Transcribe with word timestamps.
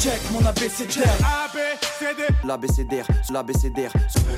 Check 0.00 0.20
mon 0.30 0.46
ABCDR. 0.46 1.02
L'ABCDR, 2.46 3.04
l'ABCDR. 3.32 3.90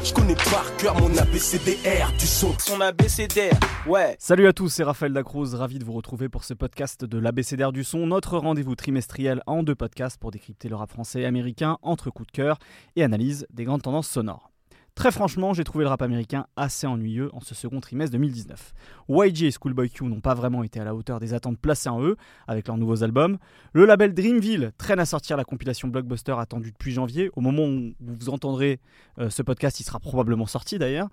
Je 0.03 0.15
connais 0.15 0.35
par 0.35 0.65
cœur 0.79 0.99
mon 0.99 1.15
ABCDR 1.15 2.11
du 2.19 2.27
son. 2.27 2.55
Son 2.59 2.81
ABCDR, 2.81 3.53
ouais. 3.87 4.17
Salut 4.19 4.47
à 4.47 4.55
tous, 4.55 4.71
c'est 4.71 4.85
Raphaël 4.85 5.13
Dacruz, 5.13 5.55
ravi 5.55 5.79
de 5.79 5.85
vous 5.85 5.93
retrouver 5.93 6.31
pour 6.31 6.45
ce 6.45 6.55
podcast 6.55 7.05
de 7.05 7.19
l'ABCDR 7.19 7.73
du 7.73 7.85
son, 7.85 8.07
notre 8.07 8.39
rendez-vous 8.39 8.75
trimestriel 8.75 9.43
en 9.47 9.63
deux 9.63 9.75
podcasts 9.75 10.19
pour 10.19 10.31
décrypter 10.31 10.71
le 10.71 10.77
rap 10.77 10.91
français 10.91 11.21
et 11.21 11.27
américain 11.27 11.77
entre 11.83 12.09
coups 12.09 12.29
de 12.29 12.33
cœur 12.33 12.59
et 12.97 13.05
analyse 13.05 13.47
des 13.53 13.65
grandes 13.65 13.83
tendances 13.83 14.09
sonores. 14.09 14.50
Très 14.95 15.13
franchement, 15.13 15.55
j'ai 15.55 15.65
trouvé 15.65 15.85
le 15.85 15.89
rap 15.89 16.03
américain 16.03 16.47
assez 16.57 16.87
ennuyeux 16.87 17.31
en 17.33 17.41
ce 17.41 17.55
second 17.55 17.81
trimestre 17.81 18.13
2019. 18.13 18.73
YG 19.09 19.45
et 19.45 19.51
Schoolboy 19.51 19.89
Q 19.91 20.05
n'ont 20.05 20.21
pas 20.21 20.35
vraiment 20.35 20.63
été 20.63 20.81
à 20.81 20.85
la 20.85 20.95
hauteur 20.95 21.21
des 21.21 21.33
attentes 21.33 21.59
placées 21.59 21.89
en 21.89 22.03
eux 22.03 22.17
avec 22.47 22.67
leurs 22.67 22.77
nouveaux 22.77 23.03
albums. 23.03 23.39
Le 23.73 23.87
label 23.87 24.15
Dreamville 24.15 24.73
traîne 24.79 24.99
à 24.99 25.07
sortir 25.07 25.37
la 25.37 25.45
compilation 25.45 25.89
Blockbuster 25.89 26.35
attendue 26.39 26.73
depuis 26.73 26.93
janvier. 26.93 27.31
Au 27.35 27.41
moment 27.41 27.65
où 27.65 27.95
vous 28.01 28.29
entendrez 28.29 28.81
euh, 29.19 29.31
ce 29.31 29.43
podcast, 29.43 29.81
il 29.81 29.85
sera 29.85 30.01
probablement 30.01 30.47
sorti 30.47 30.79
d'ailleurs. 30.79 31.09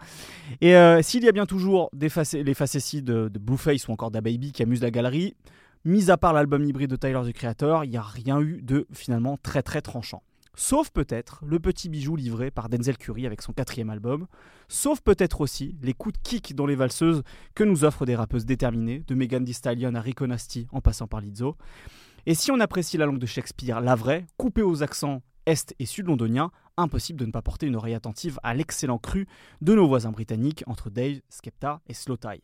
Et 0.62 0.76
euh, 0.76 1.02
s'il 1.02 1.24
y 1.24 1.30
a 1.30 1.32
bien 1.32 1.46
toujours 1.46 1.90
des 1.94 2.10
les 2.34 2.54
facéties 2.54 3.02
de, 3.02 3.30
de 3.30 3.40
Blueface 3.40 3.88
ou 3.88 3.92
encore 3.92 4.12
d'Ababy 4.12 4.52
qui 4.52 4.64
amusent 4.64 4.82
la 4.82 4.92
galerie, 4.92 5.36
mis 5.86 6.12
à 6.12 6.18
part 6.18 6.34
l'album 6.34 6.64
hybride 6.64 6.90
de 6.90 6.96
Tyler 6.96 7.22
the 7.26 7.34
Creator, 7.34 7.86
il 7.86 7.92
n'y 7.92 7.98
a 7.98 8.02
rien 8.02 8.42
eu 8.42 8.62
de 8.62 8.88
finalement 8.92 9.38
très 9.42 9.62
très 9.62 9.82
tranchant. 9.82 10.22
Sauf 10.60 10.90
peut-être 10.90 11.44
le 11.46 11.60
petit 11.60 11.88
bijou 11.88 12.16
livré 12.16 12.50
par 12.50 12.68
Denzel 12.68 12.98
Curry 12.98 13.28
avec 13.28 13.44
son 13.44 13.54
quatrième 13.54 13.92
album. 13.92 14.26
Sauf 14.68 15.02
peut-être 15.02 15.42
aussi 15.42 15.78
les 15.84 15.94
coups 15.94 16.14
de 16.14 16.20
kick 16.28 16.56
dans 16.56 16.66
les 16.66 16.76
valseuses 16.76 17.22
que 17.54 17.64
nous 17.64 17.84
offrent 17.84 18.08
des 18.08 18.16
rappeuses 18.16 18.48
déterminées, 18.48 19.04
de 19.06 19.14
Megan 19.14 19.46
Thee 19.46 19.54
Stallion 19.54 19.94
à 19.94 20.02
Rico 20.02 20.26
Nasty 20.26 20.68
en 20.72 20.82
passant 20.82 21.06
par 21.06 21.22
Lizzo. 21.22 21.56
Et 22.26 22.34
si 22.34 22.50
on 22.50 22.60
apprécie 22.60 22.98
la 22.98 23.06
langue 23.06 23.20
de 23.20 23.28
Shakespeare, 23.28 23.82
la 23.82 23.94
vraie, 23.94 24.26
coupée 24.38 24.64
aux 24.64 24.82
accents 24.82 25.22
est 25.46 25.76
et 25.78 25.86
sud-londoniens, 25.86 26.50
impossible 26.76 27.20
de 27.20 27.28
ne 27.28 27.32
pas 27.32 27.44
porter 27.44 27.68
une 27.68 27.76
oreille 27.76 27.94
attentive 27.94 28.40
à 28.42 28.56
l'excellent 28.56 28.98
cru 28.98 29.28
de 29.62 29.76
nos 29.76 29.88
voisins 29.88 30.12
britanniques 30.12 30.64
entre 30.66 30.90
Dave, 30.90 31.22
Skepta 31.30 31.82
et 31.86 31.94
Slow 31.94 32.18
Tie. 32.18 32.42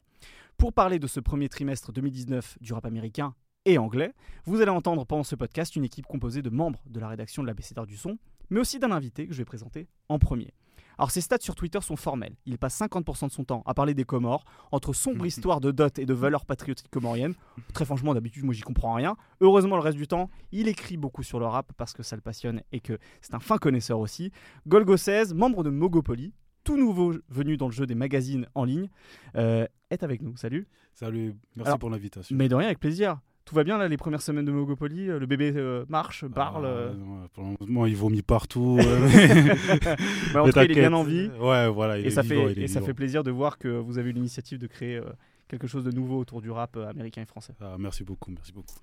Pour 0.57 0.71
parler 0.71 0.99
de 0.99 1.07
ce 1.07 1.19
premier 1.19 1.49
trimestre 1.49 1.91
2019 1.91 2.59
du 2.61 2.73
rap 2.73 2.85
américain, 2.85 3.33
et 3.65 3.77
anglais. 3.77 4.13
Vous 4.45 4.61
allez 4.61 4.71
entendre 4.71 5.05
pendant 5.05 5.23
ce 5.23 5.35
podcast 5.35 5.75
une 5.75 5.85
équipe 5.85 6.05
composée 6.05 6.41
de 6.41 6.49
membres 6.49 6.83
de 6.87 6.99
la 6.99 7.07
rédaction 7.07 7.41
de 7.41 7.47
l'ABCDR 7.47 7.85
du 7.85 7.97
son, 7.97 8.17
mais 8.49 8.59
aussi 8.59 8.79
d'un 8.79 8.91
invité 8.91 9.27
que 9.27 9.33
je 9.33 9.37
vais 9.37 9.45
présenter 9.45 9.87
en 10.09 10.19
premier. 10.19 10.53
Alors 10.97 11.09
ses 11.09 11.21
stats 11.21 11.37
sur 11.39 11.55
Twitter 11.55 11.79
sont 11.81 11.95
formels. 11.95 12.35
Il 12.45 12.57
passe 12.57 12.79
50% 12.79 13.27
de 13.27 13.31
son 13.31 13.43
temps 13.43 13.63
à 13.65 13.73
parler 13.73 13.93
des 13.93 14.03
Comores, 14.03 14.43
entre 14.71 14.93
sombre 14.93 15.25
histoire 15.25 15.59
de 15.59 15.71
dot 15.71 15.97
et 15.97 16.05
de 16.05 16.13
valeurs 16.13 16.45
patriotiques 16.45 16.89
comoriennes. 16.89 17.33
Très 17.73 17.85
franchement, 17.85 18.13
d'habitude, 18.13 18.43
moi 18.43 18.53
j'y 18.53 18.61
comprends 18.61 18.93
rien. 18.93 19.15
Heureusement, 19.41 19.75
le 19.75 19.81
reste 19.81 19.97
du 19.97 20.07
temps, 20.07 20.29
il 20.51 20.67
écrit 20.67 20.97
beaucoup 20.97 21.23
sur 21.23 21.39
le 21.39 21.45
rap 21.45 21.71
parce 21.77 21.93
que 21.93 22.03
ça 22.03 22.15
le 22.15 22.21
passionne 22.21 22.61
et 22.71 22.79
que 22.79 22.99
c'est 23.21 23.33
un 23.33 23.39
fin 23.39 23.57
connaisseur 23.57 23.99
aussi. 23.99 24.31
Golgo 24.67 24.97
16, 24.97 25.33
membre 25.33 25.63
de 25.63 25.69
Mogopoly, 25.69 26.33
tout 26.63 26.77
nouveau 26.77 27.13
venu 27.29 27.57
dans 27.57 27.67
le 27.67 27.73
jeu 27.73 27.85
des 27.85 27.95
magazines 27.95 28.47
en 28.55 28.63
ligne, 28.63 28.89
euh, 29.35 29.65
est 29.89 30.03
avec 30.03 30.21
nous. 30.21 30.37
Salut. 30.37 30.67
Salut, 30.93 31.35
merci 31.55 31.77
pour 31.79 31.89
l'invitation. 31.89 32.35
Mais 32.35 32.47
de 32.47 32.55
rien, 32.55 32.67
avec 32.67 32.79
plaisir. 32.79 33.19
Tout 33.45 33.55
va 33.55 33.63
bien 33.63 33.77
là, 33.77 33.87
les 33.87 33.97
premières 33.97 34.21
semaines 34.21 34.45
de 34.45 34.51
Mogopoly 34.51 35.09
euh, 35.09 35.19
Le 35.19 35.25
bébé 35.25 35.51
euh, 35.55 35.83
marche, 35.89 36.25
parle 36.25 36.65
ah, 36.65 37.27
Pour 37.33 37.43
le 37.43 37.65
moment, 37.65 37.85
il 37.85 37.95
vomit 37.95 38.21
partout. 38.21 38.79
mais 40.33 40.39
en 40.39 40.45
tout 40.45 40.51
cas, 40.51 40.63
il 40.63 40.71
est 40.71 40.75
bien 40.75 40.93
en 40.93 41.03
vie. 41.03 41.29
Ouais, 41.39 41.67
voilà. 41.69 41.97
et 41.99 42.09
ça, 42.09 42.23
fait, 42.23 42.57
et 42.57 42.67
ça 42.67 42.81
fait 42.81 42.93
plaisir 42.93 43.23
de 43.23 43.31
voir 43.31 43.57
que 43.57 43.67
vous 43.67 43.97
avez 43.97 44.11
eu 44.11 44.13
l'initiative 44.13 44.59
de 44.59 44.67
créer 44.67 45.01
quelque 45.53 45.67
chose 45.67 45.83
de 45.83 45.91
nouveau 45.91 46.19
autour 46.19 46.41
du 46.41 46.49
rap 46.49 46.75
euh, 46.77 46.89
américain 46.89 47.21
et 47.21 47.25
français. 47.25 47.53
Ah, 47.61 47.75
merci 47.77 48.03
beaucoup, 48.03 48.31
merci 48.31 48.51
beaucoup. 48.51 48.73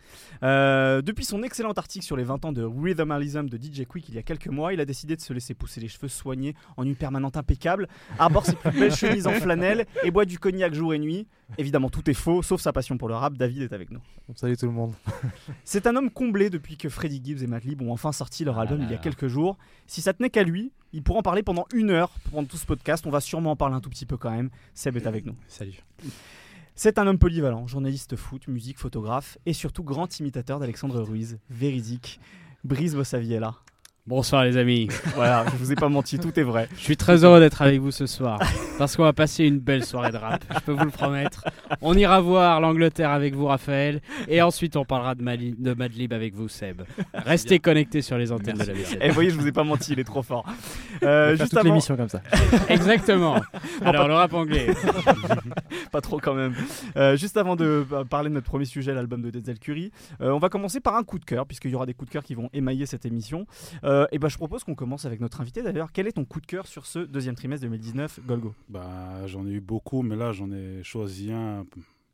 Euh, 0.42 1.02
depuis 1.02 1.24
son 1.24 1.42
excellent 1.42 1.72
article 1.72 2.04
sur 2.04 2.16
les 2.16 2.22
20 2.22 2.44
ans 2.44 2.52
de 2.52 2.62
Rhythmalism 2.62 3.48
de 3.48 3.56
DJ 3.56 3.86
Quick 3.86 4.08
il 4.08 4.14
y 4.14 4.18
a 4.18 4.22
quelques 4.22 4.48
mois, 4.48 4.72
il 4.72 4.80
a 4.80 4.84
décidé 4.84 5.16
de 5.16 5.20
se 5.20 5.32
laisser 5.32 5.54
pousser 5.54 5.80
les 5.80 5.88
cheveux 5.88 6.08
soignés 6.08 6.54
en 6.76 6.84
une 6.84 6.96
permanente 6.96 7.36
impeccable, 7.36 7.88
arbore 8.18 8.46
ses 8.46 8.54
plus 8.54 8.70
belles 8.70 8.94
chemises 8.94 9.26
en 9.26 9.32
flanelle 9.32 9.86
et 10.04 10.10
boit 10.10 10.24
du 10.24 10.38
cognac 10.38 10.72
jour 10.74 10.94
et 10.94 10.98
nuit. 10.98 11.26
Évidemment, 11.58 11.90
tout 11.90 12.08
est 12.08 12.14
faux, 12.14 12.42
sauf 12.42 12.60
sa 12.60 12.72
passion 12.72 12.96
pour 12.98 13.08
le 13.08 13.14
rap. 13.14 13.34
David 13.34 13.62
est 13.62 13.72
avec 13.72 13.90
nous. 13.90 14.00
Salut 14.34 14.56
tout 14.56 14.66
le 14.66 14.72
monde. 14.72 14.94
C'est 15.64 15.86
un 15.86 15.96
homme 15.96 16.10
comblé 16.10 16.50
depuis 16.50 16.76
que 16.76 16.88
Freddie 16.88 17.20
Gibbs 17.22 17.42
et 17.42 17.46
Madlib 17.46 17.82
ont 17.82 17.92
enfin 17.92 18.12
sorti 18.12 18.44
leur 18.44 18.58
album 18.58 18.80
il 18.82 18.90
y 18.90 18.94
a 18.94 18.98
quelques 18.98 19.28
jours. 19.28 19.56
Si 19.86 20.00
ça 20.00 20.12
tenait 20.12 20.30
qu'à 20.30 20.42
lui, 20.42 20.72
il 20.92 21.02
pourrait 21.02 21.18
en 21.18 21.22
parler 21.22 21.42
pendant 21.42 21.66
une 21.74 21.90
heure 21.90 22.10
pendant 22.30 22.46
tout 22.46 22.56
ce 22.56 22.66
podcast. 22.66 23.06
On 23.06 23.10
va 23.10 23.20
sûrement 23.20 23.52
en 23.52 23.56
parler 23.56 23.74
un 23.74 23.80
tout 23.80 23.90
petit 23.90 24.06
peu 24.06 24.16
quand 24.16 24.30
même. 24.30 24.50
Seb 24.74 24.96
est 24.96 25.06
avec 25.06 25.26
nous. 25.26 25.34
Salut. 25.48 25.82
C'est 26.74 26.98
un 26.98 27.06
homme 27.06 27.18
polyvalent, 27.18 27.66
journaliste 27.66 28.16
foot, 28.16 28.48
musique, 28.48 28.78
photographe 28.78 29.38
et 29.44 29.52
surtout 29.52 29.82
grand 29.82 30.18
imitateur 30.18 30.58
d'Alexandre 30.58 31.00
Ruiz, 31.02 31.38
véridique. 31.50 32.20
Brise 32.64 32.94
Bossaviella. 32.94 33.54
Bonsoir 34.06 34.44
les 34.44 34.56
amis. 34.56 34.88
voilà, 35.14 35.44
je 35.52 35.56
vous 35.56 35.72
ai 35.72 35.74
pas 35.74 35.88
menti, 35.88 36.18
tout 36.18 36.38
est 36.40 36.42
vrai. 36.42 36.68
Je 36.76 36.80
suis 36.80 36.96
très 36.96 37.22
heureux 37.22 37.38
d'être 37.38 37.60
avec 37.62 37.80
vous 37.80 37.90
ce 37.90 38.06
soir 38.06 38.40
parce 38.78 38.96
qu'on 38.96 39.02
va 39.02 39.12
passer 39.12 39.44
une 39.44 39.58
belle 39.58 39.84
soirée 39.84 40.10
de 40.10 40.16
rap, 40.16 40.42
je 40.52 40.60
peux 40.60 40.72
vous 40.72 40.84
le 40.84 40.90
promettre. 40.90 41.44
On 41.82 41.94
ira 41.94 42.20
voir 42.20 42.60
l'Angleterre 42.60 43.10
avec 43.10 43.34
vous 43.34 43.46
Raphaël 43.46 44.00
et 44.26 44.40
ensuite 44.40 44.76
on 44.76 44.84
parlera 44.84 45.14
de, 45.14 45.22
de 45.22 45.74
Madlib 45.74 46.12
avec 46.12 46.34
vous 46.34 46.48
Seb. 46.48 46.82
Restez 47.12 47.58
connectés 47.58 48.00
sur 48.00 48.16
les 48.16 48.32
antennes 48.32 48.56
de 48.56 48.64
la 48.64 48.72
BCD. 48.72 48.96
Et 48.96 49.06
eh, 49.06 49.08
vous 49.08 49.14
voyez, 49.14 49.30
je 49.30 49.36
vous 49.36 49.46
ai 49.46 49.52
pas 49.52 49.64
menti, 49.64 49.92
il 49.92 50.00
est 50.00 50.04
trop 50.04 50.22
fort. 50.22 50.46
Euh, 51.02 51.36
juste 51.36 51.50
toute 51.50 51.64
l'émission 51.64 51.96
comme 51.96 52.08
ça. 52.08 52.22
Exactement. 52.68 53.36
Alors 53.84 54.08
le 54.08 54.14
rap 54.14 54.32
anglais. 54.32 54.68
pas 55.92 56.00
trop 56.00 56.18
quand 56.18 56.34
même. 56.34 56.54
Euh, 56.96 57.16
juste 57.16 57.36
avant 57.36 57.54
de 57.54 57.86
parler 58.08 58.30
de 58.30 58.34
notre 58.34 58.46
premier 58.46 58.64
sujet, 58.64 58.94
l'album 58.94 59.20
de 59.20 59.30
Denzel 59.30 59.58
Curry, 59.58 59.92
euh, 60.20 60.30
on 60.30 60.38
va 60.38 60.48
commencer 60.48 60.80
par 60.80 60.96
un 60.96 61.02
coup 61.02 61.18
de 61.18 61.24
cœur 61.24 61.46
puisqu'il 61.46 61.70
y 61.70 61.74
aura 61.74 61.86
des 61.86 61.94
coups 61.94 62.08
de 62.08 62.12
cœur 62.12 62.24
qui 62.24 62.34
vont 62.34 62.48
émailler 62.52 62.86
cette 62.86 63.04
émission. 63.04 63.46
Euh, 63.84 63.89
et 64.12 64.18
ben, 64.18 64.28
je 64.28 64.36
propose 64.36 64.64
qu'on 64.64 64.74
commence 64.74 65.04
avec 65.04 65.20
notre 65.20 65.40
invité 65.40 65.62
d'ailleurs. 65.62 65.92
Quel 65.92 66.06
est 66.06 66.12
ton 66.12 66.24
coup 66.24 66.40
de 66.40 66.46
cœur 66.46 66.66
sur 66.66 66.86
ce 66.86 67.00
deuxième 67.00 67.34
trimestre 67.34 67.64
2019, 67.66 68.20
Golgo? 68.26 68.54
Bah, 68.68 69.26
J'en 69.26 69.46
ai 69.46 69.50
eu 69.50 69.60
beaucoup, 69.60 70.02
mais 70.02 70.16
là 70.16 70.32
j'en 70.32 70.50
ai 70.52 70.82
choisi 70.82 71.32
un 71.32 71.66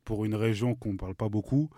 pour 0.03 0.25
une 0.25 0.35
région 0.35 0.75
qu'on 0.75 0.93
ne 0.93 0.97
parle 0.97 1.15
pas 1.15 1.29
beaucoup. 1.29 1.69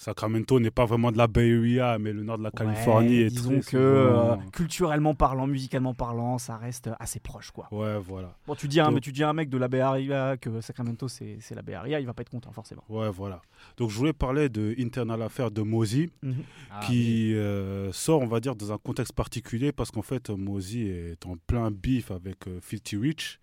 Sacramento 0.00 0.58
n'est 0.58 0.70
pas 0.70 0.86
vraiment 0.86 1.12
de 1.12 1.18
la 1.18 1.26
Bay 1.26 1.54
Area, 1.54 1.98
mais 1.98 2.14
le 2.14 2.22
nord 2.22 2.38
de 2.38 2.42
la 2.42 2.50
Californie 2.50 3.16
est 3.16 3.28
disons 3.28 3.60
que 3.60 3.76
euh, 3.76 4.34
culturellement 4.50 5.14
parlant, 5.14 5.46
musicalement 5.46 5.92
parlant, 5.92 6.38
ça 6.38 6.56
reste 6.56 6.88
assez 6.98 7.20
proche, 7.20 7.50
quoi. 7.50 7.68
Ouais, 7.70 7.98
voilà. 7.98 8.34
Bon, 8.46 8.54
tu 8.54 8.66
dis, 8.66 8.80
un, 8.80 8.92
mais 8.92 9.00
tu 9.00 9.12
dis 9.12 9.22
un 9.22 9.34
mec 9.34 9.50
de 9.50 9.58
la 9.58 9.68
Bay 9.68 9.80
Area 9.80 10.38
que 10.38 10.62
Sacramento 10.62 11.06
c'est 11.06 11.54
la 11.54 11.60
Bay 11.60 11.74
Area, 11.74 12.00
il 12.00 12.06
va 12.06 12.14
pas 12.14 12.22
être 12.22 12.30
content 12.30 12.50
forcément. 12.50 12.82
Ouais, 12.88 13.10
voilà. 13.10 13.42
Donc 13.76 13.90
je 13.90 13.98
voulais 13.98 14.14
parler 14.14 14.48
de 14.48 14.74
Internal 14.78 15.20
Affair 15.20 15.50
de 15.50 15.60
Mozi, 15.60 16.08
mhm. 16.22 16.34
ah, 16.70 16.80
qui 16.86 17.34
euh, 17.34 17.92
sort, 17.92 18.22
on 18.22 18.26
va 18.26 18.40
dire, 18.40 18.56
dans 18.56 18.72
un 18.72 18.78
contexte 18.78 19.12
particulier 19.12 19.70
parce 19.70 19.90
qu'en 19.90 20.00
fait, 20.00 20.30
Mozi 20.30 20.88
est 20.88 21.26
en 21.26 21.36
plein 21.46 21.70
bif 21.70 22.10
avec 22.10 22.48
euh, 22.48 22.58
Filthy 22.62 22.96
Rich. 22.96 23.38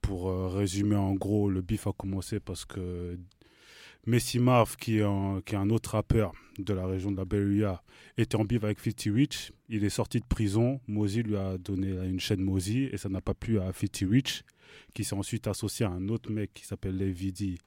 Pour 0.00 0.32
résumer 0.54 0.96
en 0.96 1.12
gros, 1.12 1.48
le 1.48 1.60
bif 1.60 1.86
a 1.86 1.92
commencé 1.92 2.40
parce 2.40 2.64
que 2.64 3.16
Messi 4.06 4.40
Marv, 4.40 4.76
qui 4.76 4.98
est, 4.98 5.04
un, 5.04 5.40
qui 5.44 5.54
est 5.54 5.58
un 5.58 5.70
autre 5.70 5.90
rappeur 5.90 6.32
de 6.58 6.74
la 6.74 6.86
région 6.86 7.12
de 7.12 7.16
la 7.16 7.24
Beria, 7.24 7.82
était 8.18 8.36
en 8.36 8.44
bif 8.44 8.64
avec 8.64 8.80
50 8.80 9.14
Rich. 9.14 9.52
Il 9.68 9.84
est 9.84 9.90
sorti 9.90 10.18
de 10.18 10.24
prison. 10.24 10.80
Mozi 10.88 11.22
lui 11.22 11.36
a 11.36 11.56
donné 11.56 11.88
une 12.08 12.18
chaîne 12.18 12.40
Mozi 12.40 12.88
et 12.92 12.96
ça 12.96 13.08
n'a 13.08 13.20
pas 13.20 13.34
plu 13.34 13.60
à 13.60 13.72
50 13.72 14.10
Rich, 14.10 14.42
qui 14.92 15.04
s'est 15.04 15.14
ensuite 15.14 15.46
associé 15.46 15.86
à 15.86 15.90
un 15.90 16.08
autre 16.08 16.30
mec 16.30 16.52
qui 16.52 16.66
s'appelle 16.66 16.96
Levidi. 16.96 17.58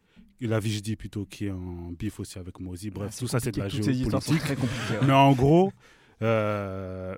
La 0.41 0.59
plutôt, 0.59 1.25
qui 1.25 1.46
est 1.46 1.51
en 1.51 1.91
bif 1.97 2.19
aussi 2.19 2.38
avec 2.38 2.59
Mozi. 2.59 2.91
Bref, 2.91 3.17
tout 3.17 3.28
ça 3.28 3.40
c'est 3.40 3.52
de 3.52 3.59
la 3.59 3.69
géopolitique. 3.69 4.41
Mais 5.07 5.13
en 5.13 5.31
gros, 5.31 5.72
euh, 6.22 7.16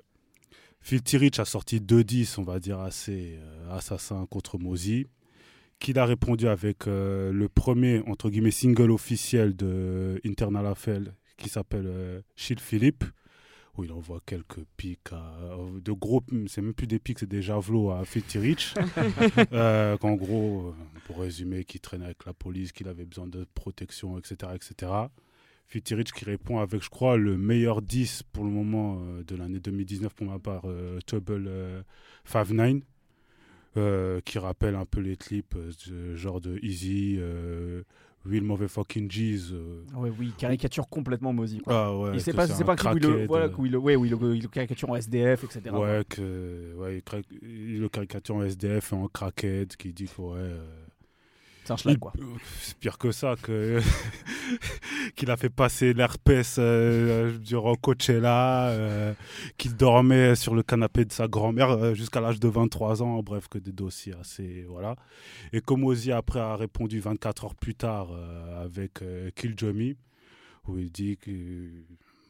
Rich 0.90 1.40
a 1.40 1.44
sorti 1.44 1.80
deux 1.80 2.04
10, 2.04 2.38
on 2.38 2.44
va 2.44 2.60
dire, 2.60 2.78
assez 2.78 3.38
euh, 3.38 3.76
assassins 3.76 4.24
contre 4.30 4.58
Mozi 4.58 5.06
qu'il 5.78 5.98
a 5.98 6.04
répondu 6.04 6.48
avec 6.48 6.86
euh, 6.86 7.32
le 7.32 7.48
premier, 7.48 8.02
entre 8.06 8.30
guillemets, 8.30 8.50
single 8.50 8.90
officiel 8.90 9.54
de 9.54 10.20
Internal 10.24 10.66
Affair 10.66 11.00
qui 11.36 11.48
s'appelle 11.48 11.86
euh, 11.86 12.20
Shield 12.34 12.60
Philippe, 12.60 13.04
où 13.76 13.84
il 13.84 13.92
envoie 13.92 14.20
quelques 14.26 14.64
pics, 14.76 15.12
euh, 15.12 15.80
de 15.80 15.92
gros, 15.92 16.22
c'est 16.48 16.62
même 16.62 16.74
plus 16.74 16.88
des 16.88 16.98
pics, 16.98 17.20
c'est 17.20 17.28
des 17.28 17.42
javelots 17.42 17.92
à 17.92 18.04
Fifty 18.04 18.38
Rich. 18.38 18.74
en 19.52 20.14
gros, 20.14 20.74
pour 21.06 21.20
résumer, 21.20 21.64
qui 21.64 21.78
traîne 21.78 22.02
avec 22.02 22.24
la 22.26 22.32
police, 22.32 22.72
qu'il 22.72 22.88
avait 22.88 23.04
besoin 23.04 23.28
de 23.28 23.46
protection, 23.54 24.18
etc. 24.18 24.52
etc. 24.54 24.92
Fifty 25.68 25.94
Rich 25.94 26.12
qui 26.12 26.24
répond 26.24 26.58
avec, 26.58 26.82
je 26.82 26.88
crois, 26.88 27.16
le 27.16 27.36
meilleur 27.36 27.82
10 27.82 28.24
pour 28.32 28.42
le 28.42 28.50
moment 28.50 29.00
de 29.24 29.36
l'année 29.36 29.60
2019 29.60 30.12
pour 30.14 30.26
ma 30.26 30.38
part, 30.40 30.66
Trouble 31.06 31.84
5-9. 32.26 32.80
Euh, 33.78 34.20
qui 34.24 34.38
rappelle 34.38 34.74
un 34.74 34.84
peu 34.84 35.00
les 35.00 35.16
clips 35.16 35.54
euh, 35.54 36.16
genre 36.16 36.40
de 36.40 36.58
Easy, 36.62 37.16
euh, 37.18 37.82
Real 38.28 38.42
Motherfucking 38.42 39.08
G's. 39.08 39.54
Ah 39.94 40.00
ouais, 40.00 40.12
oui, 40.18 40.32
caricature 40.36 40.88
complètement 40.88 41.32
Mozy. 41.32 41.62
Ah 41.66 41.96
ouais. 41.96 42.18
c'est 42.18 42.32
pas, 42.32 42.46
c'est 42.46 42.64
pas 42.64 42.72
un 42.72 42.92
où 42.92 42.96
il 42.96 43.02
le, 43.02 43.26
voilà, 43.26 43.48
où 43.56 43.66
il, 43.66 43.76
ouais, 43.76 43.96
où 43.96 44.04
il, 44.04 44.10
le 44.10 44.48
caricature 44.48 44.90
en 44.90 44.96
SDF, 44.96 45.44
etc. 45.44 45.74
Ouais, 45.74 46.02
que, 46.08 46.74
ouais 46.76 47.02
il, 47.42 47.80
le 47.80 47.88
caricature 47.88 48.36
en 48.36 48.42
SDF 48.42 48.92
et 48.92 48.96
en 48.96 49.06
crackhead 49.08 49.76
qui 49.76 49.92
dit 49.92 50.06
que 50.06 50.20
ouais. 50.20 50.50
C'est 51.68 51.74
un 51.74 51.76
schlag, 51.76 51.98
quoi. 51.98 52.14
C'est 52.62 52.78
pire 52.78 52.96
que 52.96 53.12
ça, 53.12 53.34
que 53.42 53.78
qu'il 55.16 55.30
a 55.30 55.36
fait 55.36 55.50
passer 55.50 55.92
l'herpès 55.92 56.56
euh, 56.58 57.36
durant 57.36 57.74
Coachella, 57.74 58.68
euh, 58.68 59.12
qu'il 59.58 59.76
dormait 59.76 60.34
sur 60.34 60.54
le 60.54 60.62
canapé 60.62 61.04
de 61.04 61.12
sa 61.12 61.28
grand-mère 61.28 61.72
euh, 61.72 61.92
jusqu'à 61.92 62.22
l'âge 62.22 62.40
de 62.40 62.48
23 62.48 63.02
ans. 63.02 63.22
Bref, 63.22 63.48
que 63.48 63.58
des 63.58 63.72
dossiers 63.72 64.14
assez. 64.18 64.64
Voilà. 64.66 64.96
Et 65.52 65.60
comme 65.60 65.84
Ozzy, 65.84 66.10
après, 66.10 66.40
a 66.40 66.56
répondu 66.56 67.00
24 67.00 67.44
heures 67.44 67.54
plus 67.54 67.74
tard 67.74 68.12
avec 68.64 69.00
Kill 69.36 69.52
Johnny, 69.54 69.94
où 70.66 70.78
il 70.78 70.90
dit 70.90 71.18
que 71.18 71.30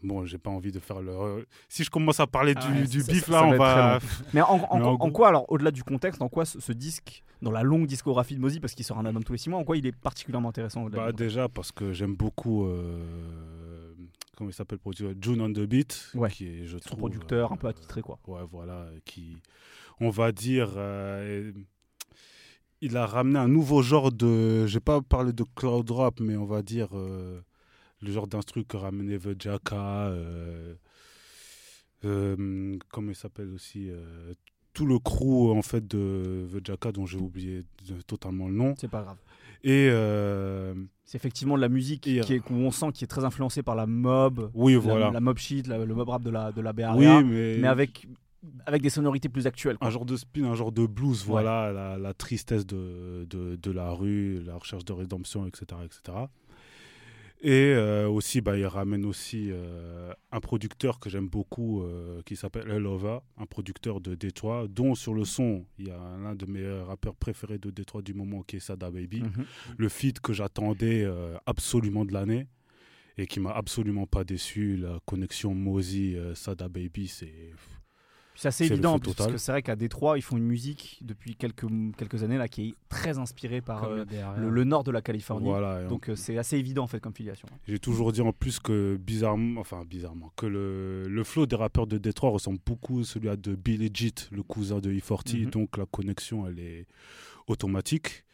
bon, 0.03 0.25
j'ai 0.25 0.39
pas 0.39 0.51
envie 0.51 0.73
de 0.73 0.79
faire 0.79 1.01
le. 1.01 1.47
Si 1.69 1.85
je 1.85 1.91
commence 1.91 2.21
à 2.21 2.27
parler 2.27 2.55
ah 2.57 2.67
du, 2.67 2.87
du 2.87 3.03
bif 3.03 3.29
là, 3.29 3.45
on 3.45 3.57
va. 3.57 3.99
Mais 4.35 4.41
en, 4.41 4.57
en, 4.71 5.11
quoi, 5.11 5.29
alors, 5.29 5.51
au-delà 5.51 5.71
du 5.71 5.85
contexte, 5.85 6.23
en 6.23 6.29
quoi 6.29 6.45
ce, 6.45 6.73
disque, 6.73 7.23
dans 7.43 7.51
la 7.51 7.63
longue 7.63 7.87
discographie 7.87 8.35
de 8.35 8.41
Mozy, 8.41 8.61
parce 8.61 8.75
qu'il 8.75 8.85
sort 8.85 8.99
un 8.99 9.07
album 9.07 9.25
tous 9.25 9.33
les 9.33 9.39
six 9.39 9.51
mois, 9.51 9.59
en 9.59 9.65
quoi 9.65 9.77
il 9.77 9.87
est 9.87 9.93
particulièrement 9.93 10.51
intéressant 10.51 10.85
bah, 10.87 11.13
Déjà 11.13 11.49
parce 11.49 11.73
que 11.73 11.93
j'aime 11.93 12.15
beaucoup. 12.15 12.67
Euh... 12.67 13.95
Comment 14.37 14.51
il 14.51 14.55
s'appelle 14.55 14.79
June 15.21 15.41
on 15.41 15.53
the 15.53 15.67
Beat, 15.67 16.13
qui 16.31 16.47
est, 16.47 16.67
je 16.67 16.79
trouve, 16.79 16.99
producteur 16.99 17.51
un 17.51 17.57
peu 17.57 17.67
attitré 17.67 18.03
quoi. 18.03 18.21
Ouais, 18.29 18.43
voilà, 18.49 18.87
qui, 19.05 19.43
on 19.99 20.11
va 20.11 20.31
dire, 20.31 20.75
euh, 20.77 21.51
il 22.81 22.97
a 22.97 23.07
ramené 23.07 23.39
un 23.39 23.49
nouveau 23.49 23.83
genre 23.83 24.13
de, 24.13 24.67
j'ai 24.67 24.81
pas 24.81 25.01
parlé 25.01 25.33
de 25.33 25.45
cloud 25.57 25.91
rap, 25.91 26.21
mais 26.21 26.37
on 26.37 26.45
va 26.45 26.63
dire 26.63 26.89
euh, 26.97 27.41
le 28.01 28.13
genre 28.13 28.27
d'instru 28.27 28.65
que 28.65 28.77
ramenait 28.77 29.19
The 29.19 29.41
Jacka, 29.41 30.07
euh, 30.07 30.75
euh, 32.05 32.77
comment 32.91 33.11
il 33.11 33.17
s'appelle 33.17 33.51
aussi, 33.51 33.89
euh, 33.91 34.35
tout 34.73 34.87
le 34.87 34.99
crew 34.99 35.51
en 35.51 35.63
fait 35.63 35.87
de 35.87 36.47
The 36.53 36.67
Jacka 36.67 36.93
dont 36.93 37.07
j'ai 37.07 37.19
oublié 37.19 37.65
totalement 38.07 38.49
le 38.49 38.55
nom. 38.55 38.75
C'est 38.79 38.89
pas 38.89 39.03
grave. 39.03 39.19
Et 39.65 39.91
c'est 41.05 41.17
effectivement 41.17 41.57
de 41.57 41.61
la 41.61 41.69
musique 41.69 42.03
qui 42.03 42.19
est, 42.19 42.51
où 42.51 42.55
on 42.55 42.71
sent 42.71 42.93
qui 42.93 43.03
est 43.03 43.09
très 43.09 43.25
influencée 43.25 43.63
par 43.63 43.75
la 43.75 43.87
mob, 43.87 44.51
oui, 44.55 44.75
la, 44.75 44.79
voilà. 44.79 45.11
la 45.11 45.21
mob 45.21 45.39
shit, 45.39 45.67
le 45.67 45.87
mob 45.87 46.09
rap 46.09 46.23
de 46.23 46.31
la 46.31 46.53
de 46.53 46.61
la 46.61 46.73
oui, 46.95 47.07
mais... 47.25 47.59
mais 47.59 47.67
avec 47.69 48.07
avec 48.67 48.83
des 48.83 48.91
sonorités 48.91 49.29
plus 49.29 49.47
actuelles. 49.47 49.77
Un 49.81 49.91
genre 49.91 50.05
de 50.05 50.17
spin, 50.17 50.45
un 50.45 50.55
genre 50.55 50.71
de 50.71 50.87
blues, 50.87 51.25
voilà, 51.25 51.73
la, 51.73 51.99
la, 51.99 52.15
tristesse 52.15 52.65
de, 52.67 53.27
de, 53.29 53.57
de, 53.57 53.71
la 53.73 53.91
rue, 53.91 54.41
la 54.45 54.57
recherche 54.57 54.85
de 54.85 54.93
rédemption, 54.93 55.45
etc. 55.47 55.81
etc. 55.85 56.19
Et 57.41 57.73
euh, 57.75 58.09
aussi, 58.09 58.41
bah, 58.41 58.57
il 58.57 58.67
ramène 58.67 59.05
aussi 59.05 59.49
euh, 59.51 60.13
un 60.33 60.41
producteur 60.41 60.99
que 60.99 61.09
j'aime 61.09 61.29
beaucoup 61.29 61.83
euh, 61.83 62.21
qui 62.25 62.35
s'appelle 62.35 62.69
Elova, 62.69 63.23
un 63.37 63.47
producteur 63.47 64.01
de 64.01 64.17
Détroit, 64.17 64.67
dont 64.69 64.97
sur 64.97 65.15
le 65.15 65.25
son, 65.25 65.65
il 65.79 65.87
y 65.87 65.91
a 65.91 65.99
l'un 66.21 66.35
de 66.35 66.47
mes 66.47 66.69
rappeurs 66.83 67.15
préférés 67.15 67.59
de 67.59 67.71
Détroit 67.71 68.03
du 68.03 68.13
moment 68.13 68.43
qui 68.43 68.57
est 68.57 68.61
Sada 68.61 68.91
Baby. 68.91 69.23
Mhm. 69.23 69.45
Le 69.77 69.89
feat 69.89 70.19
que 70.21 70.33
j'attendais 70.33 71.09
absolument 71.47 72.05
de 72.05 72.13
l'année 72.13 72.49
et 73.19 73.27
qui 73.27 73.39
m'a 73.39 73.53
absolument 73.53 74.07
pas 74.07 74.25
déçu. 74.25 74.77
La 74.77 74.99
connexion 75.07 75.55
Mozi-Sada 75.55 76.69
Baby, 76.69 77.07
c'est 77.07 77.53
c'est 78.39 78.49
assez 78.49 78.67
évident 78.67 79.01
parce 79.01 79.33
que 79.33 79.37
c'est 79.37 79.51
vrai 79.51 79.63
qu'à 79.63 79.75
Détroit, 79.75 80.17
ils 80.17 80.23
font 80.23 80.37
une 80.37 80.45
musique 80.45 81.01
depuis 81.03 81.35
quelques, 81.35 81.67
quelques 81.97 82.23
années 82.23 82.39
là 82.39 82.47
qui 82.47 82.69
est 82.69 82.75
très 82.89 83.19
inspirée 83.19 83.61
par 83.61 83.83
euh, 83.83 84.05
le, 84.37 84.63
nord 84.63 84.85
de 84.85 84.93
la 84.93 85.03
Californie. 85.03 85.51
Donc 85.89 86.09
euh, 86.09 86.15
c'est 86.15 86.39
assez 86.39 86.57
évident 86.57 86.85
en 86.85 86.87
fait 86.87 87.01
comme 87.01 87.13
filiation. 87.13 87.49
J'ai 87.67 87.81
toujours 87.81 88.13
dit 88.13 88.21
en 88.21 88.33
plus 88.33 88.61
que 88.61 88.97
bizarrement, 88.97 89.61
enfin 89.61 89.85
bizarrement, 89.85 90.33
que 90.37 90.47
le, 90.47 91.09
le 91.09 91.25
flow 91.25 91.47
des 91.47 91.57
rappeurs 91.57 91.89
de 91.89 91.99
Détroit 91.99 92.31
ressemble 92.31 92.61
beaucoup 92.65 93.01
à 93.01 93.05
celui 93.05 93.29
de 93.37 93.57
Bill 93.57 93.81
Legit, 93.81 94.15
le 94.31 94.45
cousin 94.45 94.79
de 94.79 94.93
E40. 94.93 95.37
Mhm. 95.37 95.51
Donc 95.51 95.77
la 95.77 95.87
connexion 95.87 96.47
elle 96.47 96.61
est 96.61 96.87
automatique. 97.49 98.25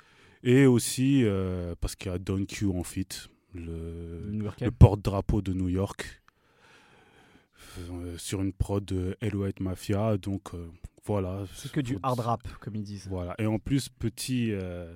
Et 0.42 0.66
aussi 0.66 1.22
euh, 1.24 1.74
parce 1.80 1.96
qu'il 1.96 2.12
y 2.12 2.14
a 2.14 2.18
Don 2.18 2.44
Q 2.44 2.66
en 2.66 2.82
fit, 2.82 3.08
le, 3.54 4.30
le 4.30 4.70
porte-drapeau 4.70 5.40
de 5.40 5.54
New 5.54 5.70
York. 5.70 6.20
Euh, 7.90 8.16
sur 8.18 8.40
une 8.42 8.52
prod 8.52 8.84
de 8.84 9.16
White 9.22 9.60
Mafia. 9.60 10.16
Donc 10.16 10.54
euh, 10.54 10.68
voilà. 11.04 11.44
C'est 11.54 11.72
que 11.72 11.80
du 11.80 11.98
hard 12.02 12.20
rap, 12.20 12.48
comme 12.60 12.76
ils 12.76 12.82
disent. 12.82 13.06
Voilà. 13.08 13.34
Et 13.38 13.46
en 13.46 13.58
plus, 13.58 13.88
petit 13.88 14.52
euh, 14.52 14.94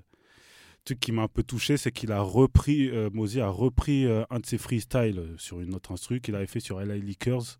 truc 0.84 1.00
qui 1.00 1.12
m'a 1.12 1.22
un 1.22 1.28
peu 1.28 1.42
touché, 1.42 1.76
c'est 1.76 1.92
qu'il 1.92 2.12
a 2.12 2.20
repris, 2.20 2.90
Mozi 3.12 3.40
a 3.40 3.48
repris 3.48 4.06
un 4.06 4.40
de 4.40 4.46
ses 4.46 4.58
freestyles 4.58 5.34
sur 5.36 5.60
une 5.60 5.74
autre 5.74 5.92
instru 5.92 6.20
qu'il 6.20 6.34
avait 6.34 6.46
fait 6.46 6.60
sur 6.60 6.80
LA 6.80 6.96
Liquors. 6.96 7.58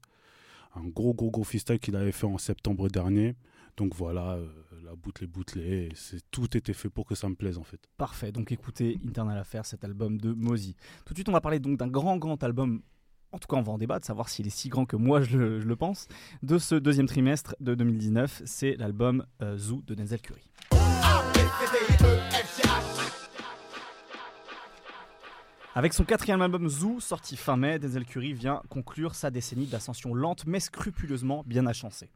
Un 0.75 0.85
gros, 0.85 1.15
gros, 1.15 1.31
gros 1.31 1.45
freestyle 1.45 1.79
qu'il 1.79 1.97
avait 1.97 2.13
fait 2.13 2.27
en 2.27 2.39
septembre 2.39 2.89
dernier. 2.89 3.35
Donc 3.77 3.95
voilà, 3.95 4.39
la 4.85 4.95
boucle 4.97 5.25
est 5.25 5.29
bouclée. 5.29 5.91
tout 6.31 6.57
était 6.57 6.73
fait 6.73 6.89
pour 6.89 7.07
que 7.07 7.15
ça 7.15 7.29
me 7.29 7.35
plaise 7.35 7.59
en 7.59 7.65
fait. 7.65 7.81
Parfait. 7.97 8.33
Donc 8.33 8.51
écoutez 8.51 8.99
Internal 9.07 9.39
Affair, 9.39 9.67
cet 9.67 9.85
album 9.85 10.19
de 10.19 10.33
Mozi. 10.33 10.75
Tout 11.05 11.13
de 11.13 11.19
suite, 11.19 11.29
on 11.29 11.33
va 11.33 11.41
parler 11.41 11.59
donc 11.59 11.79
d'un 11.79 11.89
grand, 11.89 12.17
grand 12.17 12.43
album 12.43 12.83
en 13.33 13.39
tout 13.39 13.47
cas 13.49 13.57
on 13.57 13.63
va 13.63 13.73
en 13.73 13.79
débattre, 13.79 14.07
savoir 14.07 14.29
s'il 14.29 14.47
est 14.47 14.51
si 14.51 14.69
grand 14.69 14.87
que 14.87 14.97
moi 14.97 15.21
je 15.21 15.39
le, 15.39 15.77
pense, 15.77 16.09
de 16.43 16.59
ce 16.59 16.75
deuxième 16.75 17.07
trimestre 17.07 17.55
de 17.61 17.75
2019, 17.75 18.43
c'est 18.45 18.77
l'album 18.77 19.25
euh, 19.43 19.57
Zoo 19.57 19.83
de 19.87 19.95
Denzel 19.95 20.21
Curry. 20.21 20.51
Avec 25.75 25.93
son 25.93 26.05
quatrième 26.05 26.43
album 26.43 26.69
Zoo, 26.69 26.99
sorti 26.99 27.37
fin 27.37 27.57
mai, 27.57 27.79
Denzel 27.79 28.05
Curry 28.05 28.33
vient 28.33 28.63
conclure 28.69 29.15
sa 29.15 29.31
décennie 29.31 29.67
d'ascension 29.67 30.15
lente 30.15 30.45
mais 30.47 30.61
scrupuleusement 30.61 31.45
bien 31.47 31.67
achancée. 31.67 32.11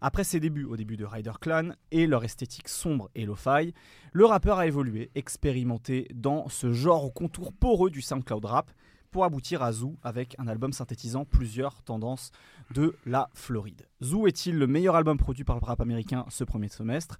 Après 0.00 0.24
ses 0.24 0.40
débuts 0.40 0.64
au 0.64 0.76
début 0.76 0.96
de 0.96 1.04
Rider 1.04 1.32
Clan 1.40 1.70
et 1.90 2.06
leur 2.06 2.22
esthétique 2.22 2.68
sombre 2.68 3.10
et 3.14 3.24
lo-fi, 3.24 3.72
le 4.12 4.26
rappeur 4.26 4.58
a 4.58 4.66
évolué, 4.66 5.10
expérimenté 5.14 6.06
dans 6.14 6.48
ce 6.48 6.72
genre 6.72 7.04
au 7.04 7.10
contour 7.10 7.52
poreux 7.52 7.90
du 7.90 8.02
SoundCloud 8.02 8.44
rap, 8.44 8.72
pour 9.16 9.24
aboutir 9.24 9.62
à 9.62 9.72
Zoo 9.72 9.96
avec 10.02 10.36
un 10.38 10.46
album 10.46 10.74
synthétisant 10.74 11.24
plusieurs 11.24 11.82
tendances 11.82 12.32
de 12.74 12.94
la 13.06 13.30
Floride. 13.32 13.88
Zoo 14.02 14.26
est-il 14.26 14.58
le 14.58 14.66
meilleur 14.66 14.94
album 14.94 15.16
produit 15.16 15.42
par 15.42 15.58
le 15.58 15.64
rap 15.64 15.80
américain 15.80 16.26
ce 16.28 16.44
premier 16.44 16.68
semestre? 16.68 17.16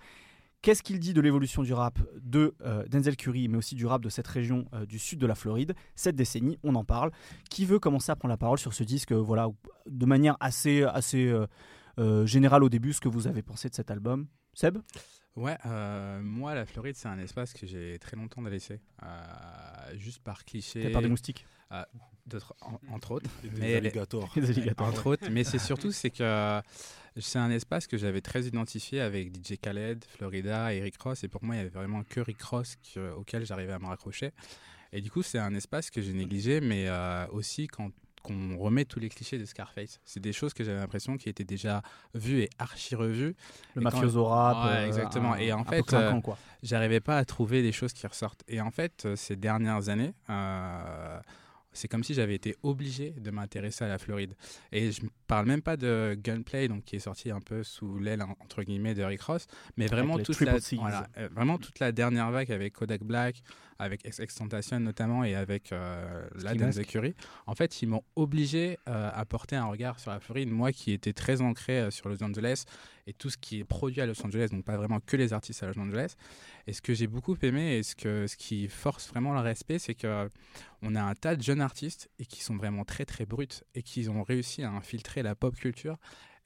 Qu'est-ce 0.61 0.83
qu'il 0.83 1.01
dit 1.01 1.15
de 1.15 1.23
l'évolution 1.23 1.63
du 1.63 1.73
rap 1.73 1.99
de 2.21 2.55
euh, 2.61 2.85
Denzel 2.89 3.17
Curry, 3.17 3.49
mais 3.49 3.57
aussi 3.57 3.75
du 3.77 3.87
rap 3.87 4.03
de 4.03 4.11
cette 4.11 4.27
région 4.27 4.67
euh, 4.75 4.85
du 4.85 4.99
sud 4.99 5.19
de 5.19 5.27
la 5.27 5.35
Floride? 5.35 5.75
Cette 5.95 6.17
décennie, 6.17 6.59
on 6.63 6.75
en 6.75 6.85
parle. 6.85 7.13
Qui 7.49 7.65
veut 7.65 7.79
commencer 7.79 8.13
à 8.13 8.17
prendre 8.17 8.29
la 8.29 8.37
parole 8.37 8.59
sur 8.59 8.75
ce 8.75 8.85
disque, 8.85 9.13
euh, 9.13 9.17
voilà, 9.17 9.49
de 9.87 10.05
manière 10.05 10.37
assez, 10.39 10.83
assez 10.83 11.35
générale 12.27 12.63
au 12.63 12.69
début, 12.69 12.93
ce 12.93 13.01
que 13.01 13.09
vous 13.09 13.27
avez 13.27 13.41
pensé 13.41 13.71
de 13.71 13.75
cet 13.75 13.91
album? 13.91 14.27
Seb? 14.53 14.77
Ouais, 15.37 15.57
moi, 16.23 16.55
la 16.55 16.67
Floride, 16.67 16.97
c'est 16.97 17.09
un 17.09 17.19
espace 17.19 17.53
que 17.53 17.67
j'ai 17.67 17.99
très 17.99 18.17
longtemps 18.17 18.43
délaissé. 18.43 18.81
juste 19.97 20.23
par 20.23 20.45
cliché. 20.45 20.91
Par 20.91 21.03
des 21.03 21.09
moustiques 21.09 21.47
ah, 21.71 21.89
entre 22.93 23.13
autres. 23.13 23.31
Des 23.43 23.77
alligators. 23.77 24.31
Entre 24.79 25.07
autres, 25.07 25.29
mais 25.31 25.45
c'est 25.45 25.59
surtout 25.59 25.93
c'est 25.93 26.11
que 26.11 26.61
c'est 27.19 27.39
un 27.39 27.51
espace 27.51 27.87
que 27.87 27.97
j'avais 27.97 28.21
très 28.21 28.43
identifié 28.43 29.01
avec 29.01 29.35
DJ 29.35 29.59
Khaled, 29.61 30.05
Florida 30.05 30.75
et 30.75 30.83
Rick 30.83 31.01
Ross. 31.01 31.25
Et 31.25 31.29
pour 31.29 31.43
moi, 31.45 31.55
il 31.55 31.59
y 31.59 31.61
avait 31.61 31.71
vraiment 31.71 32.03
que 32.05 32.21
Rick 32.21 32.43
Ross 32.43 32.77
auquel 33.17 33.47
j'arrivais 33.47 33.73
à 33.73 33.79
me 33.79 33.87
raccrocher. 33.87 34.33
Et 34.93 35.01
du 35.01 35.11
coup, 35.11 35.23
c'est 35.23 35.39
un 35.39 35.55
espace 35.55 35.91
que 35.91 36.01
j'ai 36.01 36.13
négligé, 36.13 36.61
mais 36.61 36.89
euh, 36.89 37.27
aussi 37.29 37.67
quand 37.67 37.91
qu'on 38.27 38.57
remet 38.59 38.85
tous 38.85 39.01
les 39.01 39.09
clichés 39.09 39.39
de 39.39 39.45
Scarface. 39.45 40.01
C'est 40.05 40.21
des 40.21 40.33
choses 40.33 40.53
que 40.55 40.65
j'avais 40.65 40.79
l'impression 40.79 41.17
qui 41.17 41.29
étaient 41.29 41.45
déjà 41.45 41.83
vues 42.15 42.43
et 42.43 42.51
archi 42.59 42.95
revues. 42.95 43.35
Le 43.75 43.83
mafioso 43.83 44.25
rap. 44.25 44.67
Euh, 44.67 44.87
exactement. 44.87 45.37
et 45.37 45.53
en 45.53 45.65
fait, 45.65 45.93
euh, 45.93 46.21
j'arrivais 46.63 47.01
pas 47.01 47.19
à 47.19 47.25
trouver 47.25 47.63
des 47.63 47.73
choses 47.73 47.93
qui 47.93 48.07
ressortent. 48.07 48.43
Et 48.49 48.61
en 48.61 48.71
fait, 48.71 49.09
ces 49.17 49.37
dernières 49.37 49.89
années, 49.89 50.15
c'est 51.77 51.89
comme 51.89 52.03
si 52.03 52.15
j'avais 52.15 52.35
été 52.35 52.57
obligé 52.63 53.11
de 53.11 53.31
m'intéresser 53.31 53.85
à 53.85 53.89
la 53.89 53.99
Floride. 53.99 54.35
Et 54.73 54.91
je 54.91 55.05
ne 55.05 55.09
parle 55.27 55.47
même 55.47 55.63
pas 55.63 55.77
de 55.77 56.19
Gunplay, 56.21 56.69
donc 56.69 56.85
qui 56.85 56.97
est 56.97 57.01
sorti 57.01 57.31
un 57.31 57.41
peu 57.41 57.63
sous 57.63 57.99
l'aile 57.99 58.23
entre 58.23 58.63
guillemets 58.63 58.95
de 58.95 59.03
Rick 59.03 59.23
Ross, 59.23 59.47
mais 59.77 59.87
vraiment 59.87 60.19
toute 60.19 60.41
la, 60.41 60.55
euh, 60.55 61.29
vraiment 61.33 61.59
toute 61.59 61.79
la 61.79 61.93
dernière 61.93 62.31
vague 62.31 62.51
avec 62.51 62.73
Kodak 62.73 63.05
Black, 63.05 63.43
avec 63.79 64.07
Extentation 64.07 64.81
notamment 64.81 65.23
et 65.25 65.35
avec 65.35 65.73
euh, 65.73 66.27
la 66.43 66.55
Dance. 66.55 66.79
En 67.47 67.55
fait, 67.55 67.83
ils 67.83 67.89
m'ont 67.89 68.03
obligé 68.17 68.79
euh, 68.89 69.11
à 69.13 69.25
porter 69.25 69.57
un 69.57 69.67
regard 69.67 70.01
sur 70.01 70.11
la 70.11 70.21
Floride, 70.21 70.51
moi 70.51 70.73
qui 70.73 70.93
étais 70.93 71.13
très 71.13 71.41
ancré 71.41 71.91
sur 71.91 72.09
Los 72.09 72.23
Angeles 72.23 72.65
et 73.07 73.13
tout 73.13 73.31
ce 73.31 73.37
qui 73.37 73.61
est 73.61 73.65
produit 73.65 74.01
à 74.01 74.07
Los 74.07 74.21
Angeles, 74.25 74.49
donc 74.51 74.65
pas 74.65 74.77
vraiment 74.77 75.01
que 75.01 75.17
les 75.17 75.33
artistes 75.33 75.63
à 75.63 75.67
Los 75.67 75.79
Angeles. 75.79 76.17
Et 76.67 76.73
ce 76.73 76.83
que 76.83 76.95
j'ai 76.95 77.07
beaucoup 77.07 77.37
aimé 77.43 77.77
et 77.77 77.83
ce, 77.83 77.95
que, 77.95 78.27
ce 78.27 78.37
qui 78.37 78.69
force 78.69 79.09
vraiment 79.09 79.33
le 79.33 79.41
respect, 79.41 79.79
c'est 79.79 79.95
que 79.95 80.29
on 80.83 80.95
a 80.95 81.03
un 81.03 81.15
tas 81.15 81.37
de 81.37 81.43
jeunes 81.43 81.61
artistes 81.61 82.11
et 82.19 82.27
qui 82.27 82.43
sont 82.43 82.57
vraiment 82.57 82.85
très 82.85 83.05
très 83.05 83.25
bruts 83.25 83.63
et 83.75 83.83
qui 83.83 84.09
ont 84.09 84.23
réussi 84.23 84.63
à 84.63 84.71
infiltrer 84.71 85.23
la 85.23 85.35
pop 85.35 85.55
culture 85.55 85.97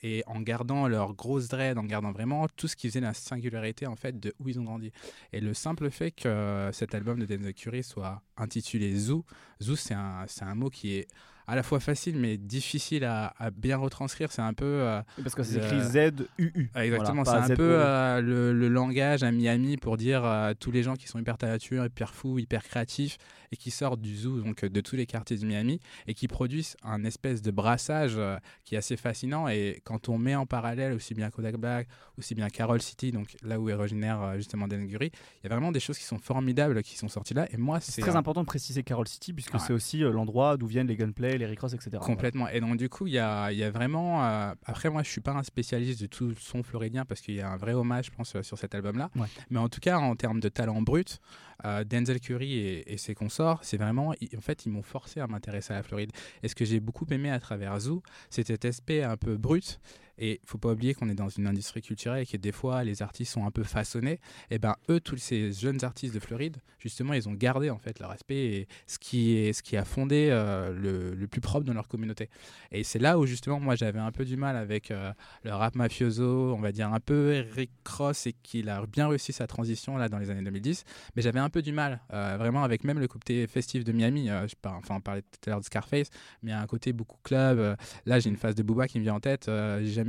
et 0.03 0.23
en 0.27 0.41
gardant 0.41 0.89
leur 0.89 1.15
grosse 1.15 1.49
dread, 1.49 1.79
en 1.79 1.85
gardant 1.85 2.12
vraiment 2.12 2.47
tout 2.57 2.69
ce 2.69 2.77
qui 2.77 2.89
faisait 2.89 3.00
la 3.00 3.15
singularité 3.15 3.87
en 3.87 3.97
fait 3.97 4.19
de 4.19 4.35
où 4.39 4.49
ils 4.49 4.59
ont 4.59 4.65
grandi. 4.65 4.93
Et 5.33 5.41
le 5.41 5.55
simple 5.55 5.91
fait 5.91 6.11
que 6.11 6.71
cet 6.73 6.95
album 6.95 7.19
de 7.19 7.27
Denzel 7.27 7.55
Curry 7.55 7.83
soit 7.83 8.23
intitulé 8.37 8.95
Zoo, 8.97 9.25
Zoo 9.62 9.77
c'est 9.77 9.95
un, 9.95 10.27
un 10.41 10.55
mot 10.55 10.71
qui 10.71 10.95
est 10.95 11.09
à 11.50 11.57
la 11.57 11.64
fois 11.64 11.80
facile 11.80 12.16
mais 12.16 12.37
difficile 12.37 13.04
à, 13.04 13.33
bien 13.52 13.76
retranscrire. 13.76 14.30
C'est 14.30 14.40
un 14.40 14.54
peu. 14.54 14.64
Euh, 14.64 15.02
parce 15.23 15.35
que 15.35 15.42
c'est 15.42 15.57
écrit 15.57 15.80
Z-U-U. 15.83 16.71
Exactement, 16.76 17.25
c'est 17.25 17.33
un 17.33 17.57
peu 17.57 17.75
euh, 17.75 18.21
le, 18.21 18.69
langage 18.69 19.25
à 19.25 19.33
Miami 19.33 19.76
pour 19.76 19.97
dire 19.97 20.25
à 20.25 20.54
tous 20.54 20.71
les 20.71 20.85
gens 20.85 20.95
qui 20.95 21.09
sont 21.09 21.19
hyper 21.19 21.37
nature, 21.42 21.85
hyper 21.85 22.14
fous, 22.14 22.38
hyper 22.38 22.62
créatifs 22.62 23.19
et 23.50 23.57
qui 23.57 23.73
sortent 23.73 24.00
du 24.00 24.16
zoo, 24.16 24.40
donc 24.40 24.64
de 24.64 24.80
tous 24.80 24.95
les 24.95 25.07
quartiers 25.07 25.37
de 25.37 25.45
Miami 25.45 25.80
et 26.07 26.14
qui 26.14 26.28
produisent 26.28 26.76
un 26.85 27.02
espèce 27.02 27.42
de 27.42 27.50
brassage 27.50 28.14
euh, 28.16 28.37
qui 28.64 28.76
est 28.76 28.78
assez 28.78 28.97
fascinant. 28.97 29.49
Et 29.49 29.80
quand 29.83 30.09
on 30.09 30.19
met 30.19 30.37
en 30.37 30.47
parallèle 30.47 30.92
aussi 30.92 31.14
bien 31.14 31.30
Kodak 31.30 31.57
Black, 31.57 31.88
aussi 32.16 32.37
bien 32.37 32.49
Carol 32.49 32.80
City, 32.80 33.11
donc 33.11 33.37
là 33.42 33.59
où 33.59 33.69
est 33.69 33.75
originaire 33.75 34.35
justement 34.37 34.69
Dan 34.69 34.87
Gurry, 34.87 35.11
il 35.42 35.45
y 35.45 35.47
a 35.47 35.49
vraiment 35.52 35.73
des 35.73 35.80
choses 35.80 35.99
qui 35.99 36.04
sont 36.04 36.19
formidables 36.19 36.80
qui 36.85 36.97
sont 36.97 37.09
sorties 37.09 37.35
là. 37.35 37.49
Et 37.52 37.57
moi, 37.57 37.80
c'est 37.80 38.02
très 38.02 38.14
important 38.14 38.42
de 38.42 38.47
préciser 38.47 38.85
Carol 38.85 39.09
City 39.09 39.33
puisque 39.33 39.59
c'est 39.59 39.73
aussi 39.73 39.99
l'endroit 39.99 40.57
d'où 40.57 40.69
viennent 40.69 40.87
les 40.87 40.97
gunplay, 40.97 41.40
les 41.47 41.55
etc. 41.55 41.99
Complètement. 42.01 42.49
Et 42.49 42.61
donc, 42.61 42.77
du 42.77 42.89
coup, 42.89 43.07
il 43.07 43.13
y 43.13 43.19
a, 43.19 43.51
y 43.53 43.63
a, 43.63 43.71
vraiment. 43.71 44.25
Euh, 44.25 44.53
après, 44.65 44.91
moi, 44.91 45.03
je 45.03 45.11
suis 45.11 45.21
pas 45.21 45.33
un 45.33 45.43
spécialiste 45.43 46.01
de 46.01 46.07
tout 46.07 46.29
le 46.29 46.35
son 46.39 46.63
floridien 46.63 47.05
parce 47.05 47.21
qu'il 47.21 47.35
y 47.35 47.41
a 47.41 47.51
un 47.51 47.57
vrai 47.57 47.73
hommage, 47.73 48.07
je 48.07 48.11
pense, 48.11 48.41
sur 48.43 48.59
cet 48.59 48.75
album-là. 48.75 49.11
Mais 49.51 49.59
en 49.59 49.69
tout 49.69 49.81
cas, 49.81 49.99
en 49.99 50.17
termes 50.17 50.41
de 50.41 50.49
talent 50.49 50.83
brut, 50.83 51.21
euh, 51.65 51.85
Denzel 51.85 52.21
Curry 52.21 52.83
et, 52.87 52.97
ses 52.97 53.15
consorts, 53.15 53.61
c'est 53.63 53.77
vraiment. 53.77 54.15
En 54.37 54.41
fait, 54.41 54.67
ils 54.67 54.71
m'ont 54.71 54.83
forcé 54.83 55.21
à 55.21 55.27
m'intéresser 55.27 55.73
à 55.73 55.77
la 55.77 55.83
Floride. 55.83 56.13
Et 56.43 56.49
ce 56.49 56.55
que 56.55 56.65
j'ai 56.65 56.81
beaucoup 56.81 57.07
aimé 57.11 57.31
à 57.31 57.41
travers 57.41 57.79
Zoo, 57.81 58.03
c'est 58.31 58.47
cet 58.47 58.65
aspect 58.65 59.03
un 59.03 59.17
peu 59.17 59.37
brut 59.37 59.81
et 60.21 60.41
faut 60.45 60.59
pas 60.59 60.71
oublier 60.73 60.95
qu'on 60.95 61.09
est 61.09 61.15
dans 61.15 61.31
une 61.31 61.47
industrie 61.47 61.81
culturelle 61.81 62.23
et 62.23 62.27
que 62.27 62.37
des 62.37 62.53
fois 62.53 62.85
les 62.85 63.03
artistes 63.03 63.33
sont 63.33 63.47
un 63.47 63.50
peu 63.50 63.65
façonnés. 63.65 64.21
Et 64.50 64.59
ben 64.59 64.77
eux, 64.91 65.00
tous 65.00 65.17
ces 65.17 65.50
jeunes 65.53 65.83
artistes 65.83 66.15
de 66.15 66.21
Floride, 66.21 66.59
justement, 66.79 67.15
ils 67.15 67.29
ont 67.29 67.33
gardé 67.33 67.71
en 67.71 67.79
fait 67.79 67.99
leur 67.99 68.11
aspect 68.11 68.37
et 68.37 68.69
ce 68.87 68.99
qui 68.99 69.37
est 69.37 69.53
ce 69.55 69.62
qui 69.62 69.77
a 69.79 69.85
fondé 69.85 70.29
euh, 70.31 70.73
le, 70.73 71.15
le, 71.15 71.27
plus 71.27 71.41
propre 71.41 71.65
dans 71.65 71.73
leur 71.73 71.89
communauté. 71.89 72.29
Et 72.71 72.85
c'est 72.85 72.99
là 72.99 73.19
où 73.19 73.25
justement 73.25 73.61
moi 73.61 73.77
j'avais 73.77 73.99
un 73.99 74.12
peu 74.12 74.25
du 74.27 74.37
mal 74.37 74.57
avec 74.57 74.91
euh, 74.91 75.12
le 75.43 75.53
rap 75.53 75.75
mafioso, 75.75 76.55
on 76.55 76.61
va 76.61 76.73
dire 76.73 76.93
un 76.93 77.00
peu 77.00 77.45
Rick 77.55 77.71
Cross 77.85 78.27
et 78.27 78.35
qu'il 78.43 78.69
a 78.69 78.85
bien 78.87 79.09
réussi 79.09 79.33
sa 79.33 79.47
transition 79.47 79.97
là 79.97 80.11
dans 80.11 80.19
les 80.19 80.29
années 80.29 80.43
2010. 80.43 80.85
Mais 81.17 81.23
j'avais 81.23 81.41
un 81.41 81.49
peu 81.49 81.62
du 81.62 81.73
mal 81.73 82.00
euh, 82.12 82.37
vraiment 82.39 82.62
avec 82.62 82.85
même 82.85 82.99
le 82.99 83.09
côté 83.09 83.47
festif 83.47 83.85
de 83.85 83.93
Miami. 83.93 84.29
par, 84.61 84.75
enfin 84.75 84.97
on 84.97 85.00
parlait 85.00 85.23
tout 85.23 85.41
à 85.47 85.50
l'heure 85.50 85.61
de 85.61 85.65
Scarface, 85.65 86.11
mais 86.43 86.50
il 86.50 86.55
y 86.55 86.57
a 86.57 86.61
un 86.61 86.67
côté 86.67 86.93
beaucoup 86.93 87.19
club. 87.23 87.77
là 88.05 88.21
j'ai 88.21 88.29
une 88.29 88.37
phase 88.37 88.55
de 88.55 88.62
Booba 88.62 88.87
qui 88.87 88.99
me 88.99 89.05
vient 89.05 89.15
en 89.15 89.21
tête. 89.21 89.49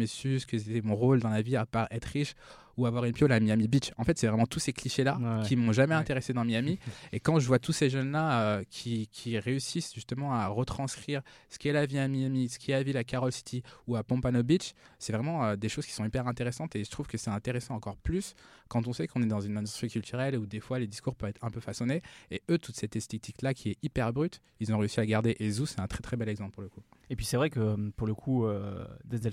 Su 0.07 0.39
ce 0.39 0.45
que 0.45 0.57
c'était 0.57 0.81
mon 0.81 0.95
rôle 0.95 1.19
dans 1.19 1.29
la 1.29 1.41
vie 1.41 1.55
à 1.55 1.65
part 1.65 1.87
être 1.91 2.05
riche 2.05 2.35
ou 2.77 2.85
avoir 2.85 3.05
une 3.05 3.13
piole 3.13 3.31
à 3.31 3.39
Miami 3.39 3.67
Beach. 3.67 3.91
En 3.97 4.03
fait, 4.03 4.17
c'est 4.17 4.27
vraiment 4.27 4.45
tous 4.45 4.59
ces 4.59 4.73
clichés-là 4.73 5.19
qui 5.47 5.55
m'ont 5.55 5.71
jamais 5.71 5.95
intéressé 5.95 6.33
dans 6.33 6.45
Miami. 6.45 6.79
Et 7.11 7.19
quand 7.19 7.39
je 7.39 7.47
vois 7.47 7.59
tous 7.59 7.73
ces 7.73 7.89
jeunes-là 7.89 8.41
euh, 8.41 8.63
qui, 8.69 9.07
qui, 9.11 9.37
réussissent 9.39 9.93
justement 9.93 10.33
à 10.33 10.47
retranscrire 10.47 11.21
ce 11.49 11.57
qu'est 11.57 11.71
la 11.71 11.85
vie 11.85 11.97
à 11.97 12.07
Miami, 12.07 12.49
ce 12.49 12.59
qu'est 12.59 12.73
la 12.73 12.83
vie 12.83 12.95
à 12.95 13.03
Carol 13.03 13.31
City 13.31 13.63
ou 13.87 13.95
à 13.95 14.03
Pompano 14.03 14.43
Beach, 14.43 14.73
c'est 14.99 15.13
vraiment 15.13 15.43
euh, 15.43 15.55
des 15.55 15.69
choses 15.69 15.85
qui 15.85 15.93
sont 15.93 16.05
hyper 16.05 16.27
intéressantes. 16.27 16.75
Et 16.75 16.83
je 16.83 16.89
trouve 16.89 17.07
que 17.07 17.17
c'est 17.17 17.29
intéressant 17.29 17.75
encore 17.75 17.97
plus 17.97 18.35
quand 18.67 18.87
on 18.87 18.93
sait 18.93 19.07
qu'on 19.07 19.21
est 19.21 19.27
dans 19.27 19.41
une 19.41 19.57
industrie 19.57 19.89
culturelle 19.89 20.37
où 20.37 20.45
des 20.45 20.59
fois 20.59 20.79
les 20.79 20.87
discours 20.87 21.15
peuvent 21.15 21.29
être 21.29 21.43
un 21.43 21.49
peu 21.49 21.59
façonnés. 21.59 22.01
Et 22.29 22.41
eux, 22.49 22.57
toute 22.57 22.75
cette 22.75 22.95
esthétique-là 22.95 23.53
qui 23.53 23.71
est 23.71 23.77
hyper 23.83 24.13
brute, 24.13 24.41
ils 24.59 24.73
ont 24.73 24.77
réussi 24.77 24.99
à 24.99 25.05
garder. 25.05 25.35
Et 25.39 25.49
Zoo, 25.49 25.65
c'est 25.65 25.79
un 25.79 25.87
très 25.87 26.01
très 26.01 26.17
bel 26.17 26.29
exemple 26.29 26.51
pour 26.51 26.63
le 26.63 26.69
coup. 26.69 26.81
Et 27.09 27.15
puis 27.15 27.25
c'est 27.25 27.37
vrai 27.37 27.49
que 27.49 27.89
pour 27.91 28.07
le 28.07 28.13
coup, 28.13 28.45
euh, 28.45 28.85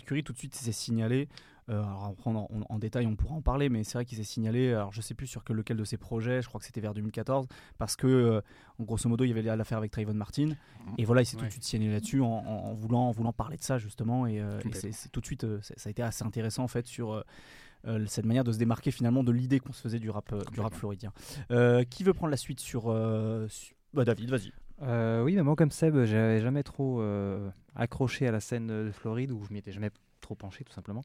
Curry, 0.05 0.25
tout 0.25 0.33
de 0.33 0.39
suite, 0.39 0.55
s'est 0.55 0.73
signalé 0.73 1.29
euh, 1.71 1.81
alors 1.81 2.15
en, 2.25 2.49
en, 2.69 2.79
détail, 2.79 3.07
on 3.07 3.15
pourra 3.15 3.35
en 3.35 3.43
parler, 3.43 3.69
mais 3.69 3.85
c'est 3.85 3.99
vrai 3.99 4.05
qu'il 4.05 4.17
s'est 4.17 4.25
signalé, 4.25 4.73
alors 4.73 4.93
je 4.93 5.03
sais 5.03 5.15
plus 5.15 5.27
sur 5.27 5.43
lequel 5.51 5.77
de 5.77 5.85
ses 5.85 5.99
projets, 5.99 6.41
je 6.41 6.49
crois 6.49 6.59
que 6.61 6.67
c'était 6.67 6.81
vers 6.81 6.95
2014, 6.95 7.47
parce 7.77 7.95
que 7.95 8.07
euh, 8.07 8.41
en 8.79 8.85
grosso 8.85 9.09
modo, 9.09 9.25
il 9.25 9.29
y 9.29 9.31
avait 9.31 9.43
l'affaire 9.43 9.79
avec 9.79 9.91
Trayvon 9.91 10.15
Martin, 10.15 10.51
et 10.97 11.05
voilà, 11.05 11.23
il 11.23 11.27
s'est 11.27 11.37
tout 11.37 11.45
de 11.45 11.51
suite 11.51 11.65
signé 11.65 11.91
là-dessus 11.91 12.23
en, 12.23 12.73
voulant, 12.75 13.09
en 13.09 13.11
voulant 13.11 13.33
parler 13.33 13.59
de 13.59 13.63
ça 13.63 13.79
justement, 13.79 14.27
et, 14.27 14.41
euh, 14.41 14.61
c'est 14.73 15.13
tout 15.13 15.21
de 15.21 15.27
suite, 15.27 15.47
ça 15.61 15.75
a 15.87 15.91
été 15.91 16.03
assez 16.03 16.25
intéressant 16.25 16.65
en 16.65 16.69
fait 16.69 16.87
sur 16.87 17.23
cette 18.07 18.25
manière 18.25 18.45
de 18.45 18.53
se 18.53 18.59
démarquer 18.59 18.91
finalement 18.91 19.23
de 19.23 19.33
l'idée 19.33 19.61
qu'on 19.61 19.73
se 19.73 19.83
faisait 19.83 20.01
du 20.01 20.11
rap, 20.11 20.35
du 20.53 20.61
rap 20.61 20.75
floridien. 20.75 21.13
qui 21.91 22.05
veut 22.05 22.15
prendre 22.15 22.31
la 22.31 22.39
suite 22.39 22.61
sur, 22.61 22.87
bah, 23.93 24.05
David, 24.07 24.31
vas-y. 24.31 24.53
oui, 25.23 25.37
mais 25.37 25.43
moi 25.43 25.55
comme 25.55 25.71
Seb, 25.71 26.05
j'avais 26.05 26.41
jamais 26.41 26.63
trop 26.63 27.03
accroché 27.77 28.27
à 28.27 28.33
la 28.33 28.41
scène 28.41 28.87
de 28.87 28.91
Floride, 28.91 29.33
où 29.33 29.45
je 29.45 29.53
m'y 29.53 29.59
étais 29.59 29.73
jamais 29.73 29.91
trop 30.23 30.35
penché 30.35 30.65
tout 30.65 30.73
simplement. 30.73 31.05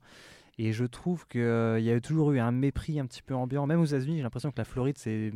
Et 0.60 0.72
je 0.72 0.86
trouve 0.86 1.28
qu'il 1.28 1.42
euh, 1.42 1.80
y 1.80 1.92
a 1.92 2.00
toujours 2.00 2.32
eu 2.32 2.40
un 2.40 2.52
mépris 2.52 3.00
un 3.00 3.06
petit 3.06 3.22
peu 3.22 3.34
ambiant. 3.34 3.66
Même 3.66 3.80
aux 3.80 3.86
États-Unis, 3.86 4.18
j'ai 4.18 4.24
l'impression 4.24 4.52
que 4.52 4.58
la 4.58 4.66
Floride, 4.66 4.98
c'est 4.98 5.32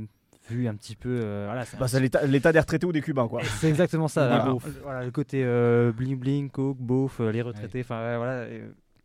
vu 0.49 0.67
un 0.67 0.75
petit 0.75 0.95
peu. 0.95 1.19
Euh, 1.21 1.45
voilà, 1.47 1.65
bah, 1.79 1.87
c'est 1.87 1.99
l'état 1.99 2.53
des 2.53 2.59
retraités 2.59 2.85
ou 2.85 2.91
des 2.91 3.01
Cubains, 3.01 3.27
quoi. 3.27 3.43
C'est 3.43 3.69
exactement 3.69 4.07
ça. 4.07 4.55
voilà, 4.83 5.03
le 5.03 5.11
côté 5.11 5.43
euh, 5.43 5.91
bling 5.91 6.17
bling, 6.17 6.49
coke, 6.49 6.77
beauf, 6.77 7.19
les 7.19 7.41
retraités, 7.41 7.81
enfin 7.81 8.17
voilà. 8.17 8.47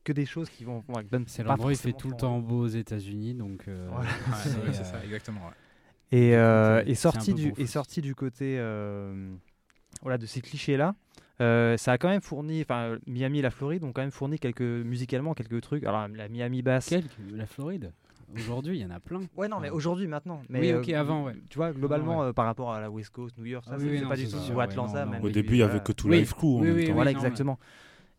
que 0.04 0.12
des 0.12 0.26
choses 0.26 0.50
qui 0.50 0.64
vont. 0.64 0.84
c'est 1.26 1.42
l'endroit 1.42 1.72
il 1.72 1.78
fait 1.78 1.92
tout 1.92 2.10
le 2.10 2.16
temps 2.16 2.38
beau 2.38 2.64
aux 2.64 2.68
États-Unis, 2.68 3.34
donc. 3.34 3.66
c'est 4.72 4.84
ça, 4.84 5.02
exactement. 5.04 5.40
Et, 6.12 6.32
et, 6.32 6.94
sorti 6.94 7.32
du, 7.32 7.54
et 7.56 7.66
sorti 7.66 8.02
du 8.02 8.14
côté 8.14 8.58
voilà, 10.02 10.18
de 10.18 10.26
ces 10.26 10.42
clichés-là, 10.42 10.94
euh, 11.40 11.76
ça 11.76 11.92
a 11.92 11.98
quand 11.98 12.08
même 12.08 12.20
fourni, 12.20 12.62
enfin 12.62 12.98
Miami 13.06 13.40
et 13.40 13.42
la 13.42 13.50
Floride 13.50 13.84
ont 13.84 13.92
quand 13.92 14.02
même 14.02 14.10
fourni 14.10 14.38
quelques 14.38 14.60
musicalement 14.60 15.34
quelques 15.34 15.60
trucs. 15.60 15.84
Alors 15.84 16.06
la 16.08 16.28
Miami 16.28 16.62
basse. 16.62 16.94
La 17.32 17.46
Floride? 17.46 17.92
Aujourd'hui, 18.34 18.78
il 18.78 18.82
y 18.82 18.86
en 18.86 18.90
a 18.90 19.00
plein. 19.00 19.20
Ouais, 19.36 19.48
non, 19.48 19.60
mais 19.60 19.68
aujourd'hui, 19.68 20.06
maintenant. 20.06 20.40
Mais, 20.48 20.60
oui, 20.60 20.72
ok, 20.72 20.88
euh, 20.88 21.00
avant, 21.00 21.24
ouais. 21.24 21.34
Tu 21.50 21.58
vois, 21.58 21.72
globalement, 21.72 22.22
euh, 22.22 22.32
par 22.32 22.46
rapport 22.46 22.72
à 22.72 22.80
la 22.80 22.90
West 22.90 23.10
Coast, 23.10 23.36
New 23.36 23.44
York, 23.44 23.64
ça, 23.66 23.72
ah 23.74 23.78
c'est 23.78 24.08
pas 24.08 24.16
du 24.16 24.26
tout 24.26 24.38
sur 24.38 24.58
Atlanta. 24.60 25.06
Au 25.22 25.28
début, 25.28 25.54
il 25.54 25.58
y 25.58 25.62
avait 25.62 25.80
que 25.80 25.92
tout 25.92 26.08
Life 26.08 26.34
Crew. 26.34 26.62
voilà, 26.92 27.10
exactement. 27.10 27.58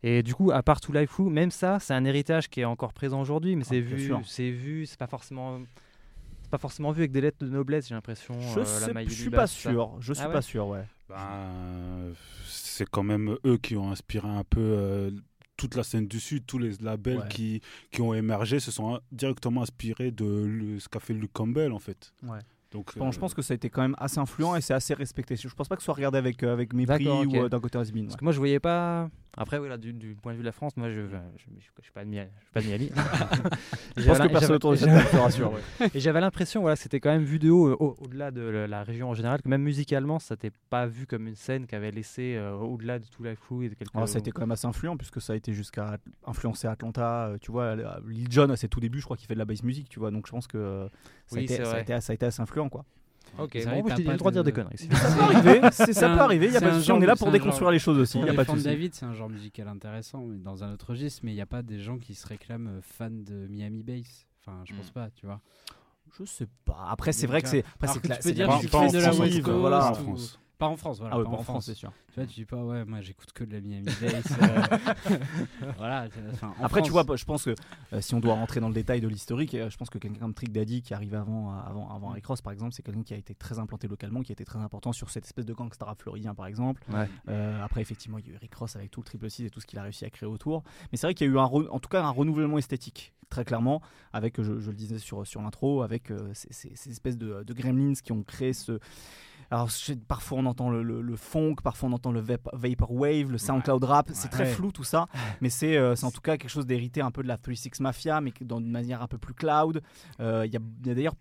Et 0.06 0.22
du 0.22 0.34
coup, 0.34 0.50
à 0.50 0.62
part 0.62 0.80
tout 0.80 0.92
Life 0.92 1.10
Crew, 1.10 1.30
même 1.30 1.50
ça, 1.50 1.78
c'est 1.80 1.94
un 1.94 2.04
héritage 2.04 2.50
qui 2.50 2.60
est 2.60 2.66
encore 2.66 2.92
présent 2.92 3.20
aujourd'hui, 3.22 3.56
mais 3.56 3.64
c'est 3.64 3.78
ah, 3.78 3.80
vu, 3.80 4.12
c'est 4.26 4.50
vu, 4.50 4.84
c'est 4.84 4.98
pas 4.98 5.06
forcément 5.06 5.60
pas 6.50 6.58
forcément 6.58 6.92
vu 6.92 7.00
avec 7.00 7.10
des 7.10 7.22
lettres 7.22 7.38
de 7.40 7.48
noblesse, 7.48 7.88
j'ai 7.88 7.94
l'impression. 7.94 8.38
Je, 8.38 8.60
euh, 8.60 9.04
je 9.08 9.14
suis 9.14 9.30
pas 9.30 9.46
sûr. 9.46 9.96
Je 10.00 10.12
suis 10.12 10.28
pas 10.28 10.42
sûr, 10.42 10.68
ouais. 10.68 10.84
Ben, 11.08 12.12
c'est 12.74 12.88
quand 12.88 13.04
même 13.04 13.36
eux 13.46 13.56
qui 13.56 13.76
ont 13.76 13.90
inspiré 13.92 14.28
un 14.28 14.42
peu 14.42 14.60
euh, 14.60 15.10
toute 15.56 15.76
la 15.76 15.84
scène 15.84 16.08
du 16.08 16.18
Sud, 16.18 16.44
tous 16.44 16.58
les 16.58 16.72
labels 16.80 17.26
qui, 17.30 17.60
qui 17.92 18.00
ont 18.02 18.12
émergé 18.12 18.58
se 18.58 18.72
sont 18.72 19.00
directement 19.12 19.62
inspirés 19.62 20.10
de 20.10 20.76
ce 20.80 20.88
qu'a 20.88 20.98
fait 20.98 21.14
Luke 21.14 21.32
Campbell 21.32 21.72
en 21.72 21.78
fait. 21.78 22.12
Ouais. 22.24 22.40
Donc, 22.74 22.90
Je 22.94 23.00
euh, 23.00 23.20
pense 23.20 23.34
que 23.34 23.40
ça 23.40 23.52
a 23.52 23.54
été 23.54 23.70
quand 23.70 23.82
même 23.82 23.94
assez 23.98 24.18
influent 24.18 24.56
et 24.56 24.60
c'est 24.60 24.74
assez 24.74 24.94
respecté. 24.94 25.36
Je 25.36 25.48
pense 25.48 25.68
pas 25.68 25.76
que 25.76 25.82
ce 25.82 25.84
soit 25.84 25.94
regardé 25.94 26.18
avec, 26.18 26.42
avec 26.42 26.72
mépris 26.72 27.08
ou 27.08 27.48
d'un 27.48 27.60
côté 27.60 27.78
has 27.78 27.84
Parce 27.84 28.16
que 28.16 28.24
moi 28.24 28.32
je 28.32 28.38
voyais 28.38 28.60
pas 28.60 29.08
après, 29.36 29.58
voilà, 29.58 29.76
du, 29.76 29.92
du, 29.92 30.14
point 30.14 30.32
de 30.32 30.36
vue 30.36 30.42
de 30.42 30.46
la 30.46 30.52
France, 30.52 30.76
moi, 30.76 30.88
je 30.90 31.00
ne 31.00 31.06
suis 31.60 31.92
pas 31.92 32.04
de 32.04 32.08
Miami. 32.08 32.90
je 33.96 34.06
pense 34.06 34.18
que 34.18 34.28
personne 34.28 34.56
autour 34.56 34.72
de 34.72 34.76
cette 34.76 34.88
table 34.88 35.18
rassure. 35.18 35.52
Et 35.94 36.00
j'avais 36.00 36.20
l'impression 36.20 36.60
voilà, 36.60 36.76
que 36.76 36.82
c'était 36.82 37.00
quand 37.00 37.10
même 37.10 37.24
vu 37.24 37.38
de 37.38 37.50
haut, 37.50 37.68
euh, 37.68 37.94
au-delà 38.00 38.30
de 38.30 38.42
la 38.42 38.84
région 38.84 39.10
en 39.10 39.14
général, 39.14 39.42
que 39.42 39.48
même 39.48 39.62
musicalement, 39.62 40.20
ça 40.20 40.34
n'était 40.34 40.52
pas 40.70 40.86
vu 40.86 41.06
comme 41.06 41.26
une 41.26 41.34
scène 41.34 41.66
qui 41.66 41.74
avait 41.74 41.90
laissé 41.90 42.36
euh, 42.36 42.54
au-delà 42.54 43.00
de 43.00 43.06
tout 43.06 43.24
la 43.24 43.34
crew 43.34 43.64
et 43.64 43.68
de 43.70 43.74
quelques... 43.74 43.92
ça 44.06 44.16
a 44.16 44.18
été 44.18 44.30
quand 44.30 44.42
même 44.42 44.52
assez 44.52 44.66
influent, 44.66 44.96
puisque 44.96 45.20
ça 45.20 45.32
a 45.32 45.36
été 45.36 45.52
jusqu'à 45.52 45.98
influencer 46.26 46.68
Atlanta. 46.68 47.26
Euh, 47.26 47.38
tu 47.40 47.50
vois, 47.50 47.74
Lil 48.06 48.30
Jon, 48.30 48.50
à 48.50 48.56
ses 48.56 48.68
tout 48.68 48.80
débuts, 48.80 49.00
je 49.00 49.04
crois 49.04 49.16
qu'il 49.16 49.26
fait 49.26 49.34
de 49.34 49.40
la 49.40 49.44
bass 49.44 49.64
music, 49.64 49.88
tu 49.88 49.98
vois. 49.98 50.12
Donc 50.12 50.26
je 50.26 50.32
pense 50.32 50.46
que 50.46 50.88
ça, 51.26 51.38
a, 51.38 51.40
été, 51.40 51.56
ça, 51.56 51.74
a, 51.74 51.80
été, 51.80 52.00
ça 52.00 52.12
a 52.12 52.14
été 52.14 52.26
assez 52.26 52.40
influent, 52.40 52.63
quoi. 52.68 52.84
Ok, 53.38 53.58
bon, 53.64 53.88
je 53.88 53.94
t'ai 53.96 54.02
le 54.04 54.16
droit 54.16 54.30
de 54.30 54.36
dire 54.36 54.44
des 54.44 54.52
conneries. 54.52 54.78
Ça 54.92 55.10
peut 55.16 55.22
arriver, 55.22 55.70
ça 55.72 56.08
peut 56.08 56.20
arriver, 56.20 56.50
y 56.50 56.56
a 56.56 56.60
pas 56.60 56.90
on 56.90 57.00
est 57.00 57.06
là 57.06 57.16
pour 57.16 57.32
déconstruire 57.32 57.70
les 57.70 57.80
choses 57.80 57.98
aussi. 57.98 58.20
Y 58.20 58.28
a 58.28 58.34
pas 58.34 58.44
de 58.44 58.60
David, 58.60 58.94
c'est 58.94 59.06
un 59.06 59.14
genre 59.14 59.28
musical 59.28 59.66
intéressant, 59.68 60.20
mais 60.20 60.38
dans 60.38 60.62
un 60.62 60.72
autre 60.72 60.90
registre, 60.90 61.22
mais 61.24 61.32
il 61.32 61.34
n'y 61.34 61.40
a 61.40 61.46
pas 61.46 61.62
des 61.62 61.80
gens 61.80 61.98
qui 61.98 62.14
se 62.14 62.26
réclament 62.26 62.68
euh, 62.68 62.80
fans 62.80 63.10
de 63.10 63.48
Miami 63.48 63.82
Bass. 63.82 64.26
Enfin, 64.40 64.58
je 64.64 64.74
pense 64.74 64.90
hmm. 64.90 64.94
pas, 64.94 65.08
tu 65.10 65.26
vois. 65.26 65.40
Je 66.18 66.24
sais 66.24 66.46
pas. 66.64 66.86
Après, 66.90 67.12
c'est 67.12 67.26
vrai 67.26 67.42
que 67.42 67.48
c'est. 67.48 67.64
Après, 67.74 67.88
c'est 67.88 68.00
tu 68.00 68.08
peux 68.22 68.32
dire 68.32 68.48
que 68.48 68.60
tu 68.60 68.68
fais 68.68 68.88
de 68.88 68.98
la 68.98 69.14
West 69.14 69.42
Coast. 69.42 69.58
Voilà, 69.58 69.90
en 69.90 69.94
France. 69.94 70.38
Pas 70.58 70.66
en 70.68 70.76
France, 70.76 71.00
voilà. 71.00 71.16
Ah 71.18 71.22
pas 71.22 71.30
en 71.30 71.42
France, 71.42 71.66
c'est 71.66 71.74
sûr. 71.74 71.92
Tu 72.12 72.20
vois, 72.20 72.26
tu 72.26 72.34
dis 72.34 72.44
pas, 72.44 72.62
ouais, 72.62 72.84
moi 72.84 73.00
j'écoute 73.00 73.32
que 73.32 73.42
de 73.42 73.52
la 73.54 73.60
Miami 73.60 73.86
Bass. 74.00 74.24
Euh. 74.44 75.18
voilà. 75.76 76.08
Après, 76.62 76.82
tu 76.82 76.90
vois, 76.90 77.04
je 77.16 77.24
pense 77.24 77.44
que 77.44 77.54
euh, 77.92 78.00
si 78.00 78.14
on 78.14 78.20
doit 78.20 78.34
rentrer 78.34 78.60
dans 78.60 78.68
le 78.68 78.74
détail 78.74 79.00
de 79.00 79.08
l'historique, 79.08 79.54
euh, 79.54 79.70
je 79.70 79.76
pense 79.76 79.90
que 79.90 79.98
quelqu'un 79.98 80.20
comme 80.20 80.34
Trick 80.34 80.52
Daddy 80.52 80.82
qui 80.82 80.94
arrivait 80.94 81.16
avant, 81.16 81.50
avant, 81.52 81.88
avant 81.90 82.08
Rick 82.08 82.26
Ross, 82.26 82.40
par 82.40 82.52
exemple, 82.52 82.72
c'est 82.72 82.82
quelqu'un 82.82 83.02
qui 83.02 83.14
a 83.14 83.16
été 83.16 83.34
très 83.34 83.58
implanté 83.58 83.88
localement, 83.88 84.22
qui 84.22 84.32
a 84.32 84.34
été 84.34 84.44
très 84.44 84.58
important 84.58 84.92
sur 84.92 85.10
cette 85.10 85.24
espèce 85.24 85.46
de 85.46 85.52
gangsta 85.52 85.86
rap 85.86 86.00
floridien, 86.00 86.34
par 86.34 86.46
exemple. 86.46 86.82
après, 87.26 87.80
effectivement, 87.80 88.18
il 88.18 88.26
y 88.26 88.30
a 88.30 88.34
eu 88.34 88.36
Rick 88.36 88.54
Ross 88.54 88.76
avec 88.76 88.90
tout 88.90 89.00
le 89.00 89.04
triple 89.04 89.28
6 89.28 89.46
et 89.46 89.50
tout 89.50 89.60
ce 89.60 89.66
qu'il 89.66 89.78
a 89.78 89.82
réussi 89.82 90.04
à 90.04 90.10
créer 90.10 90.28
autour. 90.28 90.62
Mais 90.92 90.98
c'est 90.98 91.06
vrai 91.06 91.14
qu'il 91.14 91.26
y 91.26 91.30
a 91.30 91.32
eu 91.32 91.38
un 91.38 91.44
en 91.44 91.78
tout 91.78 91.88
cas 91.88 92.02
un 92.02 92.10
renouvellement 92.10 92.58
esthétique 92.58 93.12
très 93.30 93.44
clairement, 93.44 93.80
avec, 94.12 94.40
je, 94.40 94.60
je 94.60 94.70
le 94.70 94.76
disais 94.76 94.98
sur, 94.98 95.26
sur 95.26 95.42
l'intro, 95.42 95.82
avec 95.82 96.12
ces, 96.34 96.74
ces, 96.76 96.90
espèces 96.90 97.18
de, 97.18 97.42
de, 97.42 97.52
gremlins 97.54 97.94
qui 97.94 98.12
ont 98.12 98.22
créé 98.22 98.52
ce, 98.52 98.78
alors, 99.54 99.68
parfois 100.08 100.38
on 100.38 100.46
entend 100.46 100.68
le, 100.68 101.16
funk, 101.16 101.56
parfois 101.62 101.88
on 101.88 101.92
entend 101.92 102.10
le 102.10 102.20
vaporwave, 102.20 103.30
le 103.30 103.38
SoundCloud 103.38 103.84
rap. 103.84 104.10
C'est 104.12 104.28
très 104.28 104.46
flou 104.46 104.72
tout 104.72 104.82
ça, 104.82 105.06
mais 105.40 105.48
euh, 105.62 105.94
c'est 105.94 106.04
en 106.04 106.10
tout 106.10 106.20
cas 106.20 106.36
quelque 106.36 106.50
chose 106.50 106.66
d'hérité 106.66 107.00
un 107.00 107.12
peu 107.12 107.22
de 107.22 107.28
la 107.28 107.38
36 107.38 107.78
Mafia, 107.78 108.20
mais 108.20 108.32
dans 108.40 108.58
une 108.58 108.72
manière 108.72 109.00
un 109.00 109.06
peu 109.06 109.16
plus 109.16 109.32
cloud. 109.34 109.80
Euh, 110.18 110.44
il 110.44 110.52
y 110.52 110.56
a, 110.56 110.60
d'ailleurs 110.60 111.14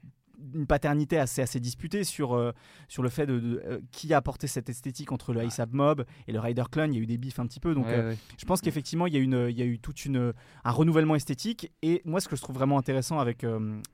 une 0.53 0.67
paternité 0.67 1.17
assez, 1.17 1.41
assez 1.41 1.59
disputée 1.59 2.03
sur, 2.03 2.33
euh, 2.33 2.51
sur 2.87 3.03
le 3.03 3.09
fait 3.09 3.25
de, 3.25 3.61
euh, 3.65 3.79
qui 3.91 4.13
a 4.13 4.17
apporté 4.17 4.47
cette 4.47 4.69
esthétique 4.69 5.11
entre 5.11 5.33
le 5.33 5.41
ASAP 5.41 5.71
Mob 5.73 6.05
et 6.27 6.31
le 6.31 6.39
Rider 6.39 6.63
Clan. 6.71 6.85
Il 6.85 6.95
y 6.95 6.97
a 6.97 7.01
eu 7.01 7.05
des 7.05 7.17
bifs 7.17 7.39
un 7.39 7.47
petit 7.47 7.59
peu. 7.59 7.73
Donc, 7.73 7.85
je 7.87 8.45
pense 8.45 8.61
qu'effectivement, 8.61 9.07
il 9.07 9.13
y 9.13 9.17
a, 9.17 9.19
une, 9.19 9.47
il 9.49 9.57
y 9.57 9.61
a 9.61 9.65
eu 9.65 9.79
toute 9.79 10.05
une, 10.05 10.33
un 10.63 10.71
renouvellement 10.71 11.15
esthétique. 11.15 11.71
Et 11.81 12.01
moi, 12.05 12.19
ce 12.19 12.27
que 12.27 12.35
je 12.35 12.41
trouve 12.41 12.55
vraiment 12.55 12.77
intéressant 12.77 13.19
avec, 13.19 13.45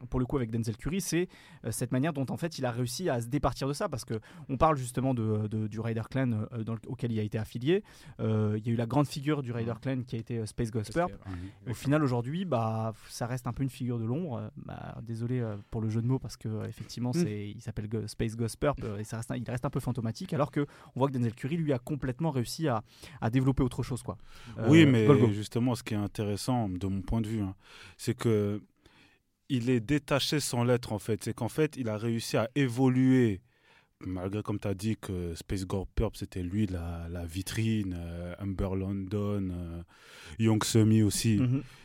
pour 0.10 0.20
le 0.20 0.25
coup, 0.25 0.38
avec 0.38 0.51
Denzel 0.51 0.77
Curry, 0.77 1.01
c'est 1.01 1.27
cette 1.72 1.91
manière 1.91 2.13
dont 2.13 2.25
en 2.29 2.38
fait 2.38 2.58
il 2.58 2.65
a 2.65 2.72
réussi 2.72 3.10
à 3.10 3.22
se 3.22 3.27
départir 3.27 3.68
de 3.68 3.74
ça. 3.74 3.89
Parce 3.89 4.06
que 4.06 4.20
on 4.48 4.58
parle 4.58 4.77
justement 4.77 5.13
de, 5.13 5.68
du 5.68 5.79
Rider 5.79 6.03
Clan 6.10 6.48
dans 6.65 6.75
auquel 6.88 7.12
il 7.12 7.20
a 7.20 7.24
été 7.24 7.38
affilié. 7.38 7.84
il 8.20 8.62
y 8.65 8.70
a 8.70 8.74
eu 8.74 8.75
la 8.75 8.86
grande 8.86 9.08
figure 9.08 9.44
du 9.44 9.51
Rider 9.51 9.74
Clan 9.82 10.01
qui 10.06 10.15
a 10.15 10.20
été 10.20 10.46
Space 10.46 10.72
Ghost 10.72 10.98
Au 11.68 11.74
final, 11.74 12.03
aujourd'hui, 12.03 12.46
bah, 12.46 12.94
ça 13.10 13.27
reste 13.27 13.48
un 13.48 13.53
peu 13.53 13.63
une 13.63 13.70
figure 13.70 14.00
de 14.00 14.06
l'ombre. 14.06 14.51
Bah, 14.58 14.98
désolé 15.01 15.44
pour 15.72 15.82
le 15.82 15.89
jeu 15.89 16.01
de 16.01 16.08
mots 16.08 16.20
parce 16.20 16.38
que 16.38 16.38
euh, 16.46 16.65
effectivement 16.67 17.12
mm. 17.12 17.22
c'est 17.24 17.50
il 17.50 17.62
s'appelle 17.62 17.89
Space 18.08 18.36
Ghost 18.36 18.58
Purp 18.58 18.84
euh, 18.84 18.98
et 18.98 19.03
ça 19.03 19.17
reste 19.17 19.31
il 19.36 19.50
reste 19.50 19.65
un 19.65 19.69
peu 19.69 19.79
fantomatique 19.79 20.34
alors 20.34 20.51
que 20.51 20.65
on 20.96 21.00
voit 21.00 21.08
que 21.08 21.13
Denzel 21.13 21.34
Curry 21.34 21.58
lui 21.58 21.74
a 21.74 21.79
complètement 21.79 22.31
réussi 22.31 22.67
à, 22.67 22.84
à 23.22 23.29
développer 23.29 23.63
autre 23.63 23.84
chose 23.84 24.03
quoi. 24.03 24.17
oui 24.67 24.84
euh, 24.84 24.86
mais 24.88 25.34
justement 25.34 25.75
ce 25.75 25.84
qui 25.84 25.93
est 25.93 25.98
intéressant 25.98 26.69
de 26.69 26.88
mon 26.88 27.01
point 27.01 27.22
de 27.22 27.27
vue 27.27 27.41
hein, 27.41 27.55
c'est 27.98 28.15
que 28.15 28.62
il 29.50 29.69
est 29.69 29.79
détaché 29.79 30.39
sans 30.39 30.63
l'être 30.63 30.93
en 30.93 31.00
fait 31.00 31.24
c'est 31.24 31.34
qu'en 31.34 31.50
fait 31.50 31.75
il 31.77 31.89
a 31.89 31.98
réussi 31.98 32.38
à 32.38 32.50
évoluer 32.55 33.41
malgré 34.01 34.41
comme 34.41 34.60
tu 34.60 34.67
as 34.67 34.74
dit 34.74 34.96
que 34.96 35.36
Space 35.36 35.65
Ghost 35.65 35.89
Purp 35.96 36.15
c'était 36.15 36.43
lui 36.43 36.67
la, 36.67 37.08
la 37.10 37.25
vitrine 37.25 37.98
Amber 38.39 38.69
London 38.75 39.84
Young 40.38 40.63
Semi 40.63 41.01
aussi 41.01 41.41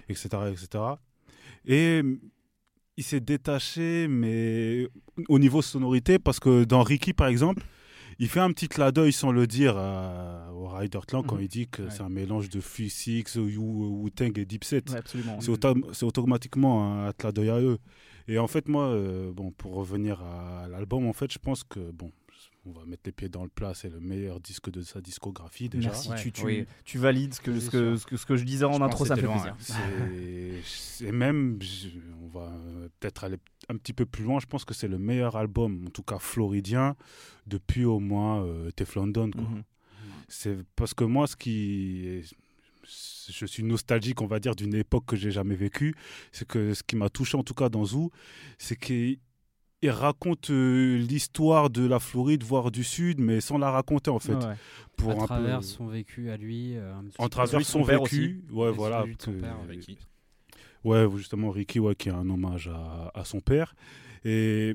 etc 0.09 0.29
mm-hmm. 0.33 0.53
etc 0.53 0.85
et 1.67 2.03
il 2.97 3.05
s'est 3.05 3.21
détaché, 3.21 4.07
mais 4.09 4.89
au 5.29 5.39
niveau 5.39 5.63
sonorité, 5.63 6.19
parce 6.19 6.41
que 6.41 6.65
dans 6.65 6.83
Ricky, 6.83 7.13
par 7.13 7.29
exemple, 7.29 7.63
il 8.19 8.29
fait 8.29 8.41
un 8.41 8.51
petit 8.53 8.69
clin 8.69 8.93
d'œil 8.93 9.13
sans 9.13 9.33
le 9.33 9.47
dire 9.47 9.77
au 10.55 10.69
Rider 10.69 11.01
Clan 11.07 11.23
quand 11.23 11.37
mhm. 11.37 11.43
il 11.43 11.49
dit 11.49 11.67
que 11.69 11.89
c'est 11.91 12.03
un 12.03 12.09
mélange 12.09 12.49
de 12.49 12.61
Physics, 12.61 13.35
Wu-Tang 13.37 14.39
et 14.39 14.45
Deep 14.45 14.65
Set. 14.65 14.95
c'est 15.41 16.05
automatiquement 16.05 17.07
un 17.07 17.13
clin 17.13 17.33
d'œil 17.33 17.51
à 17.51 17.61
eux. 17.61 17.79
Et 18.27 18.39
en 18.39 18.47
fait, 18.47 18.69
moi, 18.69 18.85
euh, 18.87 19.33
bon, 19.33 19.51
pour 19.51 19.75
revenir 19.75 20.23
à 20.23 20.67
l'album, 20.69 21.07
en 21.07 21.13
fait, 21.13 21.31
je 21.31 21.39
pense 21.39 21.63
que, 21.63 21.91
bon, 21.91 22.11
on 22.67 22.73
va 22.73 22.85
mettre 22.87 23.03
les 23.07 23.13
pieds 23.13 23.29
dans 23.29 23.43
le 23.43 23.49
plat, 23.49 23.75
c'est 23.75 23.91
le 23.91 24.01
meilleur 24.01 24.41
disque 24.41 24.71
de 24.71 24.83
sa 24.83 25.01
discographie 25.01 25.69
déjà. 25.69 25.91
Merci, 25.91 26.11
tu, 26.17 26.67
tu, 26.85 26.99
valides 26.99 27.35
ce 27.35 27.41
que, 27.41 27.61
ce, 27.61 27.71
que, 27.71 28.17
ce, 28.17 28.27
que, 28.27 28.37
je 28.37 28.45
disais 28.45 28.65
en 28.65 28.81
intro, 28.81 29.05
ça 29.05 29.17
fait 29.17 29.27
plaisir. 29.27 29.57
C'est 30.65 31.13
même, 31.13 31.59
on 32.23 32.29
va 32.29 32.53
peut-être 33.01 33.25
aller 33.25 33.39
un 33.69 33.77
petit 33.77 33.93
peu 33.93 34.07
plus 34.07 34.25
loin, 34.25 34.41
je 34.41 34.47
pense 34.47 34.65
que 34.65 34.75
c'est 34.75 34.89
le 34.89 34.99
meilleur 34.99 35.37
album, 35.37 35.85
en 35.87 35.91
tout 35.91 36.03
cas 36.03 36.19
floridien, 36.19 36.97
depuis 37.47 37.85
au 37.85 38.01
moins 38.01 38.45
euh, 38.45 38.71
Teflon 38.71 39.09
Don. 39.09 39.31
Mhm. 39.35 39.63
C'est 40.29 40.57
parce 40.77 40.95
que 40.95 41.05
moi, 41.05 41.27
ce 41.27 41.37
qui 41.37 42.23
je 42.87 43.47
suis 43.47 43.63
nostalgique, 43.63 44.21
on 44.21 44.27
va 44.27 44.41
dire, 44.41 44.55
d'une 44.55 44.75
époque 44.75 45.07
que 45.07 45.17
j'ai 45.17 45.31
jamais 45.31 45.55
vécue. 45.55 45.95
C'est 46.33 46.47
que 46.47 46.75
ce 46.75 46.83
qui 46.83 46.97
m'a 46.97 47.09
touché, 47.09 47.37
en 47.37 47.43
tout 47.43 47.55
cas 47.55 47.69
dans 47.69 47.85
Zoo, 47.85 48.11
c'est 48.59 48.77
qu'il 48.77 49.19
il 49.85 49.91
raconte 49.91 50.49
euh, 50.49 50.97
l'histoire 50.97 51.69
de 51.69 51.87
la 51.87 51.99
Floride, 51.99 52.43
voire 52.43 52.71
du 52.71 52.83
Sud, 52.83 53.21
mais 53.21 53.43
sans 53.43 53.59
la 53.59 53.71
raconter 53.71 54.11
en 54.11 54.19
fait. 54.19 54.37
Pour 54.97 55.11
à 55.11 55.27
travers 55.27 55.63
son 55.63 55.89
vécu 55.89 56.31
à 56.31 56.39
lui. 56.39 56.77
Euh, 56.77 56.95
en 57.19 57.29
travers 57.29 57.61
son, 57.67 57.83
vécu, 57.83 58.45
ouais, 58.51 58.71
voilà. 58.71 59.05
Ouais, 60.85 61.07
justement, 61.17 61.51
Ricky, 61.51 61.81
ouais, 61.81 61.95
qui 61.95 62.09
est 62.09 62.13
un 62.13 62.29
hommage 62.31 62.71
à, 63.15 63.25
son 63.25 63.41
père. 63.41 63.75
Et 64.25 64.75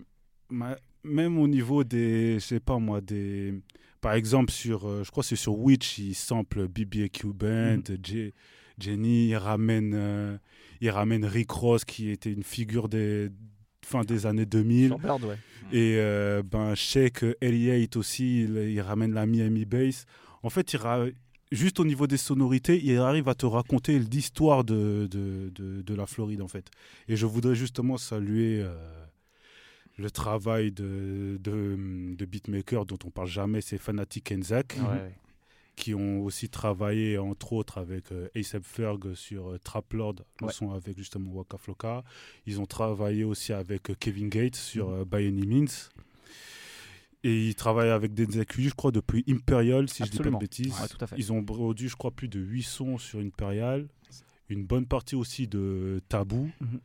même 1.03 1.39
au 1.39 1.47
niveau 1.47 1.83
des, 1.83 2.35
je 2.35 2.45
sais 2.45 2.59
pas 2.59 2.77
moi, 2.77 3.01
des, 3.01 3.53
par 4.01 4.13
exemple 4.13 4.51
sur, 4.51 4.87
euh, 4.87 5.03
je 5.03 5.09
crois 5.09 5.23
c'est 5.23 5.35
sur 5.35 5.57
Witch, 5.57 5.97
il 5.97 6.13
sample 6.13 6.67
BBQ 6.67 7.33
Band, 7.33 7.81
mhm. 7.89 8.31
Jenny, 8.77 9.29
il 9.29 9.35
ramène, 9.37 10.39
il 10.81 10.89
ramène 10.91 11.25
Rick 11.25 11.49
Ross 11.51 11.83
qui 11.83 12.09
était 12.11 12.31
une 12.31 12.43
figure 12.43 12.89
des 12.89 13.29
fin 13.89 14.03
des 14.03 14.25
années 14.25 14.45
2000. 14.45 14.95
Et 15.71 15.95
euh, 15.97 16.41
ben, 16.43 16.75
Sheik 16.75 17.25
Elliott 17.41 17.95
aussi, 17.97 18.43
il, 18.43 18.81
ramène 18.81 19.13
la 19.13 19.25
Miami 19.25 19.65
Bass. 19.65 20.05
En 20.43 20.49
fait, 20.49 20.73
il 20.73 20.79
juste 21.51 21.79
au 21.79 21.85
niveau 21.85 22.07
des 22.07 22.17
sonorités, 22.17 22.79
il 22.83 22.97
arrive 22.97 23.27
à 23.27 23.35
te 23.35 23.45
raconter 23.45 23.97
l'histoire 23.99 24.63
de, 24.63 25.07
de, 25.09 25.51
de, 25.55 25.95
la 25.95 26.05
Floride, 26.05 26.41
en 26.41 26.47
fait. 26.47 26.69
Et 27.07 27.15
je 27.15 27.25
voudrais 27.25 27.55
justement 27.55 27.97
saluer 27.97 28.61
euh, 28.61 28.73
le 29.97 30.11
travail 30.11 30.71
de, 30.71 31.37
de, 31.41 32.15
de 32.15 32.25
beatmaker 32.25 32.85
dont 32.85 32.99
on 33.05 33.09
parle 33.09 33.27
jamais, 33.27 33.61
c'est 33.61 33.77
Fanatic 33.77 34.31
Enzak 34.31 34.77
qui 35.79 35.95
ont 35.95 36.21
aussi 36.25 36.49
travaillé 36.49 37.17
entre 37.17 37.53
autres 37.53 37.77
avec 37.77 38.11
euh, 38.11 38.27
A$AP 38.35 38.63
Ferg 38.63 39.13
sur 39.15 39.51
euh, 39.51 39.59
Trap 39.63 39.93
Lord, 39.93 40.15
le 40.41 40.49
son 40.49 40.71
avec 40.71 40.97
justement 40.97 41.31
Waka 41.31 41.57
Flocka. 41.57 42.03
Ils 42.45 42.59
ont 42.59 42.65
travaillé 42.65 43.23
aussi 43.23 43.53
avec 43.53 43.89
euh, 43.89 43.95
Kevin 43.97 44.27
Gates 44.27 44.57
sur 44.57 44.89
mm 44.89 45.05
By 45.05 45.27
Any 45.27 45.47
Means. 45.47 45.89
Et 47.23 47.47
ils 47.47 47.55
travaillent 47.55 47.89
avec 47.89 48.13
Denzel 48.13 48.45
je 48.57 48.73
crois, 48.73 48.91
depuis 48.91 49.23
Imperial, 49.27 49.89
si 49.89 50.03
je 50.03 50.07
je 50.07 50.11
dis 50.11 50.17
pas 50.19 50.29
de 50.29 50.37
bêtises. 50.37 50.75
Ils 51.17 51.31
ont 51.33 51.43
produit, 51.43 51.87
je 51.87 51.95
crois, 51.95 52.11
plus 52.11 52.27
de 52.27 52.39
8 52.39 52.63
sons 52.63 52.97
sur 52.97 53.19
Imperial. 53.19 53.87
Une 54.49 54.65
bonne 54.65 54.85
partie 54.85 55.15
aussi 55.15 55.47
de 55.47 56.01
Tabou. 56.09 56.49
Mhm. 56.59 56.79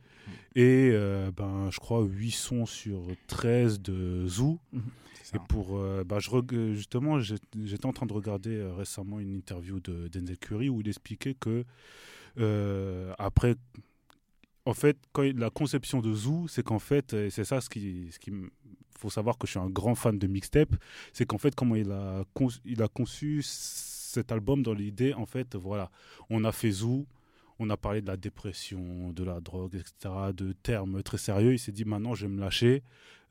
Et 0.55 0.91
ben, 1.37 1.69
je 1.71 1.79
crois 1.79 2.03
8 2.03 2.31
sons 2.31 2.65
sur 2.65 3.01
13 3.27 3.81
de 3.81 4.25
Zoo. 4.27 4.59
Mhm. 4.73 4.81
Et 5.33 5.39
pour, 5.49 5.77
euh, 5.77 6.03
bah, 6.03 6.19
je, 6.19 6.29
justement, 6.73 7.19
j'étais 7.19 7.85
en 7.85 7.93
train 7.93 8.05
de 8.05 8.13
regarder 8.13 8.55
euh, 8.55 8.73
récemment 8.73 9.19
une 9.19 9.33
interview 9.33 9.79
de 9.79 10.07
Denzel 10.07 10.37
Curry 10.37 10.69
où 10.69 10.81
il 10.81 10.87
expliquait 10.87 11.33
que 11.33 11.65
euh, 12.37 13.13
après, 13.17 13.55
en 14.65 14.73
fait, 14.73 14.97
quand 15.13 15.23
la 15.23 15.49
conception 15.49 16.01
de 16.01 16.13
Zoo, 16.13 16.47
c'est 16.47 16.63
qu'en 16.63 16.79
fait, 16.79 17.15
c'est 17.29 17.43
ça 17.43 17.61
ce 17.61 17.69
qui, 17.69 18.09
ce 18.11 18.19
qui 18.19 18.31
faut 18.97 19.09
savoir 19.09 19.37
que 19.37 19.47
je 19.47 19.51
suis 19.51 19.59
un 19.59 19.69
grand 19.69 19.95
fan 19.95 20.17
de 20.17 20.27
mixtape, 20.27 20.75
c'est 21.13 21.25
qu'en 21.25 21.37
fait, 21.37 21.55
comment 21.55 21.75
il 21.75 21.91
a, 21.91 22.23
il 22.65 22.81
a 22.81 22.87
conçu 22.87 23.41
cet 23.43 24.31
album 24.31 24.63
dans 24.63 24.73
l'idée, 24.73 25.13
en 25.13 25.25
fait, 25.25 25.55
voilà, 25.55 25.91
on 26.29 26.43
a 26.43 26.51
fait 26.51 26.71
Zoo, 26.71 27.05
on 27.59 27.69
a 27.69 27.77
parlé 27.77 28.01
de 28.01 28.07
la 28.07 28.17
dépression, 28.17 29.11
de 29.13 29.23
la 29.23 29.39
drogue, 29.39 29.75
etc., 29.75 30.13
de 30.33 30.53
termes 30.53 31.01
très 31.03 31.17
sérieux. 31.17 31.53
Il 31.53 31.59
s'est 31.59 31.71
dit 31.71 31.85
maintenant, 31.85 32.13
je 32.13 32.27
vais 32.27 32.33
me 32.33 32.39
lâcher, 32.39 32.83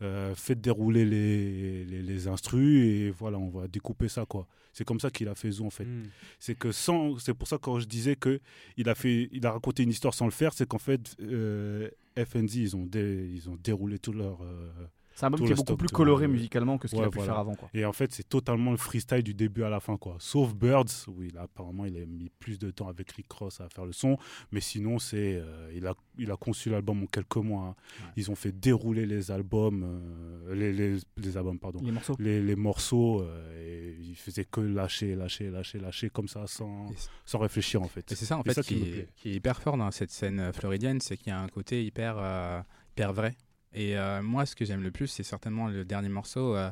euh, 0.03 0.35
faites 0.35 0.61
dérouler 0.61 1.05
les, 1.05 1.85
les, 1.85 2.29
instrus 2.29 2.85
et 2.85 3.11
voilà, 3.11 3.39
on 3.39 3.49
va 3.49 3.69
découper 3.69 4.09
ça 4.09 4.27
quoi. 4.27 4.47
C'est 4.73 4.85
comme 4.85 4.99
ça 4.99 5.11
qu'il 5.11 5.29
a 5.29 5.35
fait 5.35 5.51
Zou 5.51 5.67
en 5.67 5.71
fait. 5.71 5.85
Hmm. 5.85 6.05
C'est 6.41 6.57
que 6.59 6.73
sans, 6.73 7.19
c'est 7.19 7.35
pour 7.35 7.47
ça 7.47 7.59
que 7.59 7.63
quand 7.63 7.79
je 7.79 7.87
disais 7.87 8.17
que 8.17 8.41
il 8.77 8.89
a 8.89 8.95
fait, 8.95 9.29
il 9.31 9.47
a 9.47 9.53
raconté 9.53 9.85
une 9.85 9.91
histoire 9.91 10.13
sans 10.13 10.25
le 10.25 10.33
faire, 10.33 10.53
c'est 10.53 10.67
qu'en 10.67 10.79
fait 10.79 11.17
euh, 11.21 11.89
FNZ 12.17 12.57
ils 12.57 12.77
ont 12.77 12.89
ils 12.93 13.49
ont 13.49 13.57
déroulé 13.63 13.99
tout 13.99 14.13
leur 14.13 14.43
euh, 14.43 14.73
c'est 15.15 15.25
un 15.25 15.29
album 15.29 15.47
qui 15.47 15.53
est 15.53 15.57
beaucoup 15.57 15.77
plus 15.77 15.89
coloré 15.89 16.27
musicalement 16.27 16.77
que 16.77 16.89
ce 16.89 16.97
qu'il 16.97 17.05
a 17.05 17.09
pu 17.09 17.21
faire 17.21 17.39
avant. 17.39 17.55
Quoi. 17.55 17.69
Et 17.73 17.85
en 17.85 17.93
fait, 17.93 18.13
c'est 18.13 18.29
totalement 18.29 18.73
le 18.73 18.77
freestyle 18.77 19.23
du 19.23 19.33
début 19.33 19.63
à 19.63 19.69
la 19.69 19.79
fin. 19.79 19.97
Quoi. 19.97 20.17
Sauf 20.19 20.55
Birds, 20.55 21.07
où 21.07 21.23
il 21.23 21.39
a, 21.39 21.43
apparemment 21.43 21.85
il 21.85 21.97
a 21.97 22.05
mis 22.05 22.31
plus 22.41 22.59
de 22.59 22.71
temps 22.73 22.89
avec 22.89 23.13
Rick 23.13 23.31
Ross 23.31 23.61
à 23.61 23.69
faire 23.69 23.87
le 23.87 23.93
son. 23.93 24.19
Mais 24.51 24.61
sinon, 24.61 24.99
c'est, 24.99 25.37
euh, 25.37 25.73
il, 25.73 25.87
a, 25.87 25.95
il 26.19 26.33
a 26.33 26.37
conçu 26.37 26.69
l'album 26.69 27.05
en 27.05 27.07
quelques 27.07 27.37
mois. 27.37 27.69
Hein. 27.69 28.11
Ils 28.17 28.31
ont 28.33 28.35
fait 28.35 28.51
dérouler 28.51 29.07
les 29.07 29.31
albums, 29.31 29.85
euh, 29.85 30.55
les, 30.55 30.73
les, 30.73 30.99
les, 31.17 31.37
albums, 31.37 31.61
pardon. 31.61 31.79
Les 31.85 31.93
morceaux. 31.93 32.17
Les, 32.19 32.43
les 32.43 32.57
morceaux 32.57 33.23
euh, 33.23 33.95
et 33.95 33.97
il 34.03 34.17
faisait 34.17 34.45
que 34.45 34.61
lâcher, 34.61 35.15
lâcher, 35.15 35.49
lâcher, 35.49 35.79
lâcher 35.79 36.11
comme 36.11 36.29
ça 36.29 36.49
sans, 36.49 36.89
sans 37.25 37.39
réfléchir 37.39 37.83
en 37.83 37.89
fait. 37.89 38.11
Et 38.11 38.17
c'est 38.17 38.25
ça 38.25 38.37
en 38.37 38.43
fait 38.43 38.61
qui, 38.63 39.07
qui, 39.15 39.31
est 39.31 39.35
hyper 39.35 39.63
fort 39.63 39.77
dans 39.77 39.91
cette 39.93 40.11
scène 40.11 40.53
floridienne, 40.53 41.01
c'est 41.01 41.17
qu'il 41.17 41.29
y 41.29 41.31
a 41.33 41.41
un 41.41 41.49
côté 41.49 41.85
hyper, 41.85 42.65
hyper 42.93 43.13
vrai 43.13 43.37
et 43.75 43.99
euh, 43.99 44.23
moi, 44.23 44.47
ce 44.47 44.55
que 44.55 44.65
j'aime 44.65 44.83
le 44.83 44.91
plus, 44.91 45.09
c'est 45.09 45.23
certainement 45.23 45.69
le 45.69 45.85
dernier 45.85 46.09
morceau. 46.09 46.57
Euh, 46.57 46.71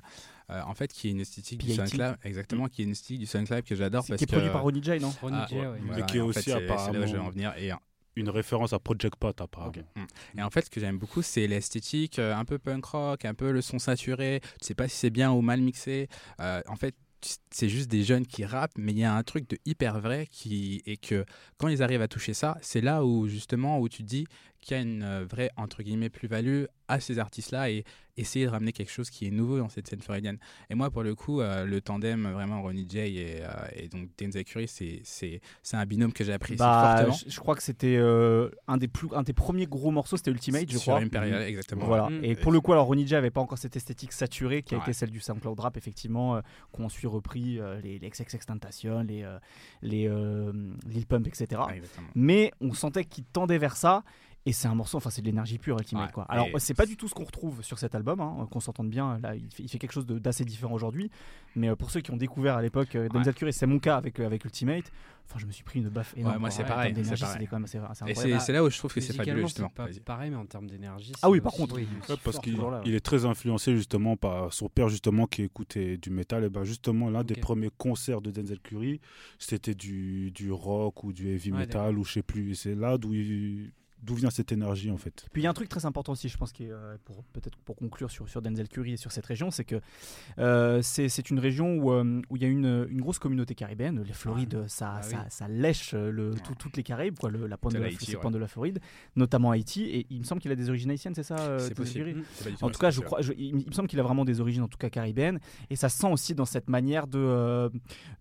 euh, 0.50 0.60
en 0.62 0.74
fait, 0.74 0.92
qui 0.92 1.08
est 1.08 1.10
une 1.10 1.20
esthétique 1.20 1.64
du 1.64 1.72
Sunclap, 1.72 2.24
exactement, 2.24 2.68
qui 2.68 2.82
est 2.82 2.84
une 2.84 2.92
esthétique 2.92 3.20
du 3.20 3.26
Sunclap 3.26 3.64
que 3.64 3.74
j'adore 3.74 4.04
parce 4.06 4.18
qui 4.18 4.24
est 4.24 4.26
produit 4.26 4.50
par 4.50 4.62
Ronnie 4.62 4.82
J, 4.82 5.00
non 5.00 5.12
Ronnie 5.20 5.38
ah, 5.40 5.46
J, 5.48 5.56
ouais. 5.56 5.80
Mais 5.82 6.06
qui 6.06 6.18
est 6.18 6.20
aussi 6.20 6.52
apparemment. 6.52 7.06
je 7.06 7.12
vais 7.12 7.18
en 7.18 7.30
venir. 7.30 7.54
Et, 7.58 7.70
une 8.14 8.28
référence 8.28 8.74
à 8.74 8.78
Project 8.78 9.16
Pot 9.16 9.40
apparemment. 9.40 9.72
Mm. 9.96 10.38
Et 10.38 10.42
en 10.42 10.50
fait, 10.50 10.66
ce 10.66 10.70
que 10.70 10.80
j'aime 10.80 10.98
beaucoup, 10.98 11.22
c'est 11.22 11.46
l'esthétique 11.46 12.18
un 12.18 12.44
peu 12.44 12.58
punk 12.58 12.84
rock, 12.84 13.24
un 13.24 13.32
peu 13.32 13.52
le 13.52 13.62
son 13.62 13.78
saturé. 13.78 14.42
Tu 14.60 14.66
sais 14.66 14.74
pas 14.74 14.86
si 14.86 14.96
c'est 14.96 15.08
bien 15.08 15.32
ou 15.32 15.40
mal 15.40 15.62
mixé. 15.62 16.08
en 16.38 16.76
fait, 16.76 16.94
c'est 17.50 17.68
juste 17.68 17.90
des 17.90 18.02
jeunes 18.02 18.26
qui 18.26 18.44
rappent, 18.44 18.76
mais 18.76 18.92
il 18.92 18.98
y 18.98 19.04
a 19.04 19.14
un 19.14 19.22
truc 19.22 19.48
de 19.48 19.58
hyper 19.64 20.00
vrai 20.00 20.26
qui 20.30 20.82
et 20.86 20.96
que 20.96 21.24
quand 21.58 21.68
ils 21.68 21.82
arrivent 21.82 22.02
à 22.02 22.08
toucher 22.08 22.34
ça, 22.34 22.58
c'est 22.60 22.80
là 22.80 23.04
où 23.04 23.28
justement 23.28 23.78
où 23.78 23.88
tu 23.88 24.02
te 24.02 24.08
dis 24.08 24.26
qui 24.62 24.74
a 24.74 24.78
une 24.78 25.24
vraie 25.24 25.50
entre 25.56 25.82
guillemets 25.82 26.08
plus-value 26.08 26.64
à 26.88 27.00
ces 27.00 27.18
artistes-là 27.18 27.70
et 27.70 27.84
essayer 28.16 28.44
de 28.44 28.50
ramener 28.50 28.72
quelque 28.72 28.90
chose 28.90 29.08
qui 29.08 29.26
est 29.26 29.30
nouveau 29.30 29.58
dans 29.58 29.68
cette 29.68 29.88
scène 29.88 30.02
floridienne. 30.02 30.38
Et 30.68 30.74
moi, 30.74 30.90
pour 30.90 31.02
le 31.02 31.14
coup, 31.14 31.40
euh, 31.40 31.64
le 31.64 31.80
tandem, 31.80 32.30
vraiment, 32.30 32.60
Ronnie 32.60 32.86
J 32.88 32.98
et, 32.98 33.42
euh, 33.42 33.48
et 33.74 33.88
donc 33.88 34.10
Denzel 34.18 34.44
Curry, 34.44 34.68
c'est 34.68 35.40
un 35.72 35.86
binôme 35.86 36.12
que 36.12 36.22
j'apprécie 36.22 36.58
bah, 36.58 36.96
fortement. 36.98 37.18
Je, 37.26 37.40
crois 37.40 37.54
que 37.54 37.62
c'était 37.62 37.96
euh, 37.96 38.50
un, 38.68 38.76
des 38.76 38.88
plus, 38.88 39.08
un 39.14 39.22
des 39.22 39.32
premiers 39.32 39.66
gros 39.66 39.90
morceaux, 39.90 40.16
c'était 40.16 40.30
Ultimate, 40.30 40.70
je 40.70 40.78
crois. 40.78 40.98
Sur 40.98 41.06
Imperial, 41.06 41.40
mm. 41.40 41.46
exactement. 41.46 41.86
Voilà. 41.86 42.10
Mm. 42.10 42.24
Et 42.24 42.36
pour 42.36 42.52
le 42.52 42.60
coup, 42.60 42.72
alors 42.72 42.86
Ronnie 42.86 43.06
J 43.06 43.14
avait 43.14 43.30
pas 43.30 43.40
encore 43.40 43.58
cette 43.58 43.76
esthétique 43.76 44.12
saturée 44.12 44.62
qui 44.62 44.74
a 44.74 44.78
été 44.78 44.92
celle 44.92 45.10
du 45.10 45.20
SoundCloud 45.20 45.58
Rap, 45.58 45.76
effectivement, 45.76 46.40
qu'on 46.70 46.88
suit 46.88 47.06
repris 47.06 47.60
les, 47.82 47.98
les 47.98 48.10
XXX 48.10 48.44
Tentation, 48.46 49.00
les, 49.00 49.26
les 49.80 50.10
Lil 50.86 51.06
Pump, 51.06 51.26
etc. 51.26 51.62
Mais 52.14 52.52
on 52.60 52.74
sentait 52.74 53.04
qu'il 53.04 53.24
tendait 53.24 53.58
vers 53.58 53.76
ça. 53.76 54.04
Et 54.44 54.52
c'est 54.52 54.66
un 54.66 54.74
morceau, 54.74 54.96
enfin 54.96 55.10
c'est 55.10 55.22
de 55.22 55.26
l'énergie 55.26 55.58
pure 55.58 55.78
Ultimate 55.78 56.10
quoi. 56.10 56.24
Alors 56.24 56.48
c'est 56.58 56.74
pas 56.74 56.86
du 56.86 56.96
tout 56.96 57.06
ce 57.06 57.14
qu'on 57.14 57.24
retrouve 57.24 57.62
sur 57.62 57.78
cet 57.78 57.94
album, 57.94 58.20
hein, 58.20 58.48
qu'on 58.50 58.58
s'entende 58.58 58.90
bien. 58.90 59.18
Là, 59.22 59.36
il 59.36 59.68
fait, 59.68 59.78
quelque 59.78 59.92
chose 59.92 60.06
d'assez 60.06 60.44
différent 60.44 60.74
aujourd'hui. 60.74 61.10
Mais 61.54 61.68
euh, 61.68 61.76
pour 61.76 61.90
ceux 61.90 62.00
qui 62.00 62.10
ont 62.10 62.16
découvert 62.16 62.56
à 62.56 62.62
l'époque 62.62 62.96
euh, 62.96 63.08
Denzel 63.08 63.34
Curry, 63.34 63.52
c'est 63.52 63.66
mon 63.66 63.78
cas 63.78 63.96
avec 63.96 64.18
euh, 64.18 64.26
avec 64.26 64.44
Ultimate. 64.44 64.90
Enfin, 65.28 65.38
je 65.38 65.46
me 65.46 65.52
suis 65.52 65.62
pris 65.62 65.78
une 65.78 65.88
baffe 65.88 66.14
énorme. 66.16 66.38
moi 66.38 66.50
c'est 66.50 66.64
pareil. 66.64 66.92
C'est 67.04 68.38
c'est 68.40 68.52
là 68.52 68.64
où 68.64 68.70
je 68.70 68.78
trouve 68.78 68.92
que 68.92 69.00
c'est 69.00 69.12
fabuleux 69.12 69.42
justement. 69.42 69.68
Pas 69.68 69.86
pareil, 70.04 70.30
mais 70.30 70.36
en 70.36 70.46
termes 70.46 70.66
d'énergie. 70.66 71.12
Ah 71.22 71.30
oui, 71.30 71.40
par 71.40 71.52
contre, 71.52 71.78
parce 72.24 72.40
qu'il 72.40 72.94
est 72.94 73.00
très 73.00 73.24
influencé 73.24 73.76
justement 73.76 74.16
par 74.16 74.52
son 74.52 74.68
père 74.68 74.88
justement 74.88 75.26
qui 75.26 75.42
écoutait 75.42 75.98
du 75.98 76.10
métal. 76.10 76.44
Et 76.44 76.48
ben 76.48 76.64
justement 76.64 77.10
l'un 77.10 77.22
des 77.22 77.36
premiers 77.36 77.70
concerts 77.78 78.20
de 78.20 78.32
Denzel 78.32 78.58
Curry, 78.58 79.00
c'était 79.38 79.74
du 79.74 80.32
du 80.32 80.50
rock 80.50 81.04
ou 81.04 81.12
du 81.12 81.28
heavy 81.28 81.52
metal 81.52 81.96
ou 81.96 82.04
je 82.04 82.14
sais 82.14 82.22
plus. 82.22 82.56
C'est 82.56 82.74
là 82.74 82.98
d'où 82.98 83.14
il 83.14 83.70
d'où 84.02 84.14
vient 84.14 84.30
cette 84.30 84.52
énergie 84.52 84.90
en 84.90 84.96
fait. 84.96 85.26
Puis 85.32 85.42
il 85.42 85.44
y 85.44 85.46
a 85.46 85.50
un 85.50 85.54
truc 85.54 85.68
très 85.68 85.86
important 85.86 86.12
aussi, 86.12 86.28
je 86.28 86.36
pense, 86.36 86.52
qui 86.52 86.70
euh, 86.70 86.96
pour 87.04 87.22
peut-être 87.32 87.56
pour 87.58 87.76
conclure 87.76 88.10
sur, 88.10 88.28
sur 88.28 88.42
Denzel 88.42 88.68
Curry 88.68 88.92
et 88.94 88.96
sur 88.96 89.12
cette 89.12 89.26
région, 89.26 89.50
c'est 89.50 89.64
que 89.64 89.80
euh, 90.38 90.82
c'est 90.82 91.30
une 91.30 91.38
région 91.38 91.76
où, 91.76 91.92
euh, 91.92 92.20
où 92.28 92.36
il 92.36 92.42
y 92.42 92.44
a 92.44 92.48
une, 92.48 92.86
une, 92.90 93.00
grosse 93.00 93.18
communauté 93.18 93.54
caribéenne. 93.54 94.02
Les 94.04 94.12
Florides, 94.12 94.64
ça, 94.66 94.96
ah 94.96 95.02
ça, 95.02 95.26
ça, 95.28 95.48
lèche 95.48 95.94
le, 95.94 96.34
toutes 96.58 96.76
les 96.76 96.82
Caraïbes, 96.82 97.18
quoi, 97.18 97.30
le, 97.30 97.46
la 97.46 97.56
pointe 97.56 97.74
de, 97.74 97.78
la, 97.78 97.88
pointe 98.20 98.34
de 98.34 98.38
la 98.38 98.48
Floride, 98.48 98.80
notamment 99.16 99.52
Haïti. 99.52 99.84
Et 99.84 100.06
il 100.10 100.18
me 100.18 100.24
semble 100.24 100.40
qu'il 100.40 100.50
a 100.50 100.56
des 100.56 100.68
origines 100.68 100.90
haïtiennes, 100.90 101.14
c'est 101.14 101.22
ça 101.22 101.58
C'est 101.58 101.74
possible. 101.74 102.22
En 102.60 102.70
tout 102.70 102.80
cas, 102.80 102.90
je 102.90 103.00
crois, 103.00 103.20
il, 103.38 103.54
me 103.54 103.72
semble 103.72 103.88
qu'il 103.88 104.00
a 104.00 104.02
vraiment 104.02 104.24
des 104.24 104.40
origines, 104.40 104.62
en 104.62 104.68
tout 104.68 104.78
cas 104.78 104.90
caribéennes. 104.90 105.38
Et 105.70 105.76
ça 105.76 105.88
sent 105.88 106.10
aussi 106.10 106.34
dans 106.34 106.44
cette 106.44 106.68
manière 106.68 107.06
de, 107.06 107.70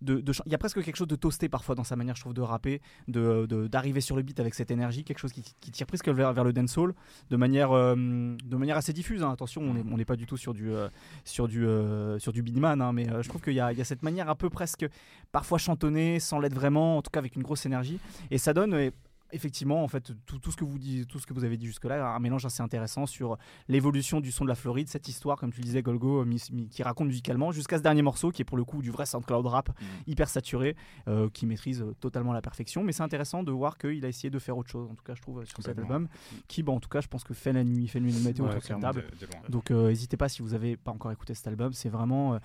de, 0.00 0.20
de, 0.20 0.32
Il 0.46 0.52
y 0.52 0.54
a 0.54 0.58
presque 0.58 0.82
quelque 0.82 0.96
chose 0.96 1.08
de 1.08 1.16
toasté 1.16 1.48
parfois 1.48 1.74
dans 1.74 1.84
sa 1.84 1.96
manière, 1.96 2.14
je 2.14 2.20
trouve, 2.20 2.34
de 2.34 2.40
rapper, 2.40 2.80
d'arriver 3.08 3.46
de, 3.46 3.66
d'arriver 3.66 4.00
sur 4.00 4.16
le 4.16 4.22
beat 4.22 4.38
avec 4.38 4.54
cette 4.54 4.70
énergie, 4.70 5.04
quelque 5.04 5.18
chose 5.18 5.32
qui, 5.32 5.42
qui 5.60 5.71
tire 5.72 5.86
presque 5.86 6.08
vers, 6.08 6.44
le 6.44 6.52
dancehall 6.52 6.94
de 7.30 7.36
manière, 7.36 7.72
euh, 7.72 7.94
de 7.94 8.56
manière 8.56 8.76
assez 8.76 8.92
diffuse. 8.92 9.22
Hein. 9.22 9.30
Attention, 9.32 9.62
on 9.62 9.96
n'est 9.96 10.04
pas 10.04 10.16
du 10.16 10.26
tout 10.26 10.36
sur 10.36 10.54
du, 10.54 10.70
euh, 10.70 10.88
sur 11.24 11.48
du, 11.48 11.66
euh, 11.66 12.18
hein, 12.62 12.92
mais 12.92 13.06
je 13.22 13.28
trouve 13.28 13.40
qu'il 13.42 13.54
y, 13.54 13.56
y, 13.56 13.60
a 13.60 13.84
cette 13.84 14.02
manière 14.02 14.30
un 14.30 14.34
peu 14.34 14.50
presque 14.50 14.86
parfois 15.32 15.58
chantonnée, 15.58 16.20
sans 16.20 16.38
l'être 16.38 16.54
vraiment, 16.54 16.98
en 16.98 17.02
tout 17.02 17.10
cas 17.10 17.18
avec 17.18 17.36
une 17.36 17.42
grosse 17.42 17.66
énergie. 17.66 17.98
Et 18.30 18.38
ça 18.38 18.52
donne 18.52 18.90
effectivement, 19.32 19.82
en 19.82 19.88
fait, 19.88 20.12
tout, 20.26 20.38
tout, 20.38 20.52
ce 20.52 20.56
que 20.56 20.64
vous 20.64 20.78
dites, 20.78 21.08
tout 21.08 21.18
ce 21.18 21.26
que 21.26 21.34
vous 21.34 21.44
avez 21.44 21.56
dit 21.56 21.66
jusque-là, 21.66 22.14
un 22.14 22.18
mélange 22.20 22.44
assez 22.46 22.62
intéressant 22.62 23.06
sur 23.06 23.38
l'évolution 23.68 24.20
du 24.20 24.30
son 24.30 24.44
de 24.44 24.48
la 24.48 24.54
Floride, 24.54 24.88
cette 24.88 25.08
histoire, 25.08 25.38
comme 25.38 25.52
tu 25.52 25.60
disais, 25.60 25.82
Golgo, 25.82 26.24
euh, 26.24 26.36
qui 26.70 26.82
raconte 26.82 27.08
musicalement, 27.08 27.50
jusqu'à 27.50 27.78
ce 27.78 27.82
dernier 27.82 28.02
morceau, 28.02 28.30
qui 28.30 28.42
est 28.42 28.44
pour 28.44 28.56
le 28.56 28.64
coup 28.64 28.82
du 28.82 28.90
vrai 28.90 29.06
SoundCloud 29.06 29.46
rap, 29.46 29.68
mm. 29.70 29.84
hyper 30.06 30.28
saturé, 30.28 30.76
euh, 31.08 31.28
qui 31.30 31.46
maîtrise 31.46 31.82
euh, 31.82 31.94
totalement 32.00 32.32
la 32.32 32.42
perfection. 32.42 32.84
Mais 32.84 32.92
c'est 32.92 33.02
intéressant 33.02 33.42
de 33.42 33.50
voir 33.50 33.78
qu'il 33.78 34.04
a 34.04 34.08
essayé 34.08 34.30
de 34.30 34.38
faire 34.38 34.56
autre 34.56 34.70
chose, 34.70 34.88
en 34.90 34.94
tout 34.94 35.04
cas, 35.04 35.14
je 35.14 35.22
trouve, 35.22 35.44
sur 35.44 35.62
cet 35.62 35.78
album, 35.78 36.08
qui, 36.46 36.62
bon, 36.62 36.76
en 36.76 36.80
tout 36.80 36.90
cas, 36.90 37.00
je 37.00 37.08
pense 37.08 37.24
que 37.24 37.34
fait 37.34 37.52
la 37.52 37.64
nuit, 37.64 37.88
fait 37.88 38.00
nuit 38.00 38.12
de 38.12 38.20
météo 38.20 38.46
table. 38.80 39.04
Donc, 39.48 39.70
n'hésitez 39.70 40.16
pas 40.16 40.28
si 40.28 40.42
vous 40.42 40.50
n'avez 40.50 40.76
pas 40.76 40.92
encore 40.92 41.10
écouté 41.10 41.34
cet 41.34 41.48
album, 41.48 41.72
c'est 41.72 41.88
vraiment 41.88 42.38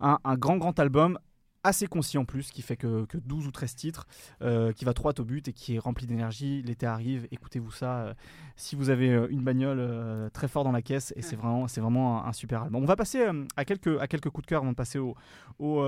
un, 0.00 0.18
un 0.24 0.36
grand, 0.36 0.56
grand 0.56 0.78
album 0.78 1.18
assez 1.64 1.86
concis 1.86 2.18
en 2.18 2.24
plus, 2.24 2.50
qui 2.50 2.62
fait 2.62 2.76
que, 2.76 3.04
que 3.04 3.18
12 3.18 3.46
ou 3.46 3.50
13 3.50 3.74
titres, 3.74 4.06
euh, 4.42 4.72
qui 4.72 4.84
va 4.84 4.92
droit 4.92 5.12
au 5.18 5.24
but 5.24 5.48
et 5.48 5.52
qui 5.52 5.76
est 5.76 5.78
rempli 5.78 6.06
d'énergie. 6.06 6.62
L'été 6.62 6.86
arrive, 6.86 7.26
écoutez-vous 7.30 7.70
ça 7.70 8.00
euh, 8.00 8.14
si 8.56 8.76
vous 8.76 8.90
avez 8.90 9.10
euh, 9.10 9.26
une 9.30 9.42
bagnole 9.42 10.30
très 10.32 10.48
fort 10.48 10.64
dans 10.64 10.72
la 10.72 10.82
caisse 10.82 11.12
et 11.16 11.22
c'est 11.22 11.36
vraiment, 11.36 11.68
c'est 11.68 11.80
vraiment 11.80 12.24
un, 12.24 12.32
super 12.32 12.62
album. 12.62 12.82
On 12.82 12.86
va 12.86 12.96
passer 12.96 13.26
à, 13.56 13.64
quelques, 13.64 14.00
à 14.00 14.06
quelques 14.06 14.30
coups 14.30 14.46
de 14.46 14.48
cœur 14.48 14.62
avant 14.62 14.70
de 14.70 14.76
passer 14.76 14.98
au, 14.98 15.14
au, 15.58 15.82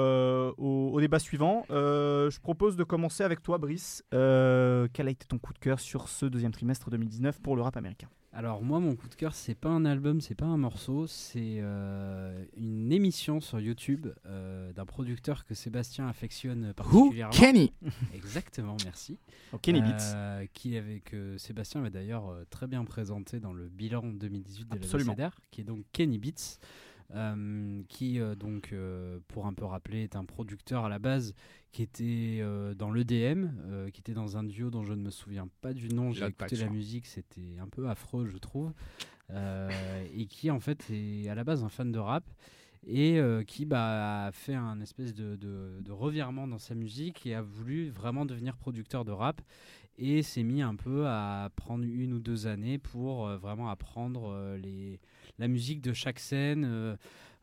au, 0.59 1.01
débat 1.01 1.19
suivant. 1.19 1.65
je 1.71 2.41
propose 2.41 2.77
de 2.77 2.85
commencer 2.85 3.23
avec 3.25 3.43
toi, 3.43 3.59
Brice. 3.59 4.03
quel 4.11 4.19
a 4.19 5.11
été 5.11 5.27
ton 5.27 5.39
coup 5.39 5.53
de 5.53 5.59
cœur 5.59 5.81
sur 5.81 6.09
ce 6.09 6.27
deuxième 6.27 6.53
trimestre 6.53 6.91
2019 6.91 7.41
pour 7.41 7.57
le 7.57 7.63
rap 7.63 7.77
américain? 7.77 8.09
Alors 8.35 8.63
moi 8.63 8.81
mon 8.81 8.97
coup 8.97 9.11
de 9.11 9.15
cœur 9.15 9.35
c'est 9.35 9.55
pas 9.55 9.69
un 9.69 9.85
album, 9.85 10.23
c'est 10.23 10.35
pas 10.35 10.47
un 10.47 10.57
morceau, 10.57 11.07
c'est 11.07 11.59
euh, 11.59 12.43
une 12.57 12.91
émission 12.91 13.43
sur 13.43 13.61
YouTube 13.61 14.07
euh, 14.25 14.73
d'un 14.73 14.87
producteur 14.87 15.45
que 15.45 15.53
Sébastien 15.63 16.09
affectionne 16.09 16.73
particulièrement. 16.75 17.33
Kenny. 17.33 17.73
Exactement, 18.15 18.77
merci. 18.85 19.19
Oh, 19.53 19.59
Kenny 19.59 19.81
Beats. 19.81 20.15
Euh, 20.15 20.47
qui 20.53 20.77
avait 20.77 21.01
que 21.01 21.39
Sébastien 21.39 21.81
va 21.81 21.91
d'ailleurs 21.91 22.35
très 22.51 22.67
bien 22.67 22.85
présenté 22.85 23.41
dans 23.41 23.53
le 23.53 23.69
bilan 23.69 24.03
2018 24.03 24.69
de 24.69 25.19
la 25.19 25.31
qui 25.51 25.61
est 25.61 25.65
donc 25.65 25.85
Kenny 25.93 26.19
Beats. 26.19 26.59
Euh, 27.15 27.83
qui 27.89 28.21
euh, 28.21 28.35
donc, 28.35 28.71
euh, 28.73 29.19
pour 29.29 29.47
un 29.47 29.53
peu 29.53 29.67
rappeler, 29.67 30.03
est 30.03 30.17
un 30.17 30.25
producteur 30.25 30.87
à 30.87 30.89
la 30.89 30.99
base 30.99 31.35
qui 31.71 31.83
était 31.83 32.45
dans 32.77 32.93
l'EDM, 32.93 33.49
qui 33.93 34.01
était 34.01 34.13
dans 34.13 34.37
un 34.37 34.45
duo 34.45 34.69
dont 34.69 34.85
je 34.85 34.93
ne 34.93 35.03
me 35.03 35.11
souviens 35.11 35.49
pas 35.63 35.73
du 35.73 35.89
nom. 35.89 36.13
J'ai 36.13 36.27
écouté 36.27 36.57
la 36.57 36.69
musique, 36.69 37.07
c'était 37.07 37.57
un 37.59 37.67
peu 37.67 37.89
affreux, 37.89 38.27
je 38.27 38.37
trouve, 38.37 38.75
et 39.31 40.27
qui 40.27 40.51
en 40.51 40.61
fait 40.61 40.85
est 40.91 41.31
à 41.31 41.35
la 41.35 41.45
base 41.45 41.65
un 41.65 41.71
fan 41.71 41.91
de 41.91 41.99
rap 41.99 42.25
et 42.87 43.21
qui 43.47 43.65
bah, 43.65 44.27
a 44.27 44.33
fait 44.33 44.55
un 44.55 44.81
espèce 44.81 45.15
de, 45.15 45.91
revirement 45.91 46.49
dans 46.49 46.59
sa 46.59 46.75
musique 46.75 47.27
et 47.27 47.35
a 47.35 47.43
voulu 47.43 47.91
vraiment 47.91 48.25
devenir 48.25 48.57
producteur 48.57 49.05
de 49.05 49.13
rap 49.13 49.41
et 49.99 50.23
s'est 50.23 50.43
mis 50.43 50.63
un 50.63 50.75
peu 50.75 51.07
à 51.07 51.51
prendre 51.55 51.85
une 51.85 52.15
ou 52.15 52.19
deux 52.19 52.47
années 52.47 52.79
pour 52.79 53.29
vraiment 53.29 53.69
apprendre 53.69 54.57
les 54.57 55.01
la 55.39 55.49
musique 55.49 55.81
de 55.81 55.93
chaque 55.93 56.19
scène. 56.19 56.97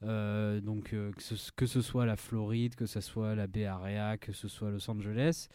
Euh, 0.03 0.39
euh, 0.39 0.61
donc 0.61 0.93
euh, 0.93 1.11
que, 1.55 1.65
ce, 1.65 1.81
soit 1.81 2.05
la 2.05 2.15
Floride, 2.15 2.75
que 2.75 2.85
ce 2.85 3.01
soit 3.01 3.35
la 3.35 3.47
Bay 3.47 3.65
Area, 3.65 4.17
que 4.17 4.31
ce 4.31 4.47
soit 4.47 4.69
Los 4.69 4.89
Angeles, 4.89 5.47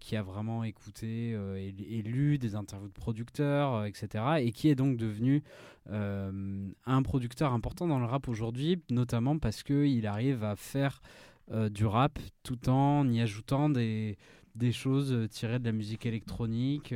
qui 0.00 0.16
a 0.16 0.22
vraiment 0.22 0.64
écouté 0.64 1.30
et, 1.30 2.02
lu 2.02 2.38
des 2.38 2.54
interviews 2.54 2.88
de 2.88 2.92
producteurs, 2.92 3.84
etc. 3.86 4.24
Et 4.40 4.52
qui 4.52 4.68
est 4.68 4.74
donc 4.74 4.96
devenu 4.96 5.42
un 5.88 7.02
producteur 7.02 7.52
important 7.52 7.86
dans 7.86 7.98
le 7.98 8.04
rap 8.04 8.28
aujourd'hui, 8.28 8.80
notamment 8.90 9.38
parce 9.38 9.62
qu'il 9.62 10.06
arrive 10.06 10.44
à 10.44 10.54
faire 10.54 11.02
du 11.70 11.86
rap 11.86 12.18
tout 12.42 12.68
en 12.68 13.08
y 13.08 13.20
ajoutant 13.20 13.68
des 13.68 14.16
choses 14.72 15.28
tirées 15.30 15.58
de 15.58 15.64
la 15.64 15.72
musique 15.72 16.06
électronique. 16.06 16.94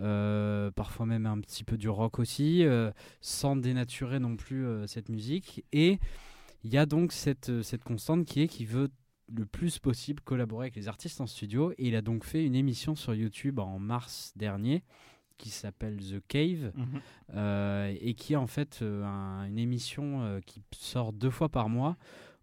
Euh, 0.00 0.70
parfois 0.72 1.06
même 1.06 1.26
un 1.26 1.40
petit 1.40 1.64
peu 1.64 1.76
du 1.76 1.88
rock 1.88 2.18
aussi, 2.18 2.64
euh, 2.64 2.90
sans 3.20 3.56
dénaturer 3.56 4.18
non 4.18 4.36
plus 4.36 4.66
euh, 4.66 4.86
cette 4.86 5.08
musique. 5.08 5.64
Et 5.72 5.98
il 6.64 6.72
y 6.72 6.78
a 6.78 6.86
donc 6.86 7.12
cette, 7.12 7.62
cette 7.62 7.84
constante 7.84 8.24
qui 8.24 8.42
est 8.42 8.48
qu'il 8.48 8.66
veut 8.66 8.90
le 9.34 9.46
plus 9.46 9.78
possible 9.78 10.20
collaborer 10.22 10.64
avec 10.64 10.76
les 10.76 10.88
artistes 10.88 11.20
en 11.20 11.26
studio. 11.26 11.72
Et 11.72 11.88
il 11.88 11.96
a 11.96 12.02
donc 12.02 12.24
fait 12.24 12.44
une 12.44 12.54
émission 12.54 12.94
sur 12.94 13.14
YouTube 13.14 13.58
en 13.58 13.78
mars 13.78 14.32
dernier 14.36 14.82
qui 15.36 15.50
s'appelle 15.50 15.96
The 15.98 16.22
Cave 16.28 16.72
mhm. 16.76 17.96
et 18.00 18.14
qui 18.14 18.34
est 18.34 18.36
en 18.36 18.46
fait 18.46 18.82
une 18.82 19.58
émission 19.58 20.40
qui 20.46 20.62
sort 20.72 21.12
deux 21.12 21.30
fois 21.30 21.48
par 21.48 21.68
mois 21.68 21.96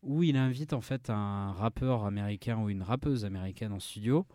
où 0.03 0.23
il 0.23 0.35
invite 0.35 0.73
en 0.73 0.81
fait 0.81 1.09
un 1.09 1.51
rappeur 1.53 2.05
américain 2.05 2.57
ou 2.57 2.69
une 2.69 2.81
rappeuse 2.81 3.25
américaine 3.25 3.71
en 3.71 3.79
studio. 3.79 4.25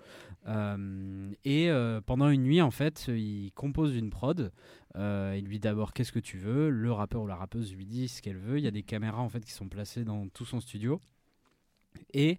Euh, 0.46 1.32
et 1.44 1.70
euh, 1.70 2.00
pendant 2.00 2.28
une 2.28 2.42
nuit, 2.42 2.62
en 2.62 2.70
fait, 2.70 3.06
il 3.08 3.50
compose 3.54 3.96
une 3.96 4.10
prod. 4.10 4.52
Euh, 4.96 5.34
il 5.36 5.44
lui 5.44 5.56
dit 5.56 5.60
d'abord 5.60 5.92
qu'est-ce 5.92 6.12
que 6.12 6.18
tu 6.18 6.38
veux? 6.38 6.70
Le 6.70 6.92
rappeur 6.92 7.22
ou 7.22 7.26
la 7.26 7.36
rappeuse 7.36 7.74
lui 7.74 7.86
dit 7.86 8.08
ce 8.08 8.22
qu'elle 8.22 8.38
veut. 8.38 8.58
Il 8.58 8.64
y 8.64 8.68
a 8.68 8.72
des 8.72 8.82
caméras 8.82 9.20
en 9.20 9.28
fait 9.28 9.44
qui 9.44 9.52
sont 9.52 9.68
placées 9.68 10.04
dans 10.04 10.28
tout 10.28 10.44
son 10.44 10.60
studio. 10.60 11.00
Et 12.12 12.38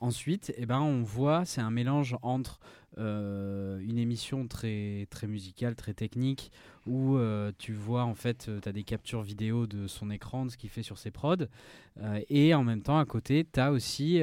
ensuite, 0.00 0.52
eh 0.56 0.66
ben, 0.66 0.80
on 0.80 1.02
voit, 1.02 1.44
c'est 1.44 1.60
un 1.60 1.70
mélange 1.70 2.16
entre 2.22 2.60
une 2.98 3.98
émission 3.98 4.46
très, 4.48 5.06
très 5.10 5.26
musicale, 5.26 5.74
très 5.74 5.94
technique, 5.94 6.50
où 6.86 7.16
euh, 7.16 7.52
tu 7.58 7.72
vois 7.72 8.04
en 8.04 8.14
fait, 8.14 8.46
euh, 8.48 8.60
tu 8.60 8.68
as 8.68 8.72
des 8.72 8.84
captures 8.84 9.22
vidéo 9.22 9.66
de 9.66 9.86
son 9.86 10.10
écran, 10.10 10.46
de 10.46 10.50
ce 10.50 10.56
qu'il 10.56 10.70
fait 10.70 10.82
sur 10.82 10.98
ses 10.98 11.10
prods, 11.10 11.36
euh, 12.00 12.20
et 12.28 12.54
en 12.54 12.62
même 12.62 12.82
temps 12.82 12.98
à 12.98 13.04
côté, 13.04 13.44
tu 13.50 13.60
as 13.60 13.72
aussi 13.72 14.20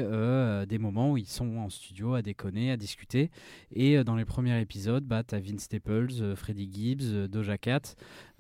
des 0.68 0.78
moments 0.78 1.12
où 1.12 1.18
ils 1.18 1.28
sont 1.28 1.58
en 1.58 1.70
studio 1.70 2.14
à 2.14 2.22
déconner, 2.22 2.72
à 2.72 2.78
discuter, 2.78 3.32
et 3.72 4.04
dans 4.04 4.16
les 4.16 4.26
premiers 4.26 4.60
épisodes, 4.62 5.04
bah, 5.04 5.24
tu 5.24 5.36
as 5.36 5.40
Vince 5.40 5.64
Staples, 5.64 6.36
Freddie 6.36 6.70
Gibbs, 6.72 7.28
Doja 7.28 7.58
Cat, 7.58 7.96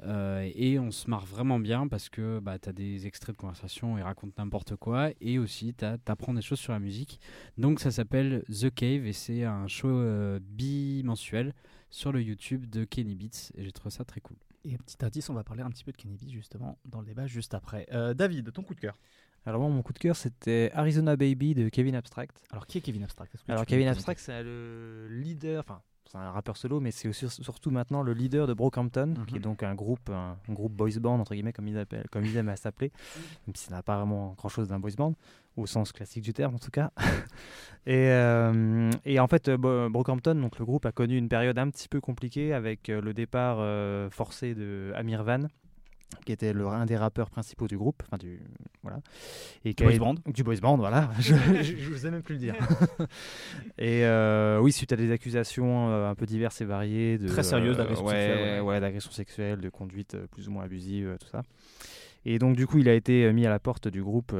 et 0.06 0.80
on 0.80 0.91
se 0.91 1.10
marre 1.10 1.26
vraiment 1.26 1.60
bien 1.60 1.88
parce 1.88 2.10
que 2.10 2.39
bah, 2.39 2.60
tu 2.60 2.69
as 2.69 2.74
des 2.74 3.08
extraits 3.08 3.36
de 3.36 3.41
conversation, 3.41 3.98
ils 3.98 4.04
racontent 4.04 4.34
n'importe 4.38 4.76
quoi, 4.76 5.10
et 5.19 5.39
aussi 5.39 5.74
tu 5.74 5.86
apprends 6.06 6.34
des 6.34 6.41
choses 6.41 6.60
sur 6.60 6.74
la 6.74 6.80
musique. 6.80 7.19
Donc 7.58 7.80
ça 7.80 7.91
s'appelle 7.91 8.43
The 8.50 8.74
Cave, 8.74 9.06
et 9.06 9.13
c'est 9.13 9.43
un 9.43 9.67
show 9.67 9.89
bimensuel 10.42 11.54
sur 11.90 12.12
le 12.12 12.22
YouTube 12.22 12.70
de 12.70 12.84
Kenny 12.84 13.16
Beats 13.16 13.52
et 13.56 13.64
j'ai 13.64 13.72
trouvé 13.72 13.92
ça 13.92 14.04
très 14.04 14.22
cool. 14.22 14.38
Et 14.66 14.78
petit 14.78 14.98
indice, 15.04 15.30
on 15.30 15.34
va 15.34 15.44
parler 15.44 15.62
un 15.62 15.70
petit 15.70 15.84
peu 15.84 15.92
de 15.92 15.98
Kenny 15.98 16.16
Beats 16.16 16.32
justement 16.32 16.78
dans 16.86 17.02
le 17.02 17.06
débat 17.06 17.28
juste 17.28 17.54
après. 17.54 17.88
David, 18.16 18.52
ton 18.52 18.64
coup 18.64 18.76
de 18.76 18.80
cœur 18.80 18.98
alors 19.46 19.60
moi, 19.60 19.70
mon 19.70 19.82
coup 19.82 19.92
de 19.92 20.00
cœur, 20.00 20.16
c'était 20.16 20.72
Arizona 20.74 21.18
Baby 21.18 21.54
de 21.54 21.68
Kevin 21.68 21.96
Abstract. 21.96 22.42
Alors 22.52 22.66
qui 22.66 22.78
est 22.78 22.82
Kevin 22.82 23.04
Abstract 23.04 23.36
Alors 23.48 23.66
Kevin 23.66 23.88
Abstract, 23.90 24.22
c'est 24.22 24.42
le 24.42 25.08
leader, 25.10 25.60
enfin 25.68 25.82
c'est 26.06 26.18
un 26.18 26.32
rappeur 26.32 26.58
solo, 26.58 26.80
mais 26.80 26.92
c'est 26.92 27.12
surtout 27.12 27.72
maintenant 27.72 28.04
le 28.04 28.14
leader 28.14 28.46
de 28.46 28.54
Brockhampton, 28.54 29.16
qui 29.28 29.36
est 29.36 29.38
mhm. 29.40 29.44
donc 29.44 29.64
un 29.64 29.74
groupe, 29.74 30.10
un, 30.10 30.38
groupe 30.50 30.74
boys 30.74 31.00
band 31.00 31.20
entre 31.20 31.34
guillemets 31.34 31.54
comme 31.54 31.68
ils, 31.68 31.78
appellent, 31.78 32.08
comme 32.12 32.26
ils 32.26 32.36
aiment 32.38 32.50
à 32.50 32.56
s'appeler, 32.56 32.92
même 33.48 33.56
si 33.56 33.66
ça 33.66 33.72
n'a 33.72 33.84
pas 33.84 33.98
vraiment 33.98 34.34
grand 34.38 34.50
chose 34.50 34.68
d'un 34.68 34.80
boys 34.80 34.92
band 34.96 35.16
au 35.56 35.66
sens 35.66 35.92
classique 35.92 36.24
du 36.24 36.34
terme 36.34 36.56
en 36.56 36.60
tout 36.60 36.72
cas. 36.72 36.92
et, 37.86 38.10
euh, 38.10 38.89
et, 39.06 39.20
en 39.20 39.28
fait, 39.28 39.50
Brockhampton, 39.50 40.36
donc 40.36 40.60
le 40.60 40.66
groupe 40.66 40.86
a 40.86 40.92
connu 40.92 41.18
une 41.18 41.30
période 41.30 41.58
un 41.58 41.70
petit 41.70 41.88
peu 41.88 42.02
compliquée 42.02 42.54
avec 42.54 42.89
euh, 42.89 43.02
le 43.02 43.13
départ 43.13 43.58
euh, 43.60 44.10
forcé 44.10 44.56
de 44.56 44.92
Amir 44.96 45.24
Van 45.24 45.48
qui 46.26 46.32
était 46.32 46.54
le, 46.54 46.68
un 46.68 46.86
des 46.86 46.96
rappeurs 46.96 47.30
principaux 47.30 47.68
du 47.68 47.78
groupe, 47.78 48.04
enfin 48.06 48.18
du 48.18 48.39
voilà, 48.82 49.00
et 49.66 49.74
du 49.74 49.84
boys 49.84 49.98
band, 49.98 50.16
du 50.28 50.44
boys 50.44 50.60
band, 50.62 50.78
voilà. 50.78 51.10
je, 51.20 51.34
ne 51.34 51.98
sais 51.98 52.12
même 52.12 52.22
plus 52.22 52.36
le 52.36 52.39
dire. 52.39 52.56
et 53.78 54.06
euh, 54.06 54.60
oui, 54.60 54.72
suite 54.72 54.92
à 54.94 54.96
des 54.96 55.12
accusations 55.12 55.89
euh, 55.89 56.10
un 56.10 56.16
peu 56.16 56.26
diverses 56.26 56.62
et 56.62 56.66
variées, 56.66 57.18
de, 57.18 57.28
très 57.28 57.44
sérieuses 57.44 57.78
d'agression 57.78 58.08
sexuelle, 58.08 58.62
ouais, 58.62 58.80
d'agression 58.80 59.12
sexuelle, 59.12 59.62
de 59.62 59.70
conduite 59.70 60.16
euh, 60.16 60.28
plus 60.28 60.48
ou 60.48 60.52
moins 60.52 60.63
abusive, 60.63 61.18
tout 61.20 61.28
ça. 61.28 61.44
Et 62.26 62.40
donc 62.40 62.56
du 62.56 62.68
coup, 62.68 62.78
il 62.78 62.90
a 62.90 62.94
été 62.94 63.32
mis 63.34 63.46
à 63.46 63.50
la 63.50 63.60
porte 63.60 63.88
du 63.88 64.02
groupe 64.02 64.34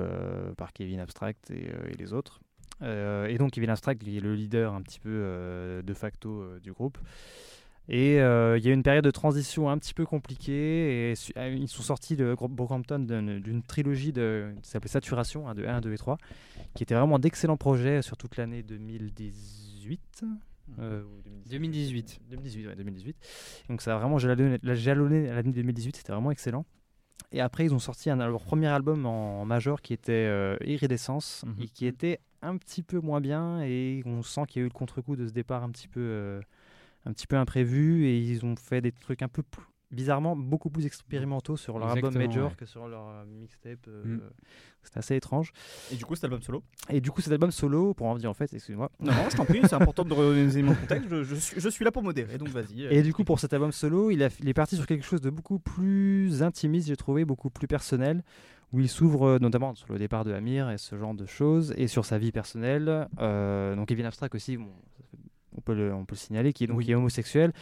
par 0.58 0.74
Kevin 0.74 1.00
Abstract 1.00 1.52
et, 1.52 1.70
et 1.92 1.98
les 1.98 2.14
autres. 2.14 2.40
et 2.82 3.36
donc 3.38 3.52
Kevin 3.52 3.70
Abstract, 3.70 4.04
qui 4.04 4.18
est 4.18 4.22
le 4.22 4.36
leader 4.36 4.74
un 4.74 4.82
petit 4.82 5.00
peu 5.00 5.82
de 5.84 5.94
facto 5.94 6.60
du 6.60 6.72
groupe. 6.72 6.98
Et 7.90 8.22
euh, 8.22 8.58
il 8.58 8.64
y 8.64 8.70
a 8.70 8.72
eu 8.72 8.74
une 8.74 8.84
période 8.84 9.04
de 9.04 9.12
transition 9.12 9.70
un 9.70 9.78
petit 9.78 9.94
peu 9.94 10.06
compliquée. 10.06 11.12
Et 11.12 11.14
euh, 11.38 11.50
ils 11.50 11.68
sont 11.68 11.84
sortis 11.84 12.16
de 12.16 12.36
Brockhampton 12.40 13.00
d'une 13.00 13.64
trilogie 13.64 14.14
de, 14.14 14.54
qui 14.62 14.70
s'appelait 14.70 14.90
Saturation, 14.90 15.48
hein, 15.48 15.54
de 15.54 15.66
1, 15.66 15.82
2 15.82 15.94
et 15.94 15.98
3, 15.98 16.18
qui 16.76 16.84
était 16.84 16.96
vraiment 16.96 17.20
d'excellents 17.20 17.58
projets 17.58 18.02
sur 18.02 18.16
toute 18.18 18.38
l'année 18.38 18.64
2018. 18.64 20.24
2018. 21.50 22.22
2018, 22.30 22.68
ouais, 22.68 22.76
2018. 22.76 23.18
Donc 23.70 23.82
ça 23.82 23.94
a 23.94 23.98
vraiment 23.98 24.18
jalonné, 24.18 25.28
l'année 25.28 25.52
2018, 25.52 25.98
c'était 25.98 26.14
vraiment 26.14 26.32
excellent. 26.32 26.66
Et 27.34 27.42
après, 27.42 27.66
ils 27.66 27.74
ont 27.74 27.80
sorti 27.80 28.10
un, 28.10 28.16
leur 28.16 28.42
premier 28.42 28.68
album 28.68 29.06
en, 29.06 29.44
major 29.44 29.82
qui 29.82 29.94
était 29.94 30.12
euh, 30.12 30.56
Iridescence 30.64 31.44
mhm. 31.46 31.64
et 31.64 31.68
qui 31.68 31.88
était 31.88 32.20
un 32.42 32.58
petit 32.58 32.84
peu 32.84 33.00
moins 33.00 33.20
bien. 33.20 33.62
Et 33.62 34.04
on 34.06 34.22
sent 34.22 34.44
qu'il 34.48 34.62
y 34.62 34.64
a 34.64 34.66
eu 34.66 34.70
le 34.70 34.74
contre-coup 34.74 35.16
de 35.16 35.28
ce 35.28 35.34
départ 35.34 35.64
un 35.64 35.70
petit 35.72 35.88
peu 35.88 36.40
un 37.06 37.12
petit 37.12 37.28
peu 37.28 37.36
imprévu 37.36 38.06
et 38.06 38.18
ils 38.18 38.46
ont 38.46 38.56
fait 38.56 38.80
des 38.80 38.92
trucs 38.92 39.22
un 39.24 39.28
peu 39.28 39.44
bizarrement 39.94 40.36
beaucoup 40.36 40.70
plus 40.70 40.86
expérimentaux 40.86 41.58
sur 41.58 41.80
leur 41.80 41.90
album 41.90 42.14
major 42.16 42.56
que 42.56 42.66
sur 42.66 42.88
leur 42.88 43.08
euh, 43.08 43.26
mixtape. 43.26 43.88
Euh, 43.88 44.18
mm. 44.18 44.22
C'était 44.82 45.00
assez 45.00 45.16
étrange. 45.16 45.54
Et 45.92 45.96
du 45.96 46.04
coup, 46.04 46.16
cet 46.16 46.26
album 46.26 46.42
solo 46.42 46.62
Et 46.90 47.00
du 47.00 47.10
coup, 47.10 47.22
cet 47.22 47.32
album 47.32 47.52
solo, 47.52 47.94
pour 47.94 48.08
en 48.08 48.18
dire 48.18 48.30
en 48.30 48.34
fait, 48.34 48.54
excuse-moi. 48.54 48.92
Non, 49.00 49.14
je 49.32 49.38
t'en 49.38 49.46
prie, 49.46 49.62
c'est 49.64 49.76
important 49.76 50.04
de 50.04 50.14
redonner 50.14 50.62
mon 50.62 50.76
contexte. 50.76 51.24
Je, 51.24 51.36
suis, 51.36 51.62
je, 51.62 51.70
suis, 51.70 51.86
là 51.86 51.92
pour 51.92 52.04
modérer, 52.04 52.38
donc 52.38 52.50
vas-y. 52.50 52.84
Et 52.84 53.02
du 53.02 53.14
coup, 53.14 53.24
pour 53.24 53.40
cet 53.40 53.54
album 53.54 53.72
solo, 53.72 54.12
il, 54.12 54.22
a, 54.24 54.30
il, 54.42 54.50
est 54.50 54.54
parti 54.54 54.76
sur 54.76 54.86
quelque 54.86 55.06
chose 55.06 55.22
de 55.22 55.30
beaucoup 55.30 55.60
plus 55.60 56.44
intimiste, 56.44 56.88
j'ai 56.88 56.98
trouvé, 56.98 57.24
beaucoup 57.24 57.50
plus 57.50 57.68
personnel, 57.68 58.24
où 58.74 58.82
il 58.82 58.90
s'ouvre 58.90 59.24
euh, 59.24 59.40
notamment 59.40 59.74
sur 59.76 59.94
le 59.94 60.00
départ 60.00 60.26
de 60.26 60.34
Amir 60.34 60.70
et 60.70 60.78
ce 60.78 60.98
genre 60.98 61.14
de 61.14 61.26
choses, 61.26 61.74
et 61.78 61.88
sur 61.88 62.04
sa 62.04 62.18
vie 62.18 62.34
personnelle. 62.34 63.08
donc, 63.18 63.88
Kevin 63.88 64.06
Abstract 64.06 64.36
aussi, 64.36 64.58
bon, 64.58 64.68
on 65.58 65.62
peut 65.62 65.74
le, 65.74 65.94
on 65.94 66.06
peut 66.06 66.16
le 66.16 66.20
signaler, 66.20 66.54
qui 66.54 66.64
est, 66.64 66.68
donc, 66.68 66.82
qui 66.82 66.92
est 66.92 66.96
homosexuel 66.96 67.54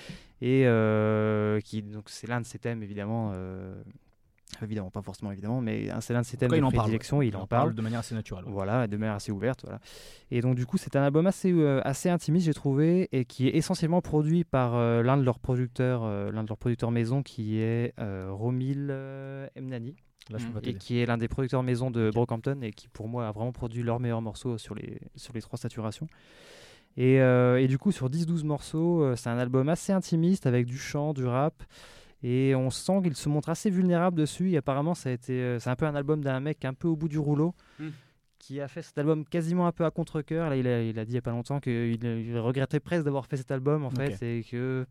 et 0.41 0.63
euh, 0.65 1.59
qui 1.61 1.81
donc 1.83 2.09
c'est 2.09 2.27
l'un 2.27 2.41
de 2.41 2.45
ses 2.45 2.59
thèmes 2.59 2.83
évidemment. 2.83 3.31
Euh, 3.33 3.81
évidemment, 4.61 4.91
pas 4.91 5.01
forcément 5.01 5.31
évidemment, 5.31 5.61
mais 5.61 5.87
c'est 6.01 6.13
l'un 6.13 6.21
de 6.21 6.25
ses 6.25 6.35
thèmes 6.35 6.51
de 6.51 6.57
il 6.57 6.61
prédilection, 6.61 7.21
il, 7.21 7.37
en, 7.37 7.47
parle. 7.47 7.73
de 7.73 7.81
manière 7.81 7.99
assez 7.99 8.13
naturelle. 8.13 8.43
Voilà, 8.47 8.85
de 8.85 8.97
manière 8.97 9.15
assez 9.15 9.31
ouverte. 9.31 9.61
Voilà. 9.63 9.79
Et 10.29 10.41
donc 10.41 10.55
du 10.55 10.65
coup, 10.65 10.77
c'est 10.77 10.95
un 10.95 11.03
album 11.03 11.25
assez, 11.25 11.51
euh, 11.51 11.79
assez 11.85 12.09
intimiste, 12.09 12.47
j'ai 12.47 12.53
trouvé, 12.53 13.07
et 13.13 13.23
qui 13.23 13.47
est 13.47 13.55
essentiellement 13.55 14.01
produit 14.01 14.43
par 14.43 14.73
l'un 14.73 15.15
de 15.15 15.23
leurs 15.23 15.39
producteurs, 15.39 16.05
l'un 16.05 16.43
de 16.43 16.49
leurs 16.49 16.57
producteurs 16.57 16.91
maison, 16.91 17.23
qui 17.23 17.59
est 17.59 17.93
Romil 17.97 18.91
Emnani. 19.57 19.95
et 20.63 20.73
qui 20.73 20.99
est 20.99 21.05
l'un 21.05 21.17
des 21.17 21.29
producteurs 21.29 21.63
maison 21.63 21.89
de 21.89 22.11
Brockhampton 22.13 22.59
et 22.61 22.71
qui 22.71 22.87
pour 22.89 23.07
moi 23.07 23.27
a 23.27 23.31
vraiment 23.31 23.53
produit 23.53 23.83
leurs 23.83 23.99
meilleurs 23.99 24.21
morceaux 24.21 24.57
sur 24.57 24.75
les, 24.75 24.99
sur 25.15 25.33
les 25.33 25.41
trois 25.41 25.57
saturations. 25.57 26.07
Euh, 26.99 27.57
et, 27.57 27.67
du 27.67 27.77
coup, 27.77 27.91
sur 27.91 28.09
10-12 28.09 28.43
morceaux, 28.43 29.03
euh, 29.03 29.15
c'est 29.15 29.29
un 29.29 29.37
album 29.37 29.69
assez 29.69 29.91
intimiste 29.91 30.45
avec 30.45 30.65
du 30.65 30.77
chant, 30.77 31.13
du 31.13 31.25
rap. 31.25 31.63
Et 32.23 32.53
on 32.53 32.69
sent 32.69 33.01
qu'il 33.03 33.15
se 33.15 33.29
montre 33.29 33.49
assez 33.49 33.69
vulnérable 33.69 34.17
dessus. 34.17 34.51
Et 34.51 34.57
apparemment, 34.57 34.93
ça 34.93 35.09
a 35.09 35.11
été, 35.11 35.33
euh, 35.33 35.59
c'est 35.59 35.69
un 35.69 35.75
peu 35.75 35.85
un 35.85 35.95
album 35.95 36.23
d'un 36.23 36.39
mec 36.39 36.63
un 36.65 36.73
peu 36.73 36.87
au 36.87 36.95
bout 36.95 37.07
du 37.07 37.19
rouleau. 37.19 37.53
Hmm. 37.79 37.89
qui 38.37 38.59
a 38.59 38.67
fait 38.67 38.81
cet 38.81 38.97
album 38.97 39.23
quasiment 39.23 39.67
un 39.67 39.71
peu 39.71 39.85
à 39.85 39.91
contre-coeur. 39.91 40.49
Là, 40.49 40.55
il 40.55 40.67
a, 40.67 40.81
il 40.81 40.97
a, 40.97 41.05
dit 41.05 41.11
il 41.11 41.13
n'y 41.13 41.19
a 41.19 41.21
pas 41.21 41.31
longtemps 41.31 41.59
qu'il 41.59 42.39
regrettait 42.39 42.79
presque 42.79 43.03
d'avoir 43.05 43.27
fait 43.27 43.37
cet 43.37 43.51
album, 43.51 43.85
en 43.85 43.91
fait. 43.91 44.15
C'est 44.15 44.43
que 44.49 44.85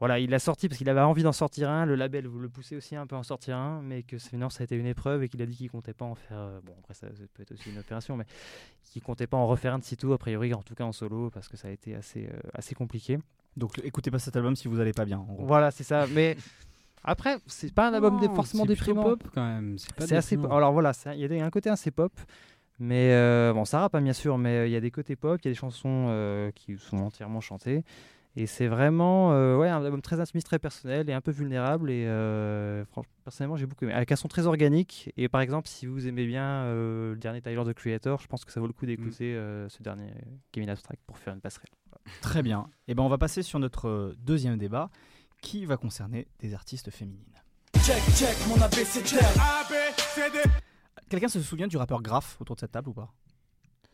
voilà, 0.00 0.18
il 0.18 0.30
l'a 0.30 0.40
sorti 0.40 0.68
parce 0.68 0.78
qu'il 0.78 0.88
avait 0.88 1.00
envie 1.00 1.22
d'en 1.22 1.32
sortir 1.32 1.70
un. 1.70 1.86
Le 1.86 1.94
label 1.94 2.26
vous 2.26 2.40
le 2.40 2.48
poussait 2.48 2.74
aussi 2.74 2.96
un 2.96 3.06
peu 3.06 3.14
à 3.14 3.18
en 3.20 3.22
sortir 3.22 3.56
un, 3.56 3.80
mais 3.80 4.02
que 4.02 4.18
finalement 4.18 4.50
ça 4.50 4.62
a 4.62 4.64
été 4.64 4.76
une 4.76 4.86
épreuve 4.86 5.22
et 5.22 5.28
qu'il 5.28 5.40
a 5.40 5.46
dit 5.46 5.56
qu'il 5.56 5.70
comptait 5.70 5.92
pas 5.92 6.04
en 6.04 6.16
faire. 6.16 6.38
Euh, 6.38 6.60
bon, 6.64 6.74
après 6.80 6.94
ça, 6.94 7.06
peut 7.32 7.42
être 7.42 7.52
aussi 7.52 7.70
une 7.70 7.78
opération, 7.78 8.16
mais 8.16 8.26
qu'il 8.82 9.02
comptait 9.02 9.28
pas 9.28 9.36
en 9.36 9.46
refaire 9.46 9.72
un 9.72 9.78
de 9.78 9.84
sitôt, 9.84 10.12
a 10.12 10.18
priori, 10.18 10.52
en 10.52 10.62
tout 10.62 10.74
cas 10.74 10.84
en 10.84 10.92
solo, 10.92 11.30
parce 11.30 11.48
que 11.48 11.56
ça 11.56 11.68
a 11.68 11.70
été 11.70 11.94
assez, 11.94 12.26
euh, 12.26 12.40
assez 12.54 12.74
compliqué. 12.74 13.18
Donc 13.56 13.80
écoutez 13.84 14.10
pas 14.10 14.18
cet 14.18 14.34
album 14.34 14.56
si 14.56 14.66
vous 14.66 14.80
allez 14.80 14.92
pas 14.92 15.04
bien. 15.04 15.24
Voilà, 15.38 15.70
c'est 15.70 15.84
ça. 15.84 16.08
Mais 16.12 16.36
après, 17.04 17.36
c'est 17.46 17.72
pas 17.72 17.88
un 17.88 17.94
album 17.94 18.20
forcément 18.34 18.66
déprimant. 18.66 19.04
pop 19.04 19.22
quand 19.32 19.46
même. 19.46 19.76
C'est 19.78 20.12
assez. 20.12 20.36
Alors 20.50 20.72
voilà, 20.72 20.90
il 21.14 21.20
y 21.20 21.40
a 21.40 21.44
un 21.46 21.50
côté 21.50 21.70
assez 21.70 21.92
pop. 21.92 22.12
Mais 22.80 23.12
euh, 23.12 23.52
bon, 23.52 23.64
ça 23.64 23.78
rappe 23.78 23.92
pas 23.92 23.98
hein, 23.98 24.02
bien 24.02 24.12
sûr, 24.12 24.36
mais 24.36 24.68
il 24.68 24.72
y 24.72 24.76
a 24.76 24.80
des 24.80 24.90
côtés 24.90 25.14
pop, 25.14 25.38
il 25.40 25.46
y 25.46 25.48
a 25.48 25.52
des 25.52 25.58
chansons 25.58 26.50
qui 26.56 26.76
sont 26.78 26.96
entièrement 26.96 27.40
chantées. 27.40 27.84
Et 28.36 28.46
c'est 28.46 28.66
vraiment 28.66 29.32
euh, 29.32 29.56
ouais, 29.56 29.68
un 29.68 29.84
album 29.84 30.02
très 30.02 30.18
intimiste, 30.20 30.46
très 30.46 30.58
personnel 30.58 31.08
et 31.08 31.12
un 31.12 31.20
peu 31.20 31.30
vulnérable. 31.30 31.90
Et 31.90 32.06
euh, 32.06 32.84
franchement, 32.86 33.12
personnellement, 33.22 33.56
j'ai 33.56 33.66
beaucoup 33.66 33.84
aimé. 33.84 33.94
Avec 33.94 34.10
un 34.10 34.16
son 34.16 34.26
très 34.26 34.46
organique. 34.46 35.12
Et 35.16 35.28
par 35.28 35.40
exemple, 35.40 35.68
si 35.68 35.86
vous 35.86 36.08
aimez 36.08 36.26
bien 36.26 36.44
euh, 36.44 37.12
le 37.12 37.18
dernier 37.18 37.40
Tyler 37.40 37.62
the 37.64 37.72
Creator, 37.72 38.20
je 38.20 38.26
pense 38.26 38.44
que 38.44 38.50
ça 38.50 38.60
vaut 38.60 38.66
le 38.66 38.72
coup 38.72 38.86
d'écouter 38.86 39.34
mm. 39.34 39.68
ce 39.68 39.82
dernier 39.82 40.12
Kevin 40.50 40.68
Abstract 40.68 41.00
pour 41.06 41.18
faire 41.18 41.34
une 41.34 41.40
passerelle. 41.40 41.70
Très 42.20 42.42
bien. 42.42 42.66
Et 42.88 42.94
ben 42.94 43.02
on 43.02 43.08
va 43.08 43.18
passer 43.18 43.42
sur 43.42 43.58
notre 43.58 44.14
deuxième 44.18 44.58
débat 44.58 44.90
qui 45.40 45.64
va 45.64 45.76
concerner 45.76 46.26
des 46.40 46.54
artistes 46.54 46.90
féminines. 46.90 47.40
Check, 47.84 48.02
check, 48.14 48.36
mon 48.48 48.56
Quelqu'un 51.08 51.28
se 51.28 51.40
souvient 51.40 51.66
du 51.66 51.76
rappeur 51.76 52.02
Graf 52.02 52.40
autour 52.40 52.56
de 52.56 52.60
cette 52.60 52.72
table 52.72 52.88
ou 52.88 52.94
pas? 52.94 53.12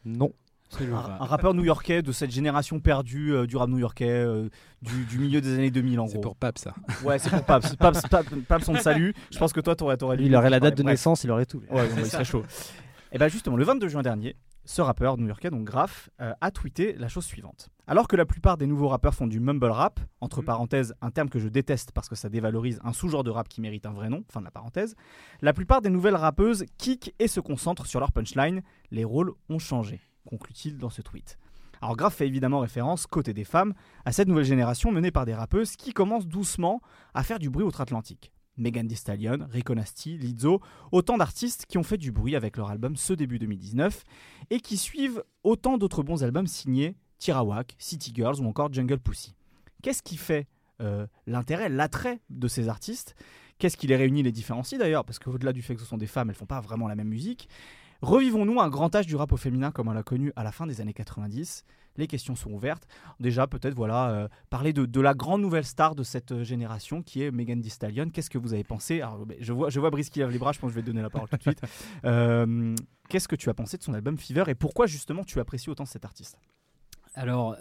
Non. 0.04 0.32
Un, 0.78 1.24
rappeur 1.24 1.54
new-yorkais 1.54 2.02
de 2.02 2.12
cette 2.12 2.30
génération 2.30 2.80
perdue 2.80 3.32
euh, 3.32 3.46
du 3.46 3.56
rap 3.56 3.68
new-yorkais 3.68 4.08
euh, 4.08 4.48
du, 4.82 5.18
milieu 5.18 5.40
des 5.40 5.54
années 5.54 5.70
2000 5.70 6.00
en 6.00 6.04
gros. 6.04 6.12
C'est 6.12 6.20
pour 6.20 6.36
Paps 6.36 6.62
ça. 6.62 6.74
Ouais, 7.04 7.18
c'est 7.18 7.30
pour 7.30 7.42
Paps. 7.42 7.76
Paps, 7.76 8.02
Paps, 8.48 8.68
on 8.68 8.74
te 8.74 8.80
salue. 8.80 9.10
Je 9.30 9.38
pense 9.38 9.52
que 9.52 9.60
toi, 9.60 9.74
tu 9.74 9.84
aurais 9.84 10.16
lu. 10.16 10.24
Il 10.26 10.36
aurait 10.36 10.50
la 10.50 10.60
date 10.60 10.76
de 10.76 10.82
naissance, 10.82 11.24
il 11.24 11.30
aurait 11.30 11.46
tout. 11.46 11.62
Ouais, 11.70 11.88
il 11.96 12.06
serait 12.06 12.24
chaud. 12.24 12.44
Et 13.12 13.18
bien 13.18 13.28
justement, 13.28 13.56
le 13.56 13.64
22 13.64 13.88
juin 13.88 14.02
dernier, 14.02 14.36
ce 14.64 14.82
rappeur 14.82 15.18
new-yorkais, 15.18 15.50
donc 15.50 15.64
Graf, 15.64 16.10
euh, 16.20 16.32
a 16.40 16.50
tweeté 16.52 16.92
la 16.92 17.08
chose 17.08 17.24
suivante. 17.24 17.68
Alors 17.88 18.06
que 18.06 18.14
la 18.14 18.24
plupart 18.24 18.56
des 18.56 18.66
nouveaux 18.66 18.88
rappeurs 18.88 19.14
font 19.14 19.26
du 19.26 19.40
mumble 19.40 19.66
rap, 19.66 19.98
entre 20.20 20.42
mm. 20.42 20.44
parenthèses, 20.44 20.94
un 21.00 21.10
terme 21.10 21.28
que 21.28 21.40
je 21.40 21.48
déteste 21.48 21.90
parce 21.92 22.08
que 22.08 22.14
ça 22.14 22.28
dévalorise 22.28 22.78
un 22.84 22.92
sous-genre 22.92 23.24
de 23.24 23.30
rap 23.30 23.48
qui 23.48 23.60
mérite 23.60 23.86
un 23.86 23.92
vrai 23.92 24.08
nom, 24.08 24.22
fin 24.30 24.40
de 24.40 24.44
la 24.44 24.52
parenthèse, 24.52 24.94
la 25.40 25.52
plupart 25.52 25.82
des 25.82 25.90
nouvelles 25.90 26.14
rappeuses 26.14 26.64
kick 26.78 27.14
et 27.18 27.26
se 27.26 27.40
concentrent 27.40 27.86
sur 27.86 27.98
leur 27.98 28.12
punchline. 28.12 28.62
Les 28.92 29.04
rôles 29.04 29.32
ont 29.48 29.58
changé 29.58 30.00
conclut-il 30.30 30.78
dans 30.78 30.90
ce 30.90 31.02
tweet. 31.02 31.38
Alors 31.82 31.96
Graf 31.96 32.14
fait 32.14 32.26
évidemment 32.26 32.60
référence, 32.60 33.06
côté 33.06 33.34
des 33.34 33.44
femmes, 33.44 33.74
à 34.04 34.12
cette 34.12 34.28
nouvelle 34.28 34.44
génération 34.44 34.92
menée 34.92 35.10
par 35.10 35.26
des 35.26 35.34
rappeuses 35.34 35.76
qui 35.76 35.92
commencent 35.92 36.26
doucement 36.26 36.80
à 37.14 37.22
faire 37.22 37.38
du 37.38 37.50
bruit 37.50 37.64
outre-Atlantique. 37.64 38.32
Megan 38.56 38.86
Thee 38.86 38.96
Stallion, 38.96 39.48
Rico 39.50 39.74
Lizzo, 39.74 40.60
autant 40.92 41.16
d'artistes 41.16 41.64
qui 41.66 41.78
ont 41.78 41.82
fait 41.82 41.96
du 41.96 42.12
bruit 42.12 42.36
avec 42.36 42.56
leur 42.56 42.70
album 42.70 42.96
ce 42.96 43.14
début 43.14 43.38
2019 43.38 44.04
et 44.50 44.60
qui 44.60 44.76
suivent 44.76 45.22
autant 45.42 45.78
d'autres 45.78 46.02
bons 46.02 46.22
albums 46.22 46.46
signés 46.46 46.96
Tirawak, 47.18 47.74
City 47.78 48.12
Girls 48.14 48.40
ou 48.40 48.46
encore 48.46 48.72
Jungle 48.72 48.98
Pussy. 48.98 49.34
Qu'est-ce 49.82 50.02
qui 50.02 50.18
fait 50.18 50.46
euh, 50.82 51.06
l'intérêt, 51.26 51.70
l'attrait 51.70 52.20
de 52.28 52.48
ces 52.48 52.68
artistes? 52.68 53.14
Qu'est-ce 53.58 53.76
qui 53.76 53.86
les 53.86 53.96
réunit, 53.96 54.22
les 54.22 54.32
différencie 54.32 54.78
d'ailleurs? 54.78 55.04
Parce 55.04 55.18
qu'au-delà 55.18 55.52
du 55.52 55.62
fait 55.62 55.74
que 55.74 55.80
ce 55.80 55.86
sont 55.86 55.98
des 55.98 56.06
femmes, 56.06 56.30
elles 56.30 56.36
font 56.36 56.46
pas 56.46 56.60
vraiment 56.60 56.88
la 56.88 56.94
même 56.94 57.08
musique. 57.08 57.48
Revivons-nous 58.02 58.60
un 58.60 58.70
grand 58.70 58.94
âge 58.94 59.06
du 59.06 59.14
rap 59.14 59.30
au 59.32 59.36
féminin 59.36 59.70
comme 59.70 59.88
on 59.88 59.92
l'a 59.92 60.02
connu 60.02 60.32
à 60.34 60.42
la 60.42 60.52
fin 60.52 60.66
des 60.66 60.80
années 60.80 60.94
90 60.94 61.64
Les 61.98 62.06
questions 62.06 62.34
sont 62.34 62.50
ouvertes. 62.50 62.86
Déjà, 63.18 63.46
peut-être, 63.46 63.74
voilà, 63.74 64.10
euh, 64.10 64.28
parler 64.48 64.72
de, 64.72 65.00
la 65.00 65.12
grande 65.12 65.42
nouvelle 65.42 65.66
star 65.66 65.94
de 65.94 66.02
cette 66.02 66.32
euh, 66.32 66.44
génération 66.44 67.02
qui 67.02 67.22
est 67.22 67.30
Megan 67.30 67.60
Thee 67.60 67.68
Stallion. 67.68 68.08
Qu'est-ce 68.08 68.30
que 68.30 68.38
vous 68.38 68.54
avez 68.54 68.64
pensé? 68.64 69.02
Alors, 69.02 69.26
je 69.38 69.52
vois, 69.52 69.68
je 69.68 69.78
vois 69.80 69.90
Brice 69.90 70.08
qui 70.08 70.20
lève 70.20 70.30
les 70.30 70.38
bras, 70.38 70.52
je 70.52 70.58
pense 70.58 70.68
que 70.68 70.74
je 70.74 70.76
vais 70.76 70.82
te 70.82 70.86
donner 70.86 71.02
la 71.02 71.10
parole 71.10 71.28
tout 71.28 71.36
de 71.36 71.42
suite. 71.42 71.60
Euh, 72.04 72.74
qu'est-ce 73.08 73.28
que 73.28 73.36
tu 73.36 73.48
as 73.50 73.54
pensé 73.54 73.76
de 73.76 73.82
son 73.82 73.92
album 73.94 74.16
Fever 74.16 74.44
et 74.48 74.54
pourquoi 74.54 74.86
justement 74.86 75.24
tu 75.24 75.38
apprécies 75.38 75.70
autant 75.70 75.84
cet 75.84 76.04
artiste? 76.04 76.38
Alors, 77.14 77.56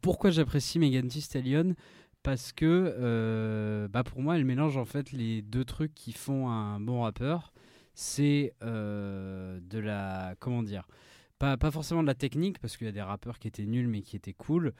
pourquoi 0.00 0.30
j'apprécie 0.30 0.78
Megan 0.78 1.06
Thee 1.06 1.20
Stallion? 1.20 1.74
Parce 2.22 2.52
que 2.52 3.86
bah 3.92 4.04
pour 4.04 4.22
moi, 4.22 4.36
elle 4.36 4.44
mélange 4.44 4.76
en 4.76 4.84
fait 4.84 5.12
les 5.12 5.42
deux 5.42 5.64
trucs 5.64 5.94
qui 5.94 6.12
font 6.12 6.48
un 6.48 6.80
bon 6.80 7.02
rappeur. 7.02 7.52
C'est 7.94 8.54
de 8.60 9.78
la. 9.78 10.34
Comment 10.40 10.62
dire 10.62 10.86
pas, 11.38 11.56
pas 11.56 11.70
forcément 11.70 12.02
de 12.02 12.06
la 12.06 12.14
technique, 12.14 12.58
parce 12.60 12.76
qu'il 12.76 12.86
y 12.86 12.90
a 12.90 12.92
des 12.92 13.02
rappeurs 13.02 13.38
qui 13.38 13.48
étaient 13.48 13.66
nuls 13.66 13.88
mais 13.88 14.02
qui 14.02 14.16
étaient 14.16 14.32
cool. 14.32 14.72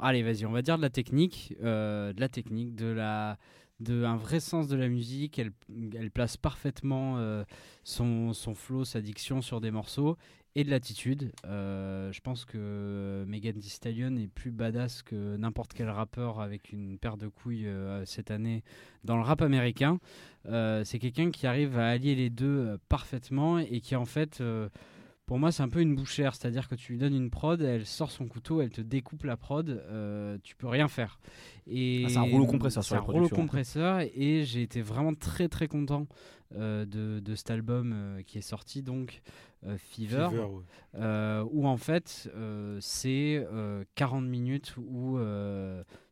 Allez, 0.00 0.22
vas-y, 0.22 0.44
on 0.44 0.52
va 0.52 0.62
dire 0.62 0.76
de 0.76 0.82
la 0.82 0.90
technique, 0.90 1.54
de 1.60 2.14
la 2.18 2.28
technique, 2.28 2.74
de 2.74 2.86
la, 2.86 3.38
de 3.80 4.04
un 4.04 4.16
vrai 4.16 4.40
sens 4.40 4.68
de 4.68 4.76
la 4.76 4.88
musique. 4.88 5.38
Elle, 5.38 5.52
elle 5.94 6.10
place 6.10 6.36
parfaitement 6.36 7.18
euh, 7.18 7.44
son, 7.84 8.32
son 8.32 8.54
flow, 8.54 8.84
sa 8.84 9.00
diction 9.00 9.42
sur 9.42 9.60
des 9.60 9.70
morceaux 9.70 10.16
et 10.56 10.64
de 10.64 10.70
l'attitude. 10.70 11.30
Euh, 11.44 12.10
je 12.10 12.20
pense 12.20 12.44
que 12.44 13.24
Megan 13.28 13.54
Thee 13.54 13.68
Stallion 13.68 14.16
est 14.16 14.26
plus 14.26 14.50
badass 14.50 15.02
que 15.02 15.36
n'importe 15.36 15.74
quel 15.74 15.90
rappeur 15.90 16.40
avec 16.40 16.72
une 16.72 16.98
paire 16.98 17.16
de 17.16 17.28
couilles 17.28 17.68
euh, 17.68 18.04
cette 18.06 18.32
année 18.32 18.64
dans 19.04 19.16
le 19.16 19.22
rap 19.22 19.42
américain. 19.42 20.00
c'est 20.46 20.98
quelqu'un 20.98 21.30
qui 21.30 21.46
arrive 21.46 21.78
à 21.78 21.88
allier 21.90 22.14
les 22.14 22.30
deux 22.30 22.78
parfaitement 22.88 23.58
et 23.58 23.80
qui 23.80 23.94
en 23.94 24.06
fait 24.06 24.42
pour 25.26 25.40
moi, 25.40 25.50
c'est 25.50 25.64
un 25.64 25.68
peu 25.68 25.80
une 25.80 25.96
bouchère, 25.96 26.36
c'est-à-dire 26.36 26.68
que 26.68 26.76
tu 26.76 26.92
lui 26.92 26.98
donnes 26.98 27.14
une 27.14 27.30
prod, 27.30 27.60
elle 27.60 27.84
sort 27.84 28.12
son 28.12 28.26
couteau, 28.26 28.60
elle 28.60 28.70
te 28.70 28.80
découpe 28.80 29.24
la 29.24 29.36
prod, 29.36 29.68
euh, 29.68 30.38
tu 30.44 30.54
peux 30.54 30.68
rien 30.68 30.86
faire. 30.86 31.18
Et 31.66 32.04
ah, 32.06 32.08
c'est 32.08 32.18
un 32.18 32.22
rouleau 32.22 32.46
compresseur 32.46 32.84
sur 32.84 32.94
la 32.94 33.00
un 33.00 33.04
rouleau 33.04 33.28
compresseur, 33.28 34.00
et 34.14 34.44
j'ai 34.44 34.62
été 34.62 34.82
vraiment 34.82 35.14
très 35.14 35.48
très 35.48 35.66
content 35.66 36.06
euh, 36.54 36.86
de, 36.86 37.18
de, 37.18 37.34
cet 37.34 37.50
album 37.50 37.92
euh, 37.92 38.22
qui 38.22 38.38
est 38.38 38.42
sorti, 38.42 38.82
donc 38.82 39.20
Fever, 39.78 40.28
où 40.94 41.66
en 41.66 41.76
fait 41.76 42.30
c'est 42.80 43.46
40 43.94 44.24
minutes 44.24 44.74
où 44.76 45.18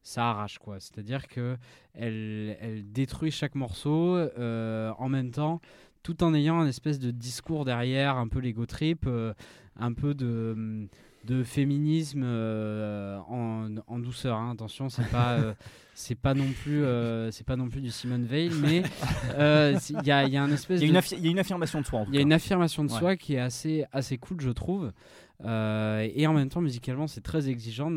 ça 0.03 0.31
arrache, 0.31 0.59
quoi. 0.59 0.81
C'est-à-dire 0.81 1.29
que 1.29 1.57
elle, 1.95 2.57
elle 2.61 2.93
détruit 2.93 3.31
chaque 3.31 3.55
morceau 3.55 4.19
en 4.37 5.09
même 5.09 5.31
temps 5.31 5.61
tout 6.05 6.23
en 6.23 6.35
ayant 6.35 6.61
un 6.61 6.69
espèce 6.69 7.01
de 7.01 7.11
discours 7.11 7.64
derrière, 7.64 8.17
un 8.17 8.29
peu 8.29 8.38
l'ego 8.38 8.67
trip, 8.67 9.07
euh, 9.07 9.33
un 9.75 9.93
peu 9.95 10.14
de, 10.14 10.87
de 11.25 11.43
féminisme 11.43 12.23
euh, 12.25 13.19
en, 13.29 13.99
douceur. 13.99 14.37
Hein. 14.37 14.53
Attention, 14.53 14.89
c'est 14.89 15.09
pas 15.09 15.33
euh, 15.33 15.55
c'est 15.95 16.15
pas 16.15 16.35
non 16.35 16.47
plus 16.63 16.85
c'est 17.31 17.47
pas 17.47 17.57
non 17.57 17.69
plus 17.69 17.81
du 17.81 17.91
Simone 17.91 18.25
Veil, 18.25 18.51
mais 18.61 18.79
il 19.39 20.07
y 20.07 20.11
a, 20.11 20.27
y, 20.27 20.37
a, 20.37 20.43
un 20.43 20.51
espèce 20.51 20.81
il 20.81 20.89
y, 20.89 20.97
a 20.97 21.31
une 21.31 21.39
affirmation 21.39 21.81
de 21.81 21.87
soi. 21.87 22.05
Il 22.09 22.15
y 22.15 22.19
a 22.19 22.21
une 22.21 22.33
affirmation 22.33 22.85
de 22.85 22.91
soi 22.91 23.17
qui 23.17 23.35
est 23.35 23.41
assez 23.41 23.85
assez 23.93 24.19
cool, 24.19 24.41
je 24.41 24.51
trouve. 24.51 24.93
et 25.43 26.27
en 26.27 26.33
même 26.33 26.49
temps, 26.49 26.61
musicalement, 26.61 27.07
c'est 27.07 27.23
très 27.23 27.49
exigeant 27.49 27.95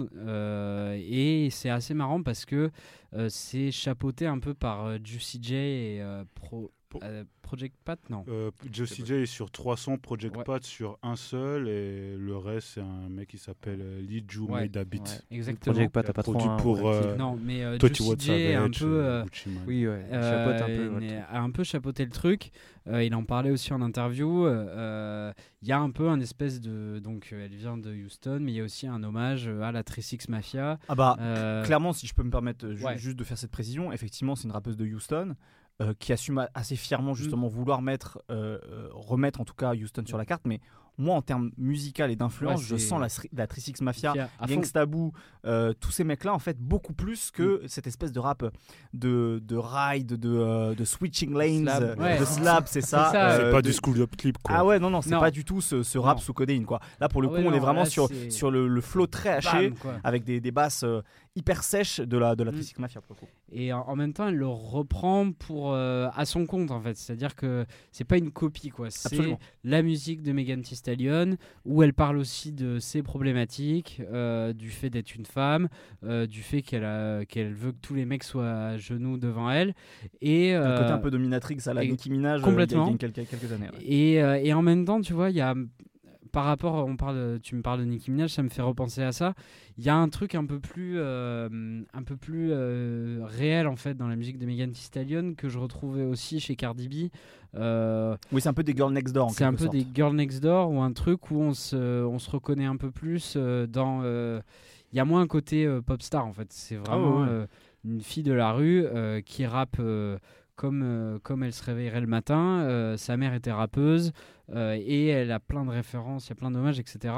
et 0.96 1.50
c'est 1.52 1.70
assez 1.70 1.94
marrant 1.94 2.24
parce 2.24 2.46
que 2.46 2.72
c'est 3.30 3.72
chapeauté 3.72 4.26
un 4.26 4.40
peu 4.40 4.54
par 4.54 5.04
Juicy 5.04 5.40
J 5.42 5.56
et 5.56 6.04
Pro, 6.36 6.72
euh, 7.04 7.23
Project 7.41 7.76
Pat, 7.86 8.00
non. 8.10 8.26
Euh, 8.28 8.52
Josie 8.71 9.06
J 9.06 9.13
est 9.13 9.26
sur 9.26 9.50
300, 9.50 10.00
Project 10.00 10.36
Pat 10.43 10.62
sur 10.63 11.00
un 11.02 11.15
seul, 11.15 11.69
et 11.69 12.15
le 12.17 12.38
reste, 12.38 12.67
c'est 12.73 12.82
un 12.82 13.08
mec 13.10 13.30
qui 13.30 13.38
s'appelle 13.38 13.80
euh, 13.82 14.02
Lee 14.02 14.26
Ju 14.28 14.41
ouais. 14.41 14.67
Dabit. 14.67 15.02
exactement. 15.32 15.73
Project 15.73 15.93
Pat 15.93 16.10
a 16.10 16.13
pas 16.13 16.23
trop 16.23 16.41
un, 16.41 16.58
pour. 16.58 16.89
Euh, 16.89 17.15
non, 17.15 17.39
mais 17.41 17.63
euh, 17.63 17.78
J 17.80 18.54
un 18.54 18.69
peu. 18.69 19.02
Euh, 19.02 19.23
oui, 19.65 19.88
ouais. 19.88 20.06
Chapeaute 20.12 20.62
un 20.62 20.65
peu. 20.65 21.08
a 21.30 21.39
un 21.39 21.52
peu 21.52 21.63
chapeauté 21.63 22.04
le 22.04 22.12
truc. 22.12 22.52
il 22.86 23.15
en 23.15 23.23
parlait 23.23 23.52
aussi 23.52 23.71
en 23.71 23.82
interview. 23.82 24.45
Il 24.47 25.67
y 25.67 25.71
a 25.71 25.80
un 25.80 25.91
peu 25.91 26.10
un 26.10 26.19
espèce 26.19 26.60
de. 26.60 27.00
Donc, 27.00 27.30
elle 27.32 27.56
vient 27.56 27.78
de 27.78 27.93
Houston, 27.93 28.39
mais 28.41 28.52
il 28.52 28.56
y 28.56 28.62
a 28.62 28.63
aussi 28.65 28.88
un 28.88 29.02
hommage 29.04 29.47
à 29.47 29.71
la 29.71 29.84
36 29.84 30.28
Mafia. 30.28 30.80
Ah 30.89 30.95
bah, 30.95 31.62
clairement, 31.63 31.93
si 31.93 32.08
je 32.08 32.13
peux 32.13 32.23
me 32.23 32.32
permettre 32.32 32.73
juste 32.97 33.17
de 33.17 33.23
faire 33.23 33.38
cette 33.38 33.52
précision, 33.52 33.93
effectivement, 33.93 34.36
c'est 34.36 34.45
une 34.45 34.54
rappeuse 34.54 34.76
de 34.76 34.86
Houston. 34.86 35.36
Euh, 35.80 35.94
qui 36.00 36.12
assume 36.12 36.48
assez 36.56 36.76
fièrement 36.76 37.12
mm. 37.12 37.18
justement 37.18 37.48
vouloir 37.48 37.84
mettre, 37.84 38.18
euh, 38.32 38.58
euh, 38.68 38.90
remettre 38.94 39.42
en 39.42 39.46
tout 39.46 39.54
cas 39.54 39.76
Houston 39.76 40.04
sur 40.08 40.18
la 40.18 40.26
carte, 40.26 40.42
mais 40.46 40.60
moi, 40.98 41.16
en 41.16 41.22
termes 41.22 41.52
musical 41.58 42.10
et 42.10 42.16
d'influence, 42.16 42.63
je 42.63 42.76
sens 42.76 43.00
la, 43.00 43.08
la 43.34 43.46
Trisix 43.46 43.82
Mafia, 43.82 44.30
Gangsta 44.48 44.88
Boo, 44.88 45.12
euh, 45.46 45.74
tous 45.80 45.92
ces 45.92 46.04
mecs-là, 46.04 46.34
en 46.34 46.40
fait, 46.40 46.58
beaucoup 46.58 46.94
plus 46.94 47.30
que 47.30 47.63
mm. 47.63 47.68
cette 47.68 47.86
espèce 47.86 48.12
de 48.12 48.20
rap 48.20 48.44
de, 48.94 49.40
de 49.44 49.56
ride, 49.56 50.13
de, 50.13 50.74
de 50.74 50.86
switching 50.86 51.36
lanes, 51.38 51.66
de 52.20 52.26
slap, 52.26 52.68
c'est 52.68 52.82
ça. 52.82 53.10
c'est 53.12 53.18
euh, 53.18 53.52
pas 53.52 53.62
du 53.62 53.72
school 53.72 54.02
up 54.02 54.16
clip, 54.18 54.40
quoi. 54.40 54.56
Ah 54.58 54.66
ouais, 54.66 54.80
non, 54.80 54.90
non, 54.90 55.04
c'est 55.04 55.12
pas 55.12 55.32
du 55.32 55.46
tout 55.46 55.62
ce, 55.62 55.98
rap 56.00 56.20
sous 56.20 56.34
codéine, 56.34 56.66
quoi. 56.66 56.80
Là, 57.00 57.08
pour 57.08 57.22
le 57.22 57.30
ah 57.32 57.36
coup, 57.36 57.48
on 57.48 57.54
est 57.54 57.60
vraiment 57.60 57.86
sur, 57.86 58.10
sur 58.30 58.50
le, 58.50 58.68
le 58.68 58.82
flow 58.82 59.06
très 59.06 59.30
haché, 59.30 59.74
avec 60.04 60.24
des, 60.24 60.42
des 60.42 60.52
basses 60.52 60.84
hyper 61.38 61.63
sèches 61.63 62.00
de 62.00 62.17
la, 62.17 62.36
de 62.36 62.43
la 62.43 62.52
mm. 62.52 62.56
Trisix 62.56 62.80
Mafia, 62.80 63.02
pour 63.02 63.15
le 63.15 63.19
coup. 63.21 63.32
Et 63.52 63.71
en, 63.71 63.95
même 63.95 64.13
temps, 64.13 64.28
elle 64.28 64.36
le 64.36 64.47
reprend 64.47 65.32
pour, 65.32 65.73
à 65.73 66.26
son 66.26 66.45
compte, 66.45 66.71
en 66.71 66.82
fait. 66.82 66.97
C'est-à-dire 66.97 67.36
que 67.36 67.65
c'est 67.91 68.04
pas 68.04 68.17
une 68.17 68.32
copie, 68.32 68.69
quoi. 68.69 68.89
C'est 68.89 69.38
la 69.63 69.82
musique 69.82 70.21
de 70.21 70.32
Megan 70.32 70.62
Thee 70.62 70.76
où 71.65 71.84
elle 71.84 71.93
parle 71.93 72.17
aussi 72.17 72.52
de 72.52 72.80
ses 72.80 73.04
problématiques, 73.04 74.02
euh, 74.12 74.54
du 74.54 74.69
fait 74.69 74.89
d'être 74.89 75.15
une 75.15 75.26
femme, 75.26 75.67
euh, 76.04 76.26
du 76.26 76.41
fait 76.41 76.62
qu'elle 76.62 77.26
qu'elle 77.28 77.54
veut 77.54 77.71
que 77.71 77.78
tous 77.82 77.93
les 77.93 78.06
mecs 78.06 78.23
soient 78.23 78.52
à 78.52 78.78
genoux 78.78 79.17
devant 79.17 79.50
elle. 79.50 79.73
Et, 80.21 80.54
un 80.54 80.78
côté 80.78 80.91
un 80.91 80.95
euh, 80.95 80.97
peu 80.97 81.12
dominatrix 81.12 81.58
à 81.65 81.73
la 81.73 81.86
Nicki 81.86 82.10
Minaj 82.10 82.41
complètement. 82.41 82.88
il 82.88 82.91
y 82.91 82.95
a 82.95 82.97
quelques, 82.97 83.30
quelques 83.30 83.52
années. 83.52 83.67
Et, 83.82 84.15
et, 84.15 84.54
en 84.54 84.62
même 84.62 84.86
temps, 84.86 85.02
tu 85.02 85.13
vois, 85.13 85.30
il 85.30 85.36
y 85.36 85.41
a 85.41 85.56
par 86.38 86.45
rapport, 86.45 86.86
on 86.86 86.95
parle, 86.97 87.39
tu 87.41 87.56
me 87.56 87.63
parles 87.63 87.80
de 87.80 87.86
Nicki 87.86 88.12
Minaj, 88.12 88.30
ça 88.30 88.43
me 88.43 88.50
fait 88.50 88.62
repenser 88.62 89.02
à 89.02 89.12
ça. 89.12 89.34
Il 89.80 89.84
y 89.84 89.89
a 89.89 89.95
un 89.95 90.08
truc 90.08 90.36
un 90.36 90.45
peu 90.45 90.60
plus, 90.60 90.93
euh, 90.97 91.82
un 91.91 92.04
peu 92.04 92.15
plus 92.15 92.52
euh, 92.52 93.21
réel 93.23 93.65
en 93.65 93.76
fait 93.76 93.95
dans 93.95 94.08
la 94.08 94.15
musique 94.15 94.38
de 94.38 94.45
Megan 94.45 94.71
Thee 94.71 94.84
Stallion 94.84 95.34
que 95.36 95.50
je 95.50 95.58
retrouvais 95.58 96.04
aussi 96.04 96.39
chez 96.39 96.56
Cardi 96.56 96.89
B. 96.89 97.10
Euh, 97.56 98.15
oui, 98.32 98.39
c'est 98.39 98.50
un 98.50 98.54
peu 98.54 98.62
des 98.62 98.76
Girl 98.76 98.93
Next 98.93 99.15
Door. 99.15 99.32
C'est 99.32 99.45
un 99.45 99.56
peu 99.56 99.67
des 99.67 99.84
Girl 99.95 100.15
Next 100.15 100.39
Door 100.43 100.69
ou 100.69 100.80
un 100.80 100.93
truc 100.93 101.32
où 101.32 101.41
on 101.41 101.56
se, 101.56 102.06
on 102.06 102.19
se 102.19 102.30
reconnaît 102.30 102.65
un 102.65 102.78
peu 102.78 102.91
plus 102.91 103.36
dans. 103.36 104.04
Il 104.93 104.95
y 104.95 105.00
a 105.00 105.06
moins 105.06 105.21
un 105.21 105.28
côté 105.28 105.67
pop 105.88 106.04
star 106.04 106.23
en 106.23 106.34
fait. 106.34 106.54
C'est 106.54 106.78
ah 106.88 106.95
vraiment 106.95 107.47
une 107.84 108.02
fille 108.02 108.21
de 108.21 108.34
la 108.34 108.52
rue 108.52 108.86
qui 109.26 109.47
rappe 109.47 109.82
comme, 110.58 111.20
comme 111.24 111.43
elle 111.43 111.54
se 111.54 111.63
réveillerait 111.63 112.02
le 112.02 112.08
matin. 112.08 112.96
sa 112.98 113.15
mère 113.15 113.34
était 113.34 113.54
rappeuse. 113.54 114.12
Euh, 114.54 114.78
et 114.80 115.08
elle 115.08 115.32
a 115.32 115.39
plein 115.39 115.65
de 115.65 115.72
références, 115.72 116.28
il 116.28 116.30
y 116.30 116.32
a 116.34 116.36
plein 116.36 116.52
d'hommages, 116.52 116.80
etc. 116.80 117.13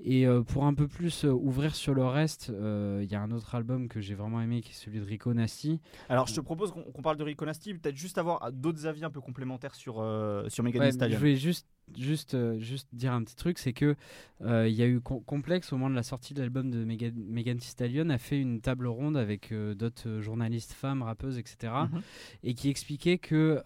Et 0.00 0.26
euh, 0.26 0.42
pour 0.42 0.66
un 0.66 0.74
peu 0.74 0.86
plus 0.86 1.24
euh, 1.24 1.30
ouvrir 1.30 1.74
sur 1.74 1.94
le 1.94 2.04
reste, 2.04 2.48
il 2.48 3.10
y 3.10 3.14
a 3.14 3.20
un 3.20 3.30
autre 3.30 3.54
album 3.54 3.88
que 3.88 4.00
j'ai 4.00 4.14
vraiment 4.14 4.40
aimé 4.40 4.60
qui 4.60 4.70
est 4.70 4.74
celui 4.74 5.00
de 5.00 5.04
Rico 5.04 5.32
Nasty. 5.34 5.80
Alors 6.08 6.26
je 6.26 6.34
te 6.34 6.40
propose 6.40 6.72
qu'on 6.72 7.02
parle 7.02 7.16
de 7.16 7.24
Rico 7.24 7.44
Nasty, 7.44 7.74
peut-être 7.74 7.96
juste 7.96 8.18
avoir 8.18 8.52
d'autres 8.52 8.86
avis 8.86 9.04
un 9.04 9.10
peu 9.10 9.20
complémentaires 9.20 9.74
sur, 9.74 9.94
sur 10.48 10.64
Megan 10.64 10.82
ouais, 10.82 11.10
Je 11.10 11.16
vais 11.16 11.36
juste 11.36 11.66
juste, 11.98 12.36
juste 12.58 12.88
dire 12.92 13.12
un 13.12 13.22
petit 13.22 13.36
truc, 13.36 13.58
c'est 13.58 13.72
que 13.72 13.96
il 14.42 14.72
y 14.72 14.82
a 14.82 14.86
eu 14.86 15.00
Complexe 15.00 15.72
au 15.72 15.76
moment 15.76 15.90
de 15.90 15.94
la 15.94 16.02
sortie 16.02 16.32
de 16.32 16.40
l'album 16.40 16.70
de 16.70 16.84
Megan, 16.84 17.12
Megan 17.14 17.58
Thee 17.58 17.68
Stallion 17.68 18.08
a 18.08 18.16
fait 18.16 18.40
une 18.40 18.60
table 18.60 18.86
ronde 18.86 19.16
avec 19.16 19.52
d'autres 19.52 20.20
journalistes 20.20 20.72
femmes, 20.72 21.02
rappeuses, 21.02 21.38
etc. 21.38 21.72
Mhm. 21.92 22.02
Et 22.44 22.54
qui 22.54 22.70
expliquait 22.70 23.18
que 23.18 23.62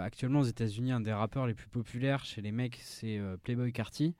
actuellement 0.00 0.40
aux 0.40 0.44
États-Unis, 0.44 0.92
un 0.92 1.00
des 1.00 1.12
rappeurs 1.12 1.46
les 1.46 1.54
plus 1.54 1.68
populaires 1.68 2.24
chez 2.24 2.40
les 2.40 2.52
mecs, 2.52 2.78
c'est 2.82 3.18
euh, 3.18 3.36
Playboy 3.42 3.72
Carty. 3.72 4.14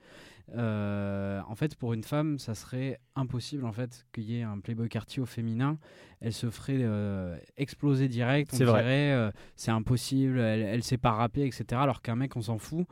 Euh, 0.55 1.41
en 1.49 1.55
fait, 1.55 1.75
pour 1.75 1.95
une 1.95 2.05
femme, 2.05 2.39
ça 2.39 2.55
serait 2.55 3.01
impossible 3.17 3.65
en 3.65 3.73
fait 3.73 4.07
qu'il 4.13 4.25
y 4.25 4.39
ait 4.39 4.43
un 4.43 4.59
Playboy 4.59 4.89
Carty 4.89 5.21
au 5.21 5.27
féminin. 5.27 5.79
Elle 6.21 6.33
se 6.33 6.51
ferait 6.51 6.79
euh, 6.81 7.37
exploser 7.57 8.09
direct. 8.09 8.51
On 8.53 8.57
dirait 8.57 9.33
c'est 9.57 9.71
impossible. 9.71 10.39
Elle, 10.39 10.63
elle 10.63 10.83
sait 10.83 10.99
pas 10.99 11.13
rapper, 11.13 11.47
etc. 11.47 11.65
Alors 11.73 12.03
qu'un 12.03 12.17
mec, 12.17 12.37
on 12.37 12.43
s'en 12.43 12.59
fout. 12.59 12.87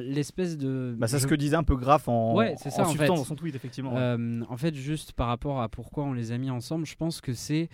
L'espèce 0.00 0.58
de. 0.58 0.94
Bah, 0.98 1.08
c'est 1.08 1.18
ce 1.18 1.26
que 1.26 1.34
disait 1.34 1.56
un 1.56 1.64
peu 1.64 1.76
Graf 1.76 2.08
en. 2.08 2.34
Ouais, 2.34 2.54
c'est 2.58 2.70
ça 2.70 2.86
en, 2.86 2.92
fait. 2.92 3.06
dans 3.06 3.16
son 3.24 3.36
tweet 3.36 3.54
effectivement. 3.54 3.94
en 3.94 4.56
fait, 4.56 4.74
juste 4.74 5.12
par 5.12 5.28
rapport 5.28 5.62
à 5.62 5.68
pourquoi 5.68 6.04
on 6.04 6.12
les 6.12 6.32
a 6.32 6.38
mis 6.38 6.50
ensemble, 6.50 6.86
je 6.86 6.96
pense 6.96 7.20
que 7.20 7.32
c'est 7.32 7.68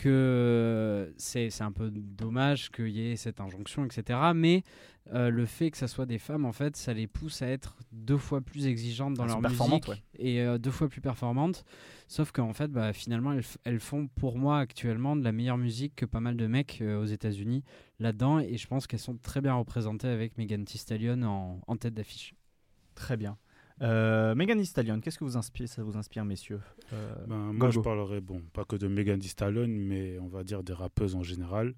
que 0.00 1.12
c'est 1.18 1.60
un 1.60 1.72
peu 1.72 1.90
dommage 1.90 2.70
qu'il 2.70 2.88
y 2.88 3.10
ait 3.10 3.16
cette 3.16 3.38
injonction, 3.38 3.84
etc. 3.84 4.18
Mais 4.34 4.64
euh, 5.12 5.28
le 5.28 5.44
fait 5.44 5.70
que 5.70 5.76
ça 5.76 5.88
soit 5.88 6.06
des 6.06 6.18
femmes, 6.18 6.46
en 6.46 6.52
fait, 6.52 6.74
ça 6.74 6.94
les 6.94 7.06
pousse 7.06 7.42
à 7.42 7.48
être 7.48 7.76
deux 7.92 8.16
fois 8.16 8.40
plus 8.40 8.66
exigeantes 8.66 9.12
dans 9.12 9.26
leur 9.26 9.42
musique 9.42 9.90
et 10.18 10.40
euh, 10.40 10.56
deux 10.56 10.70
fois 10.70 10.88
plus 10.88 11.02
performantes. 11.02 11.64
Sauf 12.08 12.32
qu'en 12.32 12.54
fait, 12.54 12.68
bah, 12.68 12.94
finalement, 12.94 13.34
elles, 13.64 13.80
font 13.80 14.08
pour 14.08 14.38
moi 14.38 14.58
actuellement 14.58 15.16
de 15.16 15.22
la 15.22 15.32
meilleure 15.32 15.58
musique 15.58 15.94
que 15.96 16.06
pas 16.06 16.20
mal 16.20 16.38
de 16.38 16.46
mecs 16.46 16.78
euh, 16.80 17.02
aux 17.02 17.06
États-Unis 17.06 17.62
là-dedans. 17.98 18.38
Et 18.38 18.56
je 18.56 18.66
pense 18.66 18.86
qu'elles 18.86 19.00
sont 19.00 19.18
très 19.18 19.42
bien 19.42 19.52
représentées 19.52 20.08
avec 20.08 20.38
Megan 20.38 20.64
Thee 20.64 20.78
Stallion 20.78 21.22
en, 21.24 21.60
en 21.66 21.76
tête 21.76 21.92
d'affiche. 21.92 22.34
Très 22.94 23.18
bien. 23.18 23.36
Euh, 23.82 24.34
Megan 24.34 24.58
Thee 24.58 24.66
Stallion, 24.66 25.00
qu'est-ce 25.00 25.18
que 25.18 25.24
vous 25.24 25.36
inspire, 25.36 25.68
ça 25.68 25.82
vous 25.82 25.96
inspire, 25.96 26.24
messieurs 26.24 26.60
euh, 26.92 27.14
ben, 27.26 27.52
Moi, 27.52 27.70
je 27.70 27.80
parlerai, 27.80 28.20
bon, 28.20 28.42
pas 28.52 28.64
que 28.64 28.76
de 28.76 28.88
Megan 28.88 29.18
Thee 29.18 29.28
Stallion, 29.28 29.68
mais 29.68 30.18
on 30.18 30.28
va 30.28 30.44
dire 30.44 30.62
des 30.62 30.74
rappeuses 30.74 31.14
en 31.14 31.22
général. 31.22 31.74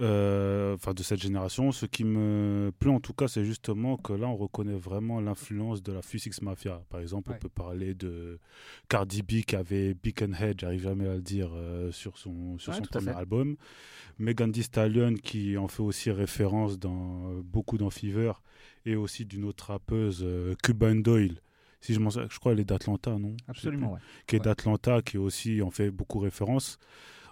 euh, 0.00 0.74
enfin 0.74 0.94
de 0.94 1.02
cette 1.02 1.20
génération. 1.20 1.72
Ce 1.72 1.86
qui 1.86 2.04
me 2.04 2.70
plaît 2.78 2.90
en 2.90 3.00
tout 3.00 3.12
cas, 3.12 3.28
c'est 3.28 3.44
justement 3.44 3.96
que 3.96 4.12
là, 4.12 4.28
on 4.28 4.36
reconnaît 4.36 4.76
vraiment 4.76 5.20
l'influence 5.20 5.82
de 5.82 5.92
la 5.92 6.02
Fusix 6.02 6.40
Mafia. 6.42 6.82
Par 6.88 7.00
exemple, 7.00 7.32
on 7.34 7.38
peut 7.38 7.48
parler 7.48 7.94
de 7.94 8.38
Cardi 8.88 9.22
B 9.22 9.42
qui 9.46 9.56
avait 9.56 9.94
Beacon 9.94 10.34
Head, 10.34 10.60
j'arrive 10.60 10.82
jamais 10.82 11.08
à 11.08 11.14
le 11.14 11.22
dire, 11.22 11.50
euh, 11.54 11.90
sur 11.92 12.18
son, 12.18 12.58
sur 12.58 12.74
son 12.74 12.82
premier 12.82 13.10
album. 13.10 13.56
Megan 14.18 14.52
Thee 14.52 14.62
Stallion 14.62 15.14
qui 15.14 15.56
en 15.56 15.68
fait 15.68 15.82
aussi 15.82 16.10
référence 16.10 16.78
dans 16.78 17.40
beaucoup 17.42 17.78
dans 17.78 17.90
Fever 17.90 18.32
et 18.88 18.96
aussi 18.96 19.24
d'une 19.24 19.44
autre 19.44 19.66
rappeuse, 19.66 20.22
euh, 20.22 20.54
Cuban 20.62 20.96
Doyle 20.96 21.40
si 21.80 21.94
je, 21.94 22.00
je 22.00 22.38
crois 22.38 22.52
elle 22.52 22.60
est 22.60 22.64
d'Atlanta, 22.64 23.18
non? 23.18 23.36
Absolument, 23.46 23.92
ouais. 23.92 24.00
Qui 24.26 24.36
est 24.36 24.40
d'Atlanta, 24.40 25.02
qui 25.02 25.18
aussi 25.18 25.62
en 25.62 25.70
fait 25.70 25.90
beaucoup 25.90 26.18
référence. 26.18 26.78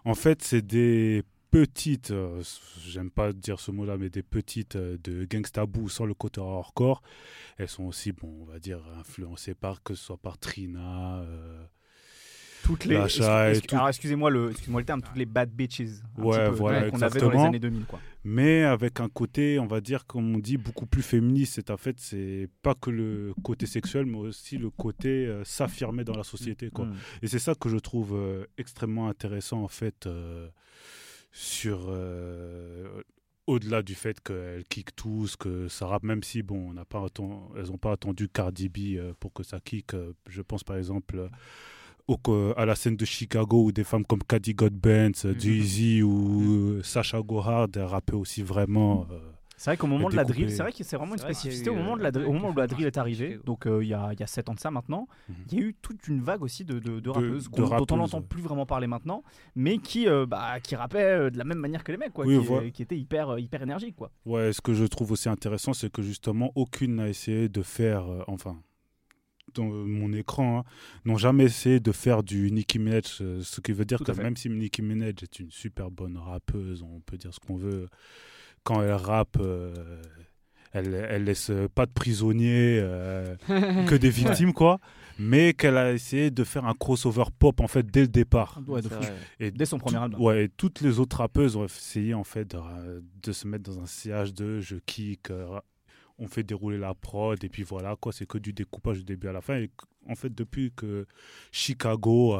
En 0.05 0.15
fait, 0.15 0.43
c'est 0.43 0.63
des 0.63 1.25
petites, 1.51 2.11
euh, 2.11 2.43
j'aime 2.87 3.11
pas 3.11 3.33
dire 3.33 3.61
ce 3.61 3.71
mot-là, 3.71 3.97
mais 3.97 4.11
des 4.11 4.23
petites 4.23 4.77
euh, 4.77 4.99
de 5.03 5.25
Gangsta 5.25 5.67
Boo 5.67 5.89
sans 5.89 6.05
le 6.05 6.15
côté 6.15 6.41
hardcore, 6.41 7.03
elles 7.57 7.69
sont 7.69 7.85
aussi, 7.85 8.13
bon, 8.13 8.29
on 8.43 8.45
va 8.45 8.59
dire, 8.59 8.81
influencées 8.99 9.55
par, 9.55 9.83
que 9.83 9.95
ce 9.95 10.05
soit 10.05 10.17
par 10.17 10.39
Trina. 10.39 11.21
Euh, 11.21 11.65
toutes 12.63 12.85
les. 12.85 12.97
Alors, 12.97 13.89
excusez-moi 13.89 14.31
le, 14.31 14.51
excusez 14.51 14.77
le 14.77 14.85
terme, 14.85 15.03
toutes 15.03 15.17
les 15.17 15.27
bad 15.27 15.51
bitches. 15.51 16.03
Ouais, 16.19 16.51
voilà, 16.51 16.91
qu'on 16.91 17.03
avait 17.03 17.21
dans 17.21 17.31
les 17.31 17.39
années 17.39 17.59
2000, 17.59 17.85
quoi. 17.85 18.01
Mais 18.25 18.65
avec 18.65 18.99
un 18.99 19.09
côté, 19.09 19.61
on 19.61 19.67
va 19.67 19.81
dire, 19.81 20.05
comme 20.05 20.35
on 20.35 20.39
dit, 20.39 20.57
beaucoup 20.57 20.87
plus 20.87 21.03
féministe. 21.03 21.55
C'est 21.55 21.71
en 21.71 21.77
fait, 21.77 21.97
c'est 22.01 22.49
pas 22.63 22.75
que 22.75 22.91
le 22.91 23.35
côté 23.43 23.67
sexuel, 23.67 24.07
mais 24.07 24.19
aussi 24.19 24.59
le 24.59 24.71
côté 24.71 25.33
s'affirmer 25.45 26.05
dans 26.05 26.17
la 26.17 26.25
société, 26.25 26.71
quoi. 26.71 26.87
Mm. 26.87 26.95
Et 27.23 27.29
c'est 27.29 27.39
ça 27.39 27.55
que 27.55 27.69
je 27.69 27.77
trouve 27.77 28.19
extrêmement 28.59 29.09
intéressant, 29.09 29.63
en 29.63 29.69
fait 29.69 30.09
sur 31.37 31.89
euh, 31.89 33.03
au-delà 33.47 33.83
du 33.83 33.95
fait 33.95 34.19
qu'elles 34.21 34.65
kick 34.65 34.97
tous, 34.97 35.37
que 35.37 35.69
ça 35.69 35.87
rappe, 35.87 36.03
même 36.03 36.23
si 36.23 36.43
bon, 36.43 36.71
on 36.71 36.73
n'a 36.73 36.87
pas 36.87 37.05
elles 37.57 37.67
n'ont 37.67 37.77
pas 37.77 37.93
attendu 37.93 38.31
Cardi 38.31 38.71
B 38.71 38.97
euh, 38.97 39.13
pour 39.21 39.35
que 39.35 39.43
ça 39.43 39.61
kick. 39.61 39.93
Euh, 39.93 40.15
je 40.29 40.41
pense 40.41 40.65
par 40.65 40.79
exemple 40.79 41.29
au, 42.09 42.19
à 42.57 42.67
la 42.67 42.75
scène 42.75 42.97
de 42.97 43.05
Chicago 43.05 43.65
où 43.65 43.73
des 43.73 43.85
femmes 43.85 44.05
comme 44.05 44.23
Caddy 44.23 44.55
God 44.55 44.75
Benz, 44.75 45.25
mm 45.25 46.03
ou 46.03 46.83
Sacha 46.83 47.21
Gohard 47.21 47.69
rappaient 47.77 48.15
aussi 48.15 48.43
vraiment. 48.43 49.07
C'est 49.57 49.71
vrai 49.71 49.77
qu'au 49.79 49.87
moment 49.87 50.11
de 50.11 50.17
la 50.17 50.25
drill, 50.25 50.51
c'est 50.51 50.63
vrai 50.63 50.71
que 50.71 50.85
c'est 50.85 50.97
vraiment 50.97 51.15
une 51.15 51.19
spécificité. 51.19 51.71
Au 51.71 51.75
moment, 51.75 51.97
de 51.97 52.03
la, 52.03 52.11
au 52.11 52.33
moment 52.33 52.51
où 52.51 52.57
la 52.57 52.67
drill 52.67 52.87
est 52.87 52.99
arrivée, 52.99 53.39
donc 53.45 53.67
euh, 53.67 53.83
il 53.83 53.89
y, 53.89 53.95
a, 53.95 54.13
y 54.19 54.23
a 54.23 54.27
7 54.27 54.51
ans 54.51 54.55
de 54.55 54.61
ça 54.61 54.71
maintenant, 54.71 55.09
mhm. 55.29 55.37
il 55.51 55.59
y 55.59 55.63
a 55.63 55.65
eu 55.65 55.75
toute 55.81 56.07
une 56.09 56.21
vague 56.21 56.43
aussi 56.43 56.65
de, 56.65 56.79
de, 56.79 57.09
rappeuses 57.09 57.49
dont 57.51 57.87
on 57.91 57.97
n'entend 57.97 58.21
plus 58.21 58.43
vraiment 58.43 58.67
parler 58.67 58.87
maintenant, 58.87 59.23
mais 59.55 59.79
qui, 59.79 60.09
euh, 60.09 60.27
bah, 60.27 60.61
qui 60.61 60.77
rappaient 60.77 60.99
euh, 60.99 61.31
de 61.31 61.39
la 61.39 61.45
même 61.45 61.59
manière 61.59 61.85
que 61.85 61.93
les 61.93 61.99
mecs, 61.99 62.13
quoi, 62.13 62.27
qui, 62.27 62.73
qui, 62.73 62.83
étaient 62.83 62.99
hyper, 62.99 63.39
hyper 63.39 63.63
énergiques. 63.63 63.97
Quoi. 63.97 64.11
Ouais, 64.27 64.53
ce 64.53 64.61
que 64.61 64.75
je 64.75 64.85
trouve 64.85 65.13
aussi 65.13 65.31
intéressant, 65.31 65.73
c'est 65.73 65.91
que 65.91 66.03
justement, 66.03 66.53
aucune 66.55 66.97
n'a 66.97 67.09
essayé 67.09 67.49
de 67.49 67.63
faire, 67.63 68.05
enfin, 68.27 68.59
dans 69.57 69.65
mon 69.67 70.13
écran, 70.13 70.61
hein, 70.61 70.65
n'ont 71.05 71.17
jamais 71.17 71.45
essayé 71.45 71.81
de 71.81 71.93
faire 71.93 72.23
du 72.23 72.51
Nicki 72.53 72.79
Minaj, 72.79 73.05
ce 73.05 73.61
qui 73.61 73.73
veut 73.73 73.85
dire 73.85 74.01
que 74.01 74.13
même 74.13 74.37
si 74.37 74.49
Nicki 74.49 74.83
Minaj 74.83 75.23
est 75.23 75.39
une 75.41 75.51
super 75.51 75.91
bonne 75.91 76.17
rappeuse, 76.17 76.83
on 76.83 77.01
peut 77.01 77.17
dire 77.17 77.35
ce 77.35 77.41
qu'on 77.41 77.57
veut 77.57 77.89
quand 78.67 78.83
elle 78.83 78.93
rappe, 78.93 79.39
euh, 79.41 80.03
elle, 80.73 80.93
elle 80.95 81.25
laisse 81.25 81.53
pas 81.75 81.87
de 81.87 81.93
prisonniers, 81.93 82.81
euh, 82.83 83.37
que 83.87 83.95
des 83.95 84.11
victimes, 84.23 84.53
quoi. 84.53 84.81
Mais 85.19 85.55
qu'elle 85.55 85.79
a 85.79 85.93
essayé 85.93 86.31
de 86.31 86.45
faire 86.45 86.67
un 86.67 86.75
crossover 86.75 87.25
pop, 87.39 87.61
en 87.61 87.69
fait, 87.69 87.87
dès 87.87 88.03
le 88.03 88.09
départ. 88.09 88.61
et 89.41 89.51
dès 89.53 89.65
son 89.65 89.79
premier 89.79 89.99
album. 89.99 90.21
Ouais, 90.21 90.45
et 90.45 90.49
toutes 90.49 90.81
les 90.81 90.99
autres 90.99 91.19
rappeuses 91.19 91.57
ont 91.57 91.65
essayé, 91.65 92.13
en 92.13 92.25
fait, 92.25 92.55
de, 93.23 93.33
se 93.33 93.47
mettre 93.47 93.71
dans 93.71 93.81
un 93.81 93.87
CH2, 93.87 94.61
je 94.61 94.77
kick, 94.85 95.31
euh, 95.31 95.61
on 96.19 96.29
fait 96.29 96.43
dérouler 96.43 96.79
la 96.79 96.95
prod, 96.95 97.43
et 97.43 97.49
puis 97.49 97.63
voilà, 97.63 97.97
quoi. 97.97 98.13
C'est 98.13 98.27
que 98.27 98.39
du 98.39 98.53
découpage 98.53 98.99
du 98.99 99.05
début 99.05 99.29
à 99.29 99.33
la 99.33 99.41
fin. 99.41 99.57
Et 99.57 99.71
en 100.09 100.15
fait, 100.15 100.35
depuis 100.35 100.73
que 100.75 101.07
Chicago, 101.53 102.37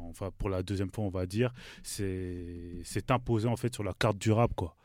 enfin, 0.00 0.30
pour 0.38 0.48
la 0.48 0.62
deuxième 0.62 0.90
fois, 0.90 1.04
on 1.04 1.10
va 1.10 1.26
dire, 1.26 1.52
s'est 1.82 2.82
imposé, 3.08 3.48
en 3.48 3.56
fait, 3.56 3.74
sur 3.74 3.84
la 3.84 3.92
carte 3.92 4.18
du 4.18 4.32
rap, 4.32 4.54
quoi. 4.54 4.76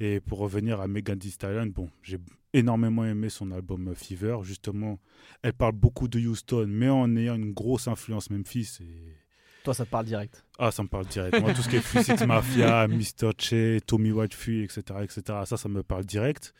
Et 0.00 0.20
pour 0.20 0.38
revenir 0.38 0.80
à 0.80 0.88
Megan 0.88 1.18
Thee 1.18 1.30
Stallion, 1.30 1.66
bon, 1.66 1.90
j'ai 2.02 2.16
énormément 2.54 3.04
aimé 3.04 3.28
son 3.28 3.50
album 3.52 3.94
Fever. 3.94 4.38
Justement, 4.42 4.98
elle 5.42 5.52
parle 5.52 5.74
beaucoup 5.74 6.08
de 6.08 6.18
Houston, 6.18 6.66
mais 6.68 6.88
en 6.88 7.14
ayant 7.16 7.34
une 7.34 7.52
grosse 7.52 7.86
influence 7.86 8.30
Memphis. 8.30 8.78
Et... 8.80 9.14
Toi, 9.62 9.74
ça 9.74 9.84
te 9.84 9.90
parle 9.90 10.06
direct 10.06 10.44
Ah, 10.58 10.70
ça 10.70 10.82
me 10.82 10.88
parle 10.88 11.06
direct. 11.06 11.38
Moi, 11.40 11.52
tout 11.52 11.60
ce 11.60 11.68
qui 11.68 11.76
est 11.76 12.02
Six 12.02 12.24
Mafia, 12.26 12.88
Mr. 12.88 13.32
Che, 13.36 13.80
Tommy 13.86 14.10
Whitefury, 14.10 14.62
etc., 14.62 14.80
etc., 15.02 15.22
ça, 15.44 15.56
ça 15.58 15.68
me 15.68 15.82
parle 15.82 16.06
direct. 16.06 16.54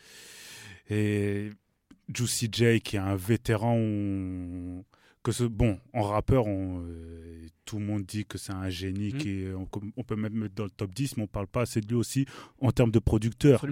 Et 0.90 1.50
Juicy 2.12 2.48
J, 2.52 2.80
qui 2.80 2.96
est 2.96 3.00
un 3.00 3.16
vétéran 3.16 3.76
que 5.22 5.32
ce 5.32 5.44
bon 5.44 5.78
en 5.92 6.02
rappeur 6.02 6.46
euh, 6.48 7.46
tout 7.66 7.78
le 7.78 7.84
monde 7.84 8.04
dit 8.04 8.24
que 8.24 8.38
c'est 8.38 8.52
un 8.52 8.70
génie 8.70 9.12
mmh. 9.12 9.18
qui 9.18 9.44
on, 9.96 10.02
peut 10.02 10.16
même 10.16 10.32
mettre 10.32 10.54
dans 10.54 10.64
le 10.64 10.70
top 10.70 10.94
10 10.94 11.18
mais 11.18 11.24
on 11.24 11.26
parle 11.26 11.46
pas 11.46 11.62
assez 11.62 11.80
de 11.80 11.86
lui 11.86 11.94
aussi 11.94 12.26
en 12.60 12.72
termes 12.72 12.90
de 12.90 12.98
producteur 12.98 13.66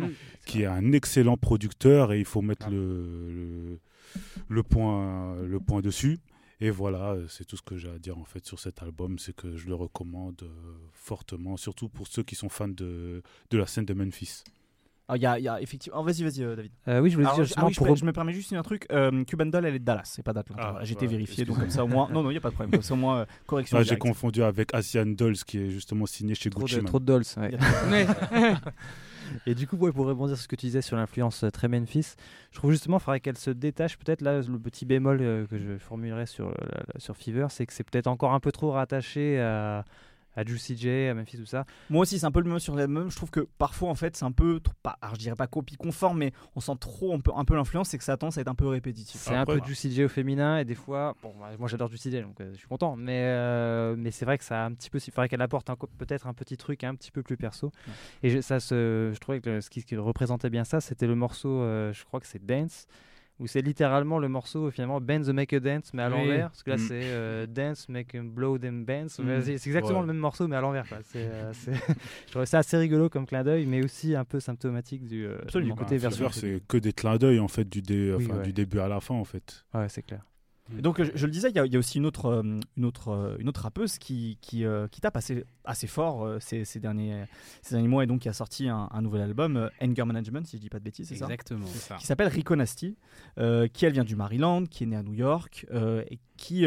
qui 0.45 0.63
est 0.63 0.67
un 0.67 0.93
excellent 0.93 1.37
producteur 1.39 2.13
et 2.13 2.19
il 2.19 2.27
faut 2.27 2.43
mettre 2.43 2.69
le, 2.69 3.81
le, 4.49 4.63
point 4.63 5.37
le 5.43 5.59
point 5.59 5.81
dessus. 5.81 6.19
Et 6.61 6.71
voilà 6.71 7.17
c'est 7.29 7.47
tout 7.47 7.57
ce 7.57 7.63
que 7.63 7.77
j'ai 7.77 7.89
à 7.89 7.99
dire 7.99 8.19
en 8.19 8.25
fait 8.25 8.45
sur 8.45 8.59
cet 8.59 8.83
album. 8.83 9.19
C'est 9.19 9.35
que 9.35 9.57
je 9.57 9.69
le 9.69 9.75
recommande 9.75 10.43
euh, 10.43 10.49
fortement 10.93 11.57
surtout 11.57 11.89
pour 11.89 12.09
ceux 12.09 12.23
qui 12.23 12.35
sont 12.35 12.49
fans 12.49 12.69
de, 12.69 13.23
de 13.51 13.59
la 13.59 13.67
scène 13.67 13.87
de 13.87 13.95
Memphis. 13.95 14.45
ah, 14.45 14.58
il 15.17 15.23
y, 15.23 15.27
a, 15.27 15.39
y 15.39 15.49
a 15.49 15.61
effectivement. 15.61 16.01
Oh, 16.01 16.03
vas-y, 16.03 16.23
vas-y, 16.23 16.43
euh, 16.43 16.55
David. 16.55 16.71
Euh, 16.87 17.01
oui, 17.01 17.11
je 17.11 17.17
voulais 17.17 17.29
dire 17.35 17.45
justement 17.45 17.69
ah 17.71 17.75
pour... 17.75 17.97
je, 17.97 18.05
me 18.05 18.13
permets 18.13 18.33
juste 18.33 18.53
un 18.53 18.63
truc. 18.63 18.87
Euh, 18.93 19.25
Cuban 19.25 19.47
Doll, 19.47 19.65
elle 19.65 19.77
est 19.77 19.79
de 19.79 19.85
Dallas, 19.85 20.03
c'est 20.05 20.23
pas 20.23 20.35
d'Atlanta. 20.35 20.77
Ah, 20.79 20.85
J'ai 20.85 20.93
été 20.93 21.07
vérifié, 21.07 21.45
donc 21.45 21.59
comme 21.59 21.71
ça 21.71 21.85
au 21.85 21.89
moins. 21.89 22.09
Non, 22.13 22.23
non, 22.23 22.31
il 22.31 22.35
n'y 22.35 22.39
a 22.39 22.41
pas 22.41 22.51
de 22.51 22.55
problème. 22.55 22.73
Comme 22.73 22.83
ça 22.83 22.95
au 22.95 22.99
moins, 22.99 23.27
correction. 23.47 23.83
J'ai 23.83 23.97
confondu 23.97 24.43
avec 24.43 24.75
Asian 24.75 25.07
Dolls, 25.07 25.37
qui 25.37 25.59
est 25.59 25.71
justement 25.71 26.07
signé 26.07 26.35
chez 26.35 26.51
trop 26.51 26.63
Gucci. 26.63 26.77
De, 26.77 26.81
trop 26.83 26.99
de 26.99 27.05
Dolls, 27.05 27.25
ouais. 27.37 27.57
Et 29.47 29.55
du 29.55 29.67
coup, 29.67 29.77
pour 29.77 30.07
rebondir 30.07 30.37
sur 30.37 30.45
ce 30.45 30.49
que 30.49 30.57
tu 30.57 30.67
disais 30.67 30.81
sur 30.81 30.97
l'influence 30.97 31.45
très 31.53 31.69
Memphis, 31.69 32.15
je 32.51 32.59
trouve 32.59 32.71
justement 32.71 32.97
qu'il 32.97 33.05
faudrait 33.05 33.21
qu'elle 33.21 33.37
se 33.37 33.51
détache. 33.51 33.99
Peut-être 33.99 34.23
là, 34.23 34.41
le 34.41 34.59
petit 34.59 34.87
bémol 34.87 35.19
que 35.19 35.59
je 35.59 35.77
formulerais 35.79 36.25
sur, 36.27 36.55
sur 36.97 37.15
Fever, 37.17 37.47
c'est 37.51 37.67
que 37.67 37.75
c'est 37.75 37.85
peut-être 37.85 38.07
encore 38.07 38.33
un 38.33 38.41
peu 38.41 38.53
trop 38.53 38.73
rattaché 38.73 39.39
à 39.39 39.85
à 40.39 40.45
Juicy 40.45 40.77
J, 40.77 41.09
à 41.09 41.15
Memphis, 41.15 41.37
tout 41.37 41.47
ça. 41.47 41.65
Moi 41.91 42.03
aussi, 42.03 42.21
c'est 42.21 42.27
un 42.27 42.31
peu 42.31 42.41
le 42.41 42.49
même 42.49 42.61
sur 42.61 42.77
les 42.77 42.87
mêmes. 42.87 43.11
Je 43.11 43.17
trouve 43.17 43.31
que 43.31 43.41
parfois, 43.59 43.89
en 43.89 43.97
fait, 43.97 44.17
c'est 44.17 44.25
un 44.25 44.31
peu, 44.31 44.61
pas, 44.85 44.97
alors 45.03 45.17
je 45.17 45.21
dirais 45.21 45.35
pas 45.35 45.49
copie 45.49 45.77
conforme, 45.77 46.19
mais 46.19 46.33
on 46.55 46.61
sent 46.61 46.77
trop 46.79 47.13
un 47.13 47.19
peu, 47.19 47.33
un 47.35 47.45
peu 47.45 47.57
l'influence, 47.57 47.89
c'est 47.89 47.99
que 47.99 48.05
ça 48.05 48.17
tend 48.17 48.29
à 48.29 48.41
être 48.41 48.49
un 48.49 48.55
peu 48.55 48.69
répétitif. 48.69 49.21
C'est 49.21 49.35
un 49.35 49.45
peu 49.45 49.61
Juicy 49.65 49.93
J 49.93 50.05
au 50.05 50.09
féminin, 50.09 50.59
et 50.59 50.65
des 50.65 50.77
fois, 50.77 51.17
bon, 51.23 51.35
bah, 51.41 51.51
moi 51.59 51.67
j'adore 51.67 51.89
Juicy 51.89 52.13
J, 52.13 52.23
donc 52.23 52.41
euh, 52.41 52.53
je 52.53 52.59
suis 52.59 52.69
content, 52.69 52.95
mais, 52.95 53.25
euh, 53.25 53.97
mais 53.99 54.13
c'est 54.13 54.25
vrai 54.25 54.39
que 54.39 54.45
ça 54.45 54.63
a 54.63 54.67
un 54.67 54.73
petit 54.73 54.91
peu, 54.91 54.99
il 55.05 55.11
faudrait 55.11 55.29
qu'elle 55.29 55.43
apporte 55.43 55.69
peut-être 55.99 56.29
un 56.29 56.35
petit 56.35 56.57
truc 56.57 56.85
un 56.85 56.95
petit 56.95 57.11
peu 57.11 57.25
plus 57.25 57.37
perso. 57.37 57.73
Et 58.23 58.31
je, 58.31 58.41
ça, 58.41 58.61
se, 58.61 59.11
je 59.13 59.19
trouvais 59.19 59.41
que 59.41 59.61
ce 59.61 59.71
qui, 59.71 59.97
représentait 59.97 60.51
bien 60.51 60.63
ça, 60.63 60.81
c'était 60.81 61.09
le 61.09 61.17
morceau, 61.17 61.63
euh, 61.63 61.93
je 61.93 62.05
crois 62.05 62.21
que 62.21 62.29
c'est 62.29 62.45
Dance 62.45 62.87
où 63.39 63.47
c'est 63.47 63.63
littéralement 63.63 64.19
le 64.19 64.29
morceau 64.29 64.71
finalement 64.71 65.01
Bend 65.01 65.23
the 65.23 65.29
Make 65.29 65.53
a 65.53 65.61
Dance 65.61 65.93
mais 65.95 66.03
à 66.03 66.09
l'envers. 66.09 66.51
Parce 66.51 66.63
que 66.63 66.71
là 66.71 66.77
mm. 66.77 66.81
c'est 66.81 67.05
euh, 67.05 67.47
Dance 67.47 67.89
Make 67.89 68.15
a 68.15 68.23
Blow 68.23 68.59
Them 68.59 68.85
Dance 68.85 69.19
mm. 69.19 69.43
c'est 69.43 69.67
exactement 69.67 70.01
le 70.01 70.07
même 70.07 70.19
morceau 70.19 70.49
mais 70.49 70.57
à 70.57 70.61
l'envers 70.61 70.87
euh, 71.17 71.53
je 72.27 72.31
trouvais 72.31 72.47
ça 72.47 72.59
assez 72.59 72.77
rigolo 72.77 73.09
comme 73.09 73.27
clin 73.27 73.45
d'œil 73.45 73.67
mais 73.67 73.85
aussi 73.85 74.15
un 74.15 74.25
peu 74.25 74.41
symptomatique 74.41 75.07
du, 75.07 75.27
euh, 75.27 75.39
côté 75.77 75.99
version 75.99 76.29
c'est 76.31 76.63
que 76.67 76.77
des 76.77 76.93
clins 76.93 77.17
d'œil 77.17 77.41
en 77.41 77.49
fait 77.49 77.69
du, 77.69 77.83
du 77.83 78.53
début 78.53 78.79
à 78.81 78.89
la 78.89 79.01
fin 79.01 79.15
en 79.15 79.25
fait. 79.25 79.65
Ouais 79.75 79.89
c'est 79.89 80.03
clair. 80.03 80.23
Donc 80.71 81.03
je, 81.03 81.27
le 81.27 81.33
disais, 81.33 81.51
il 81.51 81.73
y, 81.73 81.77
a 81.77 81.79
aussi 81.79 81.99
une 81.99 82.07
autre, 82.07 82.27
euh, 82.27 82.61
une 82.77 82.85
autre, 82.85 83.09
euh, 83.09 83.37
une 83.39 83.49
autre 83.49 83.63
rappeuse 83.63 83.99
qui, 83.99 84.39
qui, 84.43 84.67
euh, 84.67 84.87
qui 84.89 85.01
tape 85.01 85.17
assez, 85.17 85.45
assez 85.69 85.87
fort 85.87 86.29
ces, 86.41 86.65
ces, 86.65 86.81
derniers, 86.81 87.25
ces 87.63 87.75
derniers 87.75 87.89
mois 87.89 88.05
et 88.05 88.07
donc 88.07 88.21
qui 88.21 88.29
a 88.29 88.33
sorti 88.33 88.69
un, 88.69 88.89
nouvel 89.03 89.23
album, 89.23 89.71
Anger 89.81 90.05
Management, 90.05 90.47
si 90.47 90.57
je 90.57 90.63
dis 90.63 90.69
pas 90.69 90.79
de 90.79 90.85
bêtises, 90.85 91.09
c'est 91.09 91.17
ça? 91.17 91.27
Exactement. 91.27 91.67
Qui 91.99 92.07
s'appelle 92.07 92.29
Rico 92.29 92.57
Nasty, 92.57 92.97
qui 93.37 93.85
elle 93.87 93.93
vient 93.93 94.05
du 94.05 94.17
Maryland, 94.17 94.67
qui 94.67 94.85
est 94.85 94.87
née 94.87 94.97
à 94.97 95.03
New 95.03 95.15
York 95.15 95.67
et 96.11 96.19
qui, 96.37 96.67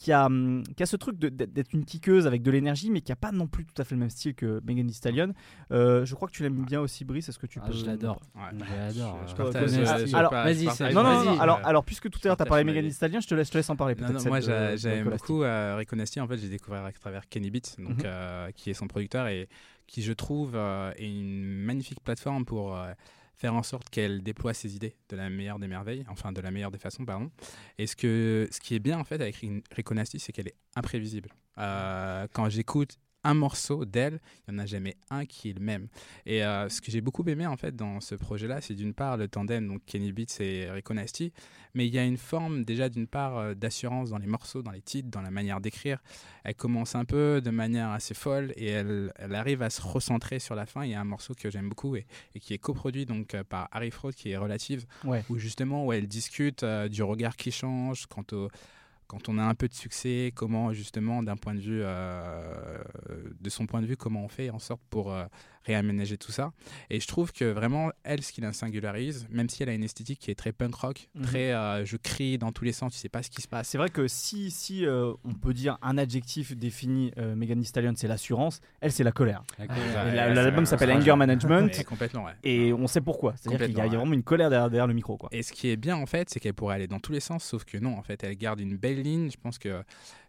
qui 0.00 0.12
a, 0.12 0.26
hum, 0.26 0.62
qui 0.76 0.82
a 0.82 0.86
ce 0.86 0.96
truc 0.96 1.18
d'être 1.18 1.74
une 1.74 1.84
tiqueuse 1.84 2.26
avec 2.26 2.42
de 2.42 2.50
l'énergie, 2.50 2.90
mais 2.90 3.02
qui 3.02 3.12
a 3.12 3.16
pas 3.16 3.32
non 3.32 3.46
plus 3.46 3.66
tout 3.66 3.80
à 3.80 3.84
fait 3.84 3.94
le 3.94 3.98
même 3.98 4.08
style 4.08 4.34
que 4.34 4.62
Megan 4.64 4.86
Thee 4.86 4.94
Stallion. 4.94 5.34
Euh, 5.72 6.06
je 6.06 6.14
crois 6.14 6.26
que 6.26 6.32
tu 6.32 6.42
l'aimes 6.42 6.64
bien 6.64 6.80
aussi, 6.80 7.04
Brice. 7.04 7.28
Est-ce 7.28 7.38
que 7.38 7.46
tu 7.46 7.60
ah, 7.62 7.66
peux 7.66 7.74
Je 7.74 7.84
l'adore. 7.84 8.22
J'adore. 8.66 9.18
alors, 10.14 10.32
vas-y. 10.32 10.64
Non, 10.94 11.02
non, 11.02 11.24
non. 11.24 11.38
Alors, 11.38 11.60
alors, 11.64 11.84
puisque 11.84 12.08
tout 12.08 12.18
à 12.24 12.28
l'heure 12.28 12.38
tu 12.38 12.42
as 12.42 12.46
parlé 12.46 12.64
de 12.64 12.70
Megan 12.70 12.84
Thee 12.84 12.94
Stallion, 12.94 13.20
je 13.20 13.28
te 13.28 13.34
laisse, 13.34 13.50
te 13.50 13.58
laisse 13.58 13.68
en 13.68 13.76
parler. 13.76 13.94
Non, 13.94 14.10
non, 14.10 14.24
moi, 14.24 14.40
j'aime 14.40 15.10
beaucoup 15.10 15.42
euh, 15.42 15.76
Rico 15.76 15.94
Nasty. 15.94 16.18
En 16.18 16.26
fait, 16.26 16.38
j'ai 16.38 16.48
découvert 16.48 16.86
à 16.86 16.92
travers 16.92 17.28
Kenny 17.28 17.50
Beat, 17.50 17.76
donc 17.78 17.98
mhm. 17.98 18.02
euh, 18.06 18.39
qui 18.54 18.70
est 18.70 18.74
son 18.74 18.86
producteur 18.86 19.28
et 19.28 19.48
qui, 19.86 20.02
je 20.02 20.12
trouve, 20.12 20.56
est 20.56 21.08
une 21.08 21.44
magnifique 21.44 22.00
plateforme 22.00 22.44
pour 22.44 22.78
faire 23.40 23.54
en 23.54 23.62
sorte 23.62 23.88
qu'elle 23.88 24.22
déploie 24.22 24.52
ses 24.52 24.76
idées 24.76 24.94
de 25.08 25.16
la 25.16 25.30
meilleure 25.30 25.58
des 25.58 25.66
merveilles, 25.66 26.04
enfin 26.08 26.30
de 26.30 26.40
la 26.42 26.50
meilleure 26.50 26.70
des 26.70 26.78
façons, 26.78 27.06
pardon. 27.06 27.30
Et 27.78 27.86
ce, 27.86 27.96
que, 27.96 28.46
ce 28.50 28.60
qui 28.60 28.74
est 28.74 28.78
bien 28.78 28.98
en 28.98 29.04
fait 29.04 29.20
avec 29.20 29.42
Rico 29.72 29.94
Nasty, 29.94 30.20
c'est 30.20 30.32
qu'elle 30.32 30.48
est 30.48 30.56
imprévisible. 30.76 31.30
Euh, 31.56 32.28
quand 32.32 32.48
j'écoute 32.50 32.98
un 33.24 33.34
morceau 33.34 33.84
d'elle, 33.84 34.20
il 34.46 34.54
n'y 34.54 34.60
en 34.60 34.62
a 34.62 34.66
jamais 34.66 34.96
un 35.10 35.24
qui 35.26 35.50
est 35.50 35.52
le 35.52 35.60
même. 35.60 35.88
Et 36.26 36.44
euh, 36.44 36.68
ce 36.68 36.80
que 36.80 36.90
j'ai 36.90 37.00
beaucoup 37.00 37.24
aimé 37.28 37.46
en 37.46 37.56
fait 37.56 37.76
dans 37.76 38.00
ce 38.00 38.14
projet-là, 38.14 38.60
c'est 38.60 38.74
d'une 38.74 38.94
part 38.94 39.16
le 39.16 39.28
tandem, 39.28 39.68
donc 39.68 39.84
Kenny 39.86 40.12
Beats 40.12 40.40
et 40.40 40.70
Rico 40.70 40.94
Nasty, 40.94 41.32
mais 41.74 41.86
il 41.86 41.94
y 41.94 41.98
a 41.98 42.04
une 42.04 42.16
forme 42.16 42.64
déjà 42.64 42.88
d'une 42.88 43.06
part 43.06 43.38
euh, 43.38 43.54
d'assurance 43.54 44.10
dans 44.10 44.18
les 44.18 44.26
morceaux, 44.26 44.62
dans 44.62 44.70
les 44.70 44.80
titres, 44.80 45.10
dans 45.10 45.22
la 45.22 45.30
manière 45.30 45.60
d'écrire. 45.60 45.98
Elle 46.44 46.54
commence 46.54 46.94
un 46.94 47.04
peu 47.04 47.40
de 47.40 47.50
manière 47.50 47.90
assez 47.90 48.14
folle 48.14 48.52
et 48.56 48.68
elle, 48.68 49.12
elle, 49.16 49.34
arrive 49.34 49.62
à 49.62 49.70
se 49.70 49.82
recentrer 49.82 50.38
sur 50.38 50.54
la 50.54 50.66
fin. 50.66 50.84
Il 50.84 50.90
y 50.90 50.94
a 50.94 51.00
un 51.00 51.04
morceau 51.04 51.34
que 51.34 51.50
j'aime 51.50 51.68
beaucoup 51.68 51.96
et, 51.96 52.06
qui 52.40 52.54
est 52.54 52.58
coproduit 52.58 53.06
donc 53.06 53.34
euh, 53.34 53.44
par 53.44 53.68
Harry 53.72 53.90
Fraud 53.90 54.12
qui 54.12 54.30
est 54.30 54.36
relative, 54.36 54.86
où 55.28 55.38
justement 55.38 55.84
où 55.86 55.92
elle 55.92 56.08
discute 56.08 56.64
du 56.64 57.02
regard 57.02 57.36
qui 57.36 57.50
change 57.50 58.06
quant 58.06 58.24
au 58.32 58.48
quand 59.10 59.28
on 59.28 59.38
a 59.38 59.42
un 59.42 59.56
peu 59.56 59.66
de 59.66 59.74
succès, 59.74 60.30
comment 60.36 60.72
justement, 60.72 61.24
d'un 61.24 61.36
point 61.36 61.52
de 61.52 61.58
vue, 61.58 61.80
euh, 61.82 62.78
de 63.40 63.50
son 63.50 63.66
point 63.66 63.82
de 63.82 63.86
vue, 63.86 63.96
comment 63.96 64.24
on 64.24 64.28
fait 64.28 64.50
en 64.50 64.60
sorte 64.60 64.82
pour 64.88 65.12
euh, 65.12 65.24
réaménager 65.64 66.16
tout 66.16 66.32
ça. 66.32 66.52
Et 66.88 67.00
je 67.00 67.06
trouve 67.06 67.32
que 67.32 67.44
vraiment, 67.44 67.90
elle, 68.02 68.22
ce 68.22 68.32
qui 68.32 68.40
la 68.40 68.52
singularise, 68.52 69.26
même 69.30 69.48
si 69.48 69.62
elle 69.62 69.68
a 69.68 69.74
une 69.74 69.84
esthétique 69.84 70.18
qui 70.20 70.30
est 70.30 70.34
très 70.34 70.52
punk 70.52 70.74
rock, 70.74 71.08
mhm. 71.14 71.22
très 71.22 71.52
euh, 71.52 71.84
je 71.84 71.96
crie 71.96 72.38
dans 72.38 72.52
tous 72.52 72.64
les 72.64 72.72
sens, 72.72 72.92
tu 72.92 72.98
sais 72.98 73.08
pas 73.08 73.22
ce 73.22 73.30
qui 73.30 73.42
se 73.42 73.48
passe. 73.48 73.68
C'est 73.68 73.78
vrai 73.78 73.90
que 73.90 74.08
si, 74.08 74.50
si 74.50 74.86
euh, 74.86 75.12
on 75.24 75.34
peut 75.34 75.52
dire 75.52 75.78
un 75.82 75.98
adjectif 75.98 76.56
définit 76.56 77.12
euh, 77.18 77.34
Megan 77.34 77.60
Thee 77.60 77.66
Stallion, 77.66 77.92
c'est 77.96 78.08
l'assurance, 78.08 78.60
elle, 78.80 78.92
c'est 78.92 79.04
la 79.04 79.12
colère. 79.12 79.44
L'album 79.58 80.64
s'appelle 80.64 80.92
Anger 80.92 81.16
Management. 81.16 81.84
complètement, 81.84 82.24
ouais. 82.24 82.32
Et 82.42 82.72
on 82.72 82.86
sait 82.86 83.00
pourquoi. 83.00 83.34
C'est-à-dire 83.36 83.66
qu'il 83.66 83.76
y, 83.76 83.80
a 83.80 83.86
vraiment 83.86 84.14
une 84.14 84.22
colère 84.22 84.50
derrière, 84.50 84.86
le 84.86 84.94
micro. 84.94 85.16
Quoi. 85.16 85.28
Et 85.32 85.42
ce 85.42 85.52
qui 85.52 85.68
est 85.68 85.76
bien, 85.76 85.96
en 85.96 86.06
fait, 86.06 86.30
c'est 86.30 86.40
qu'elle 86.40 86.54
pourrait 86.54 86.76
aller 86.76 86.86
dans 86.86 87.00
tous 87.00 87.12
les 87.12 87.20
sens, 87.20 87.44
sauf 87.44 87.64
que 87.64 87.76
non, 87.76 87.96
en 87.96 88.02
fait, 88.02 88.24
elle 88.24 88.36
garde 88.36 88.60
une 88.60 88.76
belle 88.76 88.99
Je 89.04 89.36
pense 89.36 89.58
que 89.58 89.82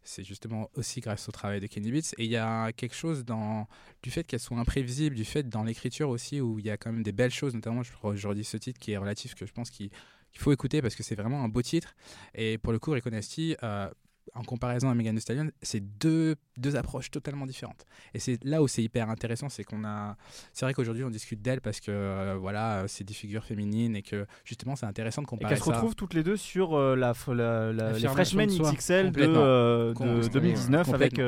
c'est 0.03 0.23
justement 0.23 0.69
aussi 0.75 0.99
grâce 0.99 1.27
au 1.29 1.31
travail 1.31 1.59
de 1.59 1.67
Kenny 1.67 1.91
Beats. 1.91 2.13
Et 2.17 2.25
il 2.25 2.31
y 2.31 2.37
a 2.37 2.71
quelque 2.71 2.95
chose 2.95 3.25
dans, 3.25 3.67
du 4.03 4.11
fait 4.11 4.23
qu'elle 4.23 4.39
soit 4.39 4.57
imprévisible, 4.57 5.15
du 5.15 5.25
fait 5.25 5.47
dans 5.47 5.63
l'écriture 5.63 6.09
aussi, 6.09 6.41
où 6.41 6.59
il 6.59 6.65
y 6.65 6.69
a 6.69 6.77
quand 6.77 6.91
même 6.91 7.03
des 7.03 7.11
belles 7.11 7.31
choses, 7.31 7.53
notamment, 7.53 7.83
je, 7.83 8.27
redis 8.27 8.43
ce 8.43 8.57
titre 8.57 8.79
qui 8.79 8.91
est 8.91 8.97
relatif, 8.97 9.35
que 9.35 9.45
je 9.45 9.53
pense 9.53 9.69
qu'il 9.69 9.89
faut 10.33 10.51
écouter 10.51 10.81
parce 10.81 10.95
que 10.95 11.03
c'est 11.03 11.15
vraiment 11.15 11.43
un 11.43 11.49
beau 11.49 11.61
titre. 11.61 11.95
Et 12.35 12.57
pour 12.57 12.73
le 12.73 12.79
coup, 12.79 12.91
Rico 12.91 13.09
euh, 13.09 13.91
en 14.33 14.43
comparaison 14.43 14.89
à 14.89 14.95
Megan 14.95 15.15
Thee 15.15 15.21
Stallion, 15.21 15.51
c'est 15.61 15.79
deux, 15.79 16.35
deux 16.57 16.75
approches 16.75 17.11
totalement 17.11 17.45
différentes. 17.45 17.85
Et 18.13 18.19
c'est 18.19 18.41
là 18.43 18.61
où 18.61 18.67
c'est 18.67 18.83
hyper 18.83 19.09
intéressant, 19.09 19.49
c'est 19.49 19.63
qu'on 19.63 19.83
a. 19.83 20.15
C'est 20.53 20.65
vrai 20.65 20.73
qu'aujourd'hui 20.73 21.03
on 21.03 21.09
discute 21.09 21.41
d'elle 21.41 21.61
parce 21.61 21.79
que 21.79 21.91
euh, 21.91 22.37
voilà, 22.39 22.85
c'est 22.87 23.03
des 23.03 23.13
figures 23.13 23.43
féminines 23.43 23.95
et 23.95 24.01
que 24.01 24.25
justement 24.45 24.75
c'est 24.75 24.85
intéressant 24.85 25.21
de 25.21 25.27
comparer. 25.27 25.53
Et 25.53 25.55
qu'elles 25.55 25.63
se 25.63 25.69
retrouvent 25.69 25.95
toutes 25.95 26.13
les 26.13 26.23
deux 26.23 26.37
sur 26.37 26.75
euh, 26.75 26.95
la, 26.95 27.13
la, 27.27 27.73
la, 27.73 27.91
les 27.93 28.07
Freshman 28.07 28.47
XXL 28.47 29.11
de, 29.11 29.21
euh, 29.23 29.93
de 29.93 30.27
2019 30.27 30.93
avec 30.93 31.19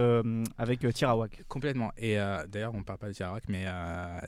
avec 0.57 0.93
Tirawak. 0.93 1.43
Complètement. 1.47 1.91
Et 1.97 2.15
d'ailleurs 2.47 2.73
on 2.73 2.83
parle 2.83 2.99
pas 2.99 3.07
de 3.07 3.13
Tirawak, 3.13 3.43
mais 3.49 3.65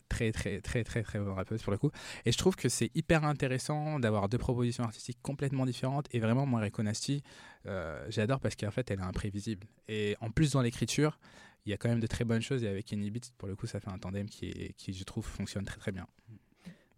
très 0.10 0.32
très 0.32 0.60
très 0.62 0.84
très 0.84 1.04
très 1.04 1.20
bonne 1.20 1.34
rappeuse 1.34 1.62
pour 1.62 1.72
le 1.72 1.78
coup. 1.78 1.92
Et 2.26 2.32
je 2.32 2.38
trouve 2.38 2.56
que 2.56 2.70
c'est 2.70 2.92
hyper 2.96 3.24
intéressant 3.24 4.00
d'avoir 4.00 4.28
deux 4.28 4.38
propositions 4.38 4.84
artistiques 4.84 5.20
complètement 5.22 5.66
différentes. 5.66 6.08
Et 6.12 6.20
vraiment 6.20 6.46
moi 6.46 6.62
Reconasti 6.62 7.24
euh, 7.66 8.06
j'adore 8.10 8.40
parce 8.40 8.56
qu'en 8.56 8.72
fait, 8.72 8.90
elle 8.92 9.00
est 9.00 9.04
imprévisible. 9.04 9.68
Et 9.88 10.16
en 10.22 10.30
plus, 10.30 10.52
dans 10.52 10.62
l'écriture, 10.62 11.20
il 11.66 11.72
y 11.72 11.74
a 11.74 11.78
quand 11.78 11.90
même 11.90 12.00
de 12.00 12.08
très 12.08 12.26
bonnes 12.26 12.42
choses. 12.42 12.64
Et 12.64 12.68
avec 12.68 12.86
Kenny 12.86 13.12
Beats, 13.12 13.32
pour 13.38 13.48
le 13.48 13.56
coup, 13.56 13.68
ça 13.68 13.80
fait 13.80 13.90
un 13.90 13.98
tandem 13.98 14.28
qui, 14.28 14.74
qui 14.78 14.94
je 14.94 15.04
trouve, 15.04 15.26
fonctionne 15.26 15.66
très 15.66 15.78
très 15.78 15.92
bien. 15.92 16.08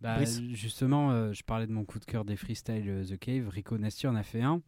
Bah, 0.01 0.23
justement, 0.53 1.11
euh, 1.11 1.33
je 1.33 1.43
parlais 1.43 1.65
de 1.65 1.71
mon 1.71 1.83
coup 1.83 1.99
de 1.99 2.05
cœur 2.05 2.23
des 2.23 2.35
freestyles 2.35 2.87
euh, 2.87 3.03
The 3.03 3.17
Cave. 3.17 3.49
Rico 3.49 3.77
Nasty 3.77 4.07
en 4.07 4.15
a 4.15 4.23
fait 4.23 4.41
un. 4.41 4.61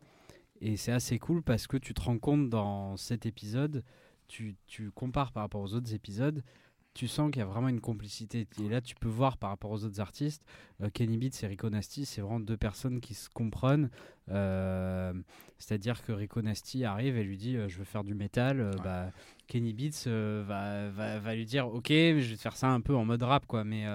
Et 0.61 0.75
c'est 0.75 0.91
assez 0.91 1.19
cool 1.19 1.43
parce 1.43 1.67
que 1.67 1.77
tu 1.77 1.93
te 1.93 2.01
rends 2.01 2.17
compte 2.17 2.49
dans 2.49 2.97
cet 2.97 3.25
épisode, 3.25 3.83
tu, 4.27 4.55
tu 4.67 4.91
compares 4.91 5.31
par 5.31 5.43
rapport 5.43 5.61
aux 5.61 5.73
autres 5.73 5.93
épisodes, 5.93 6.43
tu 6.99 7.07
sens 7.07 7.31
qu'il 7.31 7.39
y 7.39 7.43
a 7.43 7.45
vraiment 7.45 7.69
une 7.69 7.79
complicité. 7.79 8.45
Et 8.61 8.67
là, 8.67 8.81
tu 8.81 8.93
peux 8.93 9.07
voir 9.07 9.37
par 9.37 9.51
rapport 9.51 9.71
aux 9.71 9.85
autres 9.85 10.01
artistes, 10.01 10.43
euh, 10.83 10.89
Kenny 10.89 11.17
Beats 11.17 11.43
et 11.43 11.47
Rico 11.47 11.69
Nasty, 11.69 12.03
c'est 12.03 12.19
vraiment 12.19 12.41
deux 12.41 12.57
personnes 12.57 12.99
qui 12.99 13.13
se 13.13 13.29
comprennent. 13.29 13.89
Euh, 14.29 15.13
c'est-à-dire 15.59 16.03
que 16.03 16.11
Rico 16.11 16.41
Nasty 16.41 16.83
arrive 16.83 17.15
et 17.15 17.23
lui 17.23 17.37
dit 17.37 17.55
euh, 17.55 17.69
Je 17.69 17.77
veux 17.77 17.85
faire 17.85 18.03
du 18.03 18.15
métal. 18.15 18.75
Bah, 18.83 19.11
Kenny 19.47 19.71
Beats 19.71 20.09
va, 20.09 20.89
va, 20.89 21.19
va, 21.19 21.35
lui 21.35 21.45
dire 21.45 21.73
Ok, 21.73 21.87
je 21.87 22.31
vais 22.31 22.35
te 22.35 22.41
faire 22.41 22.57
ça 22.57 22.67
un 22.67 22.81
peu 22.81 22.93
en 22.93 23.05
mode 23.05 23.23
rap. 23.23 23.45
quoi. 23.45 23.63
Mais 23.63 23.85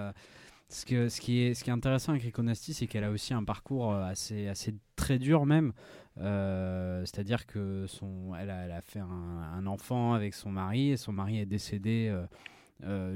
ce, 0.71 0.87
que, 0.87 1.11
ce, 1.11 1.21
qui 1.21 1.41
est, 1.43 1.53
ce 1.53 1.63
qui 1.63 1.69
est 1.69 1.75
intéressant 1.75 2.13
avec 2.13 2.23
Rico 2.23 2.43
Nasty, 2.43 2.73
c'est 2.73 2.87
qu'elle 2.87 3.05
a 3.05 3.11
aussi 3.11 3.35
un 3.35 3.45
parcours 3.45 3.95
assez, 3.95 4.49
assez 4.49 4.75
très 4.97 5.19
dur, 5.19 5.45
même. 5.45 5.75
C'est-à-dire 6.17 7.45
que 7.45 7.85
son, 7.87 8.35
elle, 8.35 8.49
a, 8.49 8.65
elle 8.65 8.73
a 8.73 8.81
fait 8.81 9.01
un, 9.01 9.51
un, 9.59 9.67
enfant 9.67 10.15
avec 10.15 10.33
son 10.33 10.51
mari 10.51 10.93
et 10.93 10.97
son 10.97 11.13
mari 11.13 11.39
est 11.39 11.47
décédé 11.47 12.09
euh, 12.11 12.25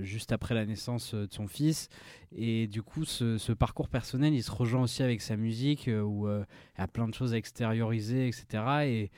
juste 0.02 0.32
après 0.32 0.54
la 0.54 0.64
naissance 0.66 1.14
euh, 1.14 1.26
de 1.26 1.32
son 1.32 1.46
fils. 1.46 1.88
Et 2.34 2.66
du 2.66 2.82
coup, 2.82 3.04
ce, 3.04 3.52
parcours 3.52 3.88
personnel, 3.88 4.34
il 4.34 4.42
se 4.42 4.50
rejoint 4.50 4.82
aussi 4.82 5.02
avec 5.02 5.20
sa 5.20 5.36
musique, 5.36 5.88
euh, 5.88 6.02
où 6.02 6.28
il 6.28 6.44
y 6.78 6.82
a 6.82 6.88
plein 6.88 7.08
de 7.08 7.14
choses 7.14 7.34
à 7.34 7.36
extérioriser, 7.36 8.28
etc. 8.28 8.46
Et, 8.84 9.10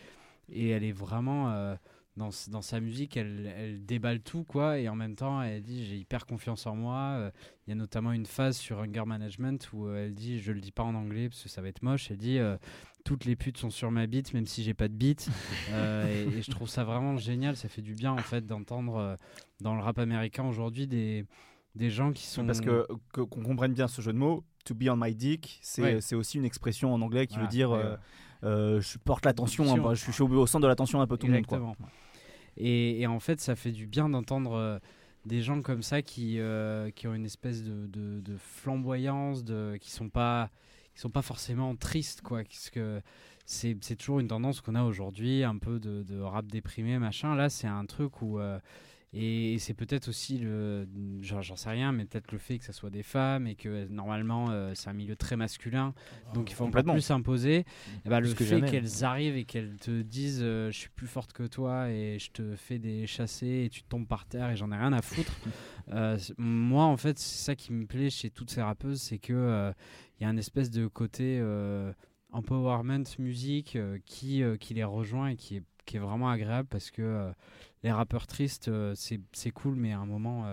et 0.49 0.69
elle 0.71 0.85
est 0.85 0.93
vraiment... 0.93 1.77
Dans, 2.21 2.29
dans, 2.49 2.63
sa 2.63 2.81
musique, 2.81 3.17
elle, 3.17 3.51
elle, 3.57 3.85
déballe 3.85 4.21
tout, 4.21 4.45
quoi, 4.45 4.79
et 4.79 4.89
en 4.89 4.95
même 4.95 5.17
temps, 5.17 5.41
elle 5.41 5.63
dit 5.63 5.87
j'ai 5.87 5.97
hyper 5.97 6.27
confiance 6.27 6.67
en 6.67 6.77
moi. 6.77 7.33
Il 7.67 7.71
y 7.71 7.73
a 7.73 7.75
notamment 7.75 8.13
une 8.13 8.27
phase 8.27 8.59
sur 8.59 8.81
Hunger 8.81 9.05
Management 9.07 9.71
où 9.73 9.89
elle 9.91 10.15
dit, 10.15 10.39
je 10.39 10.53
le 10.53 10.61
dis 10.61 10.71
pas 10.73 10.83
en 10.83 10.95
anglais 10.95 11.29
parce 11.29 11.43
que 11.43 11.49
ça 11.49 11.63
va 11.63 11.69
être 11.69 11.83
moche, 11.83 12.11
elle 12.11 12.19
dit 12.19 12.39
toutes 13.05 13.25
les 13.25 13.37
putes 13.37 13.59
sont 13.59 13.71
sur 13.71 13.91
ma 13.91 14.07
bite, 14.07 14.35
même 14.35 14.47
si 14.47 14.63
j'ai 14.63 14.75
pas 14.75 14.89
de 14.89 14.95
bite. 14.95 15.29
Euh, 15.73 16.27
et, 16.37 16.43
je 16.43 16.51
trouve 16.51 16.69
ça 16.69 16.83
vraiment 16.83 17.17
génial. 17.17 17.57
Ça 17.57 17.69
fait 17.69 17.83
du 17.83 17.95
bien 17.95 18.13
en 18.13 18.19
fait 18.19 18.45
d'entendre 18.45 18.97
euh, 18.97 19.17
dans 19.61 19.75
le 19.75 19.81
rap 19.81 19.99
américain 19.99 20.45
aujourd'hui 20.45 20.89
des, 20.89 21.25
des 21.77 21.91
gens 21.91 22.13
qui 22.13 22.27
sont. 22.27 22.45
Parce 22.45 22.61
que 22.61 22.87
qu'on 23.13 23.27
comprenne 23.27 23.73
bien 23.73 23.87
ce 23.87 24.03
jeu 24.03 24.13
de 24.13 24.19
mots, 24.19 24.45
to 24.65 24.75
be 24.75 24.89
on 24.89 24.97
my 24.97 25.15
dick, 25.15 25.61
c'est 25.63 26.15
aussi 26.15 26.39
une 26.39 26.45
expression 26.45 26.93
en 26.93 27.01
anglais 27.03 27.27
qui 27.27 27.39
veut 27.39 27.47
dire 27.47 27.73
euh, 28.43 28.81
je 28.81 28.99
porte 28.99 29.25
l'attention, 29.27 29.65
hein, 29.65 29.95
je 29.95 30.11
suis 30.11 30.23
au, 30.23 30.47
centre 30.47 30.63
de 30.63 30.69
l'attention 30.69 31.01
un 31.01 31.07
peu 31.07 31.17
tout 31.17 31.27
le 31.29 31.35
monde. 31.35 31.47
Quoi. 31.47 31.77
Et, 32.61 33.07
en 33.07 33.21
fait, 33.21 33.41
ça 33.41 33.57
fait 33.57 33.73
du 33.73 33.87
bien 33.87 34.09
d'entendre 34.09 34.81
des 35.25 35.43
gens 35.43 35.63
comme 35.63 35.83
ça 35.83 36.03
qui, 36.03 36.39
qui 36.95 37.07
ont 37.07 37.15
une 37.15 37.27
espèce 37.27 37.63
de, 37.65 38.37
flamboyance, 38.39 39.43
qui 39.81 39.91
sont 39.91 40.11
sont 40.95 41.11
pas 41.11 41.23
forcément 41.23 41.75
tristes, 41.77 42.21
quoi. 42.21 42.43
Parce 42.45 42.71
que 42.71 43.01
c'est, 43.51 43.97
toujours 43.97 44.21
une 44.21 44.29
tendance 44.29 44.61
qu'on 44.61 44.77
a 44.77 44.85
aujourd'hui, 44.85 45.43
un 45.43 45.59
peu 45.59 45.81
de, 45.81 46.21
rap 46.21 46.47
déprimé, 46.47 46.99
machin. 46.99 47.35
Là, 47.35 47.51
c'est 47.51 47.67
un 47.67 47.85
truc 47.87 48.23
où. 48.23 48.39
Euh, 48.39 48.59
et, 49.13 49.59
c'est 49.59 49.75
peut-être 49.75 50.09
aussi 50.09 50.39
le. 50.39 50.87
Genre, 51.21 51.43
j'en 51.43 51.57
sais 51.57 51.71
rien, 51.71 51.93
mais 51.93 52.05
peut-être 52.05 52.33
le 52.33 52.39
fait 52.39 52.59
que 52.59 52.65
ce 52.65 52.73
soit 52.73 52.91
des 52.91 53.03
femmes 53.03 53.47
et 53.47 53.55
que 53.55 53.87
normalement, 53.89 54.51
euh, 54.51 54.73
c'est 54.75 54.89
un 54.89 54.93
milieu 54.93 55.17
très 55.17 55.37
masculin. 55.37 55.95
donc, 56.35 56.51
il 56.51 56.55
faut 56.55 56.69
pas 56.69 56.83
plus 56.83 57.01
s'imposer. 57.01 57.65
Bah, 58.05 58.21
le 58.21 58.29
fait 58.29 58.61
qu'elles 58.63 59.05
arrivent 59.05 59.37
et 59.37 59.45
qu'elles 59.45 59.77
te 59.77 60.03
disent 60.03 60.41
euh, 60.43 60.71
Je 60.71 60.79
suis 60.79 60.91
plus 60.91 61.07
forte 61.07 61.33
que 61.33 61.47
toi 61.47 61.91
et 61.91 62.19
je 62.19 62.31
te 62.31 62.57
fais 62.57 62.79
des 62.79 63.07
chassés 63.07 63.65
et 63.67 63.69
tu 63.71 63.83
tombes 63.83 64.07
par 64.07 64.27
terre 64.27 64.51
et 64.51 64.57
j'en 64.57 64.71
ai 64.73 64.77
rien 64.77 64.93
à 64.93 65.03
foutre. 65.03 65.37
moi, 66.39 66.85
en 66.85 66.97
fait, 66.97 67.19
c'est 67.19 67.45
ça 67.45 67.55
qui 67.55 67.73
me 67.73 67.87
plaît 67.87 68.11
chez 68.11 68.31
toutes 68.31 68.51
ces 68.51 68.63
rappeuses, 68.63 69.01
c'est 69.01 69.19
que 69.19 69.73
il 70.21 70.25
y 70.25 70.27
a 70.27 70.29
un 70.29 70.37
espèce 70.37 70.71
de 70.71 70.87
côté 70.87 71.39
euh, 71.41 71.93
empowerment 72.31 73.05
musique 73.19 73.77
euh, 73.77 73.99
qui, 74.05 74.43
euh, 74.43 74.57
qui 74.57 74.75
les 74.75 74.85
rejoint 74.85 75.29
et 75.29 75.37
qui 75.37 75.57
est, 75.57 75.63
qui 75.91 75.97
est 75.97 76.01
vraiment 76.01 76.31
agréable 76.31 76.69
parce 76.71 76.91
que 76.93 77.33
les 77.83 77.91
rappeurs 77.91 78.27
tristes, 78.27 78.71
c'est 78.95 79.51
cool, 79.51 79.75
mais 79.75 79.93
à 79.93 79.99
un 79.99 80.07
moment, 80.07 80.45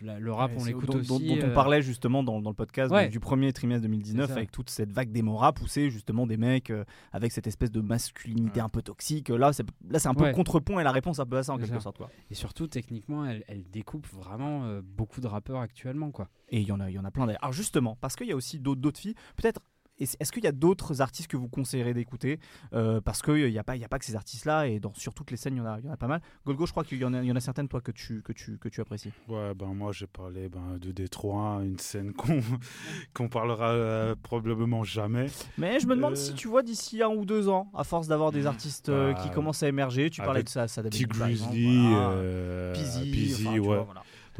le 0.00 0.32
rap, 0.32 0.52
on 0.56 0.64
l'écoute 0.64 0.94
aussi. 0.94 1.08
Dont, 1.08 1.46
on 1.46 1.52
parlait 1.52 1.82
justement 1.82 2.22
dans, 2.22 2.40
dans 2.40 2.48
le 2.48 2.56
podcast 2.56 2.94
du 3.10 3.20
premier 3.20 3.52
trimestre 3.52 3.82
2019 3.82 4.30
avec 4.30 4.50
toute 4.50 4.70
cette 4.70 4.92
vague 4.92 5.10
rap 5.26 5.60
où 5.60 5.66
c'est 5.66 5.90
justement 5.90 6.26
des 6.26 6.38
mecs 6.38 6.72
avec 7.12 7.32
cette 7.32 7.46
espèce 7.46 7.70
de 7.70 7.80
masculinité 7.80 8.60
un 8.60 8.70
peu 8.70 8.80
toxique. 8.80 9.28
Là, 9.28 9.52
c'est 9.52 10.06
un 10.06 10.14
peu 10.14 10.32
contrepoint 10.32 10.80
et 10.80 10.84
la 10.84 10.92
réponse 10.92 11.18
un 11.18 11.26
peu 11.26 11.36
à 11.36 11.42
ça 11.42 11.52
en 11.52 11.58
quelque 11.58 11.80
sorte. 11.80 11.98
Quoi. 11.98 12.10
Et 12.30 12.34
surtout, 12.34 12.66
techniquement, 12.66 13.26
elle, 13.26 13.44
elle 13.48 13.68
découpe 13.70 14.06
vraiment 14.06 14.80
beaucoup 14.82 15.20
de 15.20 15.26
rappeurs 15.26 15.60
actuellement. 15.60 16.10
Quoi. 16.10 16.28
Et 16.48 16.60
il 16.60 16.66
y 16.66 16.72
en 16.72 16.80
a, 16.80 16.88
il 16.88 16.94
y 16.94 16.98
en 16.98 17.04
a 17.04 17.10
plein 17.10 17.26
d'ailleurs. 17.26 17.42
Alors 17.42 17.52
justement, 17.52 17.98
parce 18.00 18.16
qu'il 18.16 18.28
y 18.28 18.32
a 18.32 18.36
aussi 18.36 18.60
d'autres 18.60 18.98
filles, 18.98 19.14
peut-être 19.36 19.60
est-ce 19.98 20.32
qu'il 20.32 20.44
y 20.44 20.46
a 20.46 20.52
d'autres 20.52 21.00
artistes 21.00 21.28
que 21.28 21.36
vous 21.36 21.48
conseillerez 21.48 21.94
d'écouter 21.94 22.38
euh, 22.72 23.00
Parce 23.00 23.22
qu'il 23.22 23.50
n'y 23.50 23.58
a, 23.58 23.64
pas, 23.64 23.74
a 23.74 23.88
pas 23.88 23.98
que 23.98 24.04
ces 24.04 24.16
artistes-là, 24.16 24.66
et 24.66 24.80
dans, 24.80 24.92
sur 24.94 25.14
toutes 25.14 25.30
les 25.30 25.36
scènes, 25.36 25.54
il 25.54 25.58
y, 25.58 25.60
en 25.60 25.66
a, 25.66 25.80
y 25.80 25.88
en 25.88 25.92
a 25.92 25.96
pas 25.96 26.06
mal. 26.06 26.20
Golgo, 26.44 26.66
je 26.66 26.72
crois 26.72 26.84
qu'il 26.84 26.98
y, 26.98 27.04
en 27.04 27.14
a, 27.14 27.22
y 27.22 27.32
en 27.32 27.36
a 27.36 27.40
certaines, 27.40 27.68
toi, 27.68 27.80
que 27.80 27.92
tu, 27.92 28.22
que 28.22 28.32
tu, 28.32 28.58
que 28.58 28.68
tu 28.68 28.80
apprécies. 28.80 29.12
Ouais, 29.28 29.54
ben 29.54 29.68
moi, 29.74 29.92
j'ai 29.92 30.06
parlé 30.06 30.48
ben, 30.48 30.78
de 30.78 30.92
Détroit, 30.92 31.60
une 31.64 31.78
scène 31.78 32.12
qu'on 32.12 32.40
qu'on 33.14 33.28
parlera 33.28 33.70
euh, 33.70 34.14
probablement 34.22 34.84
jamais. 34.84 35.26
Mais 35.58 35.80
je 35.80 35.86
me 35.86 35.94
demande 35.96 36.16
si 36.16 36.32
euh, 36.32 36.34
tu 36.34 36.48
vois 36.48 36.62
d'ici 36.62 37.02
un 37.02 37.08
ou 37.08 37.24
deux 37.24 37.48
ans, 37.48 37.70
à 37.74 37.84
force 37.84 38.08
d'avoir 38.08 38.32
des 38.32 38.46
artistes 38.46 38.86
qui 38.86 39.28
bah, 39.28 39.32
commencent 39.34 39.62
à 39.62 39.68
émerger, 39.68 40.10
tu 40.10 40.20
parlais 40.20 40.42
de 40.42 40.48
ça, 40.48 40.68
ça 40.68 40.82
T-Grizzly, 40.82 41.88
voilà. 41.88 42.72
Pizzy, 42.74 43.58
ouais. 43.58 43.78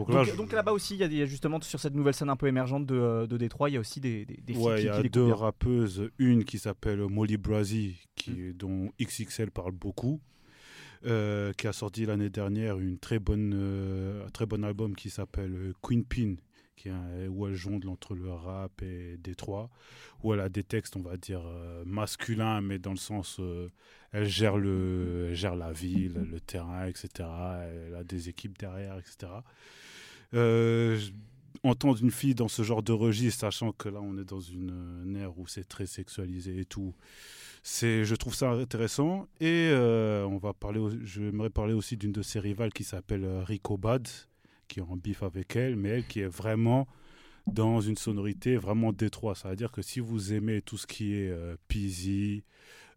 Donc, 0.05 0.53
là, 0.53 0.63
bas 0.63 0.73
aussi, 0.73 0.97
il 0.97 1.13
y, 1.13 1.23
a 1.23 1.27
justement 1.27 1.61
sur 1.61 1.81
cette 1.81 1.95
nouvelle 1.95 2.15
scène 2.15 2.29
un 2.29 2.37
peu 2.37 2.47
émergente 2.47 2.87
de, 2.87 2.95
euh, 2.95 3.27
de 3.27 3.37
Détroit, 3.37 3.71
il 3.71 3.75
y 3.75 3.77
a 3.77 3.81
aussi 3.81 4.01
des, 4.01 4.25
des, 4.27 4.53
filles 4.53 4.63
ouais, 4.63 4.83
il 4.83 4.87
y 4.87 4.89
a 4.89 5.03
deux 5.03 5.33
rappeuses, 5.33 6.11
une 6.19 6.45
qui 6.45 6.59
s'appelle 6.59 7.01
Molly 7.01 7.37
Brazy, 7.37 7.97
qui, 8.15 8.31
mm. 8.31 8.53
dont 8.53 8.91
XXL 9.01 9.51
parle 9.51 9.73
beaucoup. 9.73 10.21
qui 11.03 11.67
a 11.67 11.73
sorti 11.73 12.05
l'année 12.05 12.31
dernière 12.31 12.79
une 12.79 12.99
très 12.99 13.19
bonne, 13.19 13.55
un 14.27 14.31
très 14.31 14.47
bon 14.47 14.65
album 14.65 14.95
qui 14.95 15.09
s'appelle 15.09 15.73
Queen 15.81 16.05
Pin, 16.05 16.35
qui 16.77 16.89
est 16.89 17.29
où 17.29 17.47
elle 17.47 17.55
jongle 17.55 17.89
entre 17.89 18.15
le 18.15 18.31
rap 18.31 18.83
et 18.83 19.17
Détroit, 19.19 19.71
où 20.23 20.35
elle 20.35 20.41
a 20.41 20.49
des 20.49 20.65
textes, 20.65 20.97
on 20.97 21.03
va 21.03 21.17
dire, 21.17 21.43
masculins, 21.87 22.61
mais 22.61 22.79
dans 22.79 22.91
le 22.91 22.97
sens, 22.99 23.41
elle, 24.13 24.27
gère 24.27 24.57
le, 24.57 25.33
gère 25.33 25.57
la 25.57 25.73
ville, 25.73 26.27
le 26.31 26.41
terrain, 26.41 26.87
etc. 26.87 27.09
Elle 27.89 27.95
a 27.95 28.05
des 28.05 28.29
équipes 28.29 28.59
derrière, 28.59 28.99
etc. 28.99 29.29
Euh, 30.35 30.99
entendre 31.69 31.99
une 32.03 32.11
fille 32.11 32.35
dans 32.35 32.49
ce 32.49 32.63
genre 32.63 32.83
de 32.83 32.93
registre, 32.93 33.41
sachant 33.41 33.73
que 33.73 33.89
là 33.89 34.01
on 34.01 34.17
est 34.19 34.25
dans 34.25 34.41
une, 34.41 35.17
ère 35.17 35.39
où 35.39 35.47
c'est 35.47 35.67
très 35.67 35.87
sexualisé 35.87 36.61
et 36.61 36.65
tout, 36.65 36.95
c'est, 37.63 38.05
je 38.05 38.15
trouve 38.15 38.35
ça 38.35 38.51
intéressant. 38.51 39.29
Et 39.41 39.69
euh, 39.71 40.25
on 40.25 40.39
va 40.39 40.53
parler, 40.53 40.81
j'aimerais 41.05 41.51
parler 41.51 41.75
aussi 41.75 41.97
d'une 41.97 42.13
de 42.13 42.23
ses 42.23 42.41
rivales 42.41 42.73
qui 42.73 42.85
s'appelle 42.85 43.25
euh, 43.25 43.43
Rico 43.43 43.77
Bad, 43.77 44.09
qui 44.69 44.81
est 44.81 44.83
en 44.83 44.97
bif 44.97 45.23
avec 45.23 45.57
elle, 45.57 45.77
mais 45.77 45.89
elle 45.91 46.07
qui 46.07 46.21
est 46.21 46.29
vraiment 46.29 46.87
dans 47.47 47.81
une 47.81 47.97
sonorité 47.97 48.57
vraiment 48.57 48.93
détroit. 48.93 49.35
Ça 49.35 49.51
veut 49.51 49.57
dire 49.57 49.71
que 49.71 49.83
si 49.83 50.01
vous 50.01 50.33
aimez 50.33 50.63
tout 50.63 50.77
ce 50.77 50.87
qui 50.87 51.15
est 51.15 51.31
euh, 51.31 51.57
Peasy, 51.69 52.45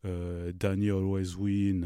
Danny 0.04 0.90
Always 0.90 1.36
Win, 1.38 1.86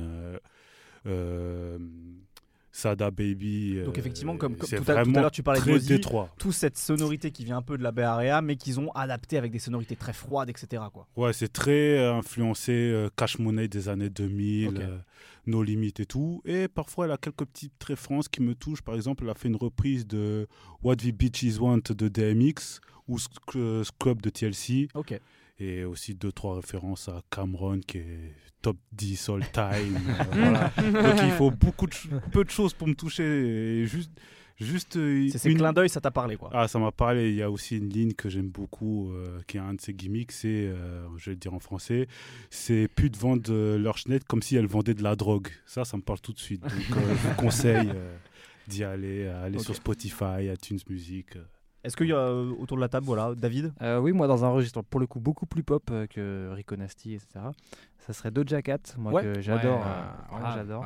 Sada 2.76 3.12
Baby. 3.12 3.78
Donc 3.86 4.00
effectivement, 4.00 4.36
comme, 4.36 4.58
tout, 4.58 4.66
à, 4.88 5.04
l'heure 5.04 5.32
tu 5.32 5.44
parlais 5.44 5.62
de 5.62 5.70
Mozi, 5.70 6.02
tout 6.40 6.52
cette 6.52 6.76
sonorité 6.78 7.30
qui 7.30 7.46
vient 7.46 7.58
un 7.58 7.62
peu 7.62 7.78
de 7.78 7.84
la 7.84 7.92
Bay 7.92 8.02
Area, 8.02 8.42
mais 8.42 8.56
qu'ils 8.56 8.80
ont 8.80 8.92
adapté 8.94 9.38
avec 9.38 9.52
des 9.52 9.60
sonorités 9.60 9.96
très 9.96 10.12
froides, 10.12 10.50
etc. 10.50 10.82
Quoi. 10.92 11.08
Ouais, 11.16 11.34
c'est 11.34 11.54
très 11.54 12.00
euh, 12.00 12.16
influencé 12.16 12.72
euh, 12.72 13.10
Cash 13.16 13.38
Money 13.38 13.68
des 13.68 13.90
années 13.90 14.10
2000, 14.10 14.80
euh, 14.80 14.98
No 15.46 15.62
Limit 15.62 15.94
et 16.00 16.08
tout. 16.08 16.42
Et 16.46 16.68
parfois, 16.68 17.06
elle 17.06 17.12
a 17.12 17.18
quelques 17.18 17.46
petites 17.46 17.84
références 17.84 18.28
qui 18.28 18.42
me 18.42 18.56
touchent. 18.56 18.82
Par 18.82 18.96
exemple, 18.96 19.24
elle 19.24 19.30
a 19.30 19.36
fait 19.36 19.50
une 19.50 19.56
reprise 19.56 20.08
de 20.08 20.48
What 20.82 20.96
the 20.96 21.12
Beaches 21.12 21.60
Want 21.60 21.84
de 21.96 22.08
DMX 22.08 22.82
ou 23.08 23.20
Scrub 23.20 24.20
de 24.20 24.30
TLC. 24.32 24.88
Ok 24.96 25.20
et 25.60 25.84
aussi 25.84 26.16
deux 26.16 26.32
trois 26.32 26.56
références 26.56 27.10
à 27.10 27.22
Cameron 27.30 27.80
qui 27.80 28.00
est 28.00 28.34
top 28.62 28.78
10 28.94 29.30
all 29.30 29.44
time. 29.54 30.00
Euh, 30.36 31.04
donc 31.04 31.22
il 31.24 31.32
faut 31.32 31.52
beaucoup 31.66 31.88
de 31.88 31.94
peu 32.32 32.44
de 32.44 32.50
choses 32.50 32.74
pour 32.74 32.88
me 32.88 32.96
toucher. 32.96 33.24
Et 33.24 33.86
juste 33.86 34.12
juste 34.60 34.98
euh, 34.98 35.28
c'est 35.32 35.40
ces 35.40 35.54
clins 35.54 35.74
d'œil 35.74 35.90
ça 35.90 36.00
t'a 36.00 36.12
parlé 36.12 36.38
quoi. 36.38 36.50
Ah 36.54 36.68
ça 36.68 36.80
m'a 36.80 36.92
parlé. 36.92 37.30
Il 37.30 37.36
y 37.36 37.44
a 37.44 37.52
aussi 37.52 37.78
une 37.78 37.90
ligne 37.90 38.14
que 38.14 38.30
j'aime 38.30 38.50
beaucoup 38.50 39.12
euh, 39.12 39.40
qui 39.48 39.58
est 39.58 39.60
un 39.60 39.74
de 39.74 39.82
ses 39.82 39.94
gimmicks 39.94 40.32
c'est 40.32 40.72
je 41.18 41.26
vais 41.26 41.32
le 41.32 41.38
dire 41.38 41.54
en 41.54 41.60
français 41.60 42.08
c'est 42.50 42.88
putes 42.88 43.18
vendent 43.18 43.50
leur 43.50 43.98
chenette 43.98 44.24
comme 44.24 44.42
si 44.42 44.56
elles 44.56 44.68
vendaient 44.68 44.96
de 44.96 45.04
la 45.04 45.16
drogue. 45.16 45.50
Ça 45.66 45.86
ça 45.86 45.98
me 45.98 46.02
parle 46.02 46.22
tout 46.22 46.34
de 46.34 46.40
suite. 46.40 46.62
Donc 46.62 46.72
je 46.72 47.28
vous 47.28 47.36
conseille 47.38 47.92
d'y 48.68 48.84
aller 48.84 49.28
aller 49.28 49.60
sur 49.60 49.76
Spotify 49.76 50.48
iTunes 50.52 50.80
Music 50.90 51.38
est-ce 51.84 51.98
qu'il 51.98 52.08
y 52.08 52.14
a 52.14 52.18
euh, 52.18 52.54
autour 52.60 52.78
de 52.78 52.82
la 52.82 52.88
table, 52.88 53.06
voilà, 53.06 53.34
David? 53.36 53.74
Euh, 53.82 54.00
Oui, 54.00 54.14
moi 54.14 54.28
dans 54.28 54.46
un 54.46 54.50
registre 54.50 54.82
pour 54.82 55.00
le 55.02 55.08
coup 55.08 55.20
beaucoup 55.20 55.46
plus 55.46 55.64
pop 55.64 55.84
euh, 55.92 56.08
que 56.08 56.50
Rico 56.54 56.76
Nasty, 56.78 57.16
etc. 57.16 57.46
Ça 58.00 58.14
serait 58.14 58.32
Doja 58.32 58.62
Cat, 58.62 58.80
moi 58.98 59.22
que 59.22 59.42
j'adore. 59.42 59.80
Ouais, 60.32 60.40
j'adore. 60.56 60.86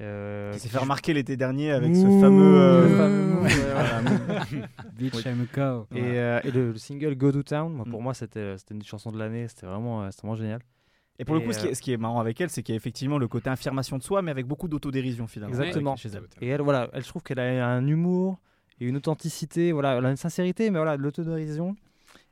Euh, 0.00 0.52
qui 0.52 0.60
s'est 0.60 0.68
fait 0.68 0.78
remarquer 0.78 1.12
l'été 1.12 1.36
dernier 1.36 1.72
avec 1.72 1.96
ce 1.96 2.02
fameux, 2.20 2.78
Beach 4.96 5.26
Et, 5.92 5.98
et 5.98 6.50
le, 6.52 6.76
single 6.76 7.16
Go 7.16 7.32
to 7.32 7.42
Town, 7.42 7.82
pour 7.90 8.00
mm. 8.00 8.04
moi 8.04 8.14
c'était 8.14 8.54
une 8.70 8.82
chanson 8.84 9.10
de 9.10 9.18
l'année, 9.18 9.48
c'était 9.48 9.66
vraiment, 9.66 10.08
vraiment 10.08 10.36
génial. 10.36 10.60
Et 11.18 11.24
pour 11.24 11.34
le 11.34 11.40
coup, 11.40 11.52
ce 11.52 11.58
qui, 11.58 11.66
est, 11.66 11.74
ce 11.74 11.82
qui, 11.82 11.92
est, 11.92 11.96
marrant 11.96 12.20
avec 12.20 12.40
elle, 12.40 12.48
c'est 12.48 12.62
qu'il 12.62 12.74
y 12.74 12.76
a 12.76 12.78
effectivement 12.78 13.18
le 13.18 13.26
côté 13.26 13.50
affirmation 13.50 13.98
de 13.98 14.04
soi, 14.04 14.22
mais 14.22 14.30
avec 14.30 14.46
beaucoup 14.46 14.68
d'autodérision 14.68 15.26
finalement. 15.26 15.58
Exactement. 15.58 15.96
Chez 15.96 16.10
elle. 16.10 16.22
Et 16.40 16.48
elle, 16.48 16.60
voilà, 16.60 16.88
elle, 16.92 17.02
je 17.02 17.08
trouve 17.08 17.24
qu'elle 17.24 17.40
a 17.40 17.66
un 17.66 17.84
humour 17.88 18.38
et 18.80 18.86
une 18.86 18.96
authenticité, 18.96 19.72
voilà, 19.72 19.96
elle 19.96 20.06
a 20.06 20.10
une 20.10 20.16
sincérité, 20.16 20.70
mais 20.70 20.78
voilà, 20.78 20.96
de 20.96 21.02
l'autodérision. 21.02 21.76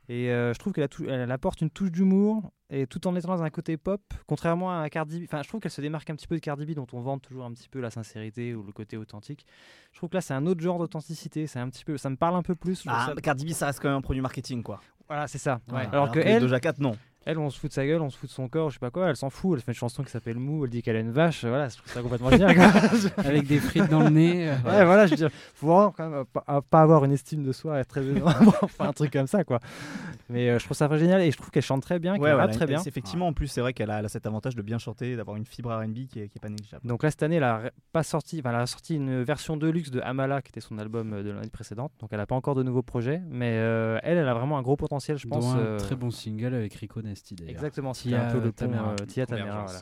Et 0.09 0.31
euh, 0.31 0.53
je 0.53 0.59
trouve 0.59 0.71
qu'elle 0.71 0.87
elle 1.09 1.31
apporte 1.31 1.59
une 1.59 1.69
touche 1.69 1.91
d'humour 1.91 2.51
et 2.69 2.87
tout 2.87 3.05
en 3.07 3.15
étant 3.15 3.27
dans 3.29 3.43
un 3.43 3.49
côté 3.49 3.75
pop, 3.75 4.01
contrairement 4.25 4.79
à 4.79 4.89
Cardi 4.89 5.19
B. 5.19 5.23
Enfin, 5.25 5.41
je 5.43 5.49
trouve 5.49 5.59
qu'elle 5.59 5.71
se 5.71 5.81
démarque 5.81 6.09
un 6.09 6.15
petit 6.15 6.27
peu 6.27 6.35
de 6.35 6.39
Cardi 6.39 6.65
B, 6.65 6.71
dont 6.71 6.87
on 6.93 7.01
vante 7.01 7.23
toujours 7.23 7.43
un 7.43 7.51
petit 7.51 7.67
peu 7.67 7.81
la 7.81 7.89
sincérité 7.89 8.55
ou 8.55 8.63
le 8.63 8.71
côté 8.71 8.95
authentique. 8.95 9.45
Je 9.91 9.97
trouve 9.97 10.09
que 10.09 10.15
là, 10.15 10.21
c'est 10.21 10.33
un 10.33 10.45
autre 10.45 10.61
genre 10.61 10.79
d'authenticité. 10.79 11.45
C'est 11.45 11.59
un 11.59 11.69
petit 11.69 11.83
peu, 11.83 11.97
ça 11.97 12.09
me 12.09 12.15
parle 12.15 12.35
un 12.35 12.41
peu 12.41 12.55
plus. 12.55 12.83
Ah, 12.87 13.13
Cardi 13.21 13.45
B, 13.45 13.49
ça 13.49 13.65
reste 13.65 13.81
quand 13.81 13.89
même 13.89 13.97
un 13.97 14.01
produit 14.01 14.21
marketing, 14.21 14.63
quoi. 14.63 14.79
Voilà, 15.07 15.27
c'est 15.27 15.37
ça. 15.37 15.59
alors, 15.69 15.93
alors, 15.93 16.11
que, 16.11 16.19
elle, 16.19 16.41
Doja 16.41 16.59
Cat, 16.61 16.75
non. 16.79 16.97
Elle, 17.29 17.39
on 17.39 17.49
se 17.49 17.59
fout 17.59 17.69
de 17.69 17.73
sa 17.73 17.85
gueule, 17.85 18.01
on 18.01 18.09
se 18.09 18.17
fout 18.17 18.29
de 18.29 18.33
son 18.33 18.47
corps, 18.47 18.69
je 18.69 18.75
sais 18.75 18.79
pas 18.79 18.89
quoi. 18.89 19.09
Elle 19.09 19.17
s'en 19.17 19.29
fout. 19.29 19.57
Elle 19.57 19.61
fait 19.61 19.73
une 19.73 19.77
chanson 19.77 20.01
qui 20.01 20.09
s'appelle 20.09 20.37
Mou. 20.37 20.63
Elle 20.63 20.69
dit 20.69 20.81
qu'elle 20.81 20.95
a 20.95 21.01
une 21.01 21.11
vache. 21.11 21.43
Voilà, 21.43 21.67
je 21.67 21.75
trouve 21.75 21.91
ça 21.91 22.01
complètement 22.01 22.29
génial. 22.29 22.55
Avec 23.17 23.45
des 23.45 23.59
frites 23.59 23.89
dans 23.89 23.99
le 23.99 24.09
nez. 24.09 24.49
Euh. 24.49 24.55
Ouais, 24.65 24.85
voilà, 24.85 25.07
je 25.07 25.11
veux 25.11 25.17
dire, 25.17 25.29
faut 25.53 25.67
vraiment 25.67 25.91
quand 25.91 26.09
même 26.09 26.23
pas, 26.23 26.81
avoir 26.81 27.03
une 27.03 27.11
estime 27.11 27.43
de 27.43 27.51
soi, 27.51 27.79
être 27.79 27.89
très 27.89 28.21
enfin, 28.61 28.87
un 28.87 28.93
truc 28.93 29.11
comme 29.11 29.27
ça, 29.27 29.43
quoi. 29.43 29.59
Mais 30.29 30.49
euh, 30.49 30.57
je 30.57 30.63
trouve 30.63 30.77
ça 30.77 30.87
vraiment 30.87 31.01
génial 31.01 31.21
et 31.21 31.29
je 31.29 31.35
trouve 31.35 31.51
qu'elle 31.51 31.63
chante 31.63 31.81
très 31.81 31.99
bien, 31.99 32.17
qu'elle 32.17 32.31
rappe 32.31 32.51
très 32.51 32.65
bien. 32.65 32.81
Effectivement, 32.81 33.27
en 33.27 33.33
plus, 33.33 33.47
c'est 33.47 33.59
vrai 33.59 33.73
qu'elle 33.73 33.91
a, 33.91 34.07
cet 34.07 34.25
avantage 34.25 34.55
de 34.55 34.61
bien 34.61 34.77
chanter, 34.77 35.17
d'avoir 35.17 35.35
une 35.35 35.45
fibre 35.45 35.75
R&B 35.75 36.07
qui 36.09 36.21
est, 36.21 36.29
qui 36.29 36.37
est 36.37 36.41
pas 36.41 36.47
négligeable. 36.47 36.87
Donc 36.87 37.03
là, 37.03 37.11
cette 37.11 37.23
année, 37.23 37.35
elle 37.35 37.43
a 37.43 37.71
pas 37.91 38.03
sorti, 38.03 38.39
enfin, 38.39 38.51
elle 38.51 38.61
a 38.61 38.67
sorti 38.67 38.95
une 38.95 39.23
version 39.23 39.57
de 39.57 39.67
luxe 39.67 39.91
de 39.91 39.99
Amala, 39.99 40.41
qui 40.41 40.51
était 40.51 40.61
son 40.61 40.77
album 40.77 41.11
euh, 41.11 41.23
de 41.23 41.31
l'année 41.31 41.49
précédente. 41.49 41.91
Donc 41.99 42.11
elle 42.13 42.21
a 42.21 42.25
pas 42.25 42.35
encore 42.35 42.55
de 42.55 42.63
nouveaux 42.63 42.83
projets, 42.83 43.21
mais 43.29 43.49
elle, 43.51 44.17
elle 44.17 44.29
a 44.29 44.33
vraiment 44.33 44.57
un 44.57 44.61
gros 44.61 44.77
potentiel, 44.77 45.17
je 45.17 45.27
pense. 45.27 45.45
un 45.45 45.75
très 45.75 45.97
bon 45.97 46.09
single 46.09 46.53
avec 46.53 46.73
Rico 46.75 47.01
Exactement 47.47 47.93
Tia, 47.93 48.27
un 48.27 48.31
peu 48.31 48.39
le 48.39 48.51
Tamera, 48.51 48.91
euh, 48.91 49.05
Tia 49.05 49.25
Tamera, 49.25 49.63
voilà 49.65 49.81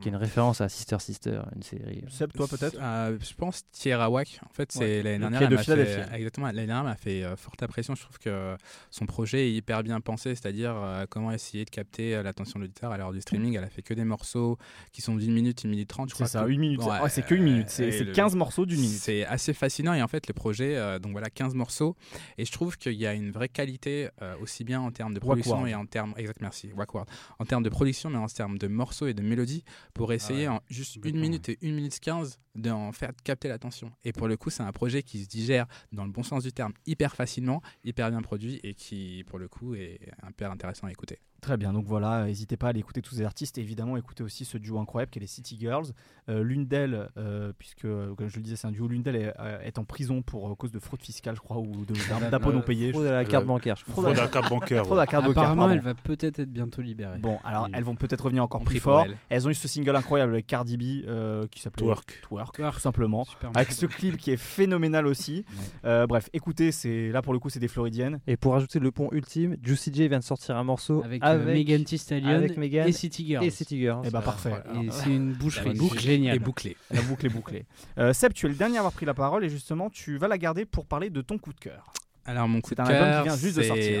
qui 0.00 0.08
est 0.08 0.12
une 0.12 0.16
référence 0.16 0.60
à 0.60 0.68
Sister 0.68 0.98
Sister, 0.98 1.40
une 1.54 1.62
série. 1.62 2.02
Euh. 2.04 2.10
Seb, 2.10 2.30
toi 2.32 2.46
peut-être 2.46 2.76
euh, 2.78 3.16
Je 3.18 3.34
pense 3.34 3.62
Tierra 3.72 4.10
Wack. 4.10 4.40
En 4.44 4.52
fait, 4.52 4.70
c'est 4.70 5.02
l'année 5.02 5.18
dernière. 5.18 5.42
Elle 5.42 5.54
m'a 5.54 5.62
fait, 5.62 6.08
exactement. 6.12 6.46
L'année 6.46 6.66
dernière 6.66 6.84
m'a 6.84 6.96
fait 6.96 7.24
euh, 7.24 7.34
forte 7.36 7.62
impression. 7.62 7.94
Je 7.94 8.02
trouve 8.02 8.18
que 8.18 8.56
son 8.90 9.06
projet 9.06 9.48
est 9.48 9.52
hyper 9.52 9.82
bien 9.82 10.00
pensé, 10.00 10.34
c'est-à-dire 10.34 10.76
comment 11.08 11.32
essayer 11.32 11.64
de 11.64 11.70
capter 11.70 12.22
l'attention 12.22 12.58
de 12.58 12.64
l'auditeur 12.64 12.92
à 12.92 12.98
l'heure 12.98 13.12
du 13.12 13.20
streaming. 13.20 13.56
Elle 13.56 13.64
a 13.64 13.70
fait 13.70 13.82
que 13.82 13.94
des 13.94 14.04
morceaux 14.04 14.58
qui 14.92 15.00
sont 15.00 15.16
d'une 15.16 15.32
minute, 15.32 15.64
une 15.64 15.70
minute 15.70 15.88
trente. 15.88 16.12
C'est 16.14 16.26
ça, 16.26 16.46
une 16.46 16.60
minute. 16.60 16.80
c'est 17.08 17.24
que 17.24 17.34
une 17.34 17.44
minute. 17.44 17.70
C'est 17.70 18.12
15 18.12 18.36
morceaux 18.36 18.66
d'une 18.66 18.80
minute. 18.80 18.98
C'est 18.98 19.24
assez 19.24 19.54
fascinant 19.54 19.94
et 19.94 20.02
en 20.02 20.08
fait, 20.08 20.26
les 20.26 20.34
projets, 20.34 21.00
donc 21.00 21.12
voilà, 21.12 21.30
15 21.30 21.54
morceaux. 21.54 21.96
Et 22.36 22.44
je 22.44 22.52
trouve 22.52 22.76
qu'il 22.76 22.94
y 22.94 23.06
a 23.06 23.14
une 23.14 23.30
vraie 23.30 23.48
qualité 23.48 24.10
aussi 24.42 24.64
bien 24.64 24.80
en 24.80 24.90
termes 24.90 25.14
de 25.14 25.20
production 25.20 25.66
et 25.66 25.74
en 25.74 25.86
termes, 25.86 26.12
exact, 26.18 26.40
merci, 26.42 26.70
Wackward, 26.74 27.08
en 27.38 27.46
termes 27.46 27.62
de 27.62 27.70
production, 27.70 28.10
mais 28.10 28.18
en 28.18 28.26
termes 28.26 28.58
de 28.58 28.66
morceaux 28.66 29.06
et 29.06 29.14
de 29.14 29.22
mélodie 29.22 29.64
pour 29.96 30.12
essayer 30.12 30.46
ah 30.46 30.54
en 30.54 30.60
juste 30.68 30.96
une 31.04 31.18
minute 31.18 31.48
et 31.48 31.58
une 31.62 31.74
minute 31.74 31.98
quinze 32.00 32.38
d'en 32.56 32.92
faire 32.92 33.12
capter 33.24 33.48
l'attention. 33.48 33.90
Et 34.04 34.12
pour 34.12 34.28
le 34.28 34.36
coup, 34.36 34.50
c'est 34.50 34.62
un 34.62 34.72
projet 34.72 35.02
qui 35.02 35.22
se 35.22 35.28
digère 35.28 35.66
dans 35.92 36.04
le 36.04 36.10
bon 36.10 36.22
sens 36.22 36.42
du 36.42 36.52
terme 36.52 36.72
hyper 36.86 37.14
facilement, 37.14 37.62
hyper 37.84 38.10
bien 38.10 38.22
produit 38.22 38.60
et 38.62 38.74
qui, 38.74 39.24
pour 39.26 39.38
le 39.38 39.48
coup, 39.48 39.74
est 39.74 40.00
hyper 40.28 40.50
intéressant 40.50 40.86
à 40.86 40.90
écouter. 40.90 41.20
Très 41.40 41.56
bien, 41.56 41.72
donc 41.72 41.86
voilà, 41.86 42.24
n'hésitez 42.24 42.56
pas 42.56 42.66
à 42.66 42.70
aller 42.70 42.80
écouter 42.80 43.02
tous 43.02 43.16
ces 43.16 43.22
artistes 43.22 43.58
et 43.58 43.60
évidemment 43.60 43.96
écouter 43.96 44.24
aussi 44.24 44.44
ce 44.44 44.58
duo 44.58 44.78
incroyable 44.78 45.10
qui 45.10 45.18
est 45.18 45.20
les 45.20 45.26
City 45.26 45.56
Girls. 45.60 45.86
Euh, 46.28 46.42
l'une 46.42 46.66
d'elles, 46.66 47.08
euh, 47.16 47.52
puisque 47.56 47.82
comme 47.82 48.28
je 48.28 48.36
le 48.36 48.42
disais, 48.42 48.56
c'est 48.56 48.66
un 48.66 48.72
duo, 48.72 48.88
l'une 48.88 49.02
d'elles 49.02 49.16
est, 49.16 49.34
euh, 49.38 49.60
est, 49.60 49.78
en 49.78 49.84
prison 49.84 50.22
pour 50.22 50.56
cause 50.56 50.72
de 50.72 50.80
fraude 50.80 51.02
fiscale, 51.02 51.36
je 51.36 51.40
crois, 51.40 51.58
ou 51.58 51.84
d'impôts 52.30 52.52
non 52.52 52.62
payés. 52.62 52.90
Fraude 52.90 53.06
à 53.06 53.12
la 53.12 53.24
carte 53.24 53.46
bancaire. 53.46 53.78
Fraude 53.78 54.06
à 54.06 54.14
la 54.14 54.26
carte 54.26 54.48
bancaire. 54.48 54.84
Fraude 54.84 54.98
à 54.98 55.02
la 55.02 55.06
carte 55.06 55.24
bancaire. 55.24 55.42
Apparemment, 55.42 55.70
elle 55.70 55.80
va 55.80 55.94
peut-être 55.94 56.40
être 56.40 56.50
bientôt 56.50 56.82
libérée. 56.82 57.18
Bon, 57.18 57.38
alors 57.44 57.68
elles 57.72 57.84
vont 57.84 57.96
peut-être 57.96 58.24
revenir 58.24 58.42
encore 58.42 58.64
plus 58.64 58.80
fort. 58.80 59.06
Elles. 59.28 59.46
ont 59.46 59.50
eu 59.50 59.54
ce 59.54 59.68
single 59.68 59.94
incroyable 59.94 60.32
avec 60.32 60.46
Cardi 60.46 60.76
B 60.76 61.48
qui 61.50 61.60
s'appelle 61.60 61.84
Twerk. 61.84 62.22
Twerk, 62.22 62.45
tout 62.52 62.80
simplement. 62.80 63.26
avec 63.54 63.72
ce 63.72 63.86
clip 63.86 64.16
qui 64.16 64.30
est 64.30 64.36
phénoménal 64.36 65.06
aussi. 65.06 65.44
bref, 65.82 66.28
écoutez, 66.32 66.72
c'est 66.72 67.10
là 67.10 67.22
pour 67.22 67.32
le 67.32 67.38
coup, 67.38 67.50
c'est 67.50 67.60
des 67.60 67.68
Floridiennes. 67.68 68.20
Et 68.26 68.36
pour 68.36 68.54
ajouter 68.56 68.78
le 68.78 68.90
pont 68.90 69.08
ultime, 69.12 69.56
Juicy 69.62 69.92
J 69.92 70.08
vient 70.08 70.18
de 70.18 70.24
sortir 70.24 70.56
un 70.56 70.64
morceau 70.64 71.02
avec, 71.04 71.22
Megan 71.22 71.84
Thee 71.84 72.00
avec 72.12 72.56
Megan 72.56 72.88
et 72.88 72.92
City 72.92 73.26
Girls. 73.26 73.44
Et 73.44 73.50
City 73.50 73.78
Girls. 73.78 74.04
Et 74.04 74.08
eh 74.08 74.10
bah 74.10 74.20
parfait. 74.20 74.52
Et 74.74 74.90
c'est 74.90 75.10
une 75.10 75.32
boucherie 75.32 75.74
boucle 75.74 75.98
géniale. 75.98 76.36
Et 76.36 76.38
bouclée. 76.38 76.76
La 76.90 77.02
boucle 77.02 77.26
est 77.26 77.30
bouclée. 77.30 77.66
Euh, 77.98 78.12
Seb, 78.12 78.32
tu 78.32 78.46
es 78.46 78.48
le 78.48 78.54
dernier 78.54 78.76
à 78.76 78.80
avoir 78.80 78.92
pris 78.92 79.06
la 79.06 79.14
parole 79.14 79.44
et 79.44 79.48
justement, 79.48 79.90
tu 79.90 80.18
vas 80.18 80.28
la 80.28 80.38
garder 80.38 80.64
pour 80.64 80.86
parler 80.86 81.10
de 81.10 81.20
ton 81.20 81.38
coup 81.38 81.52
de 81.52 81.60
cœur. 81.60 81.92
Alors 82.24 82.48
mon 82.48 82.60
coup 82.60 82.74
de 82.74 82.82
cœur, 82.82 83.36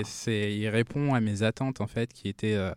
c'est 0.04 0.52
il 0.56 0.68
répond 0.68 1.14
à 1.14 1.20
mes 1.20 1.42
attentes 1.42 1.80
en 1.80 1.86
fait, 1.86 2.12
qui 2.12 2.28
étaient 2.28 2.54
euh, 2.54 2.72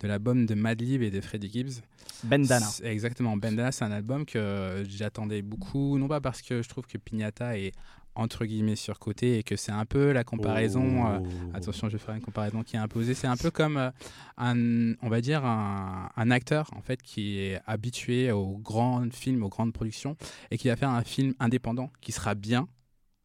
de 0.00 0.08
l'album 0.08 0.46
de 0.46 0.54
Madlib 0.54 1.02
et 1.02 1.10
de 1.10 1.20
Freddie 1.20 1.50
Gibbs. 1.50 1.82
Bendana. 2.24 2.66
Exactement, 2.84 3.36
Bendana, 3.36 3.72
c'est 3.72 3.84
un 3.84 3.92
album 3.92 4.24
que 4.24 4.84
j'attendais 4.88 5.42
beaucoup, 5.42 5.98
non 5.98 6.08
pas 6.08 6.20
parce 6.20 6.42
que 6.42 6.62
je 6.62 6.68
trouve 6.68 6.86
que 6.86 6.98
Pignata 6.98 7.58
est 7.58 7.72
entre 8.14 8.44
guillemets 8.44 8.76
surcoté 8.76 9.38
et 9.38 9.42
que 9.42 9.56
c'est 9.56 9.72
un 9.72 9.84
peu 9.84 10.12
la 10.12 10.24
comparaison 10.24 11.06
euh, 11.06 11.18
oh. 11.20 11.26
attention 11.52 11.88
je 11.88 11.96
vais 11.96 12.02
faire 12.02 12.14
une 12.14 12.20
comparaison 12.20 12.62
qui 12.62 12.76
est 12.76 12.78
imposée 12.78 13.14
c'est 13.14 13.26
un 13.26 13.36
peu 13.36 13.50
comme 13.50 13.76
euh, 13.76 13.90
un 14.38 14.94
on 15.02 15.08
va 15.08 15.20
dire 15.20 15.44
un, 15.44 16.10
un, 16.16 16.30
acteur 16.30 16.70
en 16.76 16.80
fait 16.80 17.02
qui 17.02 17.40
est 17.40 17.60
habitué 17.66 18.30
aux 18.30 18.56
grands 18.58 19.04
films 19.10 19.42
aux 19.42 19.48
grandes 19.48 19.72
productions 19.72 20.16
et 20.52 20.58
qui 20.58 20.68
va 20.68 20.76
faire 20.76 20.90
un 20.90 21.02
film 21.02 21.34
indépendant 21.40 21.90
qui 22.00 22.12
sera 22.12 22.36
bien 22.36 22.68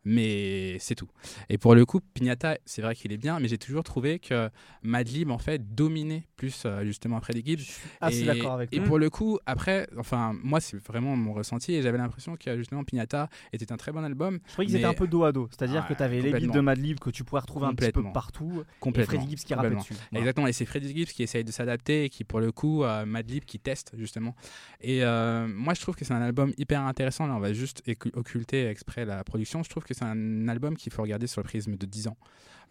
mais 0.06 0.78
c'est 0.80 0.96
tout. 0.96 1.10
Et 1.50 1.58
pour 1.58 1.76
le 1.76 1.86
coup, 1.86 2.00
Pignata, 2.14 2.58
c'est 2.66 2.82
vrai 2.82 2.96
qu'il 2.96 3.12
est 3.12 3.18
bien, 3.18 3.40
mais 3.40 3.48
j'ai 3.48 3.58
toujours 3.58 3.84
trouvé 3.84 4.20
que 4.20 4.50
Madlib 4.82 5.30
en 5.30 5.38
fait 5.38 5.76
dominait 5.76 6.28
plus 6.36 6.64
euh, 6.66 6.84
justement 6.86 7.20
Freddy 7.22 7.44
Gibbs. 7.46 7.64
Ah, 8.02 8.10
d'accord 8.12 8.54
avec 8.54 8.72
toi. 8.72 8.80
Et 8.80 8.86
pour 8.86 8.98
le 8.98 9.10
coup, 9.10 9.40
après, 9.46 9.88
enfin, 9.98 10.34
moi 10.42 10.60
c'est 10.60 10.78
vraiment 10.78 11.16
mon 11.16 11.34
ressenti 11.34 11.74
et 11.74 11.82
j'avais 11.82 11.98
l'impression 11.98 12.38
que 12.38 12.58
justement 12.58 12.84
Pignata 12.84 13.30
était 13.54 13.72
un 13.72 13.78
très 13.78 13.92
bon 13.92 14.04
album. 14.04 14.40
Je 14.48 14.54
croyais 14.54 14.68
qu'ils 14.68 14.78
étaient 14.78 14.86
un 14.86 14.94
peu 14.94 15.08
dos 15.08 15.24
à 15.24 15.32
dos, 15.32 15.48
c'est-à-dire 15.52 15.86
que 15.88 15.94
tu 15.94 16.04
avais 16.04 16.22
les 16.22 16.32
beats 16.32 16.54
de 16.54 16.60
Madlib 16.60 17.00
que 17.00 17.10
tu 17.10 17.24
pourrais 17.24 17.42
retrouver 17.42 17.68
un 17.68 17.74
petit 17.74 17.92
peu 17.92 18.04
partout, 18.14 18.64
et 18.86 19.04
Freddy 19.04 19.30
Gibbs 19.30 19.44
qui 19.44 19.54
rappelle 19.54 19.76
dessus. 19.76 19.96
Exactement, 20.14 20.48
et 20.48 20.54
c'est 20.54 20.66
Freddy 20.66 20.96
Gibbs 20.96 21.12
qui 21.12 21.24
essaye 21.24 21.44
de 21.44 21.52
s'adapter 21.52 22.06
et 22.06 22.10
qui 22.10 22.24
pour 22.24 22.40
le 22.40 22.52
coup, 22.52 22.84
euh, 22.84 23.06
Madlib 23.06 23.44
qui 23.46 23.60
teste 23.60 23.94
justement. 23.98 24.36
Et 24.82 25.04
euh, 25.04 25.48
moi 25.48 25.74
je 25.74 25.82
trouve 25.82 25.96
que 25.96 26.06
c'est 26.06 26.14
un 26.14 26.22
album 26.22 26.54
hyper 26.58 26.82
intéressant. 26.82 27.28
Là, 27.28 27.36
on 27.36 27.40
va 27.40 27.54
juste 27.54 27.84
occulter 28.14 28.68
exprès 28.68 29.06
la 29.06 29.24
production. 29.24 29.64
Je 29.64 29.70
trouve 29.70 29.84
que 29.84 29.89
c'est 29.94 30.06
un 30.06 30.48
album 30.48 30.76
qu'il 30.78 30.92
faut 30.92 31.02
regarder 31.02 31.28
sur 31.28 31.42
le 31.42 31.46
prisme 31.46 31.76
de 31.76 31.86
10 31.86 32.08
ans. 32.08 32.18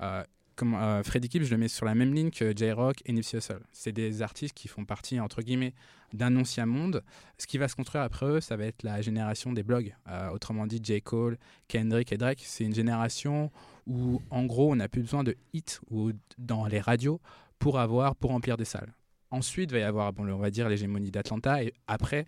Euh, 0.00 0.22
comme 0.58 0.74
euh, 0.74 1.04
Freddy 1.04 1.28
Gibbs, 1.30 1.44
je 1.44 1.52
le 1.52 1.56
mets 1.56 1.68
sur 1.68 1.86
la 1.86 1.94
même 1.94 2.12
ligne 2.12 2.30
que 2.30 2.52
J-Rock 2.54 2.96
et 3.06 3.12
Nipsey 3.12 3.38
Hussle. 3.38 3.60
C'est 3.70 3.92
des 3.92 4.22
artistes 4.22 4.54
qui 4.54 4.66
font 4.66 4.84
partie, 4.84 5.20
entre 5.20 5.40
guillemets, 5.40 5.72
d'un 6.12 6.34
ancien 6.36 6.66
monde. 6.66 7.04
Ce 7.38 7.46
qui 7.46 7.58
va 7.58 7.68
se 7.68 7.76
construire 7.76 8.02
après 8.02 8.26
eux, 8.26 8.40
ça 8.40 8.56
va 8.56 8.64
être 8.64 8.82
la 8.82 9.00
génération 9.00 9.52
des 9.52 9.62
blogs. 9.62 9.94
Euh, 10.08 10.30
autrement 10.30 10.66
dit, 10.66 10.80
J. 10.82 11.00
Cole, 11.00 11.38
Kendrick 11.68 12.10
et 12.12 12.16
Drake. 12.16 12.42
C'est 12.44 12.64
une 12.64 12.74
génération 12.74 13.52
où, 13.86 14.20
en 14.30 14.46
gros, 14.46 14.72
on 14.72 14.76
n'a 14.76 14.88
plus 14.88 15.02
besoin 15.02 15.22
de 15.22 15.36
hits 15.52 15.78
ou 15.90 16.10
dans 16.38 16.66
les 16.66 16.80
radios 16.80 17.20
pour 17.60 17.78
avoir, 17.78 18.16
pour 18.16 18.30
remplir 18.30 18.56
des 18.56 18.64
salles. 18.64 18.92
Ensuite, 19.30 19.70
il 19.70 19.74
va 19.74 19.78
y 19.78 19.82
avoir, 19.82 20.12
bon, 20.12 20.28
on 20.28 20.38
va 20.38 20.50
dire, 20.50 20.68
l'hégémonie 20.68 21.12
d'Atlanta 21.12 21.62
et 21.62 21.72
après, 21.86 22.26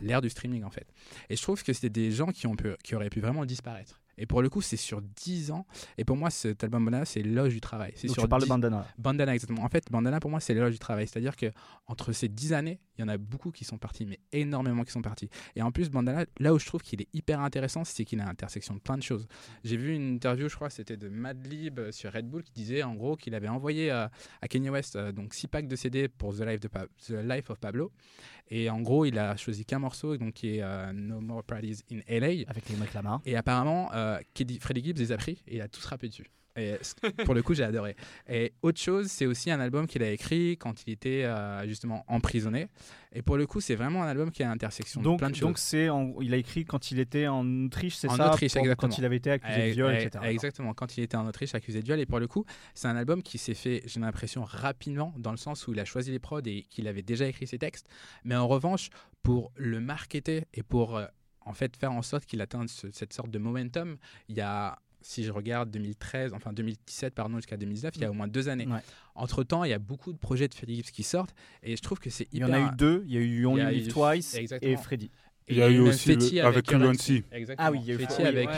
l'ère 0.00 0.22
du 0.22 0.30
streaming, 0.30 0.64
en 0.64 0.70
fait. 0.70 0.86
Et 1.28 1.36
je 1.36 1.42
trouve 1.42 1.62
que 1.62 1.74
c'était 1.74 1.90
des 1.90 2.10
gens 2.10 2.28
qui, 2.28 2.46
ont 2.46 2.56
pu, 2.56 2.70
qui 2.82 2.94
auraient 2.94 3.10
pu 3.10 3.20
vraiment 3.20 3.44
disparaître. 3.44 4.00
Et 4.18 4.26
pour 4.26 4.42
le 4.42 4.48
coup, 4.48 4.62
c'est 4.62 4.76
sur 4.76 5.02
10 5.02 5.50
ans. 5.50 5.66
Et 5.98 6.04
pour 6.04 6.16
moi, 6.16 6.30
cet 6.30 6.64
album 6.64 6.84
Bandana, 6.84 7.04
c'est 7.04 7.22
l'éloge 7.22 7.52
du 7.52 7.60
travail. 7.60 7.92
C'est 7.96 8.08
sur 8.08 8.22
tu 8.22 8.28
parles 8.28 8.42
de 8.42 8.48
Bandana. 8.48 8.86
Bandana, 8.98 9.34
exactement. 9.34 9.62
En 9.62 9.68
fait, 9.68 9.84
Bandana, 9.90 10.20
pour 10.20 10.30
moi, 10.30 10.40
c'est 10.40 10.54
l'éloge 10.54 10.72
du 10.72 10.78
travail. 10.78 11.06
C'est-à-dire 11.06 11.36
que 11.36 11.52
entre 11.86 12.12
ces 12.12 12.28
10 12.28 12.52
années, 12.52 12.80
il 12.96 13.02
y 13.02 13.04
en 13.04 13.08
a 13.08 13.18
beaucoup 13.18 13.50
qui 13.50 13.64
sont 13.64 13.78
partis, 13.78 14.06
mais 14.06 14.18
énormément 14.32 14.84
qui 14.84 14.92
sont 14.92 15.02
partis. 15.02 15.28
Et 15.54 15.62
en 15.62 15.70
plus, 15.70 15.90
Bandana, 15.90 16.24
là 16.38 16.54
où 16.54 16.58
je 16.58 16.66
trouve 16.66 16.82
qu'il 16.82 17.02
est 17.02 17.08
hyper 17.12 17.40
intéressant, 17.40 17.84
c'est 17.84 18.04
qu'il 18.04 18.20
a 18.20 18.24
l'intersection 18.24 18.74
de 18.74 18.80
plein 18.80 18.96
de 18.96 19.02
choses. 19.02 19.26
J'ai 19.64 19.76
vu 19.76 19.94
une 19.94 20.14
interview, 20.14 20.48
je 20.48 20.56
crois, 20.56 20.70
c'était 20.70 20.96
de 20.96 21.08
Madlib 21.08 21.78
euh, 21.78 21.92
sur 21.92 22.12
Red 22.12 22.28
Bull, 22.28 22.42
qui 22.42 22.52
disait 22.52 22.82
en 22.82 22.94
gros 22.94 23.16
qu'il 23.16 23.34
avait 23.34 23.48
envoyé 23.48 23.90
à, 23.90 24.10
à 24.40 24.48
Kanye 24.48 24.70
West 24.70 24.96
euh, 24.96 25.12
donc 25.12 25.34
6 25.34 25.48
packs 25.48 25.68
de 25.68 25.76
CD 25.76 26.08
pour 26.08 26.34
The 26.34 26.40
Life, 26.40 26.60
de 26.60 26.68
The 26.68 27.22
Life 27.22 27.50
of 27.50 27.58
Pablo. 27.58 27.92
Et 28.48 28.70
en 28.70 28.80
gros, 28.80 29.04
il 29.04 29.18
a 29.18 29.36
choisi 29.36 29.64
qu'un 29.64 29.80
morceau, 29.80 30.16
donc 30.16 30.34
qui 30.34 30.56
est 30.56 30.62
euh, 30.62 30.92
No 30.92 31.20
More 31.20 31.42
Parties 31.42 31.82
in 31.90 31.98
LA. 32.08 32.44
Avec 32.48 32.68
les 32.68 32.76
Lamar. 32.94 33.20
Et 33.24 33.36
apparemment, 33.36 33.90
euh, 33.92 34.05
Freddy 34.60 34.84
Gibbs 34.84 34.98
les 34.98 35.12
a 35.12 35.16
pris 35.16 35.42
et 35.46 35.56
il 35.56 35.60
a 35.60 35.68
tous 35.68 35.84
rappé 35.84 36.08
dessus. 36.08 36.30
Et 36.56 36.78
pour 37.24 37.34
le 37.34 37.42
coup, 37.42 37.54
j'ai 37.54 37.64
adoré. 37.64 37.96
Et 38.28 38.52
autre 38.62 38.80
chose, 38.80 39.08
c'est 39.08 39.26
aussi 39.26 39.50
un 39.50 39.60
album 39.60 39.86
qu'il 39.86 40.02
a 40.02 40.10
écrit 40.10 40.56
quand 40.56 40.86
il 40.86 40.92
était 40.92 41.24
euh, 41.24 41.66
justement 41.66 42.04
emprisonné. 42.08 42.68
Et 43.12 43.22
pour 43.22 43.36
le 43.36 43.46
coup, 43.46 43.60
c'est 43.60 43.74
vraiment 43.74 44.02
un 44.02 44.06
album 44.06 44.30
qui 44.30 44.42
a 44.42 44.48
l'intersection 44.48 45.00
de 45.02 45.16
plein 45.16 45.30
de 45.30 45.34
choses. 45.34 45.42
Donc, 45.42 45.58
c'est 45.58 45.88
il 46.20 46.34
a 46.34 46.36
écrit 46.36 46.64
quand 46.64 46.90
il 46.90 46.98
était 46.98 47.26
en 47.26 47.66
Autriche, 47.66 47.96
c'est 47.96 48.08
ça 48.08 48.14
En 48.14 48.32
Autriche, 48.32 48.56
exactement. 48.56 48.88
Quand 48.88 48.98
il 48.98 49.04
avait 49.04 49.16
été 49.16 49.30
accusé 49.30 49.68
de 49.68 49.72
viol, 49.72 49.94
etc. 49.94 50.24
Exactement, 50.24 50.74
quand 50.74 50.96
il 50.96 51.04
était 51.04 51.16
en 51.16 51.26
Autriche 51.26 51.54
accusé 51.54 51.80
de 51.80 51.84
viol. 51.84 52.00
Et 52.00 52.06
pour 52.06 52.20
le 52.20 52.26
coup, 52.26 52.44
c'est 52.74 52.88
un 52.88 52.96
album 52.96 53.22
qui 53.22 53.38
s'est 53.38 53.54
fait, 53.54 53.82
j'ai 53.86 54.00
l'impression, 54.00 54.44
rapidement, 54.44 55.14
dans 55.18 55.30
le 55.30 55.36
sens 55.36 55.66
où 55.66 55.72
il 55.72 55.80
a 55.80 55.84
choisi 55.84 56.10
les 56.10 56.18
prods 56.18 56.40
et 56.46 56.62
qu'il 56.70 56.88
avait 56.88 57.02
déjà 57.02 57.26
écrit 57.26 57.46
ses 57.46 57.58
textes. 57.58 57.86
Mais 58.24 58.36
en 58.36 58.48
revanche, 58.48 58.90
pour 59.22 59.52
le 59.56 59.80
marketer 59.80 60.44
et 60.54 60.62
pour 60.62 60.96
euh, 60.96 61.06
en 61.46 61.54
fait 61.54 61.76
faire 61.76 61.92
en 61.92 62.02
sorte 62.02 62.26
qu'il 62.26 62.42
atteigne 62.42 62.66
cette 62.68 63.12
sorte 63.12 63.30
de 63.30 63.38
momentum, 63.38 63.96
il 64.28 64.36
y 64.36 64.40
a 64.40 64.78
si 65.06 65.22
je 65.22 65.30
regarde 65.30 65.70
2013, 65.70 66.34
enfin 66.34 66.52
2017 66.52 67.14
pardon 67.14 67.36
jusqu'à 67.36 67.56
2019, 67.56 67.94
il 67.96 68.02
y 68.02 68.04
a 68.04 68.08
mm. 68.08 68.10
au 68.10 68.14
moins 68.14 68.28
deux 68.28 68.48
années. 68.48 68.66
Entre 69.14 69.44
temps, 69.44 69.62
il 69.64 69.70
y 69.70 69.74
a 69.74 69.78
beaucoup 69.78 70.12
de 70.12 70.18
projets 70.18 70.48
de 70.48 70.54
Freddy 70.54 70.76
Gibbs 70.76 70.90
qui 70.90 71.04
sortent 71.04 71.34
et 71.62 71.76
je 71.76 71.82
trouve 71.82 72.00
que 72.00 72.10
c'est 72.10 72.26
hyper. 72.32 72.48
Il 72.48 72.52
y 72.52 72.54
en 72.56 72.66
a 72.66 72.72
eu 72.72 72.76
deux. 72.76 73.04
Il 73.06 73.14
y 73.14 73.18
a 73.18 73.20
eu 73.20 73.46
Only 73.46 73.64
Live 73.74 73.92
Twice 73.92 74.36
et 74.60 74.76
Freddy. 74.76 75.10
il 75.48 75.56
y 75.58 75.62
a 75.62 75.70
eu 75.70 75.78
aussi 75.78 76.40
avec 76.40 76.72
UNC. 76.72 77.22
Ah 77.56 77.70
oui, 77.70 77.78
il 77.82 77.86
y 77.86 77.92
a 77.92 77.94
eu 77.94 77.98
Fetty 77.98 78.22
avec 78.22 78.50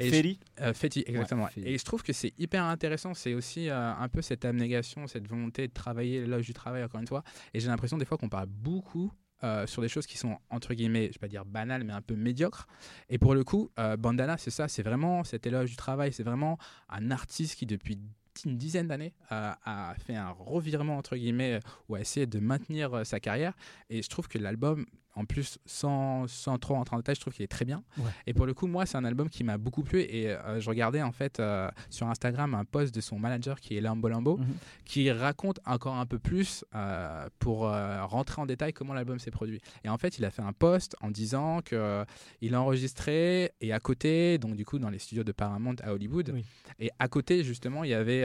Fetty. 0.00 0.38
Fetty, 0.72 1.04
exactement. 1.06 1.48
Et 1.56 1.76
je 1.76 1.84
trouve 1.84 2.04
que 2.04 2.12
c'est 2.12 2.32
hyper 2.38 2.62
intéressant. 2.62 3.12
C'est 3.14 3.34
aussi 3.34 3.68
euh, 3.68 3.92
un 3.92 4.08
peu 4.08 4.22
cette 4.22 4.44
abnégation, 4.44 5.08
cette 5.08 5.26
volonté 5.26 5.66
de 5.66 5.72
travailler, 5.72 6.20
l'éloge 6.20 6.46
du 6.46 6.54
travail, 6.54 6.84
encore 6.84 7.00
une 7.00 7.08
fois. 7.08 7.24
Et 7.52 7.60
j'ai 7.60 7.66
l'impression 7.66 7.98
des 7.98 8.04
fois 8.04 8.18
qu'on 8.18 8.28
parle 8.28 8.46
beaucoup 8.46 9.10
euh, 9.44 9.66
sur 9.66 9.82
des 9.82 9.88
choses 9.88 10.06
qui 10.06 10.16
sont 10.16 10.38
entre 10.50 10.74
guillemets, 10.74 11.08
je 11.08 11.14
vais 11.14 11.18
pas 11.18 11.28
dire 11.28 11.44
banales, 11.44 11.84
mais 11.84 11.92
un 11.92 12.02
peu 12.02 12.14
médiocres. 12.14 12.66
Et 13.08 13.18
pour 13.18 13.34
le 13.34 13.44
coup, 13.44 13.70
euh, 13.78 13.96
Bandana, 13.96 14.38
c'est 14.38 14.50
ça, 14.50 14.68
c'est 14.68 14.82
vraiment 14.82 15.24
cet 15.24 15.46
éloge 15.46 15.70
du 15.70 15.76
travail, 15.76 16.12
c'est 16.12 16.22
vraiment 16.22 16.58
un 16.88 17.10
artiste 17.10 17.56
qui 17.56 17.66
depuis 17.66 17.98
une 18.44 18.58
dizaine 18.58 18.88
d'années 18.88 19.14
a 19.30 19.94
fait 19.98 20.14
un 20.14 20.28
revirement 20.30 20.98
entre 20.98 21.16
guillemets 21.16 21.60
ou 21.88 21.94
a 21.94 22.00
essayé 22.00 22.26
de 22.26 22.38
maintenir 22.38 22.92
euh, 22.92 23.04
sa 23.04 23.18
carrière. 23.18 23.54
Et 23.88 24.02
je 24.02 24.08
trouve 24.08 24.28
que 24.28 24.38
l'album 24.38 24.84
en 25.16 25.24
plus, 25.24 25.58
sans, 25.64 26.28
sans 26.28 26.58
trop 26.58 26.76
entrer 26.76 26.94
en 26.94 26.98
détail, 26.98 27.14
je 27.14 27.20
trouve 27.22 27.32
qu'il 27.32 27.42
est 27.42 27.48
très 27.48 27.64
bien. 27.64 27.82
Et 28.26 28.34
pour 28.34 28.44
le 28.44 28.52
coup, 28.52 28.66
moi, 28.66 28.84
c'est 28.84 28.98
un 28.98 29.04
album 29.04 29.30
qui 29.30 29.44
m'a 29.44 29.56
beaucoup 29.56 29.82
plu. 29.82 30.02
Et 30.02 30.28
euh, 30.28 30.60
je 30.60 30.68
regardais 30.68 31.00
en 31.02 31.10
fait 31.10 31.40
euh, 31.40 31.70
sur 31.88 32.06
Instagram 32.06 32.54
un 32.54 32.66
post 32.66 32.94
de 32.94 33.00
son 33.00 33.18
manager 33.18 33.58
qui 33.58 33.76
est 33.76 33.80
Lambo 33.80 34.08
Lambo, 34.08 34.36
mhm. 34.36 34.46
qui 34.84 35.10
raconte 35.10 35.58
encore 35.64 35.94
un 35.94 36.04
peu 36.04 36.18
plus 36.18 36.64
euh, 36.74 37.28
pour 37.38 37.60
rentrer 37.60 38.42
en 38.42 38.46
détail 38.46 38.72
comment 38.74 38.92
l'album 38.92 39.18
s'est 39.18 39.30
produit. 39.30 39.60
Et 39.84 39.88
en 39.88 39.96
fait, 39.96 40.18
il 40.18 40.24
a 40.24 40.30
fait 40.30 40.42
un 40.42 40.52
post 40.52 40.96
en 41.00 41.10
disant 41.10 41.62
qu'il 41.62 42.54
a 42.54 42.60
enregistré 42.60 43.52
et 43.60 43.72
à 43.72 43.80
côté, 43.80 44.36
donc 44.36 44.54
du 44.54 44.66
coup, 44.66 44.78
dans 44.78 44.90
les 44.90 44.98
studios 44.98 45.24
de 45.24 45.32
Paramount 45.32 45.76
à 45.82 45.94
Hollywood, 45.94 46.34
et 46.78 46.90
à 46.98 47.08
côté, 47.08 47.42
justement, 47.42 47.84
il 47.84 47.90
y 47.90 47.94
avait 47.94 48.22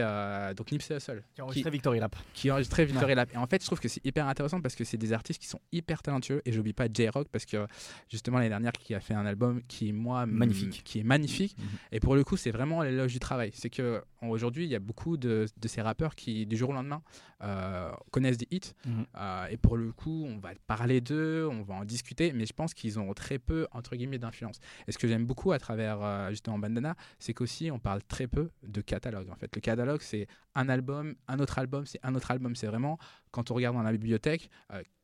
donc 0.54 0.70
Nipsey 0.70 0.94
Hussle. 0.94 1.22
Qui 1.34 1.40
enregistrait 1.40 1.70
Victory 1.70 2.00
Lap. 2.00 2.16
Qui 2.34 2.50
enregistrait 2.50 2.84
Victory 2.84 3.14
Lap. 3.14 3.30
Et 3.32 3.38
en 3.38 3.46
fait, 3.46 3.62
je 3.62 3.66
trouve 3.66 3.80
que 3.80 3.88
c'est 3.88 4.04
hyper 4.04 4.26
intéressant 4.26 4.60
parce 4.60 4.74
que 4.74 4.84
c'est 4.84 4.98
des 4.98 5.14
artistes 5.14 5.40
qui 5.40 5.48
sont 5.48 5.60
hyper 5.72 6.02
talentueux. 6.02 6.42
Et 6.44 6.52
j'oublie 6.52 6.74
pas 6.74 6.81
J-Rock 6.92 7.28
parce 7.30 7.44
que 7.44 7.66
justement 8.08 8.38
l'année 8.38 8.48
dernière 8.50 8.72
qui 8.72 8.94
a 8.94 9.00
fait 9.00 9.14
un 9.14 9.26
album 9.26 9.62
qui 9.68 9.92
moi 9.92 10.26
magnifique. 10.26 10.82
qui 10.84 11.00
est 11.00 11.04
magnifique. 11.04 11.56
Mhm. 11.58 11.64
et 11.92 12.00
pour 12.00 12.14
le 12.14 12.24
coup 12.24 12.36
c'est 12.36 12.50
vraiment 12.50 12.82
l'éloge 12.82 13.12
du 13.12 13.18
travail. 13.18 13.50
C'est 13.54 13.70
que 13.70 14.02
aujourd'hui 14.22 14.64
il 14.64 14.70
y 14.70 14.74
a 14.74 14.78
beaucoup 14.80 15.16
de, 15.16 15.46
de, 15.56 15.68
ces 15.68 15.82
rappeurs 15.82 16.14
qui 16.14 16.46
du 16.46 16.56
jour 16.56 16.70
au 16.70 16.72
lendemain 16.72 17.02
euh, 17.42 17.90
connaissent 18.10 18.38
des 18.38 18.48
hits. 18.50 18.72
Mhm. 18.86 19.06
euh, 19.16 19.46
et 19.46 19.56
pour 19.56 19.76
le 19.76 19.92
coup 19.92 20.24
on 20.28 20.38
va 20.38 20.50
parler 20.66 21.00
d'eux 21.00 21.48
on 21.50 21.62
va 21.62 21.74
en 21.74 21.84
discuter 21.84 22.32
mais 22.32 22.46
je 22.46 22.52
pense 22.52 22.74
qu'ils 22.74 22.98
ont 22.98 23.12
très 23.14 23.38
peu 23.38 23.66
entre 23.72 23.96
guillemets 23.96 24.18
d'influence. 24.18 24.58
Et 24.86 24.92
ce 24.92 24.98
que 24.98 25.08
j'aime 25.08 25.26
beaucoup 25.26 25.52
à 25.52 25.58
travers 25.58 26.02
euh, 26.02 26.30
justement 26.30 26.58
Bandana 26.58 26.94
c'est 27.18 27.34
qu'aussi 27.34 27.70
on 27.70 27.78
parle 27.78 28.02
très 28.02 28.26
peu 28.26 28.50
de 28.62 28.80
catalogue 28.80 29.28
en 29.30 29.36
fait. 29.36 29.54
Le 29.54 29.60
catalogue 29.60 30.00
c'est 30.02 30.26
un 30.54 30.68
album 30.68 31.14
un 31.28 31.38
autre 31.38 31.58
album 31.58 31.86
c'est 31.86 32.00
un 32.02 32.14
autre 32.14 32.30
album. 32.30 32.54
C'est 32.56 32.66
vraiment 32.66 32.98
quand 33.30 33.50
on 33.50 33.54
regarde 33.54 33.76
dans 33.76 33.82
la 33.82 33.92
bibliothèque 33.92 34.50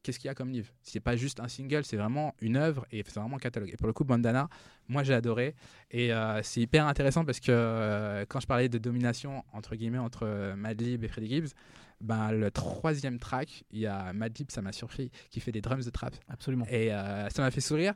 qu'est-ce 0.03 0.18
qu'il 0.18 0.28
y 0.28 0.30
a 0.30 0.34
comme 0.34 0.51
livre? 0.51 0.72
C'est 0.82 1.01
pas 1.01 1.16
juste 1.16 1.40
un 1.40 1.49
single, 1.49 1.84
c'est 1.84 1.96
vraiment 1.96 2.34
une 2.40 2.57
œuvre 2.57 2.86
et 2.90 3.03
c'est 3.07 3.20
vraiment 3.20 3.36
un 3.36 3.40
catalogue. 3.40 3.70
Et 3.72 3.76
pour 3.76 3.86
le 3.86 3.92
coup, 3.92 4.05
Bandana, 4.05 4.49
moi 4.88 5.03
j'ai 5.03 5.14
adoré 5.14 5.55
et 5.90 6.12
euh, 6.12 6.40
c'est 6.42 6.61
hyper 6.61 6.86
intéressant 6.86 7.24
parce 7.24 7.40
que 7.40 7.51
euh, 7.51 8.24
quand 8.28 8.40
je 8.40 8.46
parlais 8.46 8.68
de 8.68 8.78
domination 8.78 9.44
entre 9.53 9.76
guillemets 9.76 9.99
entre 9.99 10.24
euh, 10.24 10.57
Madlib 10.57 11.05
et 11.05 11.09
Freddie 11.09 11.28
Gibbs, 11.28 11.49
ben, 12.01 12.30
le 12.30 12.51
troisième 12.51 13.18
track, 13.18 13.64
il 13.70 13.80
y 13.80 13.86
a 13.86 14.12
Madlib, 14.12 14.51
ça 14.51 14.62
m'a 14.62 14.72
surpris, 14.72 15.11
qui 15.30 15.40
fait 15.40 15.51
des 15.51 15.61
drums 15.61 15.84
de 15.84 15.90
trap. 15.90 16.14
Absolument. 16.28 16.64
Et 16.70 16.90
ça 16.90 17.42
m'a 17.42 17.51
fait 17.51 17.61
sourire. 17.61 17.92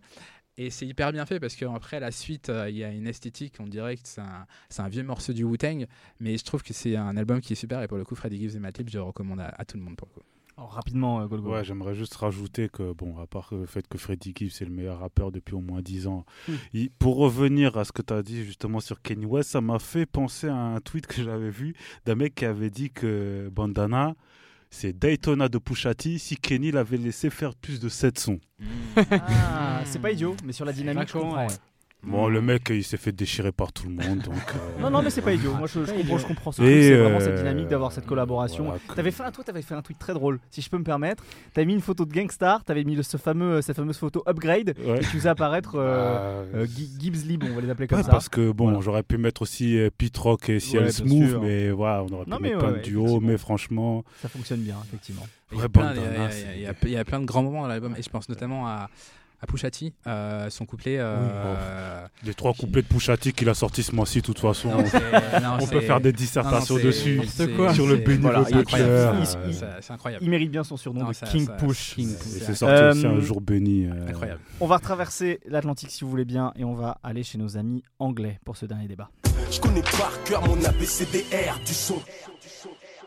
Et 0.58 0.70
c'est 0.70 0.86
hyper 0.86 1.12
bien 1.12 1.24
fait 1.24 1.38
parce 1.38 1.54
qu'après 1.54 2.00
la 2.00 2.10
suite, 2.10 2.50
il 2.68 2.76
y 2.76 2.82
a 2.84 2.90
une 2.90 3.06
esthétique, 3.06 3.54
on 3.60 3.66
dirait 3.66 3.96
que 3.96 4.02
c'est 4.04 4.20
un, 4.20 4.44
un, 4.76 4.88
vieux 4.88 5.04
morceau 5.04 5.32
du 5.32 5.44
Wu-Tang, 5.44 5.86
mais 6.18 6.36
je 6.36 6.44
trouve 6.44 6.64
que 6.64 6.74
c'est 6.74 6.96
un 6.96 7.16
album 7.16 7.40
qui 7.40 7.52
est 7.52 7.56
super 7.56 7.80
et 7.80 7.86
pour 7.86 7.96
le 7.96 8.04
coup, 8.04 8.16
Freddie 8.16 8.38
Gibbs 8.38 8.56
et 8.56 8.58
Madlib, 8.58 8.90
je 8.90 8.98
le 8.98 9.04
recommande 9.04 9.40
à, 9.40 9.54
à 9.56 9.64
tout 9.64 9.76
le 9.76 9.84
monde 9.84 9.96
pour 9.96 10.08
le 10.08 10.20
coup 10.20 10.31
rapidement, 10.66 11.20
euh, 11.20 11.26
Golgo. 11.26 11.52
Ouais, 11.52 11.64
j'aimerais 11.64 11.94
juste 11.94 12.14
rajouter 12.14 12.68
que, 12.68 12.92
bon, 12.92 13.18
à 13.18 13.26
part 13.26 13.48
le 13.52 13.66
fait 13.66 13.86
que 13.86 13.98
Freddie 13.98 14.32
Gibbs 14.34 14.60
est 14.60 14.64
le 14.64 14.70
meilleur 14.70 14.98
rappeur 15.00 15.32
depuis 15.32 15.54
au 15.54 15.60
moins 15.60 15.82
10 15.82 16.06
ans, 16.06 16.24
hmm. 16.48 16.86
pour 16.98 17.16
revenir 17.16 17.76
à 17.76 17.84
ce 17.84 17.92
que 17.92 18.02
tu 18.02 18.12
as 18.12 18.22
dit 18.22 18.44
justement 18.44 18.80
sur 18.80 19.00
Kanye 19.02 19.26
West, 19.26 19.50
ça 19.50 19.60
m'a 19.60 19.78
fait 19.78 20.06
penser 20.06 20.48
à 20.48 20.56
un 20.56 20.80
tweet 20.80 21.06
que 21.06 21.22
j'avais 21.22 21.50
vu 21.50 21.74
d'un 22.04 22.14
mec 22.14 22.34
qui 22.34 22.44
avait 22.44 22.70
dit 22.70 22.90
que 22.90 23.48
Bandana, 23.52 24.14
c'est 24.70 24.98
Daytona 24.98 25.48
de 25.48 25.58
Pushati 25.58 26.18
si 26.18 26.36
Kenny 26.36 26.70
l'avait 26.72 26.96
laissé 26.96 27.28
faire 27.28 27.54
plus 27.54 27.78
de 27.78 27.88
7 27.88 28.18
sons. 28.18 28.40
Ah, 28.96 29.82
c'est 29.84 30.00
pas 30.00 30.12
idiot, 30.12 30.36
mais 30.44 30.52
sur 30.52 30.64
la 30.64 30.72
dynamique, 30.72 31.08
je 31.08 31.18
comprends. 31.18 31.46
Bon, 32.04 32.28
le 32.28 32.42
mec, 32.42 32.68
il 32.70 32.82
s'est 32.82 32.96
fait 32.96 33.12
déchirer 33.12 33.52
par 33.52 33.72
tout 33.72 33.86
le 33.88 33.94
monde. 33.94 34.18
Donc, 34.18 34.34
euh, 34.34 34.80
Non, 34.80 34.90
non, 34.90 35.02
mais 35.02 35.10
c'est 35.10 35.22
pas 35.22 35.32
idiot. 35.32 35.54
Moi, 35.54 35.68
je, 35.68 35.80
comprends, 35.80 36.18
je 36.18 36.26
comprends 36.26 36.52
ça. 36.52 36.62
C'est 36.64 36.96
vraiment 36.96 37.20
cette 37.20 37.36
dynamique 37.36 37.68
d'avoir 37.68 37.92
cette 37.92 38.06
collaboration. 38.06 38.72
avais 38.96 39.10
fait 39.12 39.22
un, 39.22 39.30
toi, 39.30 39.44
t'avais 39.44 39.62
fait 39.62 39.74
un 39.74 39.82
tweet 39.82 39.98
très 39.98 40.12
drôle, 40.12 40.40
si 40.50 40.62
je 40.62 40.68
peux 40.68 40.78
me 40.78 40.84
permettre. 40.84 41.22
T'avais 41.54 41.64
mis 41.64 41.74
une 41.74 41.80
photo 41.80 42.04
de 42.04 42.12
Gangstar, 42.12 42.64
t'avais 42.64 42.82
mis 42.82 43.02
ce 43.04 43.16
fameux, 43.16 43.62
cette 43.62 43.76
fameuse 43.76 43.98
photo 43.98 44.22
Upgrade, 44.26 44.74
et 44.78 44.98
tu 45.00 45.06
faisais 45.06 45.28
apparaître 45.28 45.76
euh, 45.76 46.44
bah, 46.52 46.58
euh, 46.58 46.66
Gibbs 46.66 47.24
Lib, 47.26 47.44
on 47.44 47.54
va 47.54 47.60
les 47.60 47.70
appeler 47.70 47.86
comme 47.86 48.02
ça. 48.02 48.10
Parce 48.10 48.28
que, 48.28 48.50
bon, 48.50 48.80
j'aurais 48.80 49.04
pu 49.04 49.16
mettre 49.16 49.42
aussi 49.42 49.78
Pete 49.96 50.16
Rock 50.18 50.48
et 50.48 50.58
Ciel 50.58 50.92
Smooth, 50.92 51.38
mais 51.40 51.70
voilà, 51.70 52.02
on 52.02 52.12
aurait 52.12 52.24
pu 52.24 52.42
mettre 52.42 52.58
plein 52.58 52.72
de 52.72 52.78
duos, 52.78 53.20
mais 53.20 53.38
franchement. 53.38 54.04
Ça 54.20 54.28
fonctionne 54.28 54.60
bien, 54.60 54.76
effectivement. 54.84 55.26
Il 55.52 55.58
y, 55.58 56.96
a 56.96 57.04
plein 57.04 57.20
de 57.20 57.26
grands 57.26 57.42
moments 57.42 57.62
dans 57.62 57.68
l'album, 57.68 57.94
et 57.96 58.02
je 58.02 58.10
pense 58.10 58.28
notamment 58.28 58.66
à 58.66 58.88
à 59.42 59.46
Pushati, 59.46 59.92
euh, 60.06 60.48
son 60.50 60.66
couplet. 60.66 60.96
Euh, 60.98 62.06
Les 62.22 62.32
trois 62.32 62.54
couplets 62.54 62.82
de 62.82 62.86
Pushati 62.86 63.32
qu'il 63.32 63.48
a 63.48 63.54
sorti 63.54 63.82
ce 63.82 63.94
mois-ci, 63.94 64.20
de 64.20 64.26
toute 64.26 64.38
façon. 64.38 64.70
on 65.60 65.66
peut 65.66 65.80
faire 65.80 66.00
des 66.00 66.12
dissertations 66.12 66.76
dessus 66.76 67.20
sur 67.74 67.86
le 67.86 67.96
béni 67.96 68.20
voilà, 68.20 68.44
C'est 69.80 69.92
incroyable. 69.92 70.24
Il 70.24 70.30
mérite 70.30 70.50
bien 70.50 70.62
son 70.62 70.76
surnom 70.76 71.08
de 71.08 71.26
King 71.26 71.48
Push. 71.58 71.96
C'est 71.98 72.54
sorti 72.54 72.82
aussi 72.84 73.06
un 73.06 73.20
jour 73.20 73.40
béni. 73.40 73.86
Incroyable. 74.08 74.40
On 74.60 74.66
va 74.66 74.78
traverser 74.78 75.40
l'Atlantique 75.46 75.90
si 75.90 76.04
vous 76.04 76.10
voulez 76.10 76.24
bien 76.24 76.52
et 76.56 76.64
on 76.64 76.74
va 76.74 76.98
aller 77.02 77.24
chez 77.24 77.38
nos 77.38 77.56
amis 77.56 77.82
anglais 77.98 78.38
pour 78.44 78.56
ce 78.56 78.66
dernier 78.66 78.86
débat. 78.86 79.10
Je 79.50 79.60
connais 79.60 79.82
par 79.82 80.22
cœur 80.24 80.46
mon 80.46 80.62
ABCDR 80.64 81.58
du 81.66 81.74
son. 81.74 82.00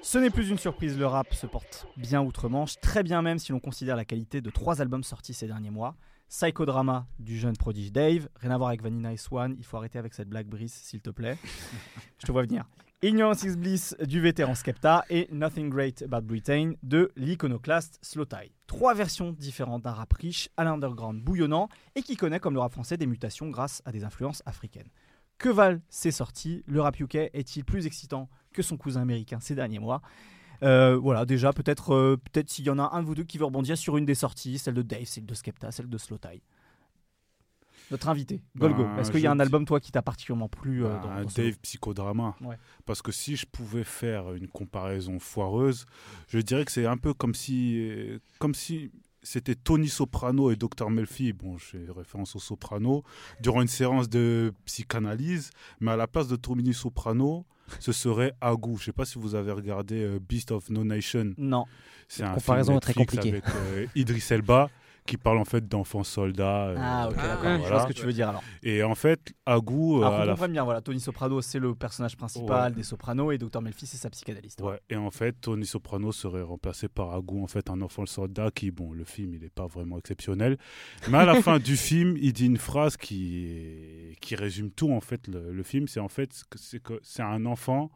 Ce 0.01 0.19
n'est 0.19 0.29
plus 0.29 0.49
une 0.49 0.59
surprise, 0.59 0.99
le 0.99 1.07
rap 1.07 1.33
se 1.33 1.47
porte 1.47 1.87
bien 1.97 2.21
outre-Manche, 2.21 2.75
très 2.79 3.01
bien 3.01 3.23
même 3.23 3.39
si 3.39 3.51
l'on 3.51 3.59
considère 3.59 3.95
la 3.95 4.05
qualité 4.05 4.39
de 4.41 4.49
trois 4.51 4.79
albums 4.79 5.03
sortis 5.03 5.33
ces 5.33 5.47
derniers 5.47 5.71
mois. 5.71 5.95
Psychodrama 6.29 7.07
du 7.19 7.37
jeune 7.37 7.55
prodige 7.55 7.91
Dave, 7.91 8.27
rien 8.35 8.51
à 8.51 8.57
voir 8.57 8.69
avec 8.69 8.81
Vanilla 8.81 9.13
et 9.13 9.17
Swan, 9.17 9.55
il 9.57 9.65
faut 9.65 9.77
arrêter 9.77 9.99
avec 9.99 10.13
cette 10.13 10.27
blague 10.27 10.47
Brice 10.47 10.73
s'il 10.73 11.01
te 11.01 11.09
plaît. 11.09 11.37
Je 12.19 12.25
te 12.25 12.31
vois 12.31 12.43
venir. 12.43 12.65
Ignorance 13.01 13.43
is 13.43 13.55
Bliss 13.55 13.95
du 14.01 14.19
vétéran 14.19 14.55
Skepta 14.55 15.03
et 15.09 15.27
Nothing 15.31 15.69
Great 15.69 16.01
About 16.01 16.21
Britain 16.21 16.73
de 16.81 17.11
l'iconoclaste 17.15 17.99
Slowthai. 18.01 18.51
Trois 18.67 18.93
versions 18.95 19.31
différentes 19.31 19.83
d'un 19.83 19.91
rap 19.91 20.11
riche 20.13 20.49
à 20.57 20.63
l'underground 20.63 21.21
bouillonnant 21.21 21.69
et 21.95 22.01
qui 22.01 22.15
connaît 22.15 22.39
comme 22.39 22.55
le 22.55 22.61
rap 22.61 22.71
français 22.71 22.97
des 22.97 23.05
mutations 23.05 23.49
grâce 23.49 23.81
à 23.85 23.91
des 23.91 24.03
influences 24.03 24.41
africaines. 24.45 24.89
Que 25.37 25.49
valent 25.49 25.81
ces 25.89 26.11
sorties 26.11 26.63
Le 26.65 26.81
rap 26.81 26.99
UK 26.99 27.15
est-il 27.33 27.63
plus 27.63 27.85
excitant 27.85 28.29
que 28.53 28.63
son 28.63 28.77
cousin 28.77 29.01
américain 29.01 29.39
ces 29.39 29.53
derniers 29.53 29.79
mois? 29.79 30.01
Euh, 30.63 30.95
voilà, 30.97 31.25
déjà, 31.25 31.53
peut-être 31.53 31.93
euh, 31.93 32.17
peut-être 32.17 32.49
s'il 32.49 32.65
y 32.65 32.69
en 32.69 32.79
a 32.79 32.89
un 32.93 33.01
de 33.01 33.07
vous 33.07 33.15
deux 33.15 33.23
qui 33.23 33.37
veut 33.37 33.45
rebondir 33.45 33.77
sur 33.77 33.97
une 33.97 34.05
des 34.05 34.15
sorties, 34.15 34.57
celle 34.57 34.73
de 34.73 34.81
Dave, 34.81 35.05
celle 35.05 35.25
de 35.25 35.33
Skepta, 35.33 35.71
celle 35.71 35.89
de 35.89 35.97
Slowthai. 35.97 36.41
Notre 37.91 38.09
invité, 38.09 38.41
Golgo. 38.57 38.83
Ben, 38.83 38.97
Est-ce 38.97 39.11
qu'il 39.11 39.21
y 39.21 39.27
a 39.27 39.31
un 39.31 39.39
album, 39.39 39.65
toi, 39.65 39.79
qui 39.79 39.91
t'a 39.91 40.01
particulièrement 40.01 40.49
plu 40.49 40.83
euh, 40.83 40.97
ben, 41.03 41.25
Dave 41.35 41.59
Psychodrama. 41.59 42.35
Parce 42.85 43.03
que 43.03 43.11
si 43.11 43.35
je 43.35 43.45
pouvais 43.45 43.83
faire 43.83 44.33
une 44.33 44.47
comparaison 44.47 45.19
foireuse, 45.19 45.85
je 46.27 46.39
dirais 46.39 46.65
que 46.65 46.71
c'est 46.71 46.87
un 46.87 46.97
peu 46.97 47.13
comme 47.13 47.35
si, 47.35 48.19
comme 48.39 48.55
si 48.55 48.91
c'était 49.25 49.55
Tony 49.55 49.89
Soprano 49.89 50.51
et 50.51 50.55
Dr 50.55 50.89
Melfi, 50.89 51.33
bon, 51.33 51.57
je 51.57 51.65
fais 51.65 51.85
référence 51.95 52.35
au 52.35 52.39
Soprano, 52.39 53.03
durant 53.41 53.61
une 53.61 53.67
séance 53.67 54.07
de 54.07 54.53
psychanalyse, 54.65 55.49
mais 55.79 55.91
à 55.91 55.95
la 55.95 56.07
place 56.07 56.27
de 56.27 56.35
Tony 56.35 56.73
Soprano, 56.73 57.43
ce 57.79 57.91
serait 57.91 58.33
Agou. 58.39 58.77
Je 58.77 58.83
ne 58.83 58.85
sais 58.85 58.91
pas 58.91 59.05
si 59.05 59.17
vous 59.17 59.33
avez 59.33 59.51
regardé 59.51 60.03
euh, 60.03 60.19
Beast 60.19 60.51
of 60.51 60.69
No 60.69 60.83
Nation. 60.83 61.33
Non. 61.37 61.65
C'est 62.07 62.23
un 62.23 62.35
comparaison 62.35 62.79
très 62.79 62.93
compliquée. 62.93 63.29
Avec 63.29 63.43
euh, 63.49 63.87
Idris 63.95 64.23
Elba 64.29 64.69
qui 65.05 65.17
parle 65.17 65.37
en 65.37 65.45
fait 65.45 65.67
d'enfants 65.67 66.03
soldats. 66.03 66.67
Euh, 66.67 66.75
ah, 66.79 67.09
ok, 67.09 67.15
d'accord. 67.15 67.63
Je 67.63 67.69
vois 67.69 67.81
ce 67.81 67.87
que 67.87 67.93
tu 67.93 68.05
veux 68.05 68.13
dire 68.13 68.29
alors. 68.29 68.43
Et 68.63 68.83
en 68.83 68.95
fait, 68.95 69.33
Agou. 69.45 70.03
Alors, 70.03 70.21
euh, 70.21 70.35
on 70.39 70.47
bien, 70.47 70.63
voilà, 70.63 70.81
Tony 70.81 70.99
Soprano, 70.99 71.41
c'est 71.41 71.59
le 71.59 71.75
personnage 71.75 72.17
principal 72.17 72.73
des 72.73 72.83
Sopranos 72.83 73.31
et 73.31 73.37
Dr. 73.37 73.61
Melfi, 73.61 73.85
c'est 73.85 73.97
sa 73.97 74.09
psychanalyste. 74.09 74.61
Ouais. 74.61 74.79
et 74.89 74.95
en 74.95 75.11
fait, 75.11 75.33
Tony 75.41 75.65
Soprano 75.65 76.11
serait 76.11 76.41
remplacé 76.41 76.87
par 76.87 77.13
Agou, 77.13 77.43
en 77.43 77.47
fait, 77.47 77.69
un 77.69 77.81
enfant 77.81 78.05
soldat 78.05 78.49
qui, 78.53 78.71
bon, 78.71 78.93
le 78.93 79.03
film, 79.03 79.33
il 79.35 79.41
n'est 79.41 79.49
pas 79.49 79.67
vraiment 79.67 79.97
exceptionnel. 79.97 80.57
Mais 81.09 81.19
à 81.19 81.25
la 81.25 81.35
fin 81.41 81.59
du 81.59 81.77
film, 81.77 82.17
il 82.17 82.33
dit 82.33 82.47
une 82.47 82.57
phrase 82.57 82.97
qui, 82.97 84.15
qui 84.21 84.35
résume 84.35 84.71
tout, 84.71 84.91
en 84.91 85.01
fait, 85.01 85.27
le, 85.27 85.53
le 85.53 85.63
film. 85.63 85.87
C'est 85.87 85.99
en 85.99 86.09
fait 86.09 86.43
que 86.83 86.99
c'est 87.03 87.23
un 87.23 87.45
enfant 87.45 87.91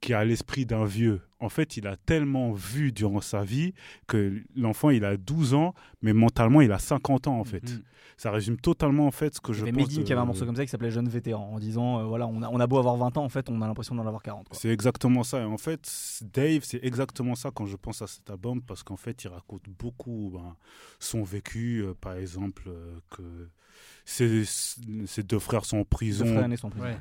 qui 0.00 0.14
a 0.14 0.24
l'esprit 0.24 0.66
d'un 0.66 0.84
vieux. 0.84 1.20
En 1.38 1.48
fait, 1.48 1.76
il 1.76 1.86
a 1.86 1.96
tellement 1.96 2.52
vu 2.52 2.92
durant 2.92 3.20
sa 3.20 3.44
vie 3.44 3.74
que 4.06 4.42
l'enfant, 4.54 4.90
il 4.90 5.04
a 5.04 5.16
12 5.16 5.54
ans, 5.54 5.74
mais 6.00 6.12
mentalement, 6.12 6.60
il 6.60 6.72
a 6.72 6.78
50 6.78 7.26
ans, 7.28 7.38
en 7.38 7.44
fait. 7.44 7.62
Mm. 7.64 7.82
Ça 8.16 8.30
résume 8.30 8.56
totalement, 8.56 9.06
en 9.06 9.10
fait, 9.10 9.34
ce 9.34 9.40
que 9.40 9.52
je 9.52 9.64
pense. 9.64 9.74
Medine 9.74 10.04
qui 10.04 10.12
avait 10.12 10.22
un 10.22 10.26
morceau 10.26 10.46
comme 10.46 10.56
ça 10.56 10.64
qui 10.64 10.70
s'appelait 10.70 10.90
Jeune 10.90 11.08
Vétéran, 11.08 11.52
en 11.52 11.58
disant, 11.58 12.00
euh, 12.00 12.04
voilà, 12.04 12.26
on 12.26 12.40
a, 12.42 12.48
on 12.48 12.58
a, 12.58 12.66
beau 12.66 12.78
avoir 12.78 12.96
20 12.96 13.18
ans, 13.18 13.24
en 13.24 13.28
fait, 13.28 13.50
on 13.50 13.60
a 13.60 13.66
l'impression 13.66 13.94
d'en 13.94 14.06
avoir 14.06 14.22
40. 14.22 14.48
C'est 14.52 14.70
exactement 14.70 15.22
ça. 15.22 15.46
en 15.46 15.58
fait, 15.58 15.86
Dave, 16.22 16.62
c'est 16.62 16.82
exactement 16.82 17.34
ça 17.34 17.50
quand 17.54 17.66
je 17.66 17.76
pense 17.76 18.00
à 18.00 18.06
cet 18.06 18.30
album, 18.30 18.62
parce 18.62 18.82
qu'en 18.82 18.96
fait, 18.96 19.24
il 19.24 19.28
raconte 19.28 19.68
beaucoup 19.78 20.30
ben, 20.32 20.56
son 20.98 21.22
vécu, 21.22 21.82
euh, 21.82 21.94
par 22.00 22.14
exemple, 22.14 22.64
euh, 22.68 22.98
que 23.10 23.22
ses, 24.06 25.22
deux 25.24 25.40
frères 25.40 25.64
sont 25.64 25.78
en 25.78 25.84
prison. 25.84 26.48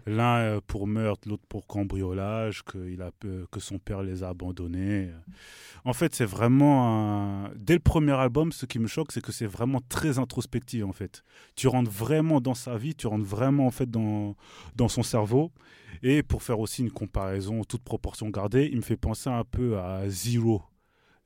L'un 0.08 0.38
euh, 0.38 0.62
pour 0.66 0.88
meurtre, 0.88 1.30
l'autre 1.30 1.46
pour 1.48 1.68
cambriolage, 1.68 2.64
que, 2.64 2.90
il 2.90 3.02
a, 3.04 3.12
que 3.20 3.60
son 3.60 3.78
père 3.78 4.02
les 4.02 4.24
a 4.24 4.30
abandonnés. 4.30 5.12
En 5.86 5.94
fait, 5.94 6.16
c'est 6.16 6.26
vraiment 6.26 7.48
Dès 7.56 7.74
le 7.74 7.80
premier 7.80 8.14
album, 8.14 8.52
ce 8.52 8.66
qui 8.66 8.80
me 8.80 8.88
choque, 8.88 9.12
c'est 9.12 9.22
que 9.22 9.32
c'est 9.32 9.46
vraiment 9.46 9.82
très 9.88 10.18
introspectif, 10.18 10.84
en 10.84 10.92
fait. 10.92 11.24
Tu 11.56 11.68
rentres 11.68 11.92
vraiment 11.92 12.42
dans 12.42 12.56
sa 12.56 12.76
vie, 12.76 12.96
tu 12.96 13.06
rentres 13.06 13.26
vraiment, 13.26 13.68
en 13.68 13.72
fait, 13.72 13.90
dans, 13.90 14.36
dans 14.76 14.88
son 14.88 15.04
cerveau. 15.04 15.52
Et 16.02 16.24
pour 16.24 16.44
faire 16.44 16.60
aussi 16.60 16.82
une 16.82 16.92
comparaison, 16.92 17.64
toute 17.64 17.84
proportion 17.84 18.30
gardée, 18.30 18.68
il 18.72 18.78
me 18.78 18.82
fait 18.82 18.98
penser 18.98 19.30
un 19.30 19.44
peu 19.44 19.78
à 19.78 20.10
Zero, 20.10 20.64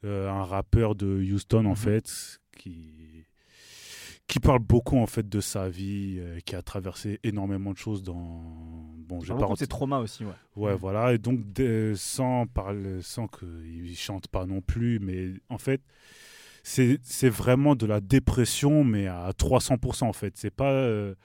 euh, 0.04 0.30
un 0.30 0.44
rappeur 0.44 0.96
de 0.96 1.08
Houston, 1.08 1.66
en 1.66 1.70
mhm. 1.70 1.76
fait, 1.76 2.40
qui 2.58 3.26
qui 4.30 4.40
parle 4.40 4.60
beaucoup 4.60 5.00
en 5.00 5.08
fait 5.08 5.28
de 5.28 5.42
sa 5.42 5.70
vie, 5.70 6.18
euh, 6.20 6.40
qui 6.46 6.56
a 6.56 6.62
traversé 6.62 7.20
énormément 7.24 7.74
de 7.74 7.78
choses 7.78 8.04
dans. 8.04 8.44
Bon, 9.08 9.20
j'ai 9.22 9.34
pas. 9.34 9.48
ses 9.58 9.66
traumas 9.66 9.98
aussi, 9.98 10.24
ouais. 10.24 10.32
Ouais, 10.56 10.76
voilà. 10.76 11.14
Et 11.14 11.18
donc 11.18 11.40
sans 11.96 12.46
parler, 12.46 13.02
sans 13.02 13.28
qu'il 13.28 13.98
chante 13.98 14.28
pas 14.28 14.46
non 14.46 14.62
plus, 14.62 15.00
mais 15.00 15.34
en 15.50 15.58
fait, 15.58 15.82
c'est 16.62 17.30
vraiment 17.30 17.76
de 17.76 17.88
la 17.88 18.02
dépression, 18.02 18.84
mais 18.84 19.08
à 19.08 19.32
300% 19.32 20.04
en 20.04 20.14
fait. 20.14 20.34
C'est 20.38 20.54
pas. 20.54 20.72
Euh, 20.72 21.16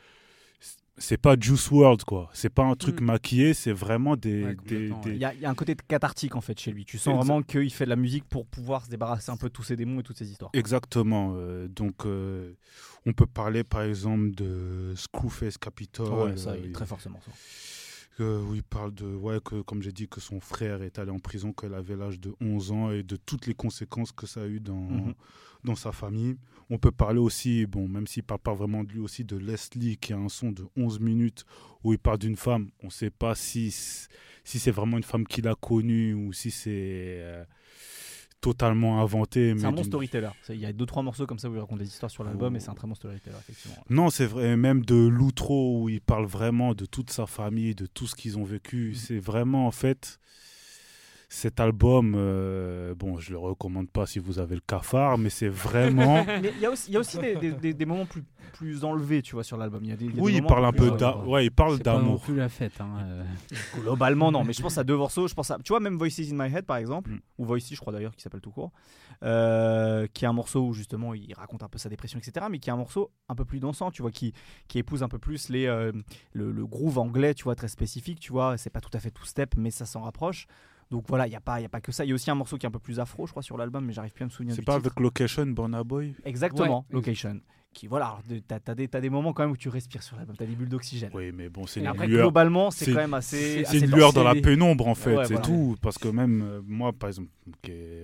c'est 0.96 1.16
pas 1.16 1.36
Juice 1.38 1.70
World 1.70 2.04
quoi. 2.04 2.30
C'est 2.32 2.50
pas 2.50 2.62
un 2.62 2.74
truc 2.74 3.00
mm. 3.00 3.04
maquillé, 3.04 3.54
c'est 3.54 3.72
vraiment 3.72 4.16
des. 4.16 4.56
Il 5.06 5.16
y, 5.16 5.24
a 5.24 5.50
un 5.50 5.54
côté 5.54 5.74
cathartique 5.88 6.36
en 6.36 6.40
fait 6.40 6.58
chez 6.58 6.70
lui. 6.70 6.84
Tu 6.84 6.98
sens 6.98 7.16
vraiment 7.16 7.42
qu'il 7.42 7.72
fait 7.72 7.84
de 7.84 7.90
la 7.90 7.96
musique 7.96 8.24
pour 8.24 8.46
pouvoir 8.46 8.84
se 8.84 8.90
débarrasser 8.90 9.30
un 9.30 9.36
peu 9.36 9.48
de 9.48 9.52
tous 9.52 9.64
ses 9.64 9.76
démons 9.76 10.00
et 10.00 10.02
toutes 10.02 10.18
ses 10.18 10.30
histoires. 10.30 10.50
Exactement. 10.54 11.34
Euh, 11.36 11.68
donc 11.68 12.06
euh, 12.06 12.52
on 13.06 13.12
peut 13.12 13.26
parler 13.26 13.64
par 13.64 13.82
exemple 13.82 14.30
de 14.32 14.92
Screwface 14.94 15.58
Capitol. 15.58 16.08
Ouais, 16.08 16.36
ça, 16.36 16.56
il 16.56 16.66
est 16.66 16.72
très 16.72 16.86
forcément 16.86 17.20
ça. 17.24 17.32
Où 18.22 18.54
il 18.54 18.62
parle 18.62 18.94
de, 18.94 19.06
ouais, 19.06 19.38
que 19.44 19.62
comme 19.62 19.82
j'ai 19.82 19.92
dit, 19.92 20.08
que 20.08 20.20
son 20.20 20.40
frère 20.40 20.82
est 20.82 20.98
allé 20.98 21.10
en 21.10 21.18
prison, 21.18 21.52
qu'elle 21.52 21.74
avait 21.74 21.96
l'âge 21.96 22.20
de 22.20 22.34
11 22.40 22.72
ans 22.72 22.90
et 22.90 23.02
de 23.02 23.16
toutes 23.16 23.46
les 23.46 23.54
conséquences 23.54 24.12
que 24.12 24.26
ça 24.26 24.42
a 24.42 24.46
eu 24.46 24.60
dans, 24.60 24.74
mhm. 24.74 25.14
dans 25.64 25.74
sa 25.74 25.92
famille. 25.92 26.36
On 26.70 26.78
peut 26.78 26.92
parler 26.92 27.18
aussi, 27.18 27.66
bon, 27.66 27.88
même 27.88 28.06
s'il 28.06 28.22
ne 28.22 28.26
parle 28.26 28.40
pas 28.40 28.54
vraiment 28.54 28.84
de 28.84 28.92
lui 28.92 29.00
aussi, 29.00 29.24
de 29.24 29.36
Leslie, 29.36 29.96
qui 29.96 30.12
a 30.12 30.16
un 30.16 30.28
son 30.28 30.52
de 30.52 30.64
11 30.76 31.00
minutes 31.00 31.44
où 31.82 31.92
il 31.92 31.98
parle 31.98 32.18
d'une 32.18 32.36
femme. 32.36 32.70
On 32.82 32.86
ne 32.86 32.92
sait 32.92 33.10
pas 33.10 33.34
si, 33.34 33.70
si 33.70 34.58
c'est 34.58 34.70
vraiment 34.70 34.96
une 34.96 35.02
femme 35.02 35.26
qu'il 35.26 35.48
a 35.48 35.54
connue 35.54 36.14
ou 36.14 36.32
si 36.32 36.50
c'est 36.50 37.18
euh, 37.20 37.44
totalement 38.44 39.00
inventé. 39.00 39.54
C'est 39.56 39.64
un 39.64 39.72
bon 39.72 39.82
storyteller. 39.82 40.28
Il 40.50 40.60
y 40.60 40.66
a 40.66 40.72
deux, 40.72 40.84
trois 40.84 41.02
morceaux 41.02 41.26
comme 41.26 41.38
ça 41.38 41.48
où 41.48 41.54
il 41.54 41.60
raconte 41.60 41.78
des 41.78 41.86
histoires 41.86 42.10
sur 42.10 42.24
l'album 42.24 42.54
et 42.56 42.60
c'est 42.60 42.68
un 42.68 42.74
très 42.74 42.86
bon 42.86 42.94
storyteller, 42.94 43.36
effectivement. 43.38 43.82
Non, 43.88 44.10
c'est 44.10 44.26
vrai, 44.26 44.54
même 44.56 44.84
de 44.84 44.94
l'outro 44.94 45.80
où 45.80 45.88
il 45.88 46.02
parle 46.02 46.26
vraiment 46.26 46.74
de 46.74 46.84
toute 46.84 47.10
sa 47.10 47.26
famille, 47.26 47.74
de 47.74 47.86
tout 47.86 48.06
ce 48.06 48.14
qu'ils 48.14 48.38
ont 48.38 48.44
vécu. 48.44 48.90
Mm. 48.90 48.94
C'est 48.94 49.18
vraiment, 49.18 49.66
en 49.66 49.70
fait 49.70 50.20
cet 51.34 51.58
album, 51.58 52.14
euh, 52.16 52.94
bon, 52.94 53.18
je 53.18 53.32
le 53.32 53.38
recommande 53.38 53.90
pas 53.90 54.06
si 54.06 54.20
vous 54.20 54.38
avez 54.38 54.54
le 54.54 54.60
cafard, 54.64 55.18
mais 55.18 55.30
c'est 55.30 55.48
vraiment. 55.48 56.24
il 56.42 56.60
y 56.60 56.64
a 56.64 56.70
aussi, 56.70 56.92
y 56.92 56.96
a 56.96 57.00
aussi 57.00 57.18
des, 57.18 57.74
des, 57.74 57.86
moments 57.86 58.06
plus, 58.06 58.22
plus 58.52 58.84
enlevés, 58.84 59.20
tu 59.20 59.34
vois, 59.34 59.42
sur 59.42 59.56
l'album. 59.56 59.82
oui, 60.16 60.34
il 60.36 60.44
parle 60.44 60.64
un 60.64 60.72
peu 60.72 60.92
d'amour. 60.92 61.28
Ouais, 61.28 61.46
il 61.46 61.50
parle 61.50 61.80
d'amour. 61.80 62.20
plus 62.20 62.36
la 62.36 62.48
fête. 62.48 62.80
Hein, 62.80 62.98
euh. 63.02 63.24
Globalement, 63.80 64.30
non, 64.30 64.44
mais 64.46 64.52
je 64.52 64.62
pense 64.62 64.78
à 64.78 64.84
deux 64.84 64.96
morceaux. 64.96 65.26
Je 65.26 65.34
pense 65.34 65.50
à, 65.50 65.58
tu 65.58 65.70
vois, 65.70 65.80
même 65.80 65.98
Voices 65.98 66.20
in 66.20 66.34
My 66.34 66.54
Head, 66.54 66.66
par 66.66 66.76
exemple, 66.76 67.10
mm. 67.10 67.20
ou 67.38 67.44
Voices, 67.44 67.74
je 67.74 67.80
crois 67.80 67.92
d'ailleurs, 67.92 68.14
qui 68.14 68.22
s'appelle 68.22 68.40
tout 68.40 68.52
court, 68.52 68.70
euh, 69.24 70.06
qui 70.14 70.24
est 70.24 70.28
un 70.28 70.32
morceau 70.32 70.64
où 70.68 70.72
justement 70.72 71.14
il 71.14 71.34
raconte 71.34 71.64
un 71.64 71.68
peu 71.68 71.78
sa 71.78 71.88
dépression, 71.88 72.20
etc., 72.20 72.46
mais 72.48 72.60
qui 72.60 72.70
est 72.70 72.72
un 72.72 72.76
morceau 72.76 73.10
un 73.28 73.34
peu 73.34 73.44
plus 73.44 73.58
dansant, 73.58 73.90
tu 73.90 74.02
vois, 74.02 74.12
qui, 74.12 74.32
qui 74.68 74.78
épouse 74.78 75.02
un 75.02 75.08
peu 75.08 75.18
plus 75.18 75.48
les, 75.48 75.66
le, 76.32 76.52
le 76.52 76.66
groove 76.66 76.98
anglais, 76.98 77.34
tu 77.34 77.42
vois, 77.42 77.56
très 77.56 77.68
spécifique, 77.68 78.20
tu 78.20 78.30
vois. 78.30 78.56
C'est 78.56 78.70
pas 78.70 78.80
tout 78.80 78.96
à 78.96 79.00
fait 79.00 79.10
tout 79.10 79.24
step, 79.24 79.56
mais 79.56 79.72
ça 79.72 79.84
s'en 79.84 80.02
rapproche. 80.02 80.46
Donc 80.90 81.04
voilà, 81.08 81.26
il 81.26 81.30
n'y 81.30 81.36
a, 81.36 81.40
pas, 81.40 81.60
y 81.60 81.64
a 81.64 81.68
pas 81.68 81.80
que 81.80 81.92
ça. 81.92 82.04
Il 82.04 82.08
y 82.08 82.12
a 82.12 82.14
aussi 82.14 82.30
un 82.30 82.34
morceau 82.34 82.56
qui 82.56 82.66
est 82.66 82.68
un 82.68 82.72
peu 82.72 82.78
plus 82.78 83.00
afro, 83.00 83.26
je 83.26 83.32
crois, 83.32 83.42
sur 83.42 83.56
l'album, 83.56 83.84
mais 83.84 83.92
j'arrive 83.92 84.12
plus 84.12 84.22
à 84.22 84.26
me 84.26 84.30
souvenir. 84.30 84.54
C'est 84.54 84.62
pas 84.62 84.74
avec 84.74 84.98
Location, 85.00 85.46
Burna 85.46 85.82
Boy? 85.84 86.14
Exactement, 86.24 86.86
Location. 86.90 87.40
Qui, 87.72 87.88
voilà, 87.88 88.18
t'as 88.46 88.60
as 88.68 88.74
des, 88.76 88.88
as 88.92 89.00
des 89.00 89.10
moments 89.10 89.32
quand 89.32 89.42
même 89.42 89.50
où 89.50 89.56
tu 89.56 89.68
respires 89.68 90.04
sur 90.04 90.16
l'album, 90.16 90.36
t'as 90.36 90.46
des 90.46 90.54
bulles 90.54 90.68
d'oxygène. 90.68 91.10
Oui, 91.12 91.32
mais 91.32 91.48
bon, 91.48 91.66
c'est 91.66 91.80
une 91.80 91.88
après, 91.88 92.06
globalement, 92.06 92.70
c'est 92.70 92.92
quand 92.92 92.98
même 93.00 93.14
assez. 93.14 93.64
C'est 93.64 93.80
une 93.80 93.90
lueur 93.90 94.12
dans 94.12 94.22
la 94.22 94.36
pénombre, 94.36 94.86
en 94.86 94.94
fait, 94.94 95.24
c'est 95.24 95.42
tout. 95.42 95.76
Parce 95.82 95.98
que 95.98 96.06
même 96.06 96.42
euh, 96.42 96.62
moi, 96.64 96.92
par 96.92 97.08
exemple, 97.08 97.30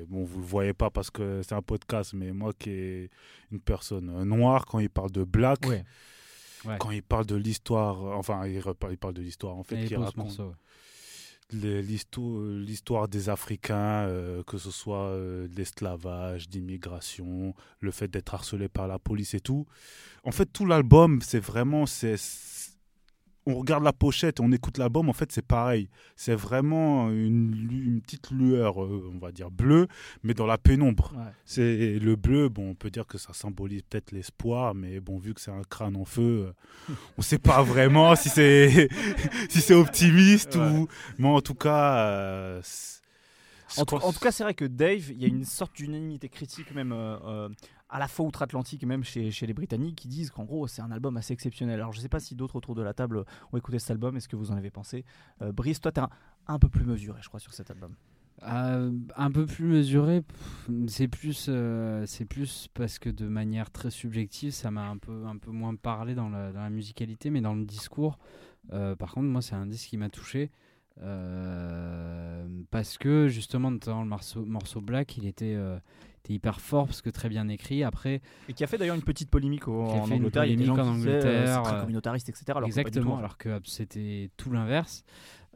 bon, 0.08 0.24
vous 0.24 0.40
le 0.40 0.46
voyez 0.46 0.72
pas 0.72 0.90
parce 0.90 1.10
que 1.10 1.42
c'est 1.42 1.54
un 1.54 1.62
podcast, 1.62 2.14
mais 2.14 2.32
moi 2.32 2.52
qui 2.58 2.70
est 2.70 3.10
une 3.52 3.60
personne 3.60 4.10
euh, 4.10 4.24
noire, 4.24 4.66
quand 4.66 4.80
il 4.80 4.90
parle 4.90 5.12
de 5.12 5.22
black. 5.22 5.60
Quand 6.78 6.90
il 6.90 7.02
parle 7.02 7.24
de 7.24 7.36
l'histoire, 7.36 8.02
enfin, 8.18 8.46
il, 8.46 8.60
il 8.90 8.98
parle 8.98 9.14
de 9.14 9.22
l'histoire 9.22 9.56
en 9.56 9.62
fait, 9.62 9.86
qui 9.86 9.96
raconte 9.96 10.40
l'histoire 11.52 13.08
des 13.08 13.28
Africains, 13.28 14.08
que 14.46 14.58
ce 14.58 14.70
soit 14.70 15.16
l'esclavage, 15.56 16.48
d'immigration, 16.48 17.54
le 17.80 17.90
fait 17.90 18.08
d'être 18.08 18.34
harcelé 18.34 18.68
par 18.68 18.88
la 18.88 18.98
police 18.98 19.34
et 19.34 19.40
tout. 19.40 19.66
En 20.24 20.32
fait, 20.32 20.46
tout 20.46 20.66
l'album, 20.66 21.20
c'est 21.22 21.40
vraiment, 21.40 21.86
on 23.50 23.58
regarde 23.58 23.84
la 23.84 23.92
pochette, 23.92 24.40
on 24.40 24.52
écoute 24.52 24.78
l'album, 24.78 25.08
en 25.08 25.12
fait, 25.12 25.30
c'est 25.32 25.44
pareil. 25.44 25.88
C'est 26.16 26.34
vraiment 26.34 27.10
une, 27.10 28.00
petite 28.02 28.30
lueur, 28.30 28.82
euh, 28.82 29.10
on 29.14 29.18
va 29.18 29.32
dire 29.32 29.50
bleue, 29.50 29.88
mais 30.22 30.34
dans 30.34 30.46
la 30.46 30.58
pénombre. 30.58 31.12
C'est 31.44 31.98
le 31.98 32.16
bleu. 32.16 32.48
Bon, 32.48 32.70
on 32.70 32.74
peut 32.74 32.90
dire 32.90 33.06
que 33.06 33.18
ça 33.18 33.32
symbolise 33.32 33.82
peut-être 33.82 34.12
l'espoir, 34.12 34.74
mais 34.74 35.00
bon, 35.00 35.18
vu 35.18 35.34
que 35.34 35.40
c'est 35.40 35.50
un 35.50 35.62
crâne 35.62 35.96
en 35.96 36.04
feu, 36.04 36.46
euh, 36.48 36.92
on 37.16 37.18
ne 37.18 37.22
sait 37.22 37.38
pas 37.38 37.62
vraiment 37.62 38.14
si 38.16 38.28
c'est 38.28 38.88
si 39.48 39.60
c'est 39.60 39.74
optimiste 39.74 40.56
ou. 40.56 40.88
Mais 41.18 41.28
en 41.28 41.40
tout 41.40 41.54
cas. 41.54 41.96
Euh, 42.06 42.62
en, 43.76 43.84
tout, 43.84 43.98
cas, 44.20 44.32
c'est 44.32 44.42
vrai 44.42 44.54
que 44.54 44.64
Dave, 44.64 45.10
il 45.10 45.22
y 45.22 45.24
a 45.24 45.28
une 45.28 45.44
sorte 45.44 45.76
d'unanimité 45.76 46.28
critique 46.28 46.74
même 46.74 46.92
à 47.90 47.98
la 47.98 48.08
fois 48.08 48.26
outre-Atlantique, 48.26 48.84
même 48.84 49.02
chez, 49.04 49.30
les 49.30 49.54
Britanniques, 49.54 49.96
qui 49.96 50.08
disent 50.08 50.30
qu'en 50.30 50.44
gros 50.44 50.66
c'est 50.66 50.82
un 50.82 50.90
album 50.90 51.16
assez 51.16 51.32
exceptionnel. 51.32 51.80
Alors 51.80 51.92
je 51.92 51.98
ne 51.98 52.02
sais 52.02 52.08
pas 52.08 52.20
si 52.20 52.34
d'autres 52.34 52.56
autour 52.56 52.74
de 52.74 52.82
la 52.82 52.94
table 52.94 53.24
ont 53.52 53.56
écouté 53.56 53.78
cet 53.78 53.90
album, 53.90 54.16
est-ce 54.16 54.28
que 54.28 54.36
vous 54.36 54.52
en 54.52 54.56
avez 54.56 54.70
pensé? 54.70 55.04
Euh, 55.42 55.52
Brice, 55.52 55.80
toi 55.80 55.92
tu 55.92 56.00
es 56.00 56.04
un, 56.46 56.58
peu 56.58 56.68
plus 56.68 56.84
mesuré, 56.84 57.20
je 57.22 57.28
crois, 57.28 57.40
sur 57.40 57.52
cet 57.52 57.70
album. 57.70 57.94
Euh, 58.44 58.90
un 59.16 59.30
peu 59.30 59.44
plus 59.44 59.66
mesuré, 59.66 60.22
c'est 60.86 61.08
plus, 61.08 61.46
euh, 61.48 62.04
c'est 62.06 62.24
plus 62.24 62.68
parce 62.72 62.98
que 62.98 63.10
de 63.10 63.26
manière 63.26 63.70
très 63.70 63.90
subjective, 63.90 64.52
ça 64.52 64.70
m'a 64.70 64.88
un 64.88 64.96
peu, 64.96 65.26
un 65.26 65.36
peu 65.36 65.50
moins 65.50 65.74
parlé 65.74 66.14
dans 66.14 66.30
la, 66.30 66.52
dans 66.52 66.62
la 66.62 66.70
musicalité, 66.70 67.28
mais 67.28 67.42
dans 67.42 67.54
le 67.54 67.64
discours. 67.64 68.18
par 68.70 69.12
contre, 69.12 69.26
moi, 69.26 69.42
c'est 69.42 69.56
un 69.56 69.66
disque 69.66 69.90
qui 69.90 69.98
m'a 69.98 70.08
touché. 70.08 70.50
parce 72.70 72.98
que 72.98 73.28
justement, 73.28 73.72
dans 73.72 74.02
le 74.02 74.08
morceau, 74.08 74.46
morceau 74.46 74.80
Black, 74.80 75.18
il 75.18 75.26
était, 75.26 75.58
était 76.24 76.34
hyper 76.34 76.60
fort 76.60 76.86
parce 76.86 77.02
que 77.02 77.10
très 77.10 77.28
bien 77.28 77.48
écrit. 77.48 77.82
Après, 77.82 78.20
et 78.48 78.52
qui 78.52 78.64
a 78.64 78.66
fait 78.66 78.78
d'ailleurs 78.78 78.96
une 78.96 79.02
petite 79.02 79.30
polémique 79.30 79.68
en 79.68 80.10
Angleterre. 80.10 80.44
il 80.44 80.52
y 80.52 80.54
a 80.54 80.56
des 80.56 80.64
gens 80.64 80.78
en 80.78 80.88
Angleterre, 80.88 81.62
très 81.62 81.80
communautariste, 81.80 82.28
etc. 82.28 82.44
Alors 82.48 82.64
exactement, 82.64 83.18
alors 83.18 83.36
que 83.36 83.60
c'était 83.64 84.30
tout 84.36 84.50
l'inverse. 84.50 85.04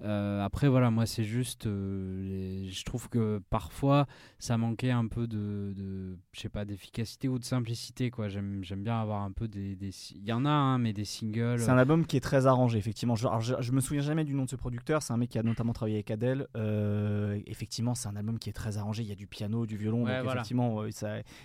Euh, 0.03 0.43
après, 0.43 0.69
voilà, 0.69 0.91
moi, 0.91 1.07
c'est 1.07 1.25
juste. 1.25 1.67
Euh, 1.67 2.67
je 2.69 2.85
trouve 2.85 3.09
que 3.09 3.41
parfois, 3.51 4.07
ça 4.39 4.59
manquait 4.59 4.91
un 4.91 5.07
peu 5.07 5.27
de, 5.27 5.73
de 5.77 6.19
je 6.33 6.41
sais 6.41 6.49
pas, 6.49 6.65
d'efficacité 6.65 7.29
ou 7.29 7.39
de 7.39 7.45
simplicité, 7.45 8.11
quoi. 8.11 8.29
J'aime 8.29 8.61
bien 8.61 9.01
avoir 9.01 9.23
un 9.23 9.31
peu 9.31 9.47
des. 9.47 9.77
Il 10.13 10.25
y 10.25 10.33
en 10.33 10.45
a, 10.45 10.51
hein, 10.51 10.79
mais 10.79 10.93
des 10.93 11.05
singles. 11.05 11.61
C'est 11.61 11.71
un 11.71 11.79
album 11.79 12.07
qui 12.07 12.17
est 12.17 12.21
très 12.21 12.47
arrangé, 12.47 12.79
effectivement. 12.79 13.15
Je, 13.15 13.29
je, 13.61 13.73
me 13.73 13.81
souviens 13.81 14.03
jamais 14.03 14.25
du 14.25 14.35
nom 14.35 14.45
de 14.45 14.51
ce 14.51 14.57
producteur. 14.57 15.03
C'est 15.03 15.13
un 15.13 15.17
mec 15.17 15.31
qui 15.31 15.39
a 15.39 15.43
notamment 15.43 15.73
travaillé 15.73 15.97
avec 15.97 16.11
Adele. 16.11 16.49
Euh, 16.57 17.41
effectivement, 17.47 17.95
c'est 17.95 18.09
un 18.09 18.17
album 18.17 18.39
qui 18.39 18.51
est 18.51 18.55
très 18.55 18.79
arrangé. 18.79 19.05
Il 19.05 19.09
y 19.09 19.13
a 19.13 19.17
du 19.17 19.29
piano, 19.29 19.65
du 19.65 19.77
violon. 19.77 20.05
donc, 20.05 20.27
effectivement, 20.27 20.85
il 20.85 20.93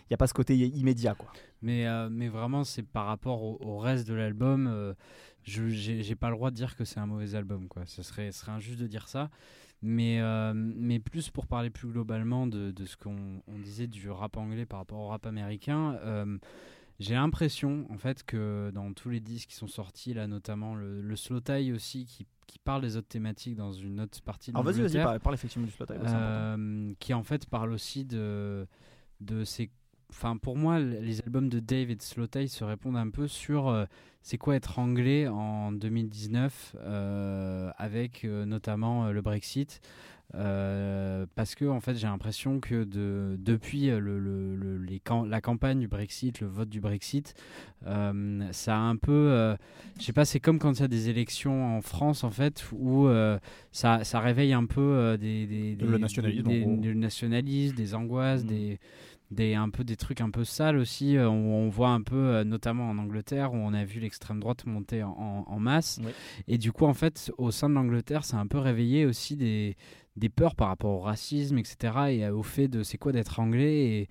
n'y 0.10 0.14
a 0.14 0.18
pas 0.18 0.28
ce 0.28 0.34
côté 0.34 0.56
immédiat, 0.58 1.14
quoi. 1.14 1.32
Mais, 1.62 1.86
mais 2.10 2.30
vraiment, 2.30 2.64
c'est 2.64 2.84
par 2.84 3.06
rapport 3.06 3.44
au, 3.44 3.58
au, 3.60 3.78
reste 3.78 4.08
de 4.08 4.14
l'album 4.14 4.96
je 5.44 5.68
j'ai 5.70 6.16
pas 6.16 6.30
le 6.30 6.36
droit 6.36 6.52
de 6.52 6.56
dire 6.56 6.76
que 6.76 6.86
c'est 6.86 7.00
un 7.00 7.06
mauvais 7.06 7.36
album 7.36 7.68
quoi. 7.68 7.86
Ce 7.86 8.04
serait, 8.04 8.32
serait 8.32 8.52
injuste 8.52 8.80
de 8.80 8.88
dire 8.88 9.08
ça. 9.08 9.30
Mais, 9.82 10.20
euh, 10.20 10.52
mais 10.54 11.00
plus 11.00 11.30
pour 11.30 11.48
parler 11.48 11.70
plus 11.70 11.88
globalement 11.88 12.48
de, 12.48 12.72
de 12.72 12.86
ce 12.86 12.98
qu'on 12.98 13.42
disait 13.64 13.88
du 13.88 14.10
rap 14.10 14.36
anglais 14.36 14.66
par 14.66 14.80
rapport 14.80 15.00
au 15.00 15.08
rap 15.08 15.26
américain 15.26 15.94
euh, 16.04 16.38
j'ai 17.00 17.14
l'impression 17.14 17.88
en 17.90 17.98
fait 17.98 18.24
que 18.24 18.72
dans 18.74 18.92
tous 18.92 19.10
les 19.10 19.22
disques 19.22 19.52
qui 19.52 19.56
sont 19.56 19.68
sortis 19.68 20.14
là 20.14 20.28
notamment 20.28 20.76
le, 20.76 21.02
le 21.02 21.16
slow 21.16 21.40
tie 21.40 21.72
aussi 21.72 22.04
qui, 22.04 22.28
qui, 22.46 22.60
parle 22.60 22.82
des 22.82 22.98
autres 22.98 23.08
thématiques 23.08 23.56
dans 23.56 23.72
une 23.72 24.02
autre 24.02 24.22
partie 24.22 24.52
de 24.52 24.58
Alors 24.58 24.70
vas-y 24.70 24.82
vas-y 24.82 25.02
parle, 25.02 25.34
effectivement 25.34 25.66
du 25.66 25.72
slow 25.72 25.86
tie 25.86 25.94
euh, 25.98 26.94
qui 27.00 27.14
en 27.14 27.24
fait 27.24 27.46
parle 27.46 27.72
aussi 27.72 28.04
de 28.04 28.68
de 29.22 29.46
ces 29.46 29.72
enfin 30.10 30.38
pour 30.38 30.58
moi 30.58 30.80
les 30.80 31.22
albums 31.22 31.50
de 31.50 31.60
David 31.60 32.02
Slotay 32.02 32.48
se 32.48 32.64
répondent 32.64 32.98
un 32.98 33.10
peu 33.10 33.28
sur 33.28 33.68
euh, 33.68 33.86
c'est 34.22 34.38
quoi 34.38 34.56
être 34.56 34.80
anglais 34.80 35.28
en 35.28 35.72
2019 35.72 36.76
euh, 36.80 37.70
avec 37.78 38.26
euh, 38.26 38.46
notamment 38.46 39.12
le 39.12 39.22
Brexit 39.22 39.82
parce 40.32 41.56
que 41.56 41.66
en 41.66 41.80
fait 41.80 41.96
j'ai 41.96 42.06
l'impression 42.06 42.60
que 42.60 42.84
de, 42.84 43.36
depuis 43.40 43.88
le, 43.88 44.78
les 44.78 45.02
la 45.28 45.42
campagne 45.42 45.80
du 45.80 45.88
Brexit 45.88 46.40
le 46.42 46.46
vote 46.46 46.70
du 46.70 46.80
Brexit 46.80 47.34
ça 47.84 48.76
a 48.76 48.80
un 48.80 48.96
peu 48.96 49.56
je 50.00 50.04
sais 50.04 50.14
pas 50.14 50.26
c'est 50.26 50.40
comme 50.40 50.60
quand 50.60 50.74
il 50.74 50.82
y 50.82 50.84
a 50.84 50.88
des 50.88 51.10
élections 51.10 51.76
en 51.76 51.82
France 51.82 52.24
en 52.24 52.30
fait 52.30 52.64
où 52.74 53.10
ça, 53.72 54.04
ça 54.04 54.20
réveille 54.20 54.54
un 54.54 54.66
peu 54.66 55.18
des, 55.20 55.48
des, 55.48 55.76
le 55.84 55.98
nationalisme 55.98 56.44
des, 56.44 56.94
nationalisme 56.94 57.76
des 57.76 57.96
angoisses 57.96 58.44
mmh. 58.44 58.48
des 58.48 58.80
des 59.32 59.54
un 59.54 59.70
peu 59.70 59.84
des 59.84 59.96
trucs 59.96 60.22
un 60.22 60.32
peu 60.32 60.44
sales 60.44 60.78
aussi 60.78 61.16
euh, 61.18 61.28
où 61.28 61.32
on 61.32 61.70
voit 61.70 61.90
un 61.90 62.02
peu 62.02 62.16
euh, 62.16 62.44
notamment 62.44 62.90
en 62.90 62.98
Angleterre 62.98 63.54
où 63.54 63.58
on 63.58 63.74
a 63.74 63.86
vu 63.86 64.00
l'extrême 64.00 64.40
droite 64.40 64.66
monter 64.66 65.04
en, 65.04 65.46
en 65.48 65.60
masse. 65.60 66.00
Et 66.48 66.58
du 66.58 66.72
coup 66.72 66.86
en 66.86 66.94
fait 66.94 67.32
au 67.38 67.52
sein 67.52 67.70
de 67.70 67.76
l'Angleterre 67.76 68.26
ça 68.26 68.38
a 68.38 68.40
un 68.40 68.48
peu 68.48 68.58
réveillé 68.58 69.06
aussi 69.06 69.36
des, 69.36 69.76
des 70.16 70.30
peurs 70.30 70.56
par 70.56 70.68
rapport 70.68 70.92
au 70.92 71.00
racisme 71.00 71.58
etc 71.58 71.94
et 72.10 72.30
au 72.30 72.44
fait 72.44 72.68
de 72.68 72.84
c'est 72.84 72.98
quoi 72.98 73.12
d'être 73.12 73.40
anglais 73.40 73.86
et, 73.86 74.10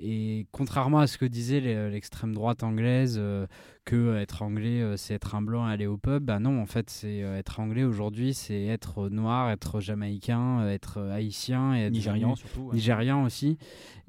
et 0.00 0.46
contrairement 0.52 0.98
à 0.98 1.06
ce 1.06 1.18
que 1.18 1.24
disait 1.24 1.60
l'extrême 1.90 2.34
droite 2.34 2.62
anglaise, 2.62 3.16
euh, 3.18 3.46
que 3.84 3.96
euh, 3.96 4.20
être 4.20 4.42
anglais 4.42 4.82
euh, 4.82 4.96
c'est 4.96 5.14
être 5.14 5.34
un 5.34 5.42
blanc 5.42 5.68
et 5.68 5.72
aller 5.72 5.86
au 5.86 5.96
pub, 5.96 6.22
bah 6.22 6.38
non, 6.38 6.60
en 6.60 6.66
fait, 6.66 6.90
c'est 6.90 7.18
être 7.18 7.60
anglais 7.60 7.84
aujourd'hui, 7.84 8.34
c'est 8.34 8.64
être 8.66 9.08
noir, 9.08 9.50
être 9.50 9.80
jamaïcain, 9.80 10.68
être 10.68 11.00
haïtien 11.10 11.74
et 11.74 11.84
être 11.86 11.92
nigérian 11.92 12.34
surtout. 12.36 12.70
Nigérian 12.72 13.24
aussi. 13.24 13.58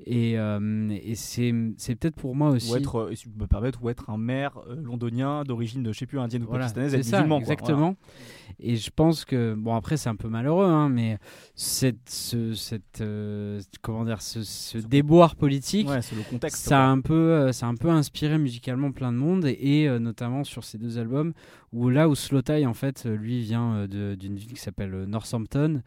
Et, 0.06 0.34
et 0.34 1.16
c'est 1.16 1.52
peut-être 1.52 2.16
pour 2.16 2.36
moi 2.36 2.52
aussi. 2.52 2.72
Ou 2.72 2.78
être, 2.78 3.10
si 3.14 3.26
je 3.26 3.42
me 3.42 3.48
permettre, 3.48 3.84
ou 3.84 3.90
être 3.90 4.10
un 4.10 4.18
maire 4.18 4.60
londonien 4.70 5.44
d'origine 5.44 5.84
de 5.84 5.92
je 5.92 6.00
sais 6.00 6.06
plus 6.06 6.20
indienne 6.20 6.44
ou 6.44 6.48
pakistanaise, 6.48 6.94
être 6.94 7.04
ça, 7.04 7.18
musulman. 7.18 7.40
Exactement. 7.40 7.96
Et 8.60 8.76
je 8.76 8.90
pense 8.94 9.26
que 9.26 9.54
bon 9.54 9.76
après 9.76 9.96
c'est 9.98 10.10
un 10.10 10.16
peu 10.16 10.28
malheureux, 10.28 10.66
hein, 10.66 10.90
mais 10.90 11.18
cette, 11.56 12.10
ce, 12.10 12.54
cette 12.54 13.04
comment 13.82 14.06
dire, 14.06 14.22
ce, 14.22 14.44
ce 14.44 14.78
déboire 14.78 15.36
politique 15.36 15.79
c'est 16.02 16.16
le 16.16 16.24
contexte. 16.24 16.68
Ça 16.68 16.86
a, 16.86 16.88
un 16.88 17.02
peu, 17.02 17.14
euh, 17.14 17.52
ça 17.52 17.66
a 17.66 17.70
un 17.70 17.76
peu 17.76 17.90
inspiré 17.90 18.38
musicalement 18.38 18.92
plein 18.92 19.12
de 19.12 19.18
monde 19.18 19.46
et, 19.46 19.88
euh, 19.88 20.00
notamment 20.00 20.44
sur 20.44 20.64
ces 20.64 20.78
deux 20.78 20.98
albums 20.98 21.34
où 21.72 21.90
là 21.90 22.10
où 22.10 22.16
Slow 22.16 22.42
en 22.66 22.74
fait 22.74 23.06
euh, 23.06 23.16
lui 23.16 23.42
vient 23.42 23.88
d'une 23.88 24.36
ville 24.36 24.54
qui 24.54 24.60
s'appelle 24.60 25.06
Northampton 25.06 25.82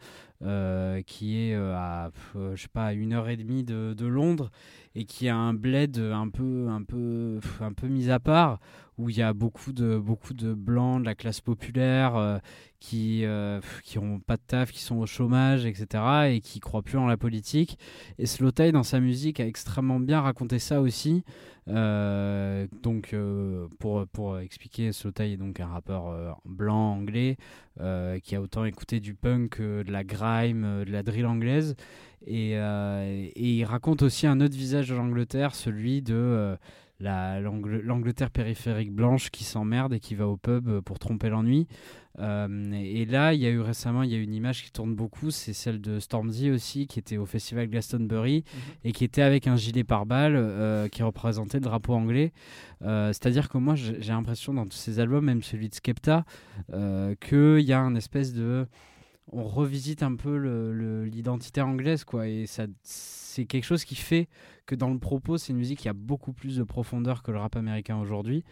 qui 1.05 1.37
est 1.37 1.55
à 1.55 2.11
je 2.35 2.61
sais 2.61 2.67
pas 2.67 2.91
une 2.93 3.13
heure 3.13 3.29
et 3.29 3.37
demie 3.37 3.63
de, 3.63 3.93
de, 3.93 4.05
Londres 4.05 4.51
et 4.93 5.05
qui 5.05 5.29
a 5.29 5.37
un 5.37 5.53
bled 5.53 5.97
un 5.97 6.27
peu 6.27 6.67
un 6.69 6.83
peu 6.83 7.39
un 7.61 7.71
peu 7.71 7.87
mis 7.87 8.09
à 8.09 8.19
part 8.19 8.59
où 8.97 9.09
il 9.09 9.17
y 9.17 9.21
a 9.21 9.33
beaucoup 9.33 9.73
de, 9.73 9.97
beaucoup 9.97 10.33
de 10.33 10.53
blancs 10.53 11.01
de 11.01 11.05
la 11.05 11.15
classe 11.15 11.41
populaire 11.41 12.15
euh, 12.15 12.37
qui 12.79 13.25
euh, 13.25 13.59
qui 13.83 13.97
ont 13.97 14.19
pas 14.19 14.37
de 14.37 14.41
taf, 14.45 14.71
qui 14.71 14.81
sont 14.81 14.97
au 14.97 15.05
chômage, 15.05 15.65
etc. 15.65 16.03
et 16.29 16.41
qui 16.41 16.59
croient 16.59 16.83
plus 16.83 16.97
en 16.97 17.07
la 17.07 17.17
politique. 17.17 17.77
Et 18.19 18.25
Slotay, 18.25 18.71
dans 18.71 18.83
sa 18.83 18.99
musique, 18.99 19.39
a 19.39 19.47
extrêmement 19.47 19.99
bien 19.99 20.21
raconté 20.21 20.59
ça 20.59 20.81
aussi. 20.81 21.23
Euh, 21.69 22.67
donc, 22.81 23.15
pour, 23.79 24.07
pour 24.07 24.39
expliquer, 24.39 24.91
Slotay 24.91 25.33
est 25.33 25.37
donc 25.37 25.59
un 25.59 25.67
rappeur 25.67 26.39
blanc 26.45 26.93
anglais 26.93 27.37
qui 28.23 28.35
a 28.35 28.41
autant 28.41 28.65
écouté 28.65 28.99
du 28.99 29.13
punk, 29.15 29.59
de 29.59 29.91
la 29.91 30.03
grime, 30.03 30.83
de 30.85 30.91
la 30.91 31.03
drill 31.03 31.25
anglaise. 31.25 31.75
Et, 32.25 32.51
et, 32.51 33.31
il 33.35 33.63
raconte 33.65 34.01
aussi 34.01 34.27
un 34.27 34.39
autre 34.41 34.55
visage 34.55 34.89
de 34.89 34.95
l'Angleterre, 34.95 35.55
celui 35.55 36.01
de 36.01 36.57
l'Angleterre 37.03 38.31
périphérique 38.31 38.91
blanche 38.91 39.29
qui 39.29 39.43
s'emmerde 39.43 39.93
et 39.93 39.99
qui 39.99 40.15
va 40.15 40.27
au 40.27 40.37
pub 40.37 40.67
euh, 40.67 40.81
pour 40.81 40.99
tromper 40.99 41.29
l'ennui. 41.29 41.67
Euh, 42.19 42.71
et 42.73 43.05
là, 43.05 43.33
il 43.33 43.41
y 43.41 43.45
a 43.45 43.49
eu 43.49 43.59
récemment, 43.59 44.03
il 44.03 44.11
y 44.11 44.15
a 44.15 44.17
une 44.17 44.33
image 44.33 44.63
qui 44.63 44.71
tourne 44.71 44.93
beaucoup, 44.93 45.31
c'est 45.31 45.53
celle 45.53 45.81
de 45.81 45.99
Stormzy 45.99 46.51
aussi, 46.51 46.87
qui 46.87 46.99
était 46.99 47.17
au 47.17 47.25
festival 47.25 47.67
Glastonbury 47.67 48.43
mhm. 48.45 48.61
et 48.83 48.91
qui 48.91 49.03
était 49.03 49.21
avec 49.21 49.47
un 49.47 49.55
gilet 49.55 49.83
pare-balles 49.83 50.35
euh, 50.35 50.87
qui 50.87 51.03
représentait 51.03 51.57
le 51.57 51.63
drapeau 51.63 51.93
anglais. 51.93 52.31
C'est-à-dire 52.81 53.47
que 53.47 53.57
moi, 53.57 53.75
j'ai 53.75 54.11
l'impression 54.11 54.53
dans 54.53 54.65
tous 54.65 54.77
ces 54.77 54.99
albums, 54.99 55.23
même 55.23 55.41
celui 55.41 55.69
de 55.69 55.75
Skepta, 55.75 56.25
qu'il 56.67 57.61
y 57.61 57.71
a 57.71 57.79
un 57.79 57.95
espèce 57.95 58.33
de 58.33 58.67
on 59.31 59.43
revisite 59.43 60.03
un 60.03 60.15
peu 60.15 60.35
l'identité 61.05 61.61
anglaise, 61.61 62.03
quoi. 62.03 62.27
Et 62.27 62.45
ça, 62.45 62.65
c'est 63.33 63.45
quelque 63.45 63.63
chose 63.63 63.83
qui 63.83 63.95
fait 63.95 64.27
que 64.67 64.75
dans 64.75 64.89
le 64.89 64.99
propos, 64.99 65.37
c'est 65.37 65.53
une 65.53 65.57
musique 65.57 65.79
qui 65.79 65.89
a 65.89 65.93
beaucoup 65.93 66.33
plus 66.33 66.57
de 66.57 66.63
profondeur 66.63 67.23
que 67.23 67.31
le 67.31 67.39
rap 67.39 67.55
américain 67.55 67.97
aujourd'hui. 67.97 68.43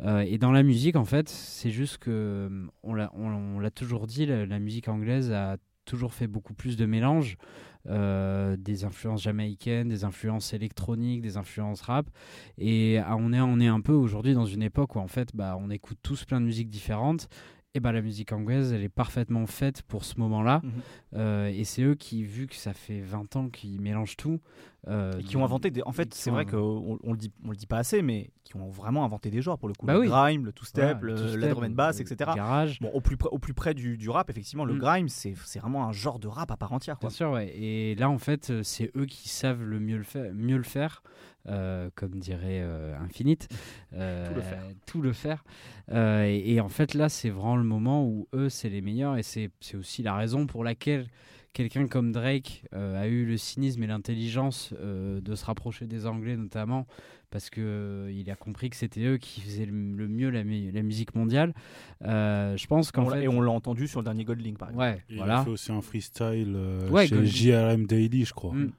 Euh, 0.00 0.20
et 0.20 0.38
dans 0.38 0.50
la 0.50 0.62
musique, 0.62 0.96
en 0.96 1.04
fait, 1.04 1.28
c'est 1.28 1.70
juste 1.70 1.98
que, 1.98 2.10
euh, 2.10 2.66
on 3.12 3.58
l'a 3.58 3.70
toujours 3.70 4.06
dit, 4.06 4.24
la, 4.24 4.58
musique 4.58 4.88
anglaise 4.88 5.30
a 5.30 5.58
toujours 5.84 6.14
fait 6.14 6.26
beaucoup 6.26 6.54
plus 6.54 6.76
de 6.76 6.86
mélange. 6.86 7.36
Euh, 7.88 8.56
des 8.58 8.84
influences 8.84 9.22
jamaïcaines, 9.22 9.88
des 9.88 10.04
influences 10.04 10.52
électroniques, 10.52 11.22
des 11.22 11.38
influences 11.38 11.80
rap. 11.80 12.10
Et 12.58 12.98
on 13.08 13.32
est, 13.32 13.40
on 13.40 13.58
est 13.58 13.68
un 13.68 13.80
peu 13.80 13.94
aujourd'hui 13.94 14.34
dans 14.34 14.44
une 14.44 14.62
époque 14.62 14.96
où 14.96 14.98
en 14.98 15.08
fait, 15.08 15.34
bah, 15.34 15.56
on 15.58 15.70
écoute 15.70 15.98
tous 16.02 16.24
plein 16.24 16.40
de 16.40 16.46
musiques 16.46 16.68
différentes 16.68 17.28
eh 17.74 17.80
ben 17.80 17.92
la 17.92 18.02
musique 18.02 18.32
anglaise, 18.32 18.72
elle 18.72 18.82
est 18.82 18.88
parfaitement 18.88 19.46
faite 19.46 19.82
pour 19.82 20.04
ce 20.04 20.18
moment-là. 20.18 20.60
Mhm. 20.64 20.72
Euh, 21.14 21.46
et 21.46 21.62
c'est 21.64 21.82
eux 21.82 21.94
qui, 21.94 22.24
vu 22.24 22.48
que 22.48 22.56
ça 22.56 22.72
fait 22.72 23.00
20 23.00 23.36
ans 23.36 23.48
qu'ils 23.48 23.80
mélangent 23.80 24.16
tout, 24.16 24.40
euh, 24.88 25.20
qui 25.20 25.36
ont 25.36 25.44
inventé 25.44 25.70
des... 25.70 25.82
En 25.84 25.92
fait, 25.92 26.12
c'est 26.12 26.30
vrai 26.30 26.46
qu'on 26.46 26.98
on 27.02 27.12
le 27.12 27.18
dit, 27.18 27.30
on 27.44 27.50
le 27.50 27.56
dit 27.56 27.66
pas 27.66 27.78
assez, 27.78 28.02
mais 28.02 28.30
qui 28.42 28.56
ont 28.56 28.70
vraiment 28.70 29.04
inventé 29.04 29.30
des 29.30 29.40
genres 29.40 29.58
pour 29.58 29.68
le 29.68 29.74
coup. 29.74 29.86
Bah 29.86 29.94
le 29.94 30.08
grime, 30.08 30.46
le 30.46 30.52
two-step, 30.52 30.98
le, 31.02 31.14
drum 31.14 31.64
and 31.64 31.70
bass, 31.70 32.00
etc. 32.00 32.32
Garage. 32.34 32.80
Bon, 32.80 32.90
au 32.92 33.00
plus, 33.00 33.16
au 33.30 33.38
plus 33.38 33.54
près 33.54 33.74
du, 33.74 33.96
du 33.96 34.10
rap, 34.10 34.30
effectivement, 34.30 34.64
le 34.64 34.74
mm. 34.74 34.78
grime, 34.78 35.08
c'est 35.08 35.34
vraiment 35.60 35.86
un 35.86 35.92
genre 35.92 36.18
de 36.18 36.26
rap 36.26 36.50
à 36.50 36.56
part 36.56 36.72
entière. 36.72 36.98
Quoi. 36.98 37.10
Bien 37.10 37.16
sûr, 37.16 37.30
ouais. 37.30 37.56
Et 37.56 37.94
là, 37.94 38.10
en 38.10 38.18
fait, 38.18 38.50
euh, 38.50 38.62
c'est 38.64 38.90
eux 38.96 39.06
qui 39.06 39.28
savent 39.28 39.62
le 39.62 39.78
mieux 39.78 39.98
le 39.98 40.02
faire. 40.02 40.32
Mieux 40.34 40.56
le 40.56 40.64
faire. 40.64 41.02
Euh, 41.48 41.88
comme 41.94 42.18
dirait 42.18 42.62
Infinite, 43.00 43.48
tout 44.86 45.02
le 45.02 45.12
faire. 45.12 45.44
Et, 45.92 46.54
et, 46.54 46.60
en 46.60 46.68
fait, 46.68 46.94
là, 46.94 47.08
c'est 47.08 47.30
vraiment 47.30 47.56
le 47.56 47.64
moment 47.64 48.04
où 48.04 48.28
eux, 48.34 48.48
c'est 48.48 48.68
les 48.68 48.80
meilleurs, 48.80 49.16
et 49.16 49.22
c'est 49.22 49.50
aussi 49.74 50.02
la 50.02 50.14
raison 50.14 50.46
pour 50.46 50.64
laquelle 50.64 51.06
quelqu'un 51.52 51.86
comme 51.88 52.12
Drake 52.12 52.64
euh, 52.74 53.00
a 53.00 53.06
eu 53.06 53.24
le 53.24 53.36
cynisme 53.36 53.82
et 53.82 53.86
l'intelligence 53.86 54.72
euh, 54.80 55.20
de 55.20 55.34
se 55.34 55.44
rapprocher 55.44 55.86
des 55.86 56.06
Anglais 56.06 56.36
notamment 56.36 56.86
parce 57.30 57.50
que 57.50 57.60
euh, 57.60 58.12
il 58.12 58.30
a 58.30 58.36
compris 58.36 58.70
que 58.70 58.76
c'était 58.76 59.04
eux 59.04 59.16
qui 59.16 59.40
faisaient 59.40 59.66
le, 59.66 59.72
mieux 60.08 60.30
la, 60.30 60.42
musique 60.42 61.14
mondiale. 61.14 61.54
je 62.02 62.66
pense 62.66 62.90
qu'en 62.90 63.06
fait... 63.06 63.22
et 63.22 63.28
on 63.28 63.40
l'a 63.40 63.52
entendu 63.52 63.86
sur 63.86 64.00
le 64.00 64.04
dernier 64.04 64.24
Goldlink 64.24 64.58
par 64.58 64.70
exemple. 64.70 64.84
Ouais, 64.84 65.02
il 65.08 65.16
voilà. 65.16 65.40
a 65.40 65.44
fait 65.44 65.50
aussi 65.50 65.72
un 65.72 65.80
freestyle 65.80 66.56
chez 67.06 67.26
JRM 67.26 67.86
Daily, 67.86 68.24
je 68.24 68.34
crois. 68.34 68.54
Mm. 68.54 68.72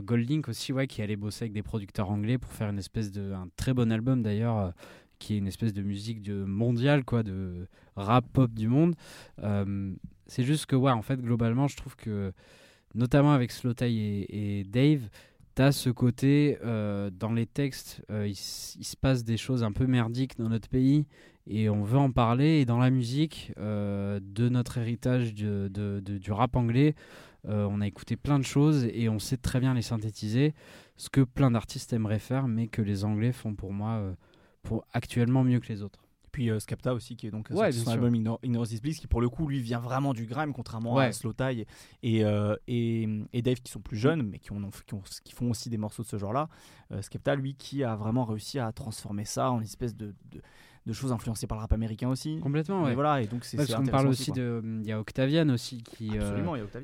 Goldlink 0.00 0.48
aussi, 0.48 0.72
ouais, 0.72 0.86
qui 0.86 1.00
allait 1.02 1.16
bosser 1.16 1.44
avec 1.44 1.52
des 1.52 1.62
producteurs 1.62 2.10
anglais 2.10 2.38
pour 2.38 2.52
faire 2.52 2.68
une 2.68 2.78
espèce 2.78 3.10
de 3.10 3.32
un 3.32 3.48
très 3.56 3.72
bon 3.72 3.90
album 3.90 4.22
d'ailleurs 4.22 4.74
qui 5.18 5.34
est 5.34 5.38
une 5.38 5.46
espèce 5.46 5.72
de 5.72 5.82
musique 5.82 6.22
de 6.22 6.44
mondiale, 6.44 7.04
quoi, 7.04 7.22
de 7.22 7.66
rap 7.96 8.26
pop 8.32 8.52
du 8.52 8.68
monde. 8.68 8.94
Euh, 9.42 9.94
c'est 10.26 10.44
juste 10.44 10.66
que, 10.66 10.76
ouais, 10.76 10.92
en 10.92 11.02
fait, 11.02 11.20
globalement, 11.20 11.66
je 11.68 11.76
trouve 11.76 11.96
que, 11.96 12.32
notamment 12.94 13.32
avec 13.32 13.50
Slowthai 13.50 13.90
et, 13.92 14.58
et 14.60 14.64
Dave, 14.64 15.08
t'as 15.54 15.72
ce 15.72 15.90
côté, 15.90 16.58
euh, 16.64 17.10
dans 17.10 17.32
les 17.32 17.46
textes, 17.46 18.02
euh, 18.10 18.26
il, 18.26 18.34
se 18.36 18.96
passe 18.96 19.24
des 19.24 19.36
choses 19.36 19.62
un 19.62 19.72
peu 19.72 19.86
merdiques 19.86 20.36
dans 20.36 20.48
notre 20.48 20.68
pays 20.68 21.06
et 21.46 21.68
on 21.68 21.84
veut 21.84 21.98
en 21.98 22.10
parler. 22.10 22.60
Et 22.60 22.64
dans 22.64 22.78
la 22.78 22.90
musique, 22.90 23.52
de 23.56 24.48
notre 24.48 24.78
héritage 24.78 25.34
de, 25.34 26.00
du 26.00 26.32
rap 26.32 26.56
anglais, 26.56 26.94
on 27.46 27.80
a 27.80 27.86
écouté 27.86 28.16
plein 28.16 28.38
de 28.38 28.44
choses 28.44 28.84
et 28.84 29.08
on 29.08 29.18
sait 29.18 29.36
très 29.36 29.60
bien 29.60 29.74
les 29.74 29.82
synthétiser, 29.82 30.54
ce 30.96 31.10
que 31.10 31.20
plein 31.20 31.50
d'artistes 31.50 31.92
aimeraient 31.92 32.18
faire, 32.18 32.48
mais 32.48 32.68
que 32.68 32.82
les 32.82 33.04
Anglais 33.04 33.32
font 33.32 33.54
pour 33.54 33.72
moi 33.72 34.14
pour 34.62 34.86
actuellement 34.92 35.44
mieux 35.44 35.60
que 35.60 35.68
les 35.68 35.82
autres. 35.82 36.04
Puis 36.34 36.50
euh, 36.50 36.58
Skepta 36.58 36.92
aussi, 36.92 37.14
qui 37.14 37.28
est 37.28 37.30
donc 37.30 37.46
ouais, 37.52 37.70
son 37.70 37.92
album 37.92 38.12
Ignore, 38.12 38.66
This 38.66 38.82
Bliss, 38.82 38.98
qui 38.98 39.06
pour 39.06 39.20
le 39.20 39.28
coup 39.28 39.46
lui 39.46 39.60
vient 39.60 39.78
vraiment 39.78 40.12
du 40.12 40.26
grime, 40.26 40.52
contrairement 40.52 40.98
à 40.98 41.12
Slow 41.12 41.32
Tie 41.32 41.64
et, 42.02 42.24
euh, 42.24 42.56
et, 42.66 43.08
et, 43.32 43.40
Dave 43.40 43.60
qui 43.60 43.70
sont 43.70 43.78
plus 43.78 43.96
jeunes, 43.96 44.22
mais 44.22 44.40
qui, 44.40 44.50
ont, 44.50 44.60
qui, 45.22 45.32
font 45.32 45.50
aussi 45.50 45.70
des 45.70 45.76
morceaux 45.76 46.02
de 46.02 46.08
ce 46.08 46.18
genre-là. 46.18 46.48
Euh, 46.90 47.02
Skepta, 47.02 47.36
lui, 47.36 47.54
qui 47.54 47.84
a 47.84 47.94
vraiment 47.94 48.24
réussi 48.24 48.58
à 48.58 48.72
transformer 48.72 49.24
ça 49.24 49.52
en 49.52 49.58
une 49.58 49.64
espèce 49.64 49.94
de, 49.94 50.12
de 50.32 50.42
choses 50.92 51.12
influencées 51.12 51.46
par 51.46 51.56
le 51.56 51.62
rap 51.62 51.72
américain 51.72 52.08
aussi. 52.08 52.38
Complètement, 52.40 52.82
ouais. 52.82 52.94
voilà, 52.94 53.22
et 53.22 53.26
donc 53.26 53.44
c'est 53.44 53.56
Parce 53.56 53.74
qu'on 53.74 53.86
parle 53.86 54.08
aussi, 54.08 54.32
de. 54.32 54.62
Il 54.82 54.86
y 54.86 54.92
a 54.92 55.00
Octavian 55.00 55.48
aussi 55.48 55.82
qui, 55.82 56.12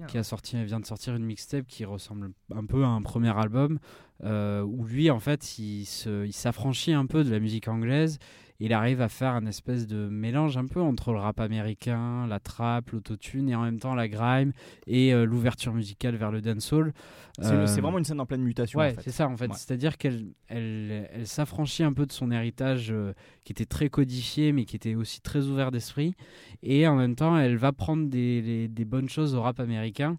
qui 0.09 0.19
a 0.19 0.23
sorti, 0.23 0.63
vient 0.65 0.81
de 0.81 0.87
sortir 0.87 1.15
une 1.15 1.25
mixtape 1.25 1.67
qui 1.67 1.85
ressemble 1.85 2.31
un 2.55 2.65
peu 2.65 2.85
à 2.85 2.89
un 2.89 3.03
premier 3.03 3.37
album 3.37 3.79
où 4.23 4.85
lui, 4.87 5.11
en 5.11 5.21
fait, 5.21 5.59
il 5.59 5.85
s'affranchit 6.33 6.93
un 6.93 7.07
peu 7.07 7.25
de 7.25 7.31
la 7.31 7.41
musique 7.41 7.69
anglaise 7.69 8.19
il 8.61 8.75
arrive 8.75 9.01
à 9.01 9.09
faire 9.09 9.33
un 9.33 9.47
espèce 9.47 9.87
de 9.87 10.09
mélange 10.09 10.59
un 10.59 10.67
peu 10.67 10.81
entre 10.83 11.13
le 11.13 11.19
rap 11.19 11.41
américain, 11.41 12.27
la 12.27 12.41
trap, 12.41 12.91
l'autotune 12.91 13.49
et 13.49 13.55
en 13.55 13.63
même 13.63 13.79
temps 13.79 13.95
la 13.95 14.07
grime 14.07 14.53
et 14.87 15.15
euh, 15.15 15.25
l'ouverture 15.25 15.73
musicale 15.73 16.17
vers 16.17 16.31
le 16.31 16.43
dancehall. 16.43 16.93
C'est 17.41 17.53
euh, 17.53 17.65
vraiment 17.65 17.97
une 17.97 18.05
scène 18.05 18.21
en 18.21 18.27
pleine 18.27 18.43
mutation. 18.43 18.79
Ouais, 18.79 18.95
c'est 19.03 19.13
ça 19.13 19.27
en 19.29 19.37
fait. 19.37 19.51
C'est-à-dire 19.55 19.97
qu'elle 19.97 20.27
elle, 20.49 21.09
elle, 21.11 21.27
s'affranchit 21.27 21.85
un 21.85 21.95
peu 21.95 22.05
de 22.05 22.13
son 22.13 22.31
héritage 22.31 22.91
euh, 22.91 23.15
qui 23.45 23.53
était 23.53 23.65
très 23.65 23.89
codifié 23.89 24.53
mais 24.53 24.67
qui 24.67 24.77
était 24.77 24.95
aussi 24.95 25.23
très 25.23 25.47
ouvert 25.47 25.71
d'esprit 25.71 26.15
et 26.63 26.87
en 26.87 26.97
même 26.97 27.17
temps 27.17 27.39
elle 27.39 27.57
va 27.57 27.73
prendre 27.73 28.11
des, 28.11 28.69
des 28.69 28.85
bonnes 28.85 29.09
choses 29.09 29.35
au 29.35 29.41
rap 29.41 29.59
américain 29.59 30.19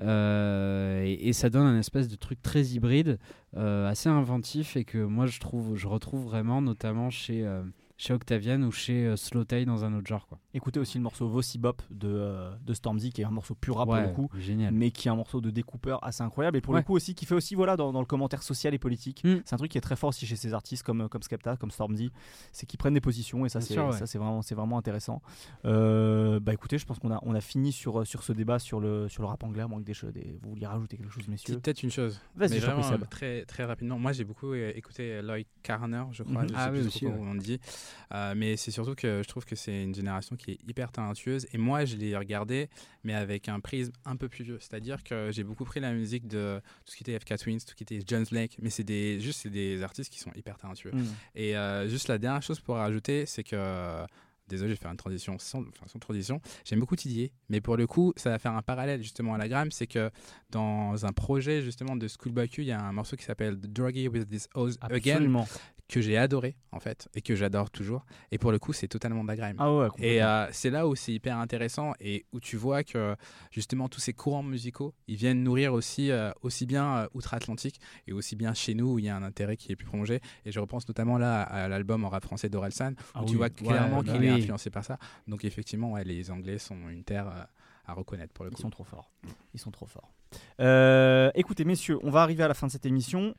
et, 0.00 1.28
et, 1.28 1.32
ça 1.34 1.50
donne 1.50 1.66
un 1.66 1.78
espèce 1.78 2.08
de 2.08 2.16
truc 2.16 2.40
très 2.40 2.62
hybride, 2.68 3.18
assez 3.54 4.08
inventif 4.08 4.76
et 4.76 4.84
que 4.84 4.96
moi 4.96 5.26
je 5.26 5.40
trouve, 5.40 5.76
je 5.76 5.88
retrouve 5.88 6.24
vraiment 6.24 6.62
notamment 6.62 7.10
chez 7.10 7.44
chez 8.00 8.14
Octavian 8.14 8.62
ou 8.62 8.72
chez 8.72 9.04
euh, 9.04 9.14
Slowtail 9.14 9.66
dans 9.66 9.84
un 9.84 9.92
autre 9.92 10.06
genre. 10.06 10.26
Quoi. 10.26 10.38
Écoutez 10.54 10.80
aussi 10.80 10.96
le 10.96 11.02
morceau 11.02 11.28
Vossi 11.28 11.58
Bop 11.58 11.82
de, 11.90 12.08
euh, 12.08 12.50
de 12.64 12.72
Stormzy 12.72 13.12
qui 13.12 13.20
est 13.20 13.26
un 13.26 13.30
morceau 13.30 13.54
plus 13.54 13.72
rap 13.72 13.86
pour 13.86 13.96
le 13.96 14.08
coup, 14.08 14.30
génial. 14.38 14.72
mais 14.72 14.90
qui 14.90 15.08
est 15.08 15.10
un 15.10 15.16
morceau 15.16 15.42
de 15.42 15.50
découpeur 15.50 16.02
assez 16.02 16.22
incroyable 16.22 16.56
et 16.56 16.62
pour 16.62 16.74
le 16.74 16.80
coup 16.80 16.94
aussi 16.94 17.14
qui 17.14 17.26
fait 17.26 17.34
aussi 17.34 17.54
voilà 17.54 17.76
dans, 17.76 17.92
dans 17.92 18.00
le 18.00 18.06
commentaire 18.06 18.42
social 18.42 18.72
et 18.72 18.78
politique. 18.78 19.22
Hmm. 19.22 19.40
C'est 19.44 19.54
un 19.54 19.58
truc 19.58 19.70
qui 19.70 19.76
est 19.76 19.82
très 19.82 19.96
fort 19.96 20.08
aussi 20.08 20.24
chez 20.24 20.36
ces 20.36 20.54
artistes 20.54 20.82
comme, 20.82 21.10
comme 21.10 21.22
Skepta, 21.22 21.56
comme 21.56 21.70
Stormzy, 21.70 22.10
c'est 22.52 22.64
qu'ils 22.64 22.78
prennent 22.78 22.94
des 22.94 23.02
positions 23.02 23.44
et 23.44 23.50
ça 23.50 23.60
c'est 23.60 23.74
ça 23.74 24.06
c'est 24.06 24.18
vraiment 24.18 24.40
c'est 24.40 24.54
vraiment 24.54 24.78
intéressant. 24.78 25.20
Euh, 25.66 26.40
bah 26.40 26.54
écoutez, 26.54 26.78
je 26.78 26.86
pense 26.86 26.98
qu'on 26.98 27.12
a 27.12 27.18
on 27.22 27.34
a 27.34 27.40
fini 27.42 27.70
sur 27.70 28.06
sur 28.06 28.22
ce 28.22 28.32
débat 28.32 28.58
sur 28.58 28.80
le 28.80 29.10
sur 29.10 29.22
le 29.22 29.28
rap 29.28 29.44
anglais. 29.44 29.66
Moins 29.66 29.82
que 29.82 30.06
des, 30.06 30.12
des 30.12 30.38
vous 30.42 30.50
vouliez 30.50 30.66
rajouter 30.66 30.96
quelque 30.96 31.12
chose 31.12 31.28
messieurs 31.28 31.58
Peut-être 31.58 31.82
une 31.82 31.90
chose. 31.90 32.18
Vas-y, 32.34 32.62
très 33.10 33.44
très 33.44 33.64
rapidement. 33.64 33.98
Moi 33.98 34.12
j'ai 34.12 34.24
beaucoup 34.24 34.54
écouté 34.54 35.20
Lloyd 35.20 35.46
Carner, 35.62 36.04
je 36.12 36.22
crois. 36.22 36.44
Mhm. 36.44 36.52
ah 36.54 36.70
oui, 36.72 36.80
aussi, 36.86 37.06
on 37.06 37.34
dit. 37.34 37.60
Euh, 38.12 38.34
mais 38.36 38.56
c'est 38.56 38.70
surtout 38.70 38.94
que 38.94 39.22
je 39.22 39.28
trouve 39.28 39.44
que 39.44 39.56
c'est 39.56 39.82
une 39.82 39.94
génération 39.94 40.36
qui 40.36 40.52
est 40.52 40.58
hyper 40.68 40.92
talentueuse. 40.92 41.46
Et 41.52 41.58
moi, 41.58 41.84
je 41.84 41.96
l'ai 41.96 42.16
regardé, 42.16 42.68
mais 43.04 43.14
avec 43.14 43.48
un 43.48 43.60
prisme 43.60 43.92
un 44.04 44.16
peu 44.16 44.28
plus 44.28 44.44
vieux. 44.44 44.58
C'est-à-dire 44.60 45.02
que 45.02 45.30
j'ai 45.32 45.44
beaucoup 45.44 45.64
pris 45.64 45.80
la 45.80 45.92
musique 45.92 46.26
de 46.26 46.60
tout 46.84 46.92
ce 46.92 46.96
qui 46.96 47.04
était 47.04 47.18
FK 47.18 47.38
Twins, 47.38 47.58
tout 47.58 47.70
ce 47.70 47.74
qui 47.74 47.82
était 47.84 48.00
Jones 48.06 48.26
Lake, 48.30 48.56
mais 48.60 48.70
c'est 48.70 48.84
des, 48.84 49.20
juste 49.20 49.46
des 49.46 49.82
artistes 49.82 50.12
qui 50.12 50.20
sont 50.20 50.32
hyper 50.34 50.58
talentueux. 50.58 50.92
Mm. 50.92 51.04
Et 51.34 51.56
euh, 51.56 51.88
juste 51.88 52.08
la 52.08 52.18
dernière 52.18 52.42
chose 52.42 52.60
pour 52.60 52.76
rajouter, 52.76 53.26
c'est 53.26 53.44
que 53.44 54.06
désolé, 54.50 54.70
je 54.70 54.74
vais 54.74 54.82
faire 54.82 54.90
une 54.90 54.96
transition 54.96 55.38
sans, 55.38 55.60
enfin, 55.60 55.86
sans 55.86 55.98
transition. 55.98 56.40
J'aime 56.64 56.80
beaucoup 56.80 56.96
Tidier, 56.96 57.32
mais 57.48 57.60
pour 57.60 57.76
le 57.76 57.86
coup, 57.86 58.12
ça 58.16 58.30
va 58.30 58.38
faire 58.38 58.52
un 58.52 58.62
parallèle 58.62 59.02
justement 59.02 59.34
à 59.34 59.38
la 59.38 59.48
gramme. 59.48 59.70
C'est 59.70 59.86
que 59.86 60.10
dans 60.50 61.06
un 61.06 61.12
projet 61.12 61.62
justement 61.62 61.96
de 61.96 62.06
Schoolboy 62.08 62.48
Q, 62.48 62.62
il 62.62 62.68
y 62.68 62.72
a 62.72 62.80
un 62.80 62.92
morceau 62.92 63.16
qui 63.16 63.24
s'appelle 63.24 63.56
Druggy 63.56 64.08
with 64.08 64.28
This 64.28 64.48
Oz 64.54 64.76
Again, 64.82 65.44
que 65.90 66.00
j'ai 66.00 66.16
adoré 66.16 66.56
en 66.72 66.80
fait 66.80 67.08
et 67.14 67.20
que 67.20 67.34
j'adore 67.34 67.70
toujours. 67.70 68.06
Et 68.30 68.38
pour 68.38 68.52
le 68.52 68.58
coup, 68.58 68.72
c'est 68.72 68.88
totalement 68.88 69.22
de 69.22 69.28
la 69.28 69.36
grime. 69.36 69.56
Ah 69.58 69.74
ouais, 69.74 69.88
et 69.98 70.22
euh, 70.22 70.46
c'est 70.52 70.70
là 70.70 70.86
où 70.86 70.94
c'est 70.94 71.12
hyper 71.12 71.36
intéressant 71.36 71.92
et 72.00 72.24
où 72.32 72.40
tu 72.40 72.56
vois 72.56 72.84
que 72.84 73.16
justement 73.50 73.88
tous 73.88 74.00
ces 74.00 74.12
courants 74.12 74.42
musicaux, 74.42 74.94
ils 75.08 75.16
viennent 75.16 75.42
nourrir 75.42 75.74
aussi 75.74 76.10
euh, 76.10 76.30
aussi 76.42 76.64
bien 76.64 76.96
euh, 76.96 77.08
outre-Atlantique 77.12 77.80
et 78.06 78.12
aussi 78.12 78.36
bien 78.36 78.54
chez 78.54 78.74
nous 78.74 78.94
où 78.94 78.98
il 78.98 79.04
y 79.04 79.08
a 79.08 79.16
un 79.16 79.22
intérêt 79.22 79.56
qui 79.56 79.72
est 79.72 79.76
plus 79.76 79.86
prolongé. 79.86 80.20
Et 80.46 80.52
je 80.52 80.60
repense 80.60 80.86
notamment 80.88 81.18
là 81.18 81.42
à 81.42 81.68
l'album 81.68 82.04
en 82.04 82.08
rap 82.08 82.24
français 82.24 82.48
d'Orelsan 82.48 82.92
où 82.92 82.94
ah 83.14 83.22
tu 83.26 83.36
vois 83.36 83.50
clairement 83.50 84.02
qu'il 84.02 84.22
est 84.24 84.30
influencé 84.30 84.70
par 84.70 84.84
ça. 84.84 84.98
Donc 85.26 85.44
effectivement, 85.44 85.92
ouais, 85.92 86.04
les 86.04 86.30
Anglais 86.30 86.58
sont 86.58 86.88
une 86.88 87.04
terre 87.04 87.48
à 87.84 87.92
reconnaître 87.92 88.32
pour 88.32 88.44
le 88.44 88.52
coup. 88.52 88.56
Ils 88.58 88.62
sont 88.62 88.70
trop 88.70 88.84
forts. 88.84 89.10
Ils 89.54 89.60
sont 89.60 89.72
trop 89.72 89.86
forts. 89.86 90.12
écoutez, 91.34 91.64
messieurs, 91.64 91.98
on 92.02 92.10
va 92.10 92.22
arriver 92.22 92.44
à 92.44 92.48
la 92.48 92.54
fin 92.54 92.68
de 92.68 92.72
cette 92.72 92.86
émission 92.86 93.34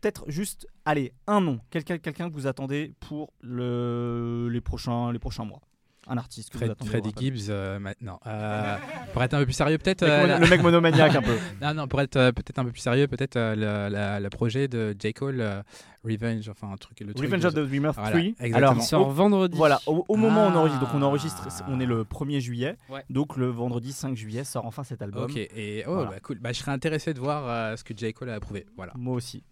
peut-être 0.00 0.24
juste, 0.28 0.68
allez, 0.84 1.12
un 1.26 1.40
nom, 1.40 1.60
quelqu'un 1.70 1.98
quelqu'un 1.98 2.28
que 2.28 2.34
vous 2.34 2.46
attendez 2.46 2.92
pour 3.00 3.32
le, 3.40 4.48
les, 4.52 4.60
prochains, 4.60 5.12
les 5.12 5.18
prochains 5.18 5.44
mois. 5.44 5.60
Un 6.08 6.18
artiste 6.18 6.50
que 6.50 6.58
Fred, 6.58 6.68
vous 6.68 6.72
attendez 6.72 6.90
Freddie 6.90 7.12
Gibbs 7.18 7.50
euh, 7.50 7.80
maintenant 7.80 8.20
euh, 8.28 8.76
pour 9.12 9.24
être 9.24 9.34
un 9.34 9.40
peu 9.40 9.44
plus 9.44 9.54
sérieux 9.54 9.76
peut-être 9.76 10.04
euh, 10.04 10.38
le 10.38 10.46
mec 10.48 10.62
monomaniaque 10.62 11.16
un 11.16 11.22
peu. 11.30 11.36
Non 11.60 11.74
non 11.74 11.88
pour 11.88 12.00
être 12.00 12.30
peut-être 12.30 12.60
un 12.60 12.64
peu 12.64 12.70
plus 12.70 12.80
sérieux 12.80 13.08
peut-être 13.08 13.36
le, 13.36 14.28
projet 14.28 14.68
de 14.68 14.94
J. 14.96 15.12
Cole 15.12 15.44
Revenge 16.04 16.48
enfin 16.48 16.70
un 16.70 16.76
truc 16.76 17.00
le 17.00 17.12
Revenge 17.20 17.44
of 17.44 17.54
the 17.54 17.58
Dreamer 17.58 17.92
3 17.92 18.06
alors 18.54 18.74
il 18.76 18.82
sort 18.82 19.10
vendredi. 19.10 19.56
Voilà 19.56 19.80
au, 19.86 20.14
moment 20.14 20.46
où 20.46 20.50
on 20.52 20.54
enregistre 20.54 20.80
donc 20.80 20.94
on 20.94 21.02
enregistre 21.02 21.48
on 21.68 21.80
est 21.80 21.86
le 21.86 22.04
1er 22.04 22.38
juillet. 22.38 22.76
Donc 23.10 23.36
le 23.36 23.48
vendredi 23.48 23.92
5 23.92 24.16
juillet 24.16 24.44
sort 24.44 24.64
enfin 24.64 24.84
cet 24.84 25.02
album. 25.02 25.24
Ok 25.24 25.36
et 25.36 25.82
oh 25.88 26.04
bah 26.04 26.20
cool. 26.22 26.38
Bah, 26.38 26.52
je 26.52 26.58
serais 26.60 26.70
intéressé 26.70 27.14
de 27.14 27.18
voir 27.18 27.76
ce 27.76 27.82
que 27.82 27.94
J. 27.96 28.12
Cole 28.12 28.30
a 28.30 28.34
approuvé. 28.34 28.64
Voilà. 28.76 28.92
Moi 28.94 29.16
aussi 29.16 29.42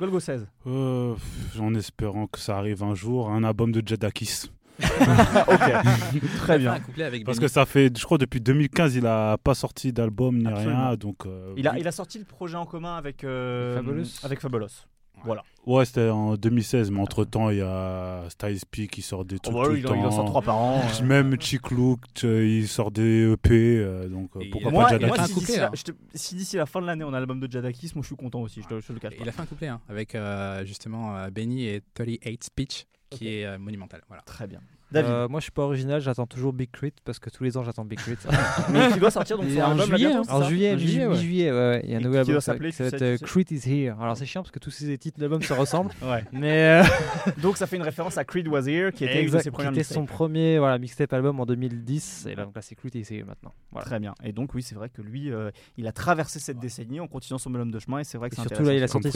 Golgo 0.00 0.18
16. 0.18 0.46
Euh, 0.66 1.14
en 1.60 1.74
espérant 1.74 2.26
que 2.26 2.38
ça 2.38 2.56
arrive 2.56 2.82
un 2.82 2.94
jour, 2.94 3.28
un 3.30 3.44
album 3.44 3.70
de 3.70 3.86
Jadakis. 3.86 4.46
ok, 4.80 6.22
très 6.38 6.58
bien. 6.58 6.78
Parce 7.26 7.38
que 7.38 7.48
ça 7.48 7.66
fait, 7.66 7.94
je 7.94 8.02
crois, 8.02 8.16
depuis 8.16 8.40
2015, 8.40 8.96
il 8.96 9.06
a 9.06 9.36
pas 9.36 9.52
sorti 9.52 9.92
d'album 9.92 10.38
ni 10.38 10.48
rien. 10.48 10.96
Donc, 10.96 11.26
euh, 11.26 11.52
il, 11.58 11.68
a, 11.68 11.78
il 11.78 11.86
a 11.86 11.92
sorti 11.92 12.18
le 12.18 12.24
projet 12.24 12.56
en 12.56 12.64
commun 12.64 12.96
avec, 12.96 13.24
euh, 13.24 13.76
Fabulous. 13.76 14.06
avec 14.22 14.40
Fabulous. 14.40 14.86
Voilà. 15.24 15.42
Ouais, 15.66 15.84
c'était 15.84 16.08
en 16.08 16.36
2016, 16.36 16.90
mais 16.90 17.00
entre 17.00 17.24
temps, 17.24 17.50
il 17.50 17.58
y 17.58 17.62
a 17.62 18.24
Styles 18.30 18.60
P 18.70 18.86
qui 18.86 19.02
sort 19.02 19.24
des 19.24 19.38
trucs. 19.38 19.54
Oh, 19.54 19.66
tout 19.66 19.74
il, 19.74 19.82
le 19.82 19.88
temps. 19.88 19.94
il 19.94 20.04
en 20.04 20.10
sort 20.10 20.24
trois 20.24 20.42
par 20.42 20.56
an. 20.56 20.82
Même 21.04 21.40
Chick 21.40 21.70
Look, 21.70 22.00
il 22.22 22.66
sort 22.66 22.90
des 22.90 23.30
EP. 23.32 23.50
Euh, 23.52 24.08
donc 24.08 24.30
pourquoi 24.50 24.72
pas 24.72 24.88
Jadakis 24.98 25.32
si, 25.40 25.60
hein. 25.60 25.70
si 26.14 26.34
d'ici 26.34 26.56
la 26.56 26.66
fin 26.66 26.80
de 26.80 26.86
l'année 26.86 27.04
on 27.04 27.12
a 27.12 27.18
l'album 27.18 27.40
de 27.40 27.50
Jadakis, 27.50 27.92
moi 27.94 28.02
je 28.02 28.06
suis 28.06 28.16
content 28.16 28.40
aussi. 28.40 28.62
Je, 28.68 28.80
je 28.80 28.92
le 28.92 28.98
cache 28.98 29.14
Il 29.20 29.28
a 29.28 29.32
fait 29.32 29.42
un 29.42 29.46
couplet 29.46 29.68
hein, 29.68 29.80
avec 29.88 30.16
justement 30.64 31.28
Benny 31.30 31.66
et 31.66 31.82
38 31.94 32.44
Speech 32.44 32.86
qui 33.10 33.28
est 33.28 33.58
monumental. 33.58 34.02
Voilà. 34.08 34.22
Très 34.22 34.46
bien. 34.46 34.60
David. 34.92 35.30
moi, 35.30 35.40
je 35.40 35.44
suis 35.44 35.52
pas 35.52 35.62
original, 35.62 36.00
j'attends 36.00 36.26
toujours 36.26 36.52
Big 36.52 36.70
Crit 36.70 36.92
parce 37.04 37.18
que 37.18 37.30
tous 37.30 37.44
les 37.44 37.56
ans, 37.56 37.62
j'attends 37.62 37.84
Big 37.84 37.98
Crit. 37.98 38.16
Mais 38.70 38.92
qui 38.92 38.98
doit 38.98 39.10
sortir 39.10 39.36
donc 39.36 39.46
en 39.46 39.78
juillet. 39.78 40.12
En 40.28 40.42
juillet, 40.42 40.76
mi-juillet, 40.76 41.52
ouais. 41.52 41.80
Il 41.84 41.90
y 41.90 41.94
a 41.94 41.98
un 41.98 42.00
nouvel 42.00 42.20
album 42.20 42.26
qui 42.26 42.32
va 42.32 42.40
s'appelle 42.40 43.18
Crit 43.20 43.46
is 43.50 43.62
Here. 43.68 43.96
Alors, 44.00 44.16
c'est 44.16 44.26
chiant 44.26 44.42
parce 44.42 44.50
que 44.50 44.58
tous 44.58 44.70
ces 44.70 44.96
titres 44.98 45.18
d'albums 45.18 45.42
se 45.42 45.52
ressemblent. 45.52 45.92
ouais. 46.02 46.24
Mais 46.32 46.82
donc, 47.42 47.56
ça 47.56 47.66
fait 47.66 47.76
une 47.76 47.82
référence 47.82 48.18
à 48.18 48.24
Creed 48.24 48.48
Was 48.48 48.66
Here, 48.66 48.92
qui 48.92 49.04
était 49.04 49.20
exact, 49.20 49.50
qui 49.50 49.66
était 49.66 49.82
son 49.82 50.06
premier 50.06 50.58
voilà, 50.58 50.78
mixtape 50.78 51.12
album 51.12 51.40
en 51.40 51.46
2010. 51.46 52.26
Et 52.30 52.34
là, 52.34 52.44
donc 52.44 52.54
là, 52.54 52.62
c'est 52.62 52.74
Crit 52.74 52.90
is 52.94 53.06
Here 53.10 53.24
maintenant. 53.24 53.52
Très 53.80 53.98
bien. 53.98 54.14
Et 54.24 54.32
donc, 54.32 54.54
oui, 54.54 54.62
c'est 54.62 54.74
vrai 54.74 54.88
que 54.88 55.02
lui, 55.02 55.30
il 55.76 55.86
a 55.86 55.92
traversé 55.92 56.38
cette 56.38 56.58
décennie 56.58 57.00
en 57.00 57.08
continuant 57.08 57.38
son 57.38 57.50
bonhomme 57.50 57.70
de 57.70 57.78
chemin. 57.78 58.00
Et 58.00 58.04
c'est 58.04 58.18
vrai 58.18 58.30
que 58.30 58.36
surtout 58.36 58.62
là, 58.62 58.74
il 58.74 58.82
a 58.82 58.88
sorti 58.88 59.10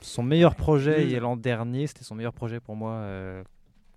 son 0.00 0.22
meilleur 0.22 0.54
projet 0.54 1.18
l'an 1.20 1.36
dernier. 1.36 1.86
C'était 1.86 2.04
son 2.04 2.14
meilleur 2.14 2.32
projet 2.32 2.60
pour 2.60 2.76
moi. 2.76 3.04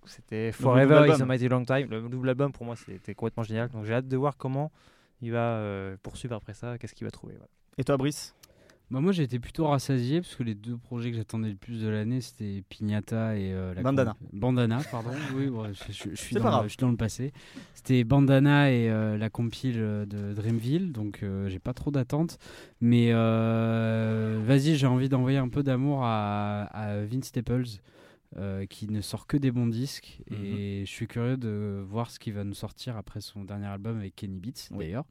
C'était 0.08 0.52
Forever 0.52 1.06
is 1.08 1.22
a 1.22 1.24
Mighty 1.24 1.48
Long 1.48 1.64
Time. 1.64 1.88
Le 1.90 2.08
double 2.08 2.30
album, 2.30 2.52
pour 2.52 2.66
moi, 2.66 2.76
c'était 2.76 3.14
complètement 3.14 3.44
génial. 3.44 3.68
Donc 3.68 3.84
j'ai 3.84 3.94
hâte 3.94 4.08
de 4.08 4.16
voir 4.16 4.36
comment 4.36 4.70
il 5.20 5.32
va 5.32 5.56
euh, 5.56 5.96
poursuivre 6.02 6.34
après 6.36 6.54
ça, 6.54 6.78
qu'est-ce 6.78 6.94
qu'il 6.94 7.06
va 7.06 7.10
trouver. 7.10 7.34
Et 7.76 7.84
toi, 7.84 7.96
Brice? 7.96 8.34
Bah 8.90 9.00
moi 9.00 9.12
j'ai 9.12 9.22
été 9.22 9.38
plutôt 9.38 9.66
rassasié 9.66 10.22
parce 10.22 10.34
que 10.34 10.42
les 10.42 10.54
deux 10.54 10.78
projets 10.78 11.10
que 11.10 11.18
j'attendais 11.18 11.50
le 11.50 11.56
plus 11.56 11.82
de 11.82 11.88
l'année 11.88 12.22
c'était 12.22 12.64
Pignata 12.70 13.36
et 13.36 13.52
euh, 13.52 13.74
la 13.74 13.82
Bandana. 13.82 14.16
Bandana, 14.32 14.80
pardon. 14.90 15.10
oui, 15.36 15.50
je, 15.74 15.92
suis 15.92 16.34
dans, 16.36 16.62
je, 16.62 16.68
suis 16.68 16.78
dans, 16.78 16.88
le 16.88 16.96
passé. 16.96 17.34
C'était 17.74 18.02
Bandana 18.04 18.72
et 18.72 18.88
euh, 18.88 19.18
la 19.18 19.28
compile 19.28 19.76
de 19.76 20.32
Dreamville, 20.32 20.92
donc 20.92 21.22
j'ai 21.48 21.58
pas 21.58 21.74
trop 21.74 21.90
d'attentes. 21.90 22.38
Mais 22.80 23.12
vas-y, 23.12 24.76
j'ai 24.76 24.86
envie 24.86 25.10
d'envoyer 25.10 25.36
un 25.36 25.50
peu 25.50 25.62
d'amour 25.62 26.00
à, 26.04 26.62
à 26.72 27.04
Vince 27.04 27.26
Staples. 27.26 27.66
Euh, 28.36 28.66
qui 28.66 28.88
ne 28.88 29.00
sort 29.00 29.26
que 29.26 29.38
des 29.38 29.50
bons 29.50 29.66
disques. 29.66 30.20
Et 30.30 30.80
mhm. 30.80 30.86
je 30.86 30.90
suis 30.90 31.06
curieux 31.06 31.38
de 31.38 31.82
voir 31.88 32.10
ce 32.10 32.18
qu'il 32.18 32.34
va 32.34 32.44
nous 32.44 32.54
sortir 32.54 32.96
après 32.98 33.22
son 33.22 33.42
dernier 33.42 33.66
album 33.66 33.96
avec 33.96 34.16
Kenny 34.16 34.38
Beats 34.38 34.68
d'ailleurs. 34.70 35.06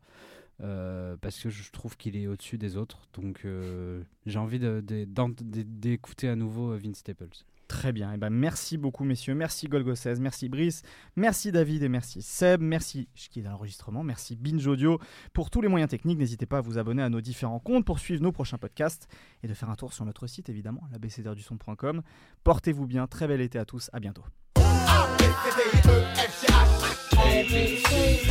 Euh, 0.61 1.18
parce 1.19 1.39
que 1.39 1.49
je 1.49 1.72
trouve 1.72 1.98
qu'il 1.98 2.15
est 2.15 2.27
au-dessus 2.27 2.60
des 2.60 2.77
autres. 2.77 3.07
Donc 3.14 3.41
euh, 3.45 4.03
j'ai 4.27 4.38
envie 4.38 4.60
d'écouter 4.60 6.30
à 6.30 6.35
nouveau 6.35 6.77
Vince 6.77 6.98
Staples 6.98 7.44
Très 7.68 7.91
bien. 7.91 8.11
Et 8.11 8.15
eh 8.15 8.18
ben, 8.18 8.30
merci 8.30 8.77
beaucoup, 8.77 9.03
messieurs. 9.03 9.35
Merci 9.35 9.68
Golgo 9.68 9.94
16. 9.94 10.19
Merci 10.22 10.48
Brice. 10.48 10.84
Merci 11.15 11.52
David 11.52 11.84
et 11.84 11.89
merci 11.89 12.22
Seb. 12.22 12.61
Merci 12.61 13.10
qui 13.14 13.39
est 13.39 13.44
dans 13.44 13.52
l'enregistrement. 13.52 14.03
Merci 14.03 14.35
Binge 14.38 14.65
Audio. 14.65 14.99
Pour 15.34 15.49
tous 15.49 15.61
les 15.61 15.68
moyens 15.68 15.89
techniques, 15.89 16.18
n'hésitez 16.18 16.45
pas 16.45 16.60
à 16.60 16.61
vous 16.61 16.77
abonner 16.77 17.03
à 17.03 17.10
nos 17.10 17.19
différents 17.19 17.60
comptes 17.60 17.85
pour 17.85 17.99
suivre 17.99 18.23
nos 18.23 18.31
prochains 18.31 18.57
podcasts 18.57 19.07
et 19.44 19.48
de 19.48 19.53
faire 19.53 19.69
un 19.69 19.76
tour 19.76 19.91
sur 19.94 20.06
notre 20.06 20.27
site, 20.27 20.49
évidemment, 20.49 20.81
l'abcdrduson.com. 20.91 22.02
Portez-vous 22.44 22.88
bien. 22.88 23.07
Très 23.07 23.27
bel 23.27 23.41
été 23.41 23.60
à 23.60 23.65
tous. 23.65 23.89
À 23.91 23.99
bientôt. 23.99 24.23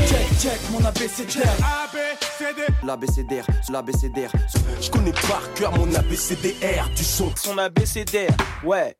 Check, 0.07 0.39
check, 0.41 0.61
mon 0.71 0.85
ABCDR. 0.85 1.87
L'ABCDR, 2.85 3.47
l'ABCDR. 3.71 4.31
Je 4.81 4.91
connais 4.91 5.13
par 5.13 5.43
cœur 5.55 5.77
mon 5.77 5.93
ABCDR 5.95 6.89
du 6.97 7.05
son. 7.05 7.35
Son 7.37 7.59
ABCDR, 7.59 8.35
ouais. 8.65 8.97